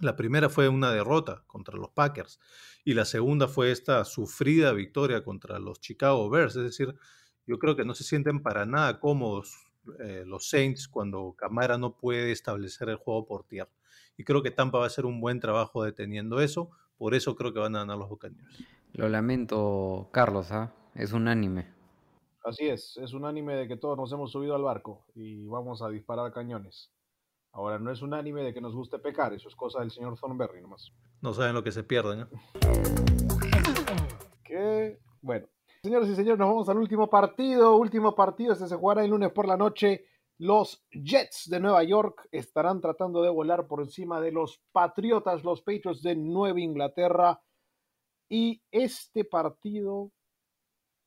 La 0.00 0.16
primera 0.16 0.48
fue 0.48 0.68
una 0.68 0.90
derrota 0.90 1.44
contra 1.46 1.76
los 1.76 1.90
Packers 1.90 2.40
y 2.84 2.94
la 2.94 3.04
segunda 3.04 3.48
fue 3.48 3.70
esta 3.70 4.04
sufrida 4.04 4.72
victoria 4.72 5.22
contra 5.22 5.58
los 5.58 5.80
Chicago 5.80 6.28
Bears. 6.28 6.56
Es 6.56 6.64
decir, 6.64 6.94
yo 7.46 7.58
creo 7.58 7.76
que 7.76 7.84
no 7.84 7.94
se 7.94 8.04
sienten 8.04 8.42
para 8.42 8.66
nada 8.66 8.98
cómodos 8.98 9.54
eh, 10.00 10.24
los 10.26 10.48
Saints 10.48 10.88
cuando 10.88 11.34
Camara 11.36 11.78
no 11.78 11.96
puede 11.96 12.32
establecer 12.32 12.88
el 12.88 12.96
juego 12.96 13.26
por 13.26 13.44
tierra. 13.44 13.70
Y 14.16 14.24
creo 14.24 14.42
que 14.42 14.50
Tampa 14.50 14.78
va 14.78 14.84
a 14.84 14.86
hacer 14.88 15.06
un 15.06 15.20
buen 15.20 15.40
trabajo 15.40 15.84
deteniendo 15.84 16.40
eso. 16.40 16.70
Por 16.96 17.14
eso 17.14 17.36
creo 17.36 17.52
que 17.52 17.60
van 17.60 17.76
a 17.76 17.80
ganar 17.80 17.98
los 17.98 18.08
Buccaneers. 18.08 18.64
Lo 18.92 19.08
lamento, 19.08 20.08
Carlos, 20.12 20.52
¿ah? 20.52 20.72
es 20.94 21.12
unánime. 21.12 21.72
Así 22.44 22.68
es, 22.68 22.96
es 22.98 23.12
un 23.14 23.24
anime 23.24 23.56
de 23.56 23.66
que 23.66 23.76
todos 23.76 23.96
nos 23.96 24.12
hemos 24.12 24.30
subido 24.30 24.54
al 24.54 24.62
barco 24.62 25.06
y 25.14 25.46
vamos 25.46 25.82
a 25.82 25.88
disparar 25.88 26.32
cañones. 26.32 26.92
Ahora, 27.54 27.78
no 27.78 27.92
es 27.92 28.02
un 28.02 28.12
anime 28.14 28.42
de 28.42 28.52
que 28.52 28.60
nos 28.60 28.74
guste 28.74 28.98
pecar, 28.98 29.32
eso 29.32 29.48
es 29.48 29.54
cosa 29.54 29.78
del 29.78 29.92
señor 29.92 30.18
Thornberry 30.18 30.60
nomás. 30.60 30.92
No 31.20 31.32
saben 31.32 31.54
lo 31.54 31.62
que 31.62 31.70
se 31.70 31.84
pierden, 31.84 32.22
¿eh? 32.22 32.26
Que, 34.42 34.98
bueno. 35.22 35.46
Señores 35.84 36.08
y 36.08 36.16
señores, 36.16 36.38
nos 36.38 36.48
vamos 36.48 36.68
al 36.68 36.78
último 36.78 37.08
partido. 37.08 37.76
Último 37.76 38.12
partido, 38.12 38.54
este 38.54 38.66
se 38.66 38.74
jugará 38.74 39.04
el 39.04 39.10
lunes 39.10 39.30
por 39.30 39.46
la 39.46 39.56
noche. 39.56 40.04
Los 40.38 40.84
Jets 40.90 41.48
de 41.48 41.60
Nueva 41.60 41.84
York 41.84 42.26
estarán 42.32 42.80
tratando 42.80 43.22
de 43.22 43.30
volar 43.30 43.68
por 43.68 43.80
encima 43.80 44.20
de 44.20 44.32
los 44.32 44.60
Patriotas, 44.72 45.44
los 45.44 45.62
Patriots 45.62 46.02
de 46.02 46.16
Nueva 46.16 46.58
Inglaterra. 46.58 47.40
Y 48.28 48.60
este 48.72 49.24
partido 49.24 50.10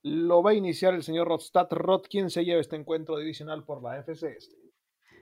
lo 0.01 0.41
va 0.41 0.51
a 0.51 0.53
iniciar 0.53 0.93
el 0.93 1.03
señor 1.03 1.27
Rodstad. 1.27 1.67
Rod, 1.71 2.03
¿quién 2.09 2.29
se 2.29 2.45
lleva 2.45 2.61
este 2.61 2.77
encuentro 2.77 3.17
divisional 3.17 3.65
por 3.65 3.83
la 3.83 3.99
FC 3.99 4.31
este? 4.37 4.66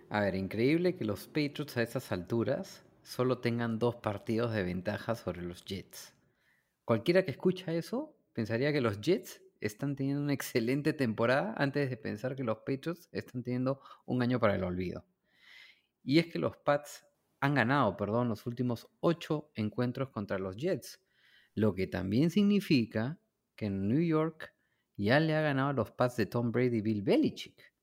A 0.09 0.21
ver, 0.21 0.35
increíble 0.35 0.95
que 0.95 1.03
los 1.03 1.27
Patriots 1.27 1.77
a 1.77 1.81
estas 1.81 2.11
alturas 2.11 2.85
solo 3.01 3.39
tengan 3.39 3.79
dos 3.79 3.95
partidos 3.95 4.53
de 4.53 4.63
ventaja 4.63 5.15
sobre 5.15 5.41
los 5.41 5.65
Jets. 5.65 6.13
Cualquiera 6.85 7.25
que 7.25 7.31
escucha 7.31 7.73
eso 7.73 8.15
pensaría 8.33 8.71
que 8.71 8.81
los 8.81 9.01
Jets 9.01 9.41
están 9.61 9.95
teniendo 9.95 10.21
una 10.21 10.33
excelente 10.33 10.93
temporada 10.93 11.55
antes 11.57 11.89
de 11.89 11.97
pensar 11.97 12.35
que 12.35 12.43
los 12.43 12.59
Patriots 12.59 13.09
están 13.11 13.41
teniendo 13.41 13.81
un 14.05 14.21
año 14.21 14.39
para 14.39 14.55
el 14.55 14.63
olvido. 14.63 15.05
Y 16.03 16.19
es 16.19 16.27
que 16.27 16.37
los 16.37 16.55
Pats 16.57 17.03
han 17.39 17.55
ganado, 17.55 17.97
perdón, 17.97 18.29
los 18.29 18.45
últimos 18.45 18.87
ocho 18.99 19.49
encuentros 19.55 20.09
contra 20.09 20.37
los 20.37 20.55
Jets, 20.55 21.01
lo 21.55 21.73
que 21.73 21.87
también 21.87 22.29
significa 22.29 23.19
que 23.55 23.65
en 23.65 23.87
New 23.87 24.01
York 24.01 24.53
ya 24.97 25.19
le 25.19 25.36
ha 25.36 25.41
ganado 25.41 25.69
a 25.69 25.73
los 25.73 25.91
Pats 25.91 26.17
de 26.17 26.27
Tom 26.27 26.51
Brady 26.51 26.77
y 26.77 26.82
Bill 26.82 27.01
Belichick. 27.01 27.74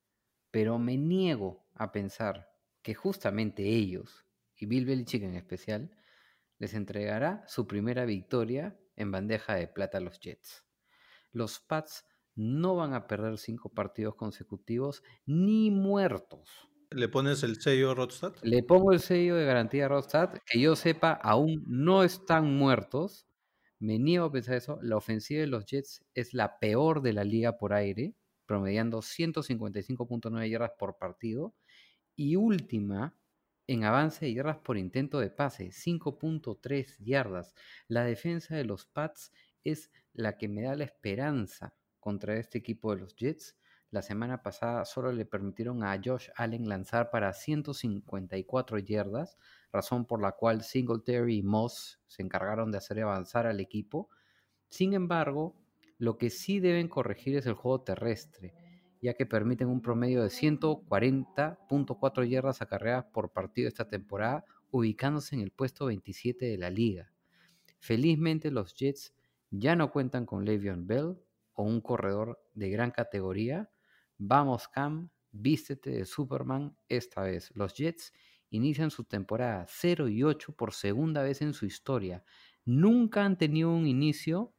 Pero 0.52 0.78
me 0.78 0.96
niego 0.96 1.66
a 1.74 1.90
pensar 1.90 2.52
que 2.82 2.94
justamente 2.94 3.64
ellos, 3.64 4.24
y 4.56 4.66
Bill 4.66 4.86
Belichick 4.86 5.24
en 5.24 5.34
especial, 5.34 5.90
les 6.58 6.74
entregará 6.74 7.42
su 7.48 7.66
primera 7.66 8.04
victoria 8.04 8.78
en 8.94 9.10
bandeja 9.10 9.56
de 9.56 9.66
plata 9.66 9.98
a 9.98 10.00
los 10.00 10.20
Jets. 10.20 10.64
Los 11.32 11.58
Pats 11.58 12.04
no 12.36 12.76
van 12.76 12.94
a 12.94 13.08
perder 13.08 13.38
cinco 13.38 13.70
partidos 13.70 14.14
consecutivos 14.14 15.02
ni 15.26 15.70
muertos. 15.70 16.48
¿Le 16.90 17.08
pones 17.08 17.42
el 17.42 17.60
sello 17.60 17.90
a 17.90 17.94
Rodstad? 17.94 18.34
Le 18.42 18.62
pongo 18.62 18.92
el 18.92 19.00
sello 19.00 19.34
de 19.34 19.46
garantía 19.46 19.86
a 19.86 19.88
Rodstad. 19.88 20.34
Que 20.46 20.60
yo 20.60 20.76
sepa, 20.76 21.12
aún 21.12 21.64
no 21.66 22.04
están 22.04 22.54
muertos. 22.54 23.26
Me 23.78 23.98
niego 23.98 24.26
a 24.26 24.32
pensar 24.32 24.56
eso. 24.56 24.78
La 24.82 24.96
ofensiva 24.96 25.40
de 25.40 25.46
los 25.46 25.64
Jets 25.64 26.04
es 26.14 26.34
la 26.34 26.58
peor 26.58 27.00
de 27.00 27.14
la 27.14 27.24
liga 27.24 27.56
por 27.56 27.72
aire, 27.72 28.14
promediando 28.52 28.98
155.9 28.98 30.50
yardas 30.50 30.72
por 30.78 30.98
partido. 30.98 31.54
Y 32.14 32.36
última 32.36 33.16
en 33.66 33.84
avance 33.84 34.26
de 34.26 34.34
yardas 34.34 34.58
por 34.58 34.76
intento 34.76 35.20
de 35.20 35.30
pase, 35.30 35.68
5.3 35.68 36.98
yardas. 36.98 37.54
La 37.88 38.04
defensa 38.04 38.54
de 38.54 38.66
los 38.66 38.84
Pats 38.84 39.32
es 39.64 39.90
la 40.12 40.36
que 40.36 40.48
me 40.48 40.60
da 40.60 40.76
la 40.76 40.84
esperanza 40.84 41.74
contra 41.98 42.36
este 42.36 42.58
equipo 42.58 42.94
de 42.94 43.00
los 43.00 43.16
Jets. 43.16 43.56
La 43.90 44.02
semana 44.02 44.42
pasada 44.42 44.84
solo 44.84 45.12
le 45.12 45.24
permitieron 45.24 45.82
a 45.82 45.98
Josh 46.04 46.28
Allen 46.36 46.68
lanzar 46.68 47.10
para 47.10 47.32
154 47.32 48.80
yardas, 48.80 49.38
razón 49.72 50.04
por 50.04 50.20
la 50.20 50.32
cual 50.32 50.62
Singletary 50.62 51.38
y 51.38 51.42
Moss 51.42 52.02
se 52.06 52.20
encargaron 52.20 52.70
de 52.70 52.76
hacer 52.76 53.00
avanzar 53.00 53.46
al 53.46 53.60
equipo. 53.60 54.10
Sin 54.68 54.92
embargo, 54.92 55.56
lo 56.02 56.18
que 56.18 56.30
sí 56.30 56.58
deben 56.58 56.88
corregir 56.88 57.36
es 57.36 57.46
el 57.46 57.54
juego 57.54 57.82
terrestre, 57.82 58.52
ya 59.00 59.14
que 59.14 59.24
permiten 59.24 59.68
un 59.68 59.80
promedio 59.80 60.24
de 60.24 60.30
140.4 60.30 62.28
yardas 62.28 62.60
acarreadas 62.60 63.04
por 63.04 63.30
partido 63.30 63.68
esta 63.68 63.86
temporada, 63.86 64.44
ubicándose 64.72 65.36
en 65.36 65.42
el 65.42 65.52
puesto 65.52 65.86
27 65.86 66.44
de 66.44 66.58
la 66.58 66.70
liga. 66.70 67.12
Felizmente 67.78 68.50
los 68.50 68.74
Jets 68.74 69.14
ya 69.52 69.76
no 69.76 69.92
cuentan 69.92 70.26
con 70.26 70.44
Le'Veon 70.44 70.88
Bell 70.88 71.20
o 71.52 71.62
un 71.62 71.80
corredor 71.80 72.42
de 72.52 72.68
gran 72.68 72.90
categoría. 72.90 73.70
Vamos 74.18 74.66
Cam, 74.66 75.10
vístete 75.30 75.90
de 75.90 76.04
Superman 76.04 76.76
esta 76.88 77.22
vez. 77.22 77.52
Los 77.54 77.74
Jets 77.74 78.12
inician 78.50 78.90
su 78.90 79.04
temporada 79.04 79.66
0 79.68 80.08
y 80.08 80.24
8 80.24 80.56
por 80.56 80.72
segunda 80.72 81.22
vez 81.22 81.42
en 81.42 81.54
su 81.54 81.64
historia. 81.64 82.24
Nunca 82.64 83.24
han 83.24 83.38
tenido 83.38 83.70
un 83.70 83.86
inicio 83.86 84.52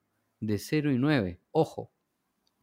de 0.45 0.59
0 0.59 0.91
y 0.91 0.97
9. 0.97 1.39
Ojo, 1.51 1.91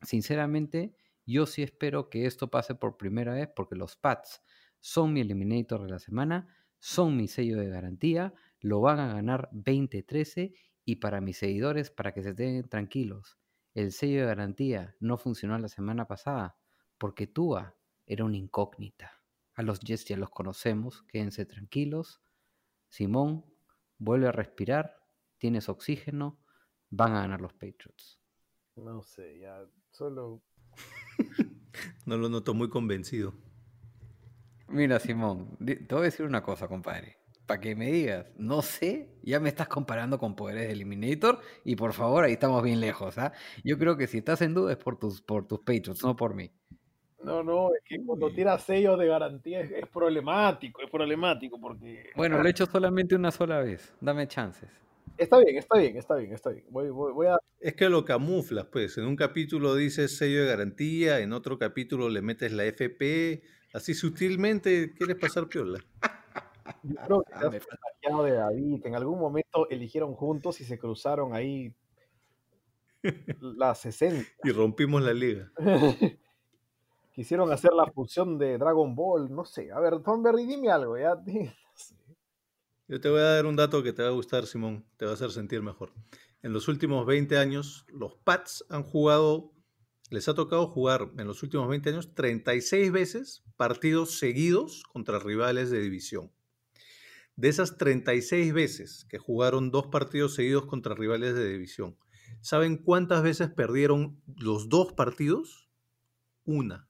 sinceramente, 0.02 0.94
yo 1.26 1.46
sí 1.46 1.62
espero 1.62 2.10
que 2.10 2.26
esto 2.26 2.50
pase 2.50 2.74
por 2.74 2.96
primera 2.96 3.34
vez 3.34 3.48
porque 3.54 3.76
los 3.76 3.96
Pats 3.96 4.42
son 4.80 5.12
mi 5.12 5.20
eliminator 5.20 5.82
de 5.82 5.90
la 5.90 5.98
semana, 5.98 6.54
son 6.78 7.16
mi 7.16 7.28
sello 7.28 7.58
de 7.58 7.68
garantía, 7.68 8.34
lo 8.60 8.80
van 8.80 8.98
a 8.98 9.12
ganar 9.12 9.48
20-13 9.52 10.54
y 10.84 10.96
para 10.96 11.20
mis 11.20 11.38
seguidores, 11.38 11.90
para 11.90 12.12
que 12.12 12.22
se 12.22 12.30
estén 12.30 12.68
tranquilos, 12.68 13.38
el 13.74 13.92
sello 13.92 14.20
de 14.20 14.26
garantía 14.26 14.96
no 14.98 15.16
funcionó 15.16 15.56
la 15.56 15.68
semana 15.68 16.08
pasada 16.08 16.56
porque 16.98 17.28
Tua 17.28 17.76
era 18.04 18.24
una 18.24 18.36
incógnita. 18.36 19.22
A 19.54 19.62
los 19.62 19.78
Jets 19.78 20.06
ya 20.06 20.16
los 20.16 20.30
conocemos, 20.30 21.04
quédense 21.04 21.46
tranquilos. 21.46 22.20
Simón, 22.88 23.44
vuelve 23.98 24.26
a 24.26 24.32
respirar, 24.32 25.04
tienes 25.38 25.68
oxígeno, 25.68 26.39
van 26.90 27.12
a 27.14 27.20
ganar 27.22 27.40
los 27.40 27.52
Patriots. 27.52 28.20
No 28.76 29.02
sé, 29.02 29.38
ya 29.40 29.64
solo... 29.90 30.42
no 32.06 32.16
lo 32.16 32.28
noto 32.28 32.54
muy 32.54 32.68
convencido. 32.68 33.34
Mira, 34.68 34.98
Simón, 35.00 35.56
te 35.58 35.86
voy 35.90 36.02
a 36.02 36.04
decir 36.04 36.26
una 36.26 36.42
cosa, 36.42 36.68
compadre. 36.68 37.18
Para 37.46 37.60
que 37.60 37.74
me 37.74 37.90
digas, 37.90 38.26
no 38.36 38.62
sé, 38.62 39.18
ya 39.22 39.40
me 39.40 39.48
estás 39.48 39.66
comparando 39.66 40.18
con 40.18 40.36
poderes 40.36 40.68
de 40.68 40.72
Eliminator 40.72 41.40
y 41.64 41.74
por 41.74 41.92
favor, 41.92 42.22
ahí 42.22 42.34
estamos 42.34 42.62
bien 42.62 42.80
lejos. 42.80 43.18
¿ah? 43.18 43.32
Yo 43.64 43.76
creo 43.76 43.96
que 43.96 44.06
si 44.06 44.18
estás 44.18 44.40
en 44.42 44.54
duda 44.54 44.72
es 44.72 44.78
por 44.78 44.98
tus, 44.98 45.20
por 45.20 45.48
tus 45.48 45.58
Patriots, 45.58 46.04
no 46.04 46.14
por 46.14 46.34
mí. 46.34 46.52
No, 47.22 47.42
no, 47.42 47.74
es 47.74 47.82
que 47.84 48.02
cuando 48.04 48.32
tiras 48.32 48.62
sellos 48.62 48.98
de 48.98 49.06
garantía 49.06 49.60
es, 49.60 49.86
problemático, 49.88 50.80
es 50.80 50.90
problemático 50.90 51.60
porque... 51.60 52.10
Bueno, 52.16 52.38
lo 52.38 52.46
he 52.46 52.50
hecho 52.50 52.66
solamente 52.66 53.14
una 53.14 53.30
sola 53.30 53.58
vez, 53.58 53.94
dame 54.00 54.26
chances. 54.26 54.70
Está 55.20 55.38
bien, 55.38 55.58
está 55.58 55.78
bien, 55.78 55.96
está 55.98 56.14
bien, 56.16 56.32
está 56.32 56.48
bien. 56.48 56.64
Voy, 56.70 56.88
voy, 56.88 57.26
a... 57.26 57.38
Es 57.58 57.74
que 57.74 57.90
lo 57.90 58.06
camuflas, 58.06 58.64
pues. 58.72 58.96
En 58.96 59.04
un 59.04 59.16
capítulo 59.16 59.74
dices 59.74 60.16
sello 60.16 60.40
de 60.40 60.46
garantía, 60.46 61.18
en 61.18 61.34
otro 61.34 61.58
capítulo 61.58 62.08
le 62.08 62.22
metes 62.22 62.52
la 62.52 62.64
FP, 62.64 63.42
así 63.74 63.92
sutilmente 63.92 64.94
quieres 64.94 65.16
pasar 65.16 65.46
piola. 65.46 65.78
Yo 66.82 66.94
creo 67.04 67.50
que 67.50 67.60
de 68.24 68.32
David, 68.32 68.86
en 68.86 68.94
algún 68.94 69.20
momento 69.20 69.68
eligieron 69.68 70.14
juntos 70.14 70.58
y 70.62 70.64
se 70.64 70.78
cruzaron 70.78 71.34
ahí 71.34 71.74
las 73.40 73.78
60. 73.80 74.26
Y 74.42 74.52
rompimos 74.52 75.02
la 75.02 75.12
liga. 75.12 75.52
Quisieron 77.12 77.52
hacer 77.52 77.74
la 77.74 77.92
fusión 77.92 78.38
de 78.38 78.56
Dragon 78.56 78.94
Ball, 78.94 79.30
no 79.30 79.44
sé. 79.44 79.70
A 79.70 79.80
ver, 79.80 80.00
Thornberry, 80.00 80.46
dime 80.46 80.70
algo, 80.70 80.96
ya. 80.96 81.22
Yo 82.90 83.00
te 83.00 83.08
voy 83.08 83.20
a 83.20 83.34
dar 83.36 83.46
un 83.46 83.54
dato 83.54 83.84
que 83.84 83.92
te 83.92 84.02
va 84.02 84.08
a 84.08 84.10
gustar, 84.10 84.48
Simón, 84.48 84.84
te 84.96 85.04
va 85.04 85.12
a 85.12 85.14
hacer 85.14 85.30
sentir 85.30 85.62
mejor. 85.62 85.92
En 86.42 86.52
los 86.52 86.66
últimos 86.66 87.06
20 87.06 87.38
años, 87.38 87.86
los 87.88 88.16
Pats 88.16 88.64
han 88.68 88.82
jugado, 88.82 89.52
les 90.10 90.28
ha 90.28 90.34
tocado 90.34 90.66
jugar 90.66 91.08
en 91.16 91.28
los 91.28 91.44
últimos 91.44 91.68
20 91.68 91.90
años 91.90 92.14
36 92.16 92.90
veces 92.90 93.44
partidos 93.56 94.18
seguidos 94.18 94.82
contra 94.92 95.20
rivales 95.20 95.70
de 95.70 95.80
división. 95.80 96.32
De 97.36 97.48
esas 97.48 97.78
36 97.78 98.52
veces 98.52 99.06
que 99.08 99.18
jugaron 99.18 99.70
dos 99.70 99.86
partidos 99.86 100.34
seguidos 100.34 100.66
contra 100.66 100.96
rivales 100.96 101.36
de 101.36 101.48
división, 101.48 101.96
¿saben 102.40 102.76
cuántas 102.76 103.22
veces 103.22 103.50
perdieron 103.50 104.20
los 104.36 104.68
dos 104.68 104.94
partidos? 104.94 105.70
Una. 106.42 106.88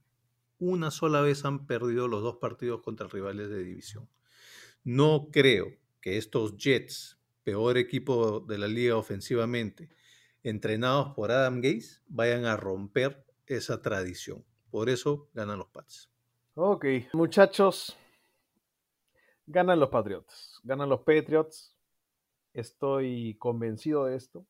Una 0.57 0.91
sola 0.91 1.21
vez 1.21 1.45
han 1.45 1.67
perdido 1.67 2.09
los 2.09 2.23
dos 2.23 2.37
partidos 2.37 2.81
contra 2.81 3.07
rivales 3.07 3.51
de 3.51 3.63
división. 3.63 4.09
No 4.83 5.29
creo 5.31 5.80
que 6.01 6.17
estos 6.17 6.57
Jets, 6.57 7.19
peor 7.45 7.79
equipo 7.79 8.41
de 8.41 8.59
la 8.59 8.69
liga 8.69 8.97
ofensivamente, 8.97 9.91
entrenados 10.43 11.15
por 11.15 11.31
Adam 11.31 11.61
Gaze, 11.61 12.01
vayan 12.07 12.45
a 12.45 12.57
romper 12.57 13.25
esa 13.47 13.83
tradición. 13.83 14.45
Por 14.71 14.89
eso 14.89 15.29
ganan 15.35 15.59
los 15.59 15.69
Pats. 15.69 16.11
Ok, 16.55 16.85
muchachos, 17.13 17.97
ganan 19.47 19.81
los 19.81 19.91
Patriots. 19.91 20.61
Ganan 20.63 20.89
los 20.89 21.01
Patriots. 21.01 21.77
Estoy 22.53 23.37
convencido 23.39 24.07
de 24.07 24.17
esto. 24.17 24.47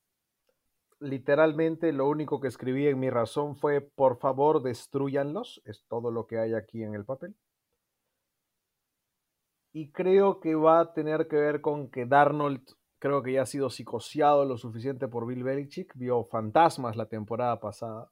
Literalmente 0.99 1.93
lo 1.93 2.09
único 2.09 2.41
que 2.41 2.49
escribí 2.49 2.87
en 2.87 3.01
mi 3.01 3.09
razón 3.09 3.57
fue, 3.57 3.81
por 3.81 4.19
favor, 4.19 4.63
destruyanlos. 4.63 5.63
Es 5.65 5.85
todo 5.89 6.11
lo 6.11 6.27
que 6.27 6.39
hay 6.39 6.55
aquí 6.55 6.83
en 6.83 6.95
el 6.95 7.05
papel 7.05 7.35
y 9.73 9.93
creo 9.93 10.41
que 10.41 10.55
va 10.55 10.81
a 10.81 10.93
tener 10.93 11.29
que 11.29 11.37
ver 11.37 11.61
con 11.61 11.91
que 11.91 12.07
Darnold 12.07 12.63
creo 12.99 13.23
que 13.23 13.33
ya 13.33 13.43
ha 13.43 13.47
sido 13.47 13.71
psicoseado 13.71 14.45
lo 14.45 14.59
suficiente 14.59 15.09
por 15.09 15.27
Bill 15.27 15.43
Belichick, 15.43 15.93
vio 15.97 16.25
fantasmas 16.25 16.97
la 16.97 17.07
temporada 17.07 17.59
pasada 17.59 18.11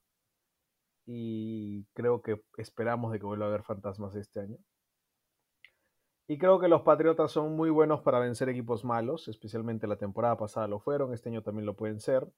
y 1.07 1.85
creo 1.95 2.23
que 2.23 2.43
esperamos 2.57 3.13
de 3.13 3.19
que 3.19 3.27
vuelva 3.27 3.47
a 3.47 3.49
haber 3.49 3.63
fantasmas 3.63 4.15
este 4.15 4.41
año. 4.41 4.57
Y 6.27 6.37
creo 6.37 6.61
que 6.61 6.69
los 6.69 6.83
Patriotas 6.83 7.33
son 7.33 7.57
muy 7.57 7.71
buenos 7.71 8.03
para 8.03 8.19
vencer 8.19 8.51
equipos 8.51 8.85
malos, 8.85 9.29
especialmente 9.29 9.87
la 9.87 9.97
temporada 9.97 10.37
pasada 10.37 10.69
lo 10.69 10.79
fueron, 10.79 11.15
este 11.15 11.31
año 11.31 11.43
también 11.43 11.65
lo 11.65 11.75
pueden 11.75 12.01
ser. 12.01 12.31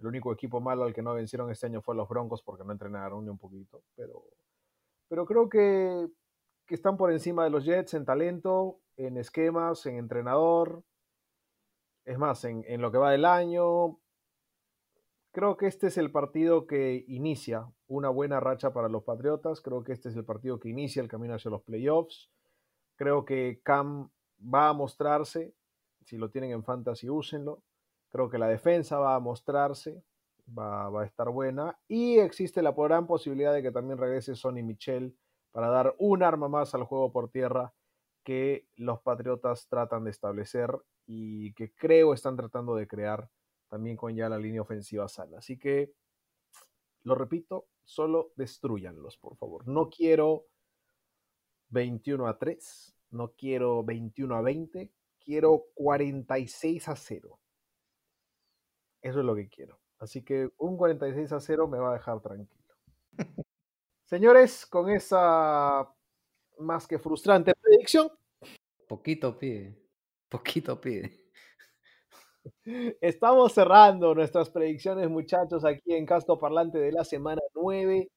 El 0.00 0.08
único 0.08 0.32
equipo 0.32 0.60
malo 0.60 0.82
al 0.82 0.92
que 0.92 1.02
no 1.02 1.14
vencieron 1.14 1.50
este 1.50 1.66
año 1.66 1.80
fue 1.80 1.94
los 1.94 2.08
Broncos 2.08 2.42
porque 2.42 2.64
no 2.64 2.72
entrenaron 2.72 3.24
ni 3.24 3.30
un 3.30 3.38
poquito, 3.38 3.82
pero, 3.94 4.24
pero 5.08 5.24
creo 5.24 5.48
que 5.48 6.08
que 6.66 6.74
están 6.74 6.96
por 6.96 7.12
encima 7.12 7.44
de 7.44 7.50
los 7.50 7.64
Jets 7.64 7.94
en 7.94 8.04
talento, 8.04 8.80
en 8.96 9.16
esquemas, 9.16 9.86
en 9.86 9.96
entrenador. 9.96 10.82
Es 12.04 12.18
más, 12.18 12.44
en, 12.44 12.80
lo 12.80 12.90
que 12.90 12.98
va 12.98 13.12
del 13.12 13.24
año. 13.24 13.98
Creo 15.32 15.56
que 15.56 15.66
este 15.66 15.88
es 15.88 15.98
el 15.98 16.10
partido 16.10 16.66
que 16.66 17.04
inicia 17.08 17.70
una 17.88 18.08
buena 18.08 18.40
racha 18.40 18.72
para 18.72 18.88
los 18.88 19.04
Patriotas. 19.04 19.60
Creo 19.60 19.84
que 19.84 19.92
este 19.92 20.08
es 20.08 20.16
el 20.16 20.24
partido 20.24 20.58
que 20.58 20.68
inicia 20.68 21.02
el 21.02 21.08
camino 21.08 21.34
hacia 21.34 21.50
los 21.50 21.62
playoffs. 21.62 22.30
Creo 22.96 23.24
que 23.24 23.60
Cam 23.62 24.10
va 24.42 24.68
a 24.68 24.72
mostrarse. 24.72 25.54
Si 26.04 26.16
lo 26.16 26.30
tienen 26.30 26.52
en 26.52 26.64
fantasy, 26.64 27.08
úsenlo. 27.08 27.62
Creo 28.08 28.28
que 28.30 28.38
la 28.38 28.48
defensa 28.48 28.98
va 28.98 29.14
a 29.14 29.20
mostrarse. 29.20 30.02
Va, 30.58 30.88
va 30.88 31.02
a 31.02 31.06
estar 31.06 31.28
buena. 31.28 31.78
Y 31.86 32.18
existe 32.18 32.62
la 32.62 32.72
gran 32.72 33.06
posibilidad 33.06 33.52
de 33.52 33.62
que 33.62 33.72
también 33.72 33.98
regrese 33.98 34.36
Sonny 34.36 34.62
Michel 34.62 35.16
para 35.56 35.68
dar 35.68 35.94
un 35.96 36.22
arma 36.22 36.50
más 36.50 36.74
al 36.74 36.84
juego 36.84 37.10
por 37.10 37.30
tierra 37.30 37.72
que 38.22 38.68
los 38.76 39.00
Patriotas 39.00 39.68
tratan 39.68 40.04
de 40.04 40.10
establecer 40.10 40.68
y 41.06 41.54
que 41.54 41.72
creo 41.72 42.12
están 42.12 42.36
tratando 42.36 42.74
de 42.74 42.86
crear 42.86 43.30
también 43.70 43.96
con 43.96 44.14
ya 44.14 44.28
la 44.28 44.36
línea 44.36 44.60
ofensiva 44.60 45.08
sana. 45.08 45.38
Así 45.38 45.58
que, 45.58 45.94
lo 47.04 47.14
repito, 47.14 47.68
solo 47.84 48.32
destruyanlos, 48.36 49.16
por 49.16 49.38
favor. 49.38 49.66
No 49.66 49.88
quiero 49.88 50.44
21 51.70 52.28
a 52.28 52.36
3, 52.36 52.94
no 53.12 53.32
quiero 53.32 53.82
21 53.82 54.36
a 54.36 54.42
20, 54.42 54.92
quiero 55.24 55.68
46 55.72 56.86
a 56.86 56.96
0. 56.96 57.40
Eso 59.00 59.20
es 59.20 59.24
lo 59.24 59.34
que 59.34 59.48
quiero. 59.48 59.80
Así 60.00 60.22
que 60.22 60.50
un 60.58 60.76
46 60.76 61.32
a 61.32 61.40
0 61.40 61.66
me 61.66 61.78
va 61.78 61.92
a 61.92 61.94
dejar 61.94 62.20
tranquilo. 62.20 62.74
Señores, 64.06 64.66
con 64.66 64.88
esa 64.88 65.92
más 66.58 66.86
que 66.86 66.96
frustrante 66.96 67.52
predicción. 67.60 68.08
Poquito 68.86 69.36
pide, 69.36 69.76
poquito 70.28 70.80
pide. 70.80 71.10
Estamos 73.00 73.52
cerrando 73.52 74.14
nuestras 74.14 74.48
predicciones, 74.48 75.10
muchachos, 75.10 75.64
aquí 75.64 75.92
en 75.92 76.06
Casco 76.06 76.38
Parlante 76.38 76.78
de 76.78 76.92
la 76.92 77.04
semana 77.04 77.42
9. 77.54 78.08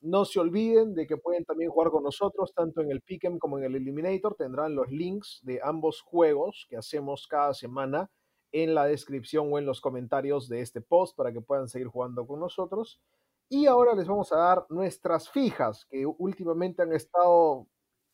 No 0.00 0.24
se 0.24 0.40
olviden 0.40 0.96
de 0.96 1.06
que 1.06 1.16
pueden 1.16 1.44
también 1.44 1.70
jugar 1.70 1.90
con 1.92 2.02
nosotros, 2.02 2.52
tanto 2.52 2.80
en 2.80 2.90
el 2.90 3.00
Pick'em 3.00 3.38
como 3.38 3.58
en 3.58 3.64
el 3.66 3.76
Eliminator. 3.76 4.34
Tendrán 4.34 4.74
los 4.74 4.90
links 4.90 5.38
de 5.44 5.60
ambos 5.62 6.00
juegos 6.00 6.66
que 6.68 6.76
hacemos 6.76 7.28
cada 7.28 7.54
semana 7.54 8.10
en 8.50 8.74
la 8.74 8.86
descripción 8.86 9.52
o 9.52 9.58
en 9.60 9.66
los 9.66 9.80
comentarios 9.80 10.48
de 10.48 10.60
este 10.60 10.80
post 10.80 11.16
para 11.16 11.32
que 11.32 11.40
puedan 11.40 11.68
seguir 11.68 11.86
jugando 11.86 12.26
con 12.26 12.40
nosotros. 12.40 13.00
Y 13.48 13.66
ahora 13.66 13.94
les 13.94 14.08
vamos 14.08 14.32
a 14.32 14.36
dar 14.36 14.66
nuestras 14.70 15.30
fijas, 15.30 15.86
que 15.86 16.04
últimamente 16.04 16.82
han 16.82 16.92
estado 16.92 17.66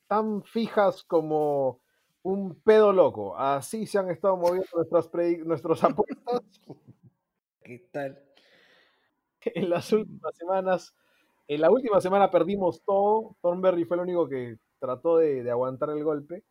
tan 0.07 0.43
fijas 0.43 1.03
como 1.05 1.81
un 2.23 2.55
pedo 2.63 2.93
loco. 2.93 3.37
Así 3.37 3.87
se 3.87 3.99
han 3.99 4.11
estado 4.11 4.37
moviendo 4.37 4.69
nuestras, 4.75 5.11
nuestras 5.47 5.85
apuestas. 5.85 6.43
¿Qué 7.63 7.89
tal? 7.91 8.23
en 9.45 9.71
las 9.71 9.93
últimas 9.93 10.37
semanas. 10.37 10.95
En 11.49 11.61
la 11.61 11.71
última 11.71 12.01
semana 12.01 12.31
perdimos 12.31 12.83
todo. 12.85 13.37
Thornberry 13.43 13.85
fue 13.85 13.97
el 13.97 14.03
único 14.03 14.29
que 14.29 14.59
trató 14.79 15.17
de, 15.17 15.43
de 15.43 15.51
aguantar 15.51 15.91
el 15.91 16.05
golpe. 16.05 16.45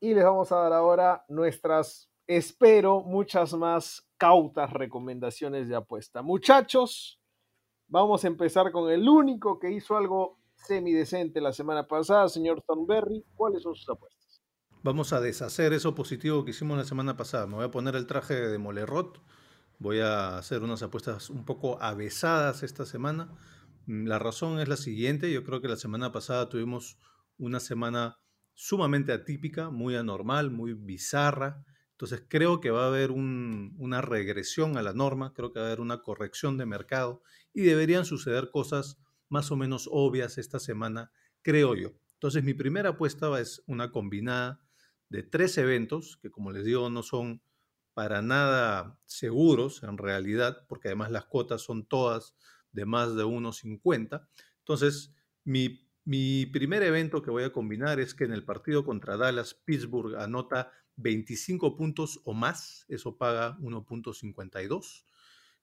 Y 0.00 0.14
les 0.14 0.24
vamos 0.24 0.52
a 0.52 0.56
dar 0.56 0.72
ahora 0.72 1.24
nuestras, 1.28 2.10
espero, 2.26 3.00
muchas 3.02 3.54
más 3.54 4.06
cautas 4.18 4.72
recomendaciones 4.72 5.68
de 5.68 5.76
apuesta. 5.76 6.22
Muchachos, 6.22 7.18
vamos 7.88 8.24
a 8.24 8.28
empezar 8.28 8.72
con 8.72 8.90
el 8.90 9.08
único 9.08 9.58
que 9.58 9.70
hizo 9.72 9.96
algo 9.96 10.38
semidecente 10.54 11.40
la 11.40 11.52
semana 11.52 11.86
pasada, 11.86 12.28
señor 12.28 12.62
Thornberry. 12.62 13.24
¿Cuáles 13.34 13.62
son 13.62 13.74
sus 13.74 13.88
apuestas? 13.88 14.42
Vamos 14.82 15.12
a 15.12 15.20
deshacer 15.20 15.72
eso 15.72 15.94
positivo 15.94 16.44
que 16.44 16.50
hicimos 16.52 16.78
la 16.78 16.84
semana 16.84 17.16
pasada. 17.16 17.46
Me 17.46 17.56
voy 17.56 17.64
a 17.64 17.70
poner 17.70 17.96
el 17.96 18.06
traje 18.06 18.34
de 18.34 18.58
Molerot. 18.58 19.20
Voy 19.78 20.00
a 20.00 20.38
hacer 20.38 20.62
unas 20.62 20.82
apuestas 20.82 21.28
un 21.28 21.44
poco 21.44 21.80
avesadas 21.82 22.62
esta 22.62 22.86
semana. 22.86 23.36
Mm, 23.86 24.06
La 24.06 24.18
razón 24.18 24.60
es 24.60 24.68
la 24.68 24.76
siguiente. 24.76 25.32
Yo 25.32 25.44
creo 25.44 25.60
que 25.60 25.68
la 25.68 25.76
semana 25.76 26.12
pasada 26.12 26.48
tuvimos 26.48 26.98
una 27.38 27.60
semana 27.60 28.18
sumamente 28.54 29.12
atípica, 29.12 29.70
muy 29.70 29.96
anormal, 29.96 30.50
muy 30.50 30.72
bizarra. 30.72 31.64
Entonces 31.96 32.24
creo 32.28 32.60
que 32.60 32.70
va 32.70 32.84
a 32.84 32.88
haber 32.88 33.10
un- 33.10 33.74
una 33.78 34.02
regresión 34.02 34.76
a 34.76 34.82
la 34.82 34.92
norma, 34.92 35.32
creo 35.34 35.52
que 35.52 35.58
va 35.60 35.64
a 35.66 35.68
haber 35.68 35.80
una 35.80 36.02
corrección 36.02 36.58
de 36.58 36.66
mercado 36.66 37.22
y 37.54 37.62
deberían 37.62 38.04
suceder 38.04 38.50
cosas 38.50 38.98
más 39.28 39.50
o 39.50 39.56
menos 39.56 39.88
obvias 39.90 40.38
esta 40.38 40.58
semana, 40.60 41.10
creo 41.42 41.74
yo. 41.74 41.92
Entonces 42.14 42.44
mi 42.44 42.54
primera 42.54 42.90
apuesta 42.90 43.40
es 43.40 43.62
una 43.66 43.90
combinada 43.92 44.60
de 45.08 45.22
tres 45.22 45.56
eventos 45.58 46.18
que 46.20 46.30
como 46.30 46.52
les 46.52 46.64
digo 46.64 46.90
no 46.90 47.02
son 47.02 47.42
para 47.94 48.20
nada 48.22 49.00
seguros 49.06 49.82
en 49.82 49.96
realidad, 49.98 50.66
porque 50.68 50.88
además 50.88 51.10
las 51.10 51.24
cuotas 51.26 51.62
son 51.62 51.86
todas 51.86 52.34
de 52.72 52.84
más 52.84 53.14
de 53.16 53.24
1.50. 53.24 54.28
Entonces, 54.58 55.14
mi, 55.44 55.85
mi 56.06 56.46
primer 56.46 56.84
evento 56.84 57.20
que 57.20 57.32
voy 57.32 57.42
a 57.42 57.52
combinar 57.52 57.98
es 57.98 58.14
que 58.14 58.24
en 58.24 58.32
el 58.32 58.44
partido 58.44 58.84
contra 58.84 59.16
Dallas, 59.16 59.54
Pittsburgh 59.54 60.14
anota 60.14 60.70
25 60.94 61.76
puntos 61.76 62.20
o 62.24 62.32
más, 62.32 62.86
eso 62.88 63.18
paga 63.18 63.58
1.52. 63.58 65.04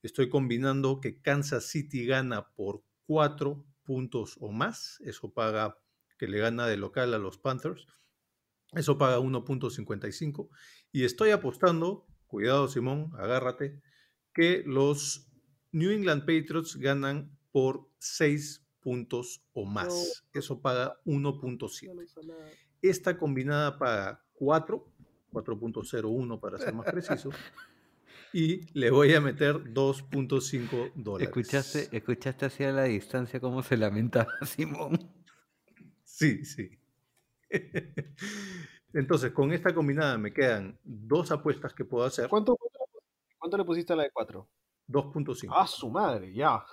Estoy 0.01 0.29
combinando 0.29 0.99
que 0.99 1.21
Kansas 1.21 1.67
City 1.67 2.05
gana 2.05 2.49
por 2.55 2.83
4 3.05 3.65
puntos 3.83 4.35
o 4.41 4.51
más, 4.51 4.99
eso 5.05 5.33
paga 5.33 5.79
que 6.17 6.27
le 6.27 6.39
gana 6.39 6.67
de 6.67 6.75
local 6.75 7.13
a 7.13 7.19
los 7.19 7.37
Panthers, 7.37 7.87
eso 8.73 8.97
paga 8.97 9.19
1.55. 9.19 10.49
Y 10.91 11.05
estoy 11.05 11.29
apostando, 11.29 12.05
cuidado 12.27 12.67
Simón, 12.67 13.11
agárrate, 13.17 13.81
que 14.33 14.61
los 14.65 15.31
New 15.71 15.91
England 15.91 16.25
Patriots 16.25 16.75
ganan 16.75 17.37
por 17.53 17.89
6 17.99 18.62
puntos 18.83 19.41
o 19.53 19.65
más. 19.65 20.23
Eso 20.33 20.59
paga 20.59 20.99
1.7. 21.05 22.05
Esta 22.81 23.17
combinada 23.17 23.79
paga 23.79 24.23
4, 24.33 24.85
4.01 25.31 26.39
para 26.39 26.57
ser 26.59 26.73
más 26.73 26.85
preciso. 26.85 27.29
Y 28.35 28.61
le 28.77 28.89
voy 28.89 29.13
a 29.13 29.21
meter 29.21 29.73
2.5 29.73 30.91
dólares. 30.95 31.27
¿Escuchaste, 31.27 31.95
escuchaste 31.95 32.47
hacia 32.47 32.71
la 32.71 32.83
distancia 32.85 33.39
cómo 33.39 33.61
se 33.61 33.77
lamentaba 33.77 34.27
Simón? 34.41 34.97
Sí, 36.03 36.43
sí. 36.43 36.79
Entonces, 38.93 39.31
con 39.31 39.51
esta 39.53 39.73
combinada 39.73 40.17
me 40.17 40.33
quedan 40.33 40.79
dos 40.83 41.31
apuestas 41.31 41.73
que 41.75 41.85
puedo 41.85 42.05
hacer. 42.05 42.27
¿Cuánto, 42.27 42.55
cuánto, 42.55 42.79
le 42.79 42.91
pus- 42.91 43.03
cuánto 43.37 43.57
le 43.57 43.65
pusiste 43.65 43.93
a 43.93 43.95
la 43.97 44.03
de 44.03 44.11
4? 44.11 44.49
2.5. 44.87 45.53
Ah, 45.55 45.67
su 45.67 45.89
madre, 45.89 46.33
ya. 46.33 46.63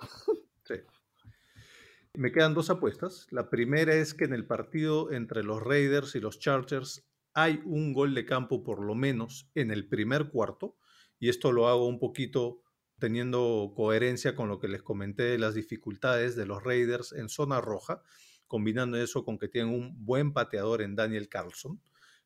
Me 2.17 2.33
quedan 2.33 2.53
dos 2.53 2.69
apuestas. 2.69 3.25
La 3.31 3.49
primera 3.49 3.95
es 3.95 4.13
que 4.13 4.25
en 4.25 4.33
el 4.33 4.45
partido 4.45 5.11
entre 5.13 5.43
los 5.43 5.63
Raiders 5.63 6.13
y 6.13 6.19
los 6.19 6.39
Chargers 6.39 7.03
hay 7.33 7.61
un 7.65 7.93
gol 7.93 8.13
de 8.13 8.25
campo 8.25 8.63
por 8.63 8.83
lo 8.83 8.95
menos 8.95 9.49
en 9.55 9.71
el 9.71 9.87
primer 9.87 10.29
cuarto. 10.29 10.75
Y 11.19 11.29
esto 11.29 11.53
lo 11.53 11.69
hago 11.69 11.87
un 11.87 11.99
poquito 11.99 12.61
teniendo 12.99 13.71
coherencia 13.75 14.35
con 14.35 14.49
lo 14.49 14.59
que 14.59 14.67
les 14.67 14.83
comenté 14.83 15.23
de 15.23 15.39
las 15.39 15.55
dificultades 15.55 16.35
de 16.35 16.45
los 16.45 16.61
Raiders 16.61 17.13
en 17.13 17.29
zona 17.29 17.61
roja, 17.61 18.03
combinando 18.45 18.97
eso 18.97 19.23
con 19.23 19.39
que 19.39 19.47
tienen 19.47 19.73
un 19.73 20.05
buen 20.05 20.33
pateador 20.33 20.81
en 20.81 20.95
Daniel 20.95 21.29
Carlson. 21.29 21.81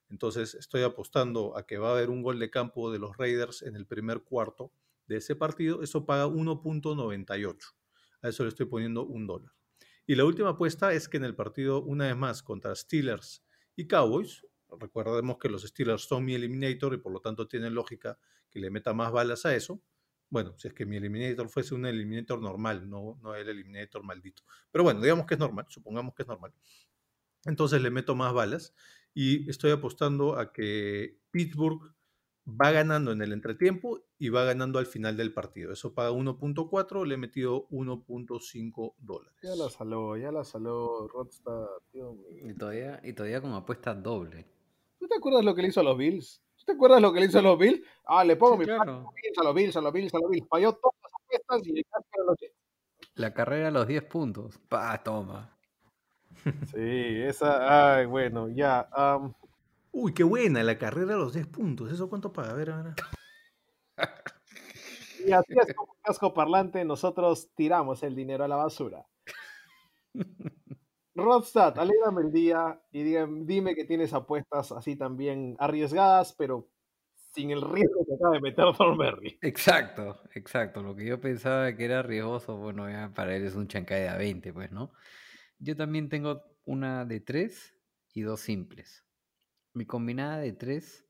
Entonces 0.10 0.56
estoy 0.56 0.82
apostando 0.82 1.56
a 1.56 1.68
que 1.68 1.78
va 1.78 1.90
a 1.90 1.94
haber 1.94 2.10
un 2.10 2.24
gol 2.24 2.40
de 2.40 2.50
campo 2.50 2.92
de 2.92 2.98
los 2.98 3.16
Raiders 3.18 3.62
en 3.62 3.76
el 3.76 3.86
primer 3.86 4.24
cuarto 4.24 4.72
de 5.08 5.18
ese 5.18 5.36
partido. 5.36 5.84
Eso 5.84 6.08
paga 6.08 6.26
1.98. 6.26 7.76
A 8.24 8.30
eso 8.30 8.44
le 8.44 8.50
estoy 8.50 8.66
poniendo 8.66 9.06
un 9.06 9.28
dólar. 9.28 9.56
Y 10.08 10.16
la 10.16 10.26
última 10.26 10.50
apuesta 10.50 10.94
es 10.94 11.10
que 11.10 11.18
en 11.18 11.26
el 11.26 11.36
partido, 11.36 11.82
una 11.82 12.06
vez 12.06 12.16
más, 12.16 12.44
contra 12.44 12.76
Steelers 12.76 13.44
y 13.76 13.88
Cowboys, 13.88 14.46
recordemos 14.80 15.38
que 15.38 15.50
los 15.50 15.64
Steelers 15.64 16.04
son 16.04 16.26
mi 16.26 16.36
eliminator 16.36 16.94
y 16.94 16.98
por 16.98 17.12
lo 17.12 17.22
tanto 17.22 17.48
tiene 17.48 17.70
lógica 17.70 18.20
que 18.52 18.60
le 18.60 18.70
meta 18.70 18.94
más 18.94 19.12
balas 19.12 19.46
a 19.46 19.56
eso. 19.56 19.82
Bueno, 20.30 20.56
si 20.58 20.68
es 20.68 20.74
que 20.74 20.86
mi 20.86 20.98
eliminator 20.98 21.50
fuese 21.50 21.76
un 21.76 21.86
eliminator 21.86 22.42
normal, 22.42 22.90
no, 22.90 23.20
no 23.22 23.36
el 23.36 23.48
eliminator 23.48 24.04
maldito. 24.04 24.44
Pero 24.72 24.84
bueno, 24.84 25.02
digamos 25.02 25.26
que 25.26 25.36
es 25.36 25.40
normal, 25.40 25.66
supongamos 25.70 26.14
que 26.14 26.24
es 26.24 26.28
normal. 26.28 26.54
Entonces 27.46 27.82
le 27.82 27.90
meto 27.90 28.16
más 28.16 28.34
balas 28.34 28.74
y 29.14 29.50
estoy 29.50 29.72
apostando 29.72 30.38
a 30.38 30.52
que 30.52 31.20
Pittsburgh 31.32 31.95
va 32.48 32.72
ganando 32.72 33.12
en 33.12 33.22
el 33.22 33.34
entretiempo 33.34 34.02
y 34.18 34.30
va 34.30 34.44
ganando 34.44 34.80
al 34.80 34.86
final 34.86 35.18
del 35.18 35.34
partido. 35.34 35.74
Eso 35.74 35.94
paga 35.94 36.12
1.4, 36.12 37.06
le 37.06 37.16
he 37.16 37.18
metido 37.18 37.68
1.5 37.70 38.96
dólares. 38.98 39.38
Ya 39.42 39.56
la 39.56 39.70
saló, 39.70 40.18
ya 40.18 40.32
la 40.32 40.44
saló 40.44 41.08
mío. 41.94 42.16
Y 42.50 42.54
todavía, 42.54 43.02
y 43.04 43.14
todavía 43.14 43.42
con 43.42 43.54
apuesta 43.54 43.94
doble. 43.94 44.46
¿Tú 45.00 45.08
te 45.08 45.18
acuerdas 45.18 45.44
lo 45.44 45.56
que 45.56 45.62
le 45.62 45.68
hizo 45.70 45.80
a 45.80 45.84
los 45.84 45.98
Bills? 45.98 46.42
¿Tú 46.58 46.66
te 46.66 46.72
acuerdas 46.74 47.02
lo 47.02 47.12
que 47.14 47.20
le 47.20 47.26
hizo 47.28 47.40
a 47.40 47.42
los 47.42 47.58
Bills? 47.58 47.82
Ah, 48.06 48.24
le 48.24 48.36
pongo 48.36 48.54
Sí, 48.54 48.60
mi 48.60 48.66
claro. 48.66 48.84
a 48.84 49.44
los 49.44 49.54
Bills, 49.56 49.76
a 49.76 49.82
los 49.82 49.94
Bills, 49.94 50.14
a 50.14 50.20
los 50.20 50.30
Bills, 50.30 50.44
a. 50.44 50.48
Falló 50.50 50.74
todas 50.74 50.96
las 51.04 51.12
apuestas 51.14 51.68
y 51.68 51.74
le 51.74 51.84
cascaron 51.84 52.28
los. 52.28 52.38
La 53.16 53.34
carrera 53.34 53.68
a 53.70 53.72
los 53.72 53.88
10 53.88 54.04
puntos. 54.04 54.58
Pa, 54.70 55.02
toma. 55.04 55.58
Sí, 56.64 56.80
esa, 56.80 57.98
ay, 57.98 58.06
bueno, 58.06 58.50
ya. 58.50 58.88
Uy, 59.98 60.14
qué 60.14 60.26
buena 60.26 60.62
la 60.62 60.78
carrera 60.78 61.14
a 61.14 61.18
los 61.18 61.34
10 61.34 61.48
puntos. 61.48 61.90
¿Eso 61.90 62.10
cuánto 62.10 62.34
paga? 62.34 62.52
A 62.52 62.54
ver, 62.56 62.70
ahora. 62.70 62.96
y 65.26 65.32
así 65.32 65.54
es 65.58 65.74
como 65.74 65.96
casco 66.04 66.34
parlante, 66.34 66.84
nosotros 66.84 67.50
tiramos 67.56 68.04
el 68.04 68.14
dinero 68.14 68.44
a 68.44 68.50
la 68.50 68.58
basura. 68.58 69.08
Rodstad, 71.16 71.80
alégrame 71.80 72.24
el 72.24 72.32
día 72.34 72.82
y 72.92 73.04
dime 73.04 73.74
que 73.74 73.86
tienes 73.86 74.14
apuestas 74.14 74.74
así 74.74 74.98
también 74.98 75.56
arriesgadas, 75.60 76.36
pero 76.38 76.68
sin 77.34 77.52
el 77.52 77.62
riesgo 77.62 78.06
que 78.06 78.16
acaba 78.16 78.34
de 78.34 78.42
meter 78.42 78.66
Thornberry. 78.78 79.40
Exacto, 79.42 80.20
exacto. 80.34 80.84
Lo 80.84 80.94
que 80.94 81.06
yo 81.06 81.22
pensaba 81.22 81.74
que 81.74 81.86
era 81.86 82.04
riesgoso, 82.04 82.58
bueno, 82.58 82.90
ya 82.90 83.14
para 83.14 83.34
él 83.34 83.46
es 83.46 83.56
un 83.56 83.70
chancay 83.70 84.02
de 84.02 84.10
a 84.10 84.18
20, 84.18 84.52
pues, 84.52 84.74
¿no? 84.74 84.92
Yo 85.58 85.78
también 85.78 86.10
tengo 86.10 86.44
una 86.66 87.06
de 87.06 87.22
3 87.22 87.74
y 88.14 88.24
dos 88.24 88.42
simples. 88.42 89.06
Mi 89.76 89.86
combinada 89.86 90.38
de 90.38 90.54
3 90.54 91.06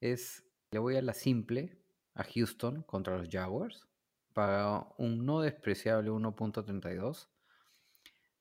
es, 0.00 0.44
le 0.72 0.80
voy 0.80 0.96
a 0.96 1.02
la 1.02 1.14
simple, 1.14 1.80
a 2.14 2.24
Houston 2.24 2.82
contra 2.82 3.16
los 3.16 3.28
Jaguars, 3.28 3.86
para 4.32 4.88
un 4.98 5.24
no 5.24 5.40
despreciable 5.40 6.10
1.32. 6.10 7.28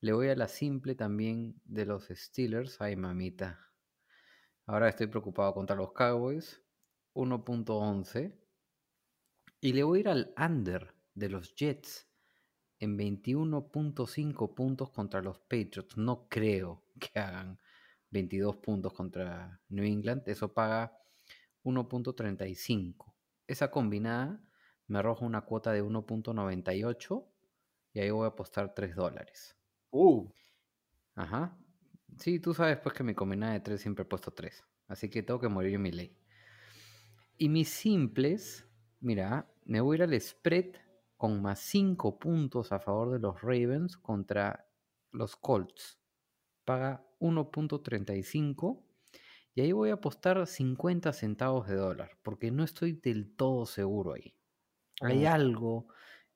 Le 0.01 0.11
voy 0.11 0.29
a 0.29 0.35
la 0.35 0.47
simple 0.47 0.95
también 0.95 1.61
de 1.65 1.85
los 1.85 2.07
Steelers, 2.07 2.81
ay 2.81 2.95
mamita. 2.95 3.71
Ahora 4.65 4.89
estoy 4.89 5.05
preocupado 5.05 5.53
contra 5.53 5.75
los 5.75 5.93
Cowboys, 5.93 6.63
1.11. 7.13 8.35
Y 9.61 9.73
le 9.73 9.83
voy 9.83 9.99
a 9.99 10.01
ir 10.01 10.09
al 10.09 10.33
under 10.35 10.95
de 11.13 11.29
los 11.29 11.53
Jets 11.53 12.07
en 12.79 12.97
21.5 12.97 14.55
puntos 14.55 14.89
contra 14.89 15.21
los 15.21 15.37
Patriots. 15.37 15.95
No 15.95 16.27
creo 16.27 16.83
que 16.99 17.19
hagan 17.19 17.59
22 18.11 18.57
puntos 18.57 18.93
contra 18.93 19.59
New 19.69 19.85
England. 19.85 20.23
Eso 20.27 20.53
paga 20.53 20.97
1.35. 21.63 23.13
Esa 23.47 23.71
combinada 23.71 24.41
me 24.87 24.99
arroja 24.99 25.25
una 25.25 25.41
cuota 25.41 25.71
de 25.71 25.83
1.98 25.83 27.25
y 27.93 27.99
ahí 27.99 28.09
voy 28.11 28.25
a 28.25 28.29
apostar 28.29 28.73
3 28.73 28.95
dólares. 28.95 29.55
Uh, 29.91 30.29
Ajá. 31.15 31.57
Sí, 32.17 32.39
tú 32.39 32.53
sabes 32.53 32.77
pues 32.77 32.95
que 32.95 33.03
mi 33.03 33.13
combinada 33.13 33.53
de 33.53 33.59
3 33.59 33.81
siempre 33.81 34.03
he 34.03 34.05
puesto 34.05 34.31
3. 34.31 34.63
Así 34.87 35.09
que 35.09 35.23
tengo 35.23 35.39
que 35.39 35.47
morir 35.47 35.75
en 35.75 35.81
mi 35.81 35.91
ley. 35.91 36.17
Y 37.37 37.49
mis 37.49 37.69
simples, 37.69 38.67
mira, 38.99 39.49
me 39.65 39.81
voy 39.81 39.95
a 39.95 39.97
ir 39.97 40.03
al 40.03 40.19
spread 40.19 40.75
con 41.15 41.41
más 41.41 41.59
5 41.59 42.17
puntos 42.17 42.71
a 42.71 42.79
favor 42.79 43.11
de 43.11 43.19
los 43.19 43.41
Ravens 43.41 43.97
contra 43.97 44.67
los 45.11 45.35
Colts. 45.35 45.99
Paga 46.65 47.05
1.35 47.19 48.85
y 49.55 49.61
ahí 49.61 49.71
voy 49.71 49.89
a 49.91 49.95
apostar 49.95 50.45
50 50.47 51.13
centavos 51.13 51.67
de 51.67 51.75
dólar 51.75 52.11
porque 52.23 52.51
no 52.51 52.63
estoy 52.63 52.93
del 52.93 53.35
todo 53.35 53.65
seguro 53.65 54.13
ahí. 54.13 54.35
Hay 55.03 55.25
Oh. 55.25 55.27
algo 55.27 55.87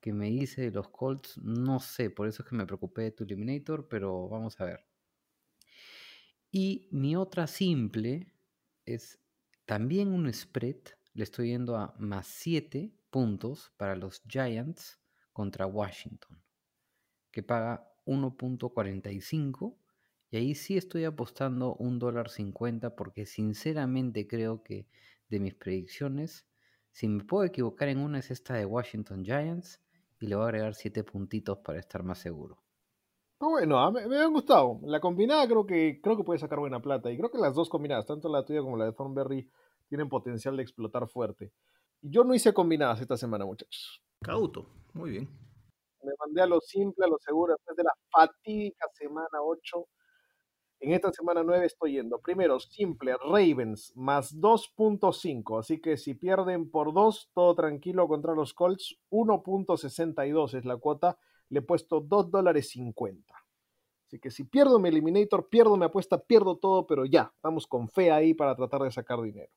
que 0.01 0.13
me 0.13 0.29
hice 0.31 0.63
de 0.63 0.71
los 0.71 0.89
Colts, 0.89 1.37
no 1.39 1.79
sé, 1.79 2.09
por 2.11 2.27
eso 2.27 2.43
es 2.43 2.49
que 2.49 2.55
me 2.55 2.65
preocupé 2.67 3.03
de 3.03 3.11
tu 3.11 3.23
Eliminator, 3.25 3.87
pero 3.89 4.29
vamos 4.29 4.59
a 4.61 4.65
ver. 4.65 4.87
Y 6.51 6.87
mi 6.91 7.15
otra 7.15 7.47
simple 7.47 8.33
es 8.85 9.19
también 9.65 10.09
un 10.09 10.31
spread, 10.31 10.77
le 11.13 11.23
estoy 11.23 11.49
yendo 11.49 11.77
a 11.77 11.95
más 11.99 12.27
7 12.27 12.93
puntos 13.09 13.71
para 13.77 13.95
los 13.95 14.21
Giants 14.27 14.99
contra 15.31 15.65
Washington, 15.65 16.43
que 17.31 17.43
paga 17.43 17.93
1.45 18.05 19.82
y 20.33 20.37
ahí 20.37 20.55
sí 20.55 20.77
estoy 20.77 21.05
apostando 21.05 21.75
un 21.75 21.99
dólar 21.99 22.27
50 22.27 22.95
porque 22.95 23.27
sinceramente 23.27 24.25
creo 24.25 24.63
que 24.63 24.87
de 25.29 25.39
mis 25.39 25.53
predicciones, 25.53 26.47
si 26.89 27.07
me 27.07 27.23
puedo 27.23 27.43
equivocar 27.43 27.89
en 27.89 27.99
una 27.99 28.17
es 28.17 28.31
esta 28.31 28.55
de 28.55 28.65
Washington 28.65 29.23
Giants 29.23 29.79
y 30.19 30.25
le 30.25 30.35
voy 30.35 30.45
a 30.45 30.47
agregar 30.47 30.73
7 30.73 31.03
puntitos 31.03 31.59
para 31.59 31.77
estar 31.77 32.01
más 32.01 32.17
seguro. 32.17 32.57
bueno, 33.39 33.91
me, 33.91 34.07
me, 34.07 34.17
han 34.17 34.33
gustado. 34.33 34.79
La 34.85 34.99
combinada 34.99 35.47
creo 35.47 35.67
que 35.67 36.01
creo 36.01 36.17
que 36.17 36.23
puede 36.23 36.39
sacar 36.39 36.57
buena 36.57 36.81
plata 36.81 37.11
y 37.11 37.17
creo 37.17 37.29
que 37.29 37.37
las 37.37 37.53
dos 37.53 37.69
combinadas, 37.69 38.07
tanto 38.07 38.27
la 38.27 38.43
tuya 38.43 38.61
como 38.61 38.75
la 38.75 38.85
de 38.85 38.93
Thornberry, 38.93 39.47
tienen 39.87 40.09
potencial 40.09 40.57
de 40.57 40.63
explotar 40.63 41.07
fuerte. 41.07 41.53
Yo 42.01 42.23
no 42.23 42.33
hice 42.33 42.55
combinadas 42.55 42.99
esta 43.01 43.17
semana, 43.17 43.45
muchachos. 43.45 44.01
Cauto, 44.19 44.65
muy 44.93 45.11
bien. 45.11 45.29
Me 46.01 46.13
mandé 46.17 46.41
a 46.41 46.47
lo 46.47 46.59
simple, 46.59 47.05
a 47.05 47.07
lo 47.07 47.19
seguro, 47.19 47.53
después 47.53 47.77
de 47.77 47.83
la 47.83 47.93
fatídica 48.09 48.87
semana 48.93 49.39
8. 49.39 49.87
En 50.83 50.91
esta 50.91 51.13
semana 51.13 51.43
9 51.43 51.65
estoy 51.65 51.93
yendo. 51.93 52.19
Primero, 52.19 52.59
simple, 52.59 53.15
Ravens, 53.15 53.93
más 53.95 54.37
2.5. 54.37 55.57
Así 55.57 55.79
que 55.79 55.95
si 55.95 56.13
pierden 56.13 56.69
por 56.69 56.93
2, 56.93 57.29
todo 57.33 57.55
tranquilo 57.55 58.05
contra 58.09 58.35
los 58.35 58.53
Colts. 58.53 58.97
1.62 59.09 60.55
es 60.55 60.65
la 60.65 60.75
cuota. 60.75 61.17
Le 61.47 61.59
he 61.59 61.61
puesto 61.61 62.01
2 62.01 62.29
dólares 62.29 62.69
50. 62.71 63.33
Así 64.07 64.19
que 64.19 64.29
si 64.29 64.43
pierdo 64.43 64.77
mi 64.77 64.89
Eliminator, 64.89 65.47
pierdo 65.47 65.77
mi 65.77 65.85
apuesta, 65.85 66.21
pierdo 66.21 66.57
todo, 66.57 66.85
pero 66.85 67.05
ya, 67.05 67.31
estamos 67.33 67.65
con 67.65 67.87
fe 67.87 68.11
ahí 68.11 68.33
para 68.33 68.53
tratar 68.53 68.81
de 68.81 68.91
sacar 68.91 69.21
dinero. 69.21 69.53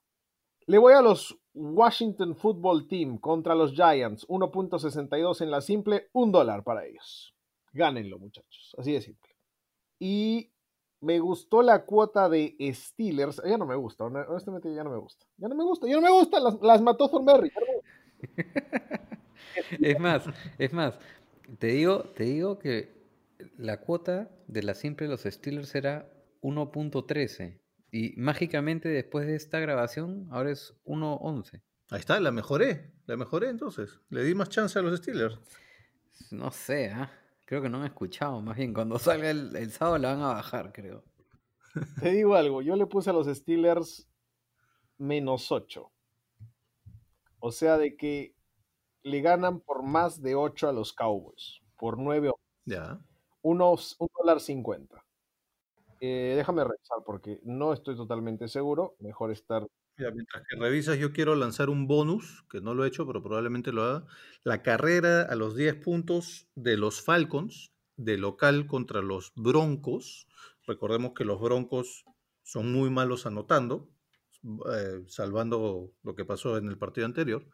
Le 0.67 0.79
voy 0.79 0.93
a 0.93 1.03
los 1.03 1.37
Washington 1.55 2.37
Football 2.37 2.87
Team 2.87 3.19
contra 3.19 3.57
los 3.57 3.73
Giants, 3.73 4.29
1.62 4.29 5.41
en 5.41 5.51
la 5.51 5.61
simple, 5.61 6.09
un 6.13 6.31
dólar 6.31 6.63
para 6.63 6.87
ellos. 6.87 7.35
Gánenlo, 7.73 8.21
muchachos, 8.21 8.77
así 8.79 8.93
de 8.93 9.01
simple. 9.01 9.35
Y 9.99 10.53
me 11.07 11.21
gustó 11.21 11.63
la 11.63 11.85
cuota 11.85 12.29
de 12.29 12.57
Steelers, 12.75 13.41
ya 13.47 13.57
no 13.57 13.65
me 13.65 13.77
gusta, 13.77 14.05
honestamente 14.05 14.75
ya 14.75 14.85
no 14.85 14.91
me 14.91 14.99
gusta. 14.99 15.25
Ya 15.39 15.49
no 15.49 15.55
me 15.55 15.65
gusta, 15.65 15.87
ya 15.87 15.95
no 15.95 16.03
me 16.03 16.11
gusta, 16.11 16.41
las, 16.41 16.61
las 16.61 16.83
mató 16.83 17.09
Thornberry. 17.09 17.51
es 19.81 20.01
más, 20.01 20.25
es 20.59 20.73
más, 20.73 20.99
te 21.59 21.69
digo, 21.69 22.01
te 22.15 22.25
digo 22.25 22.59
que 22.59 22.97
la 23.57 23.81
cuota 23.81 24.29
de 24.49 24.63
la 24.63 24.75
simple 24.75 25.07
de 25.07 25.13
los 25.13 25.23
Steelers 25.23 25.75
era 25.75 26.11
1.13 26.43 27.61
y 27.93 28.15
mágicamente 28.17 28.89
después 28.89 29.27
de 29.27 29.37
esta 29.37 29.61
grabación, 29.61 30.27
ahora 30.31 30.51
es 30.51 30.75
1.11. 30.85 31.63
Ahí 31.91 32.01
está, 32.01 32.19
la 32.19 32.33
mejoré. 32.33 32.93
La 33.07 33.17
mejoré 33.17 33.49
entonces. 33.49 34.01
Le 34.11 34.25
di 34.25 34.35
más 34.35 34.49
chance 34.49 34.77
a 34.79 34.83
los 34.83 34.99
Steelers. 34.99 35.39
No 36.33 36.51
sé, 36.51 36.91
¿ah? 36.91 37.11
Creo 37.47 37.63
que 37.63 37.71
no 37.71 37.79
me 37.79 37.85
he 37.85 37.89
escuchado. 37.89 38.43
Más 38.43 38.57
bien, 38.57 38.75
cuando 38.75 38.99
salga 38.99 39.31
el, 39.31 39.71
sábado 39.71 39.97
la 39.97 40.15
van 40.15 40.23
a 40.23 40.35
bajar, 40.35 40.73
creo. 40.73 41.03
Te 42.03 42.11
digo 42.11 42.35
algo, 42.35 42.61
yo 42.61 42.77
le 42.77 42.87
puse 42.87 43.09
a 43.09 43.13
los 43.15 43.27
Steelers 43.27 44.07
menos 44.99 45.51
8. 45.51 45.91
O 47.39 47.53
sea, 47.53 47.79
de 47.79 47.97
que 47.97 48.35
le 49.03 49.21
ganan 49.21 49.61
por 49.61 49.83
más 49.83 50.21
de 50.21 50.35
8 50.35 50.69
a 50.69 50.73
los 50.73 50.93
Cowboys. 50.93 51.61
Por 51.79 51.99
9 51.99 52.33
Ya. 52.65 53.01
Unos, 53.43 53.95
un 54.01 54.09
dólar 54.19 54.41
50. 54.41 55.05
Eh, 56.01 56.35
déjame 56.37 56.65
revisar 56.65 56.99
porque 57.07 57.41
no 57.45 57.73
estoy 57.73 57.97
totalmente 57.97 58.49
seguro. 58.49 58.97
Mejor 58.99 59.31
estar. 59.31 59.67
Mientras 59.99 60.45
que 60.49 60.57
revisas, 60.57 60.99
yo 60.99 61.13
quiero 61.13 61.35
lanzar 61.35 61.71
un 61.71 61.87
bonus, 61.87 62.45
que 62.51 62.61
no 62.61 62.75
lo 62.75 62.85
he 62.85 62.89
hecho, 62.89 63.07
pero 63.07 63.23
probablemente 63.23 63.73
lo 63.73 63.83
haga. 63.85 64.07
La 64.45 64.63
carrera 64.63 65.23
a 65.23 65.35
los 65.35 65.57
10 65.57 65.77
puntos 65.77 66.49
de 66.55 66.77
los 66.77 67.03
Falcons, 67.03 67.73
de 67.97 68.19
local 68.19 68.67
contra 68.67 69.03
los 69.03 69.33
Broncos. 69.37 70.29
Recordemos 70.67 71.13
que 71.15 71.25
los 71.25 71.41
Broncos 71.41 72.05
son 72.43 72.73
muy 72.73 72.91
malos 72.91 73.27
anotando, 73.27 73.91
eh, 74.73 75.03
salvando 75.09 75.93
lo 76.03 76.15
que 76.15 76.25
pasó 76.25 76.59
en 76.59 76.69
el 76.69 76.79
partido 76.79 77.07
anterior. 77.07 77.47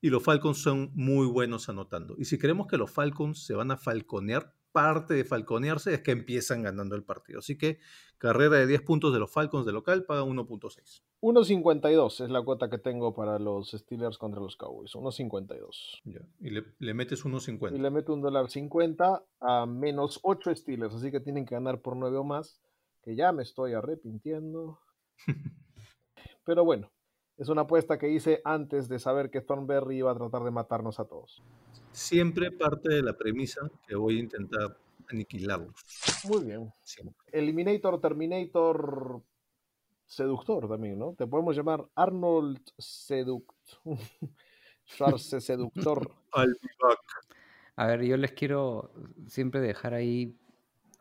Y 0.00 0.10
los 0.10 0.22
Falcons 0.22 0.58
son 0.58 0.90
muy 0.94 1.26
buenos 1.26 1.68
anotando. 1.68 2.14
Y 2.18 2.26
si 2.26 2.38
creemos 2.38 2.66
que 2.66 2.76
los 2.76 2.90
Falcons 2.90 3.44
se 3.44 3.54
van 3.54 3.70
a 3.70 3.78
falconear, 3.78 4.54
parte 4.76 5.14
de 5.14 5.24
falconearse 5.24 5.94
es 5.94 6.02
que 6.02 6.10
empiezan 6.10 6.62
ganando 6.62 6.96
el 6.96 7.02
partido. 7.02 7.38
Así 7.38 7.56
que 7.56 7.78
carrera 8.18 8.56
de 8.56 8.66
10 8.66 8.82
puntos 8.82 9.10
de 9.14 9.18
los 9.18 9.32
Falcons 9.32 9.64
de 9.64 9.72
local 9.72 10.04
paga 10.04 10.22
1.6. 10.22 11.02
1.52 11.22 12.22
es 12.22 12.30
la 12.30 12.42
cuota 12.42 12.68
que 12.68 12.76
tengo 12.76 13.14
para 13.14 13.38
los 13.38 13.70
Steelers 13.70 14.18
contra 14.18 14.38
los 14.38 14.58
Cowboys. 14.58 14.92
1.52. 14.94 16.02
Y 16.40 16.50
le, 16.50 16.92
metes 16.92 17.24
1.50. 17.24 17.74
Y 17.74 17.78
le 17.78 17.90
meto 17.90 18.12
un 18.12 18.20
dólar 18.20 18.50
50 18.50 19.24
a 19.40 19.64
menos 19.64 20.20
8 20.22 20.54
Steelers. 20.54 20.94
Así 20.94 21.10
que 21.10 21.20
tienen 21.20 21.46
que 21.46 21.54
ganar 21.54 21.80
por 21.80 21.96
9 21.96 22.18
o 22.18 22.24
más. 22.24 22.60
Que 23.00 23.16
ya 23.16 23.32
me 23.32 23.44
estoy 23.44 23.72
arrepintiendo. 23.72 24.78
Pero 26.44 26.66
bueno, 26.66 26.92
es 27.38 27.48
una 27.48 27.62
apuesta 27.62 27.96
que 27.96 28.10
hice 28.10 28.42
antes 28.44 28.90
de 28.90 28.98
saber 28.98 29.30
que 29.30 29.40
Thornberry 29.40 29.96
iba 29.96 30.10
a 30.10 30.16
tratar 30.16 30.44
de 30.44 30.50
matarnos 30.50 31.00
a 31.00 31.06
todos 31.06 31.42
siempre 31.96 32.52
parte 32.52 32.94
de 32.94 33.02
la 33.02 33.16
premisa 33.16 33.70
que 33.86 33.96
voy 33.96 34.18
a 34.18 34.20
intentar 34.20 34.76
aniquilarlos. 35.08 35.74
Muy 36.24 36.44
bien. 36.44 36.72
Eliminator, 37.32 38.00
Terminator, 38.00 39.22
Seductor 40.04 40.68
también, 40.68 40.98
¿no? 40.98 41.14
Te 41.14 41.26
podemos 41.26 41.56
llamar 41.56 41.88
Arnold 41.94 42.60
Seduct. 42.78 43.50
Schwarze 44.86 45.40
Seductor. 45.40 46.10
A 47.76 47.86
ver, 47.86 48.04
yo 48.04 48.16
les 48.16 48.32
quiero 48.32 48.92
siempre 49.26 49.60
dejar 49.60 49.94
ahí 49.94 50.38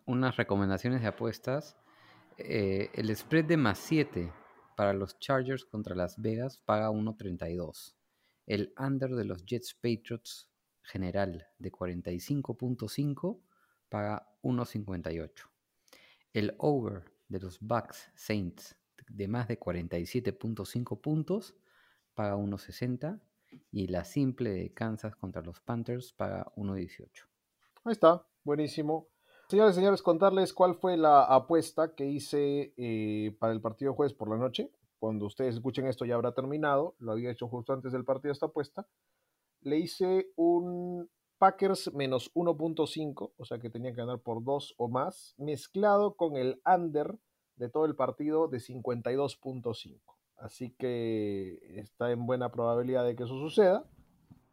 unas 0.06 0.38
recomendaciones 0.38 1.02
de 1.02 1.08
apuestas. 1.08 1.78
Eh, 2.38 2.90
el 2.94 3.16
spread 3.16 3.46
de 3.46 3.58
más 3.58 3.80
7 3.80 4.32
para 4.76 4.94
los 4.94 5.20
Chargers 5.20 5.66
contra 5.66 5.96
Las 5.96 6.22
Vegas 6.22 6.58
paga 6.66 6.90
1.32. 6.90 7.96
El 8.46 8.74
under 8.78 9.12
de 9.12 9.26
los 9.26 9.46
Jets 9.46 9.74
Patriots 9.74 10.50
general 10.86 11.48
de 11.58 11.72
45.5 11.72 13.40
paga 13.90 14.28
1.58. 14.44 15.32
El 16.34 16.56
over 16.58 17.04
de 17.28 17.40
los 17.40 17.60
Bucks 17.60 18.12
Saints 18.16 18.76
de 19.08 19.28
más 19.28 19.48
de 19.48 19.60
47.5 19.60 21.02
puntos 21.02 21.56
paga 22.14 22.36
1.60 22.36 23.20
y 23.72 23.88
la 23.88 24.04
simple 24.04 24.52
de 24.52 24.74
Kansas 24.74 25.16
contra 25.16 25.42
los 25.42 25.62
Panthers 25.62 26.14
paga 26.14 26.52
1.18. 26.56 27.08
Ahí 27.84 27.92
está, 27.92 28.26
buenísimo. 28.44 29.10
Señores, 29.48 29.76
señores, 29.76 30.02
contarles 30.02 30.54
cuál 30.54 30.76
fue 30.76 30.98
la 30.98 31.24
apuesta 31.24 31.94
que 31.94 32.06
hice 32.06 32.74
eh, 32.78 33.36
para 33.40 33.54
el 33.54 33.62
partido 33.62 33.94
jueves 33.94 34.14
por 34.14 34.30
la 34.30 34.38
noche. 34.38 34.72
Cuando 34.98 35.28
ustedes 35.28 35.56
escuchen 35.56 35.86
esto 35.86 36.04
ya 36.06 36.16
habrá 36.16 36.34
terminado. 36.34 36.96
Lo 37.00 37.12
había 37.12 37.30
hecho 37.30 37.48
justo 37.48 37.74
antes 37.74 37.92
del 37.92 38.06
partido 38.06 38.32
esta 38.32 38.48
apuesta 38.48 38.88
le 39.66 39.80
hice 39.80 40.32
un 40.36 41.10
Packers 41.38 41.94
menos 41.94 42.32
1.5, 42.34 43.34
o 43.36 43.46
sea 43.46 43.60
que 43.60 43.70
tenía 43.70 43.92
que 43.92 43.98
ganar 43.98 44.20
por 44.20 44.44
2 44.44 44.76
o 44.78 44.88
más, 44.88 45.36
mezclado 45.38 46.16
con 46.16 46.38
el 46.38 46.62
under 46.66 47.18
de 47.58 47.70
todo 47.70 47.86
el 47.86 47.96
partido 47.96 48.48
de 48.48 48.60
52.5. 48.60 50.00
Así 50.38 50.72
que 50.72 51.60
está 51.80 52.12
en 52.12 52.26
buena 52.26 52.52
probabilidad 52.52 53.06
de 53.06 53.16
que 53.16 53.24
eso 53.24 53.38
suceda. 53.40 53.86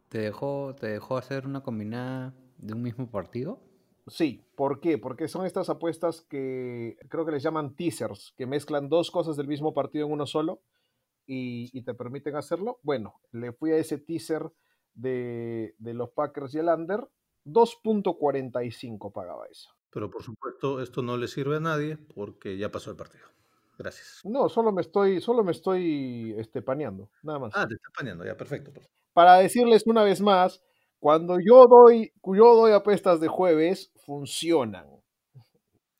¿Te 0.09 0.19
dejó, 0.19 0.75
¿Te 0.75 0.87
dejó 0.87 1.17
hacer 1.17 1.45
una 1.45 1.61
combinada 1.61 2.33
de 2.57 2.73
un 2.73 2.81
mismo 2.81 3.09
partido? 3.09 3.61
Sí, 4.07 4.43
¿por 4.55 4.81
qué? 4.81 4.97
Porque 4.97 5.27
son 5.27 5.45
estas 5.45 5.69
apuestas 5.69 6.21
que 6.21 6.97
creo 7.09 7.25
que 7.25 7.31
les 7.31 7.43
llaman 7.43 7.75
teasers, 7.75 8.33
que 8.35 8.45
mezclan 8.45 8.89
dos 8.89 9.11
cosas 9.11 9.37
del 9.37 9.47
mismo 9.47 9.73
partido 9.73 10.07
en 10.07 10.11
uno 10.11 10.25
solo 10.25 10.61
y, 11.25 11.69
y 11.77 11.83
te 11.83 11.93
permiten 11.93 12.35
hacerlo. 12.35 12.79
Bueno, 12.83 13.15
le 13.31 13.53
fui 13.53 13.71
a 13.71 13.77
ese 13.77 13.97
teaser 13.97 14.51
de, 14.93 15.75
los 15.79 16.09
Packers 16.11 16.53
y 16.55 16.59
el 16.59 16.67
under, 16.67 17.07
2.45 17.45 19.11
pagaba 19.11 19.45
eso. 19.47 19.69
Pero 19.91 20.09
por 20.09 20.23
supuesto, 20.23 20.81
esto 20.81 21.01
no 21.01 21.17
le 21.17 21.27
sirve 21.27 21.57
a 21.57 21.59
nadie 21.59 21.97
porque 21.97 22.57
ya 22.57 22.71
pasó 22.71 22.91
el 22.91 22.97
partido. 22.97 23.25
Gracias. 23.77 24.21
No, 24.23 24.49
solo 24.49 24.71
me 24.71 24.81
estoy, 24.81 25.19
solo 25.19 25.43
me 25.43 25.51
estoy 25.51 26.35
este, 26.37 26.61
paneando, 26.61 27.09
nada 27.23 27.39
más. 27.39 27.53
Ah, 27.55 27.67
te 27.67 27.75
está 27.75 27.89
paneando, 27.95 28.25
ya, 28.25 28.37
perfecto. 28.37 28.71
Para 29.13 29.37
decirles 29.37 29.83
una 29.85 30.03
vez 30.03 30.21
más, 30.21 30.61
cuando 30.99 31.37
yo 31.39 31.65
doy, 31.67 32.13
yo 32.23 32.55
doy 32.55 32.71
apuestas 32.71 33.19
de 33.19 33.27
jueves, 33.27 33.91
funcionan. 34.05 34.87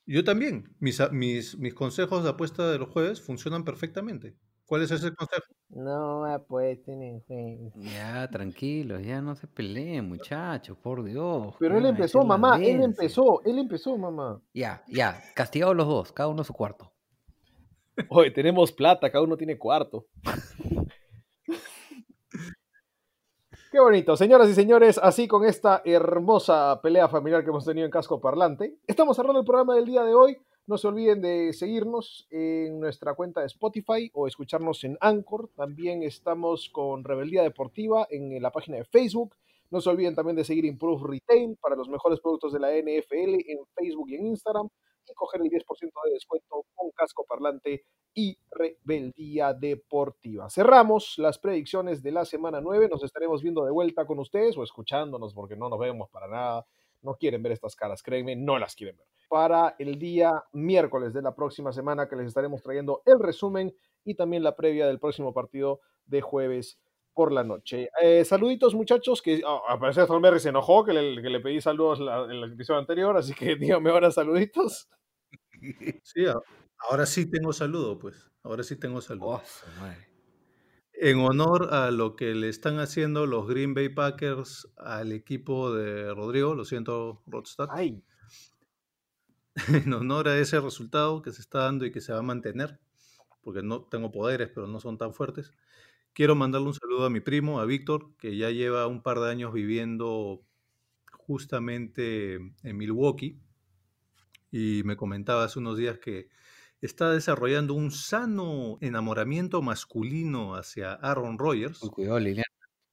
Yo 0.05 0.23
también. 0.23 0.75
Mis, 0.79 0.99
mis, 1.11 1.57
mis 1.57 1.73
consejos 1.73 2.23
de 2.23 2.29
apuesta 2.29 2.69
de 2.69 2.77
los 2.77 2.89
jueves 2.89 3.21
funcionan 3.21 3.63
perfectamente. 3.63 4.35
¿Cuál 4.65 4.83
es 4.83 4.91
ese 4.91 5.13
consejo? 5.13 5.53
No 5.69 6.25
apuesten 6.25 7.01
en 7.03 7.19
juego. 7.21 7.71
Ya, 7.75 8.29
tranquilos, 8.29 9.03
ya 9.03 9.21
no 9.21 9.35
se 9.35 9.47
peleen, 9.47 10.07
muchachos, 10.07 10.77
por 10.77 11.03
Dios. 11.03 11.55
Pero 11.59 11.77
él 11.77 11.85
empezó, 11.85 12.23
mamá, 12.23 12.57
él 12.57 12.81
empezó, 12.81 13.41
él 13.43 13.59
empezó, 13.59 13.97
mamá. 13.97 14.41
Ya, 14.53 14.83
ya, 14.87 15.21
castigados 15.35 15.75
los 15.75 15.87
dos, 15.87 16.11
cada 16.11 16.29
uno 16.29 16.41
a 16.41 16.45
su 16.45 16.53
cuarto. 16.53 16.91
Oye, 18.09 18.31
tenemos 18.31 18.71
plata, 18.71 19.11
cada 19.11 19.23
uno 19.23 19.37
tiene 19.37 19.57
cuarto. 19.57 20.07
Qué 23.71 23.79
bonito, 23.79 24.15
señoras 24.15 24.47
y 24.49 24.53
señores, 24.53 24.99
así 25.01 25.27
con 25.27 25.45
esta 25.45 25.81
hermosa 25.83 26.79
pelea 26.83 27.09
familiar 27.09 27.43
que 27.43 27.49
hemos 27.49 27.65
tenido 27.65 27.85
en 27.85 27.91
Casco 27.91 28.21
Parlante. 28.21 28.77
Estamos 28.85 29.17
cerrando 29.17 29.39
el 29.39 29.45
programa 29.45 29.73
del 29.73 29.85
día 29.85 30.03
de 30.03 30.13
hoy. 30.13 30.37
No 30.65 30.77
se 30.77 30.87
olviden 30.87 31.21
de 31.21 31.51
seguirnos 31.51 32.25
en 32.29 32.79
nuestra 32.79 33.15
cuenta 33.15 33.41
de 33.41 33.47
Spotify 33.47 34.09
o 34.13 34.27
escucharnos 34.27 34.85
en 34.85 34.97
Anchor. 35.01 35.49
También 35.57 36.03
estamos 36.03 36.69
con 36.69 37.03
Rebeldía 37.03 37.43
Deportiva 37.43 38.07
en 38.09 38.41
la 38.41 38.49
página 38.49 38.77
de 38.77 38.85
Facebook. 38.85 39.35
No 39.71 39.81
se 39.81 39.89
olviden 39.89 40.15
también 40.15 40.37
de 40.37 40.45
seguir 40.45 40.63
Improve 40.63 41.03
Retail 41.05 41.57
para 41.59 41.75
los 41.75 41.89
mejores 41.89 42.21
productos 42.21 42.53
de 42.53 42.59
la 42.61 42.69
NFL 42.71 43.41
en 43.45 43.65
Facebook 43.75 44.09
y 44.11 44.15
en 44.15 44.27
Instagram. 44.27 44.69
Y 45.05 45.13
coger 45.15 45.41
el 45.41 45.49
10% 45.49 45.65
de 46.05 46.13
descuento 46.13 46.65
con 46.73 46.91
Casco 46.91 47.25
Parlante 47.27 47.83
y 48.13 48.37
Rebeldía 48.49 49.53
Deportiva. 49.53 50.49
Cerramos 50.49 51.15
las 51.17 51.39
predicciones 51.39 52.01
de 52.01 52.13
la 52.13 52.23
semana 52.23 52.61
9. 52.61 52.87
Nos 52.87 53.03
estaremos 53.03 53.43
viendo 53.43 53.65
de 53.65 53.71
vuelta 53.71 54.05
con 54.05 54.17
ustedes 54.19 54.57
o 54.57 54.63
escuchándonos 54.63 55.33
porque 55.33 55.57
no 55.57 55.67
nos 55.67 55.77
vemos 55.77 56.09
para 56.09 56.29
nada. 56.29 56.65
No 57.03 57.15
quieren 57.15 57.43
ver 57.43 57.51
estas 57.51 57.75
caras, 57.75 58.01
créanme, 58.01 58.35
no 58.35 58.57
las 58.57 58.75
quieren 58.75 58.97
ver. 58.97 59.07
Para 59.29 59.75
el 59.79 59.97
día 59.99 60.31
miércoles 60.53 61.13
de 61.13 61.21
la 61.21 61.35
próxima 61.35 61.71
semana 61.71 62.07
que 62.07 62.15
les 62.15 62.27
estaremos 62.27 62.61
trayendo 62.61 63.01
el 63.05 63.19
resumen 63.19 63.75
y 64.05 64.15
también 64.15 64.43
la 64.43 64.55
previa 64.55 64.87
del 64.87 64.99
próximo 64.99 65.33
partido 65.33 65.81
de 66.05 66.21
jueves 66.21 66.79
por 67.13 67.31
la 67.31 67.43
noche. 67.43 67.89
Eh, 68.01 68.25
saluditos 68.25 68.73
muchachos, 68.73 69.21
que 69.21 69.41
oh, 69.45 69.61
al 69.67 69.79
parecer 69.79 70.07
Thornberry 70.07 70.39
se 70.39 70.49
enojó 70.49 70.83
que 70.83 70.93
le, 70.93 71.21
que 71.21 71.29
le 71.29 71.39
pedí 71.39 71.61
saludos 71.61 71.99
la- 71.99 72.23
en 72.23 72.41
la 72.41 72.47
episodio 72.47 72.79
anterior, 72.79 73.15
así 73.17 73.33
que 73.33 73.55
dígame 73.79 73.89
ahora 73.91 74.09
saluditos. 74.11 74.89
Sí, 76.03 76.25
a- 76.25 76.39
ahora 76.89 77.05
sí 77.05 77.29
tengo 77.29 77.53
saludo, 77.53 77.97
pues. 77.99 78.29
Ahora 78.43 78.63
sí 78.63 78.75
tengo 78.77 78.99
saludo. 79.01 79.27
Oh. 79.35 79.41
En 81.05 81.19
honor 81.19 81.73
a 81.73 81.91
lo 81.91 82.15
que 82.15 82.33
le 82.33 82.47
están 82.47 82.79
haciendo 82.79 83.25
los 83.25 83.45
Green 83.45 83.73
Bay 83.73 83.89
Packers 83.89 84.69
al 84.77 85.11
equipo 85.11 85.73
de 85.73 86.13
Rodrigo, 86.13 86.55
lo 86.55 86.63
siento, 86.63 87.21
Rodstad, 87.27 87.67
en 89.67 89.93
honor 89.93 90.29
a 90.29 90.39
ese 90.39 90.61
resultado 90.61 91.21
que 91.21 91.33
se 91.33 91.41
está 91.41 91.63
dando 91.63 91.85
y 91.85 91.91
que 91.91 91.99
se 91.99 92.13
va 92.13 92.19
a 92.19 92.21
mantener, 92.21 92.79
porque 93.41 93.61
no 93.61 93.81
tengo 93.81 94.13
poderes, 94.13 94.49
pero 94.55 94.65
no 94.65 94.79
son 94.79 94.97
tan 94.97 95.13
fuertes, 95.13 95.51
quiero 96.13 96.35
mandarle 96.35 96.67
un 96.67 96.73
saludo 96.73 97.07
a 97.07 97.09
mi 97.09 97.19
primo, 97.19 97.59
a 97.59 97.65
Víctor, 97.65 98.15
que 98.17 98.37
ya 98.37 98.49
lleva 98.51 98.87
un 98.87 99.03
par 99.03 99.19
de 99.19 99.29
años 99.29 99.51
viviendo 99.51 100.41
justamente 101.11 102.35
en 102.35 102.77
Milwaukee. 102.77 103.41
Y 104.51 104.83
me 104.85 104.95
comentaba 104.95 105.43
hace 105.43 105.59
unos 105.59 105.77
días 105.77 105.99
que 105.99 106.29
está 106.85 107.11
desarrollando 107.11 107.73
un 107.73 107.91
sano 107.91 108.77
enamoramiento 108.81 109.61
masculino 109.61 110.55
hacia 110.55 110.93
Aaron 110.93 111.37
Rodgers. 111.37 111.79
Cuidado, 111.79 112.19
Liliana. 112.19 112.43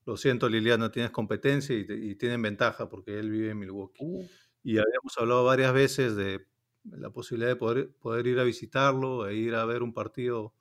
Lo 0.06 0.16
siento, 0.16 0.48
Liliana, 0.48 0.90
tienes 0.90 1.10
competencia 1.10 1.76
y, 1.76 1.86
y 1.88 2.14
tienen 2.16 2.40
ventaja 2.42 2.88
porque 2.88 3.18
él 3.18 3.30
vive 3.30 3.50
en 3.50 3.58
Milwaukee. 3.58 4.04
Uh, 4.04 4.26
Y 4.62 4.78
habíamos 4.78 5.16
hablado 5.18 5.44
varias 5.44 5.72
veces 5.72 6.16
de 6.16 6.46
la 6.84 7.10
posibilidad 7.10 7.50
de 7.50 7.56
poder, 7.56 7.90
poder 8.00 8.26
ir 8.26 8.38
a 8.38 8.44
visitarlo, 8.44 9.28
e 9.28 9.34
ir 9.34 9.54
a 9.54 9.64
ver 9.64 9.82
un 9.82 9.92
partido 9.92 10.54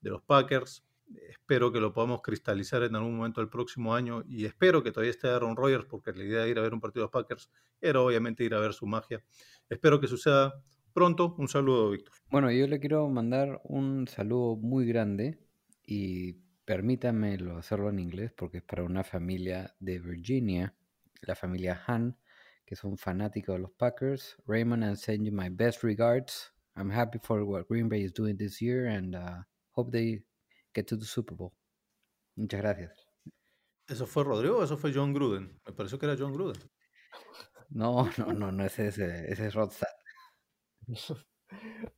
de 0.00 0.10
los 0.10 0.22
Packers. 0.22 0.84
Espero 1.28 1.72
que 1.72 1.80
lo 1.80 1.92
podamos 1.92 2.20
cristalizar 2.22 2.82
en 2.82 2.96
algún 2.96 3.16
momento 3.16 3.40
del 3.40 3.48
próximo 3.48 3.94
año 3.94 4.24
y 4.26 4.44
espero 4.44 4.82
que 4.82 4.90
todavía 4.90 5.12
esté 5.12 5.28
Aaron 5.28 5.56
Rodgers 5.56 5.86
porque 5.86 6.12
la 6.12 6.24
idea 6.24 6.42
de 6.42 6.50
ir 6.50 6.58
a 6.58 6.62
ver 6.62 6.74
un 6.74 6.80
partido 6.80 7.02
de 7.02 7.04
los 7.06 7.12
Packers 7.12 7.50
era 7.80 8.00
obviamente 8.00 8.42
ir 8.42 8.54
a 8.54 8.60
ver 8.60 8.72
su 8.72 8.86
magia. 8.86 9.22
Espero 9.68 10.00
que 10.00 10.08
suceda 10.08 10.60
pronto. 10.96 11.34
Un 11.36 11.46
saludo, 11.46 11.90
Víctor. 11.90 12.14
Bueno, 12.30 12.50
yo 12.50 12.66
le 12.66 12.80
quiero 12.80 13.06
mandar 13.10 13.60
un 13.64 14.08
saludo 14.08 14.56
muy 14.56 14.86
grande 14.86 15.38
y 15.84 16.32
permítanmelo 16.64 17.58
hacerlo 17.58 17.90
en 17.90 17.98
inglés 17.98 18.32
porque 18.34 18.58
es 18.58 18.62
para 18.62 18.82
una 18.82 19.04
familia 19.04 19.76
de 19.78 19.98
Virginia, 19.98 20.74
la 21.20 21.34
familia 21.34 21.82
Han, 21.86 22.16
que 22.64 22.76
son 22.76 22.96
fanáticos 22.96 23.56
de 23.56 23.60
los 23.60 23.72
Packers. 23.72 24.38
Raymond, 24.46 24.84
I 24.84 24.96
send 24.96 25.26
you 25.26 25.32
my 25.32 25.50
best 25.50 25.82
regards. 25.82 26.54
I'm 26.74 26.90
happy 26.90 27.18
for 27.22 27.44
what 27.44 27.66
Green 27.68 27.90
Bay 27.90 28.02
is 28.02 28.14
doing 28.14 28.38
this 28.38 28.62
year 28.62 28.86
and 28.86 29.14
uh, 29.14 29.42
hope 29.72 29.90
they 29.92 30.24
get 30.74 30.86
to 30.86 30.96
the 30.96 31.04
Super 31.04 31.36
Bowl. 31.36 31.52
Muchas 32.36 32.62
gracias. 32.62 33.06
¿Eso 33.86 34.06
fue 34.06 34.24
Rodrigo 34.24 34.60
o 34.60 34.64
eso 34.64 34.78
fue 34.78 34.94
John 34.94 35.12
Gruden? 35.12 35.60
Me 35.66 35.74
pareció 35.74 35.98
que 35.98 36.06
era 36.06 36.16
John 36.18 36.32
Gruden. 36.32 36.56
No, 37.68 38.10
no, 38.16 38.32
no, 38.32 38.50
no 38.50 38.64
es 38.64 38.78
ese, 38.78 39.30
ese 39.30 39.48
es 39.48 39.54
Rodstad. 39.54 39.88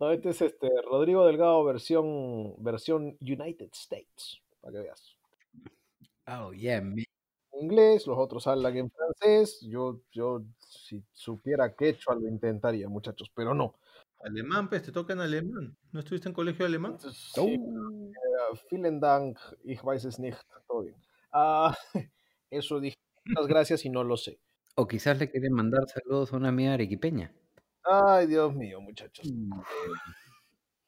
no, 0.01 0.11
este 0.13 0.31
es 0.31 0.43
este 0.43 0.69
Rodrigo 0.85 1.27
Delgado 1.27 1.65
versión, 1.65 2.55
versión 2.63 3.17
United 3.21 3.71
States, 3.73 4.41
para 4.61 4.73
que 4.73 4.79
veas. 4.81 5.17
Oh, 6.27 6.53
yeah, 6.53 6.81
man. 6.81 6.99
En 7.53 7.65
inglés, 7.65 8.07
los 8.07 8.19
otros 8.19 8.47
hablan 8.47 8.77
en 8.77 8.91
francés. 8.91 9.61
Yo, 9.63 10.01
yo 10.13 10.43
si 10.59 11.03
supiera 11.13 11.75
quechua 11.75 12.15
lo 12.15 12.29
intentaría, 12.29 12.89
muchachos, 12.89 13.31
pero 13.35 13.55
no. 13.55 13.75
Alemán, 14.21 14.69
pues 14.69 14.83
te 14.83 14.93
toca 14.93 15.13
en 15.13 15.21
alemán. 15.21 15.77
¿No 15.93 16.01
estuviste 16.01 16.29
en 16.29 16.35
colegio 16.35 16.67
alemán? 16.67 16.93
Entonces, 16.93 17.31
sí, 17.33 17.41
Oh. 17.41 18.11
eh, 18.11 18.59
vielen 18.71 19.01
Dank, 19.01 19.39
ich 19.65 19.83
weiß 19.83 20.05
es 20.05 20.19
nicht. 20.19 20.39
Todo 20.67 20.83
bien. 20.83 20.97
Ah, 21.33 21.75
eso 22.51 22.81
dije. 22.81 22.97
Muchas 23.25 23.47
gracias 23.47 23.85
y 23.85 23.91
no 23.91 24.05
lo 24.05 24.17
sé. 24.17 24.41
O 24.75 24.87
quizás 24.87 25.19
le 25.19 25.31
quieren 25.31 25.53
mandar 25.53 25.87
saludos 25.89 26.33
a 26.33 26.37
una 26.37 26.49
amiga 26.49 26.75
arequipeña. 26.75 27.33
Ay, 27.91 28.27
Dios 28.27 28.55
mío, 28.55 28.83
muchachos. 28.83 29.27
Mm. 29.27 29.51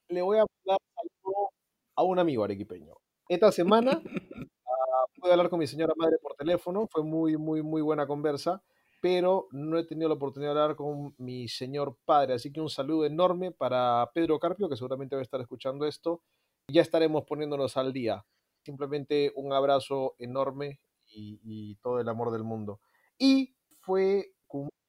Le 0.08 0.20
voy 0.20 0.36
a 0.38 0.44
saludo 0.66 1.50
a 1.96 2.02
un 2.02 2.18
amigo 2.18 2.44
arequipeño. 2.44 2.94
Esta 3.26 3.50
semana 3.52 4.02
ah, 4.02 5.04
pude 5.18 5.30
hablar 5.30 5.48
con 5.48 5.60
mi 5.60 5.66
señora 5.66 5.94
madre 5.96 6.18
por 6.20 6.34
teléfono, 6.34 6.86
fue 6.90 7.02
muy, 7.02 7.38
muy, 7.38 7.62
muy 7.62 7.80
buena 7.80 8.06
conversa, 8.06 8.62
pero 9.00 9.48
no 9.50 9.78
he 9.78 9.86
tenido 9.86 10.10
la 10.10 10.16
oportunidad 10.16 10.54
de 10.54 10.60
hablar 10.60 10.76
con 10.76 11.14
mi 11.16 11.48
señor 11.48 11.96
padre, 12.04 12.34
así 12.34 12.52
que 12.52 12.60
un 12.60 12.68
saludo 12.68 13.06
enorme 13.06 13.50
para 13.50 14.10
Pedro 14.12 14.38
Carpio, 14.38 14.68
que 14.68 14.76
seguramente 14.76 15.16
va 15.16 15.20
a 15.20 15.22
estar 15.22 15.40
escuchando 15.40 15.86
esto. 15.86 16.22
Ya 16.68 16.82
estaremos 16.82 17.24
poniéndonos 17.24 17.78
al 17.78 17.94
día. 17.94 18.26
Simplemente 18.62 19.32
un 19.36 19.54
abrazo 19.54 20.16
enorme 20.18 20.80
y, 21.06 21.40
y 21.44 21.76
todo 21.76 21.98
el 21.98 22.08
amor 22.10 22.30
del 22.30 22.44
mundo. 22.44 22.80
Y 23.16 23.54
fue 23.80 24.34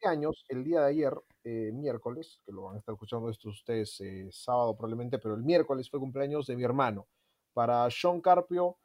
cumpleaños 0.01 0.45
el 0.49 0.63
día 0.63 0.81
de 0.81 0.89
ayer, 0.89 1.13
eh, 1.43 1.71
miércoles, 1.73 2.39
que 2.45 2.51
lo 2.51 2.63
van 2.63 2.75
a 2.75 2.79
estar 2.79 2.93
escuchando 2.93 3.29
esto 3.29 3.49
ustedes 3.49 3.99
eh, 4.01 4.27
sábado 4.31 4.75
probablemente, 4.75 5.19
pero 5.19 5.35
el 5.35 5.43
miércoles 5.43 5.89
fue 5.89 5.99
cumpleaños 5.99 6.47
de 6.47 6.55
mi 6.55 6.63
hermano. 6.63 7.07
Para 7.53 7.87
Sean 7.91 8.19
Carpio, 8.21 8.77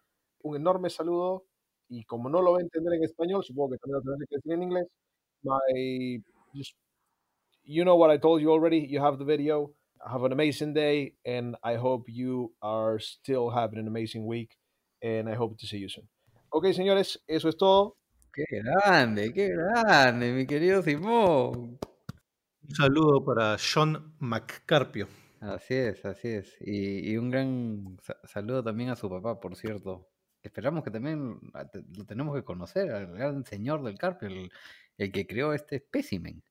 un 0.42 0.56
enorme 0.56 0.90
saludo 0.90 1.46
y 1.88 2.04
como 2.04 2.28
no 2.28 2.42
lo 2.42 2.52
va 2.52 2.58
a 2.58 2.62
entender 2.62 2.94
en 2.94 3.04
español, 3.04 3.42
supongo 3.44 3.72
que 3.72 3.78
también 3.78 4.02
lo 4.04 4.10
tendré 4.10 4.26
que 4.28 4.36
decir 4.36 4.52
en 4.52 4.62
inglés. 4.62 4.88
My, 5.42 6.22
you 7.64 7.84
know 7.84 7.96
what 7.96 8.12
I 8.12 8.18
told 8.18 8.42
you 8.42 8.50
already. 8.52 8.86
You 8.86 9.02
have 9.02 9.18
the 9.18 9.24
video. 9.24 9.72
Have 10.04 10.24
an 10.24 10.32
amazing 10.32 10.74
day, 10.74 11.14
and 11.24 11.56
I 11.62 11.76
hope 11.76 12.08
you 12.08 12.52
are 12.60 12.98
still 12.98 13.50
having 13.50 13.78
an 13.78 13.86
amazing 13.86 14.26
week. 14.26 14.56
And 15.02 15.28
I 15.28 15.34
hope 15.34 15.56
to 15.58 15.66
see 15.66 15.78
you 15.78 15.88
soon. 15.88 16.08
Ok, 16.50 16.72
señores, 16.72 17.18
eso 17.26 17.48
es 17.48 17.56
todo. 17.56 17.96
Qué 18.36 18.44
grande, 18.50 19.32
qué 19.32 19.48
grande, 19.48 20.30
mi 20.32 20.46
querido 20.46 20.82
Simón. 20.82 21.78
Un 22.68 22.74
saludo 22.74 23.24
para 23.24 23.56
Sean 23.56 24.14
McCarpio. 24.18 25.08
Así 25.40 25.74
es, 25.74 26.04
así 26.04 26.28
es. 26.28 26.56
Y, 26.60 27.12
y 27.12 27.16
un 27.16 27.30
gran 27.30 27.96
sa- 28.02 28.18
saludo 28.24 28.62
también 28.62 28.90
a 28.90 28.96
su 28.96 29.08
papá, 29.08 29.40
por 29.40 29.56
cierto. 29.56 30.08
Esperamos 30.42 30.84
que 30.84 30.90
también 30.90 31.40
lo 31.96 32.04
tenemos 32.04 32.36
que 32.36 32.44
conocer, 32.44 32.90
al 32.92 33.06
gran 33.16 33.44
señor 33.44 33.82
del 33.82 33.96
Carpio, 33.98 34.28
el, 34.28 34.50
el 34.98 35.12
que 35.12 35.26
creó 35.26 35.54
este 35.54 35.76
espécimen. 35.76 36.42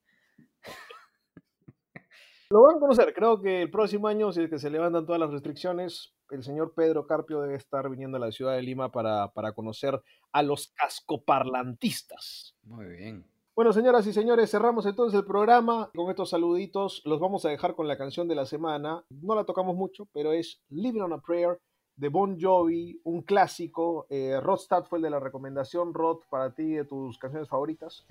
Lo 2.49 2.61
van 2.61 2.77
a 2.77 2.79
conocer. 2.79 3.13
Creo 3.13 3.41
que 3.41 3.63
el 3.63 3.71
próximo 3.71 4.07
año, 4.07 4.31
si 4.31 4.43
es 4.43 4.49
que 4.49 4.59
se 4.59 4.69
levantan 4.69 5.05
todas 5.05 5.19
las 5.19 5.31
restricciones, 5.31 6.13
el 6.29 6.43
señor 6.43 6.73
Pedro 6.75 7.07
Carpio 7.07 7.41
debe 7.41 7.55
estar 7.55 7.89
viniendo 7.89 8.17
a 8.17 8.19
la 8.19 8.31
ciudad 8.31 8.55
de 8.55 8.61
Lima 8.61 8.91
para, 8.91 9.31
para 9.33 9.53
conocer 9.53 10.01
a 10.31 10.43
los 10.43 10.67
cascoparlantistas. 10.75 12.55
Muy 12.63 12.85
bien. 12.85 13.25
Bueno, 13.55 13.71
señoras 13.71 14.05
y 14.05 14.13
señores, 14.13 14.51
cerramos 14.51 14.85
entonces 14.85 15.17
el 15.17 15.25
programa 15.25 15.89
con 15.95 16.09
estos 16.09 16.29
saluditos. 16.29 17.01
Los 17.05 17.19
vamos 17.19 17.45
a 17.45 17.49
dejar 17.49 17.73
con 17.73 17.87
la 17.87 17.97
canción 17.97 18.27
de 18.27 18.35
la 18.35 18.45
semana. 18.45 19.03
No 19.09 19.33
la 19.33 19.45
tocamos 19.45 19.75
mucho, 19.75 20.07
pero 20.13 20.33
es 20.33 20.61
Living 20.69 21.01
on 21.01 21.13
a 21.13 21.19
Prayer 21.19 21.59
de 21.95 22.09
Bon 22.09 22.37
Jovi, 22.39 22.99
un 23.05 23.21
clásico. 23.21 24.05
Eh, 24.09 24.39
Rodstad 24.41 24.83
fue 24.83 24.99
el 24.99 25.03
de 25.03 25.09
la 25.09 25.21
recomendación. 25.21 25.93
Rod, 25.93 26.19
para 26.29 26.53
ti, 26.53 26.73
de 26.73 26.83
tus 26.83 27.17
canciones 27.17 27.47
favoritas. 27.47 28.05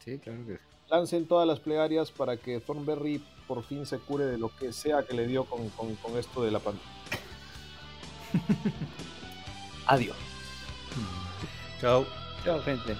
Sí, 0.00 0.18
claro 0.18 0.44
que 0.44 0.56
sí. 0.56 0.62
Lancen 0.92 1.24
todas 1.26 1.48
las 1.48 1.58
plegarias 1.58 2.10
para 2.10 2.36
que 2.36 2.60
Thornberry 2.60 3.18
por 3.48 3.64
fin 3.64 3.86
se 3.86 3.98
cure 3.98 4.26
de 4.26 4.36
lo 4.36 4.54
que 4.54 4.74
sea 4.74 5.02
que 5.06 5.14
le 5.14 5.26
dio 5.26 5.44
con, 5.46 5.70
con- 5.70 5.96
con 5.96 6.18
esto 6.18 6.42
de 6.44 6.50
la 6.50 6.58
pandemia. 6.58 6.86
Adiós. 9.86 10.16
Chao. 11.80 12.04
Chao, 12.44 12.60
gente. 12.62 12.94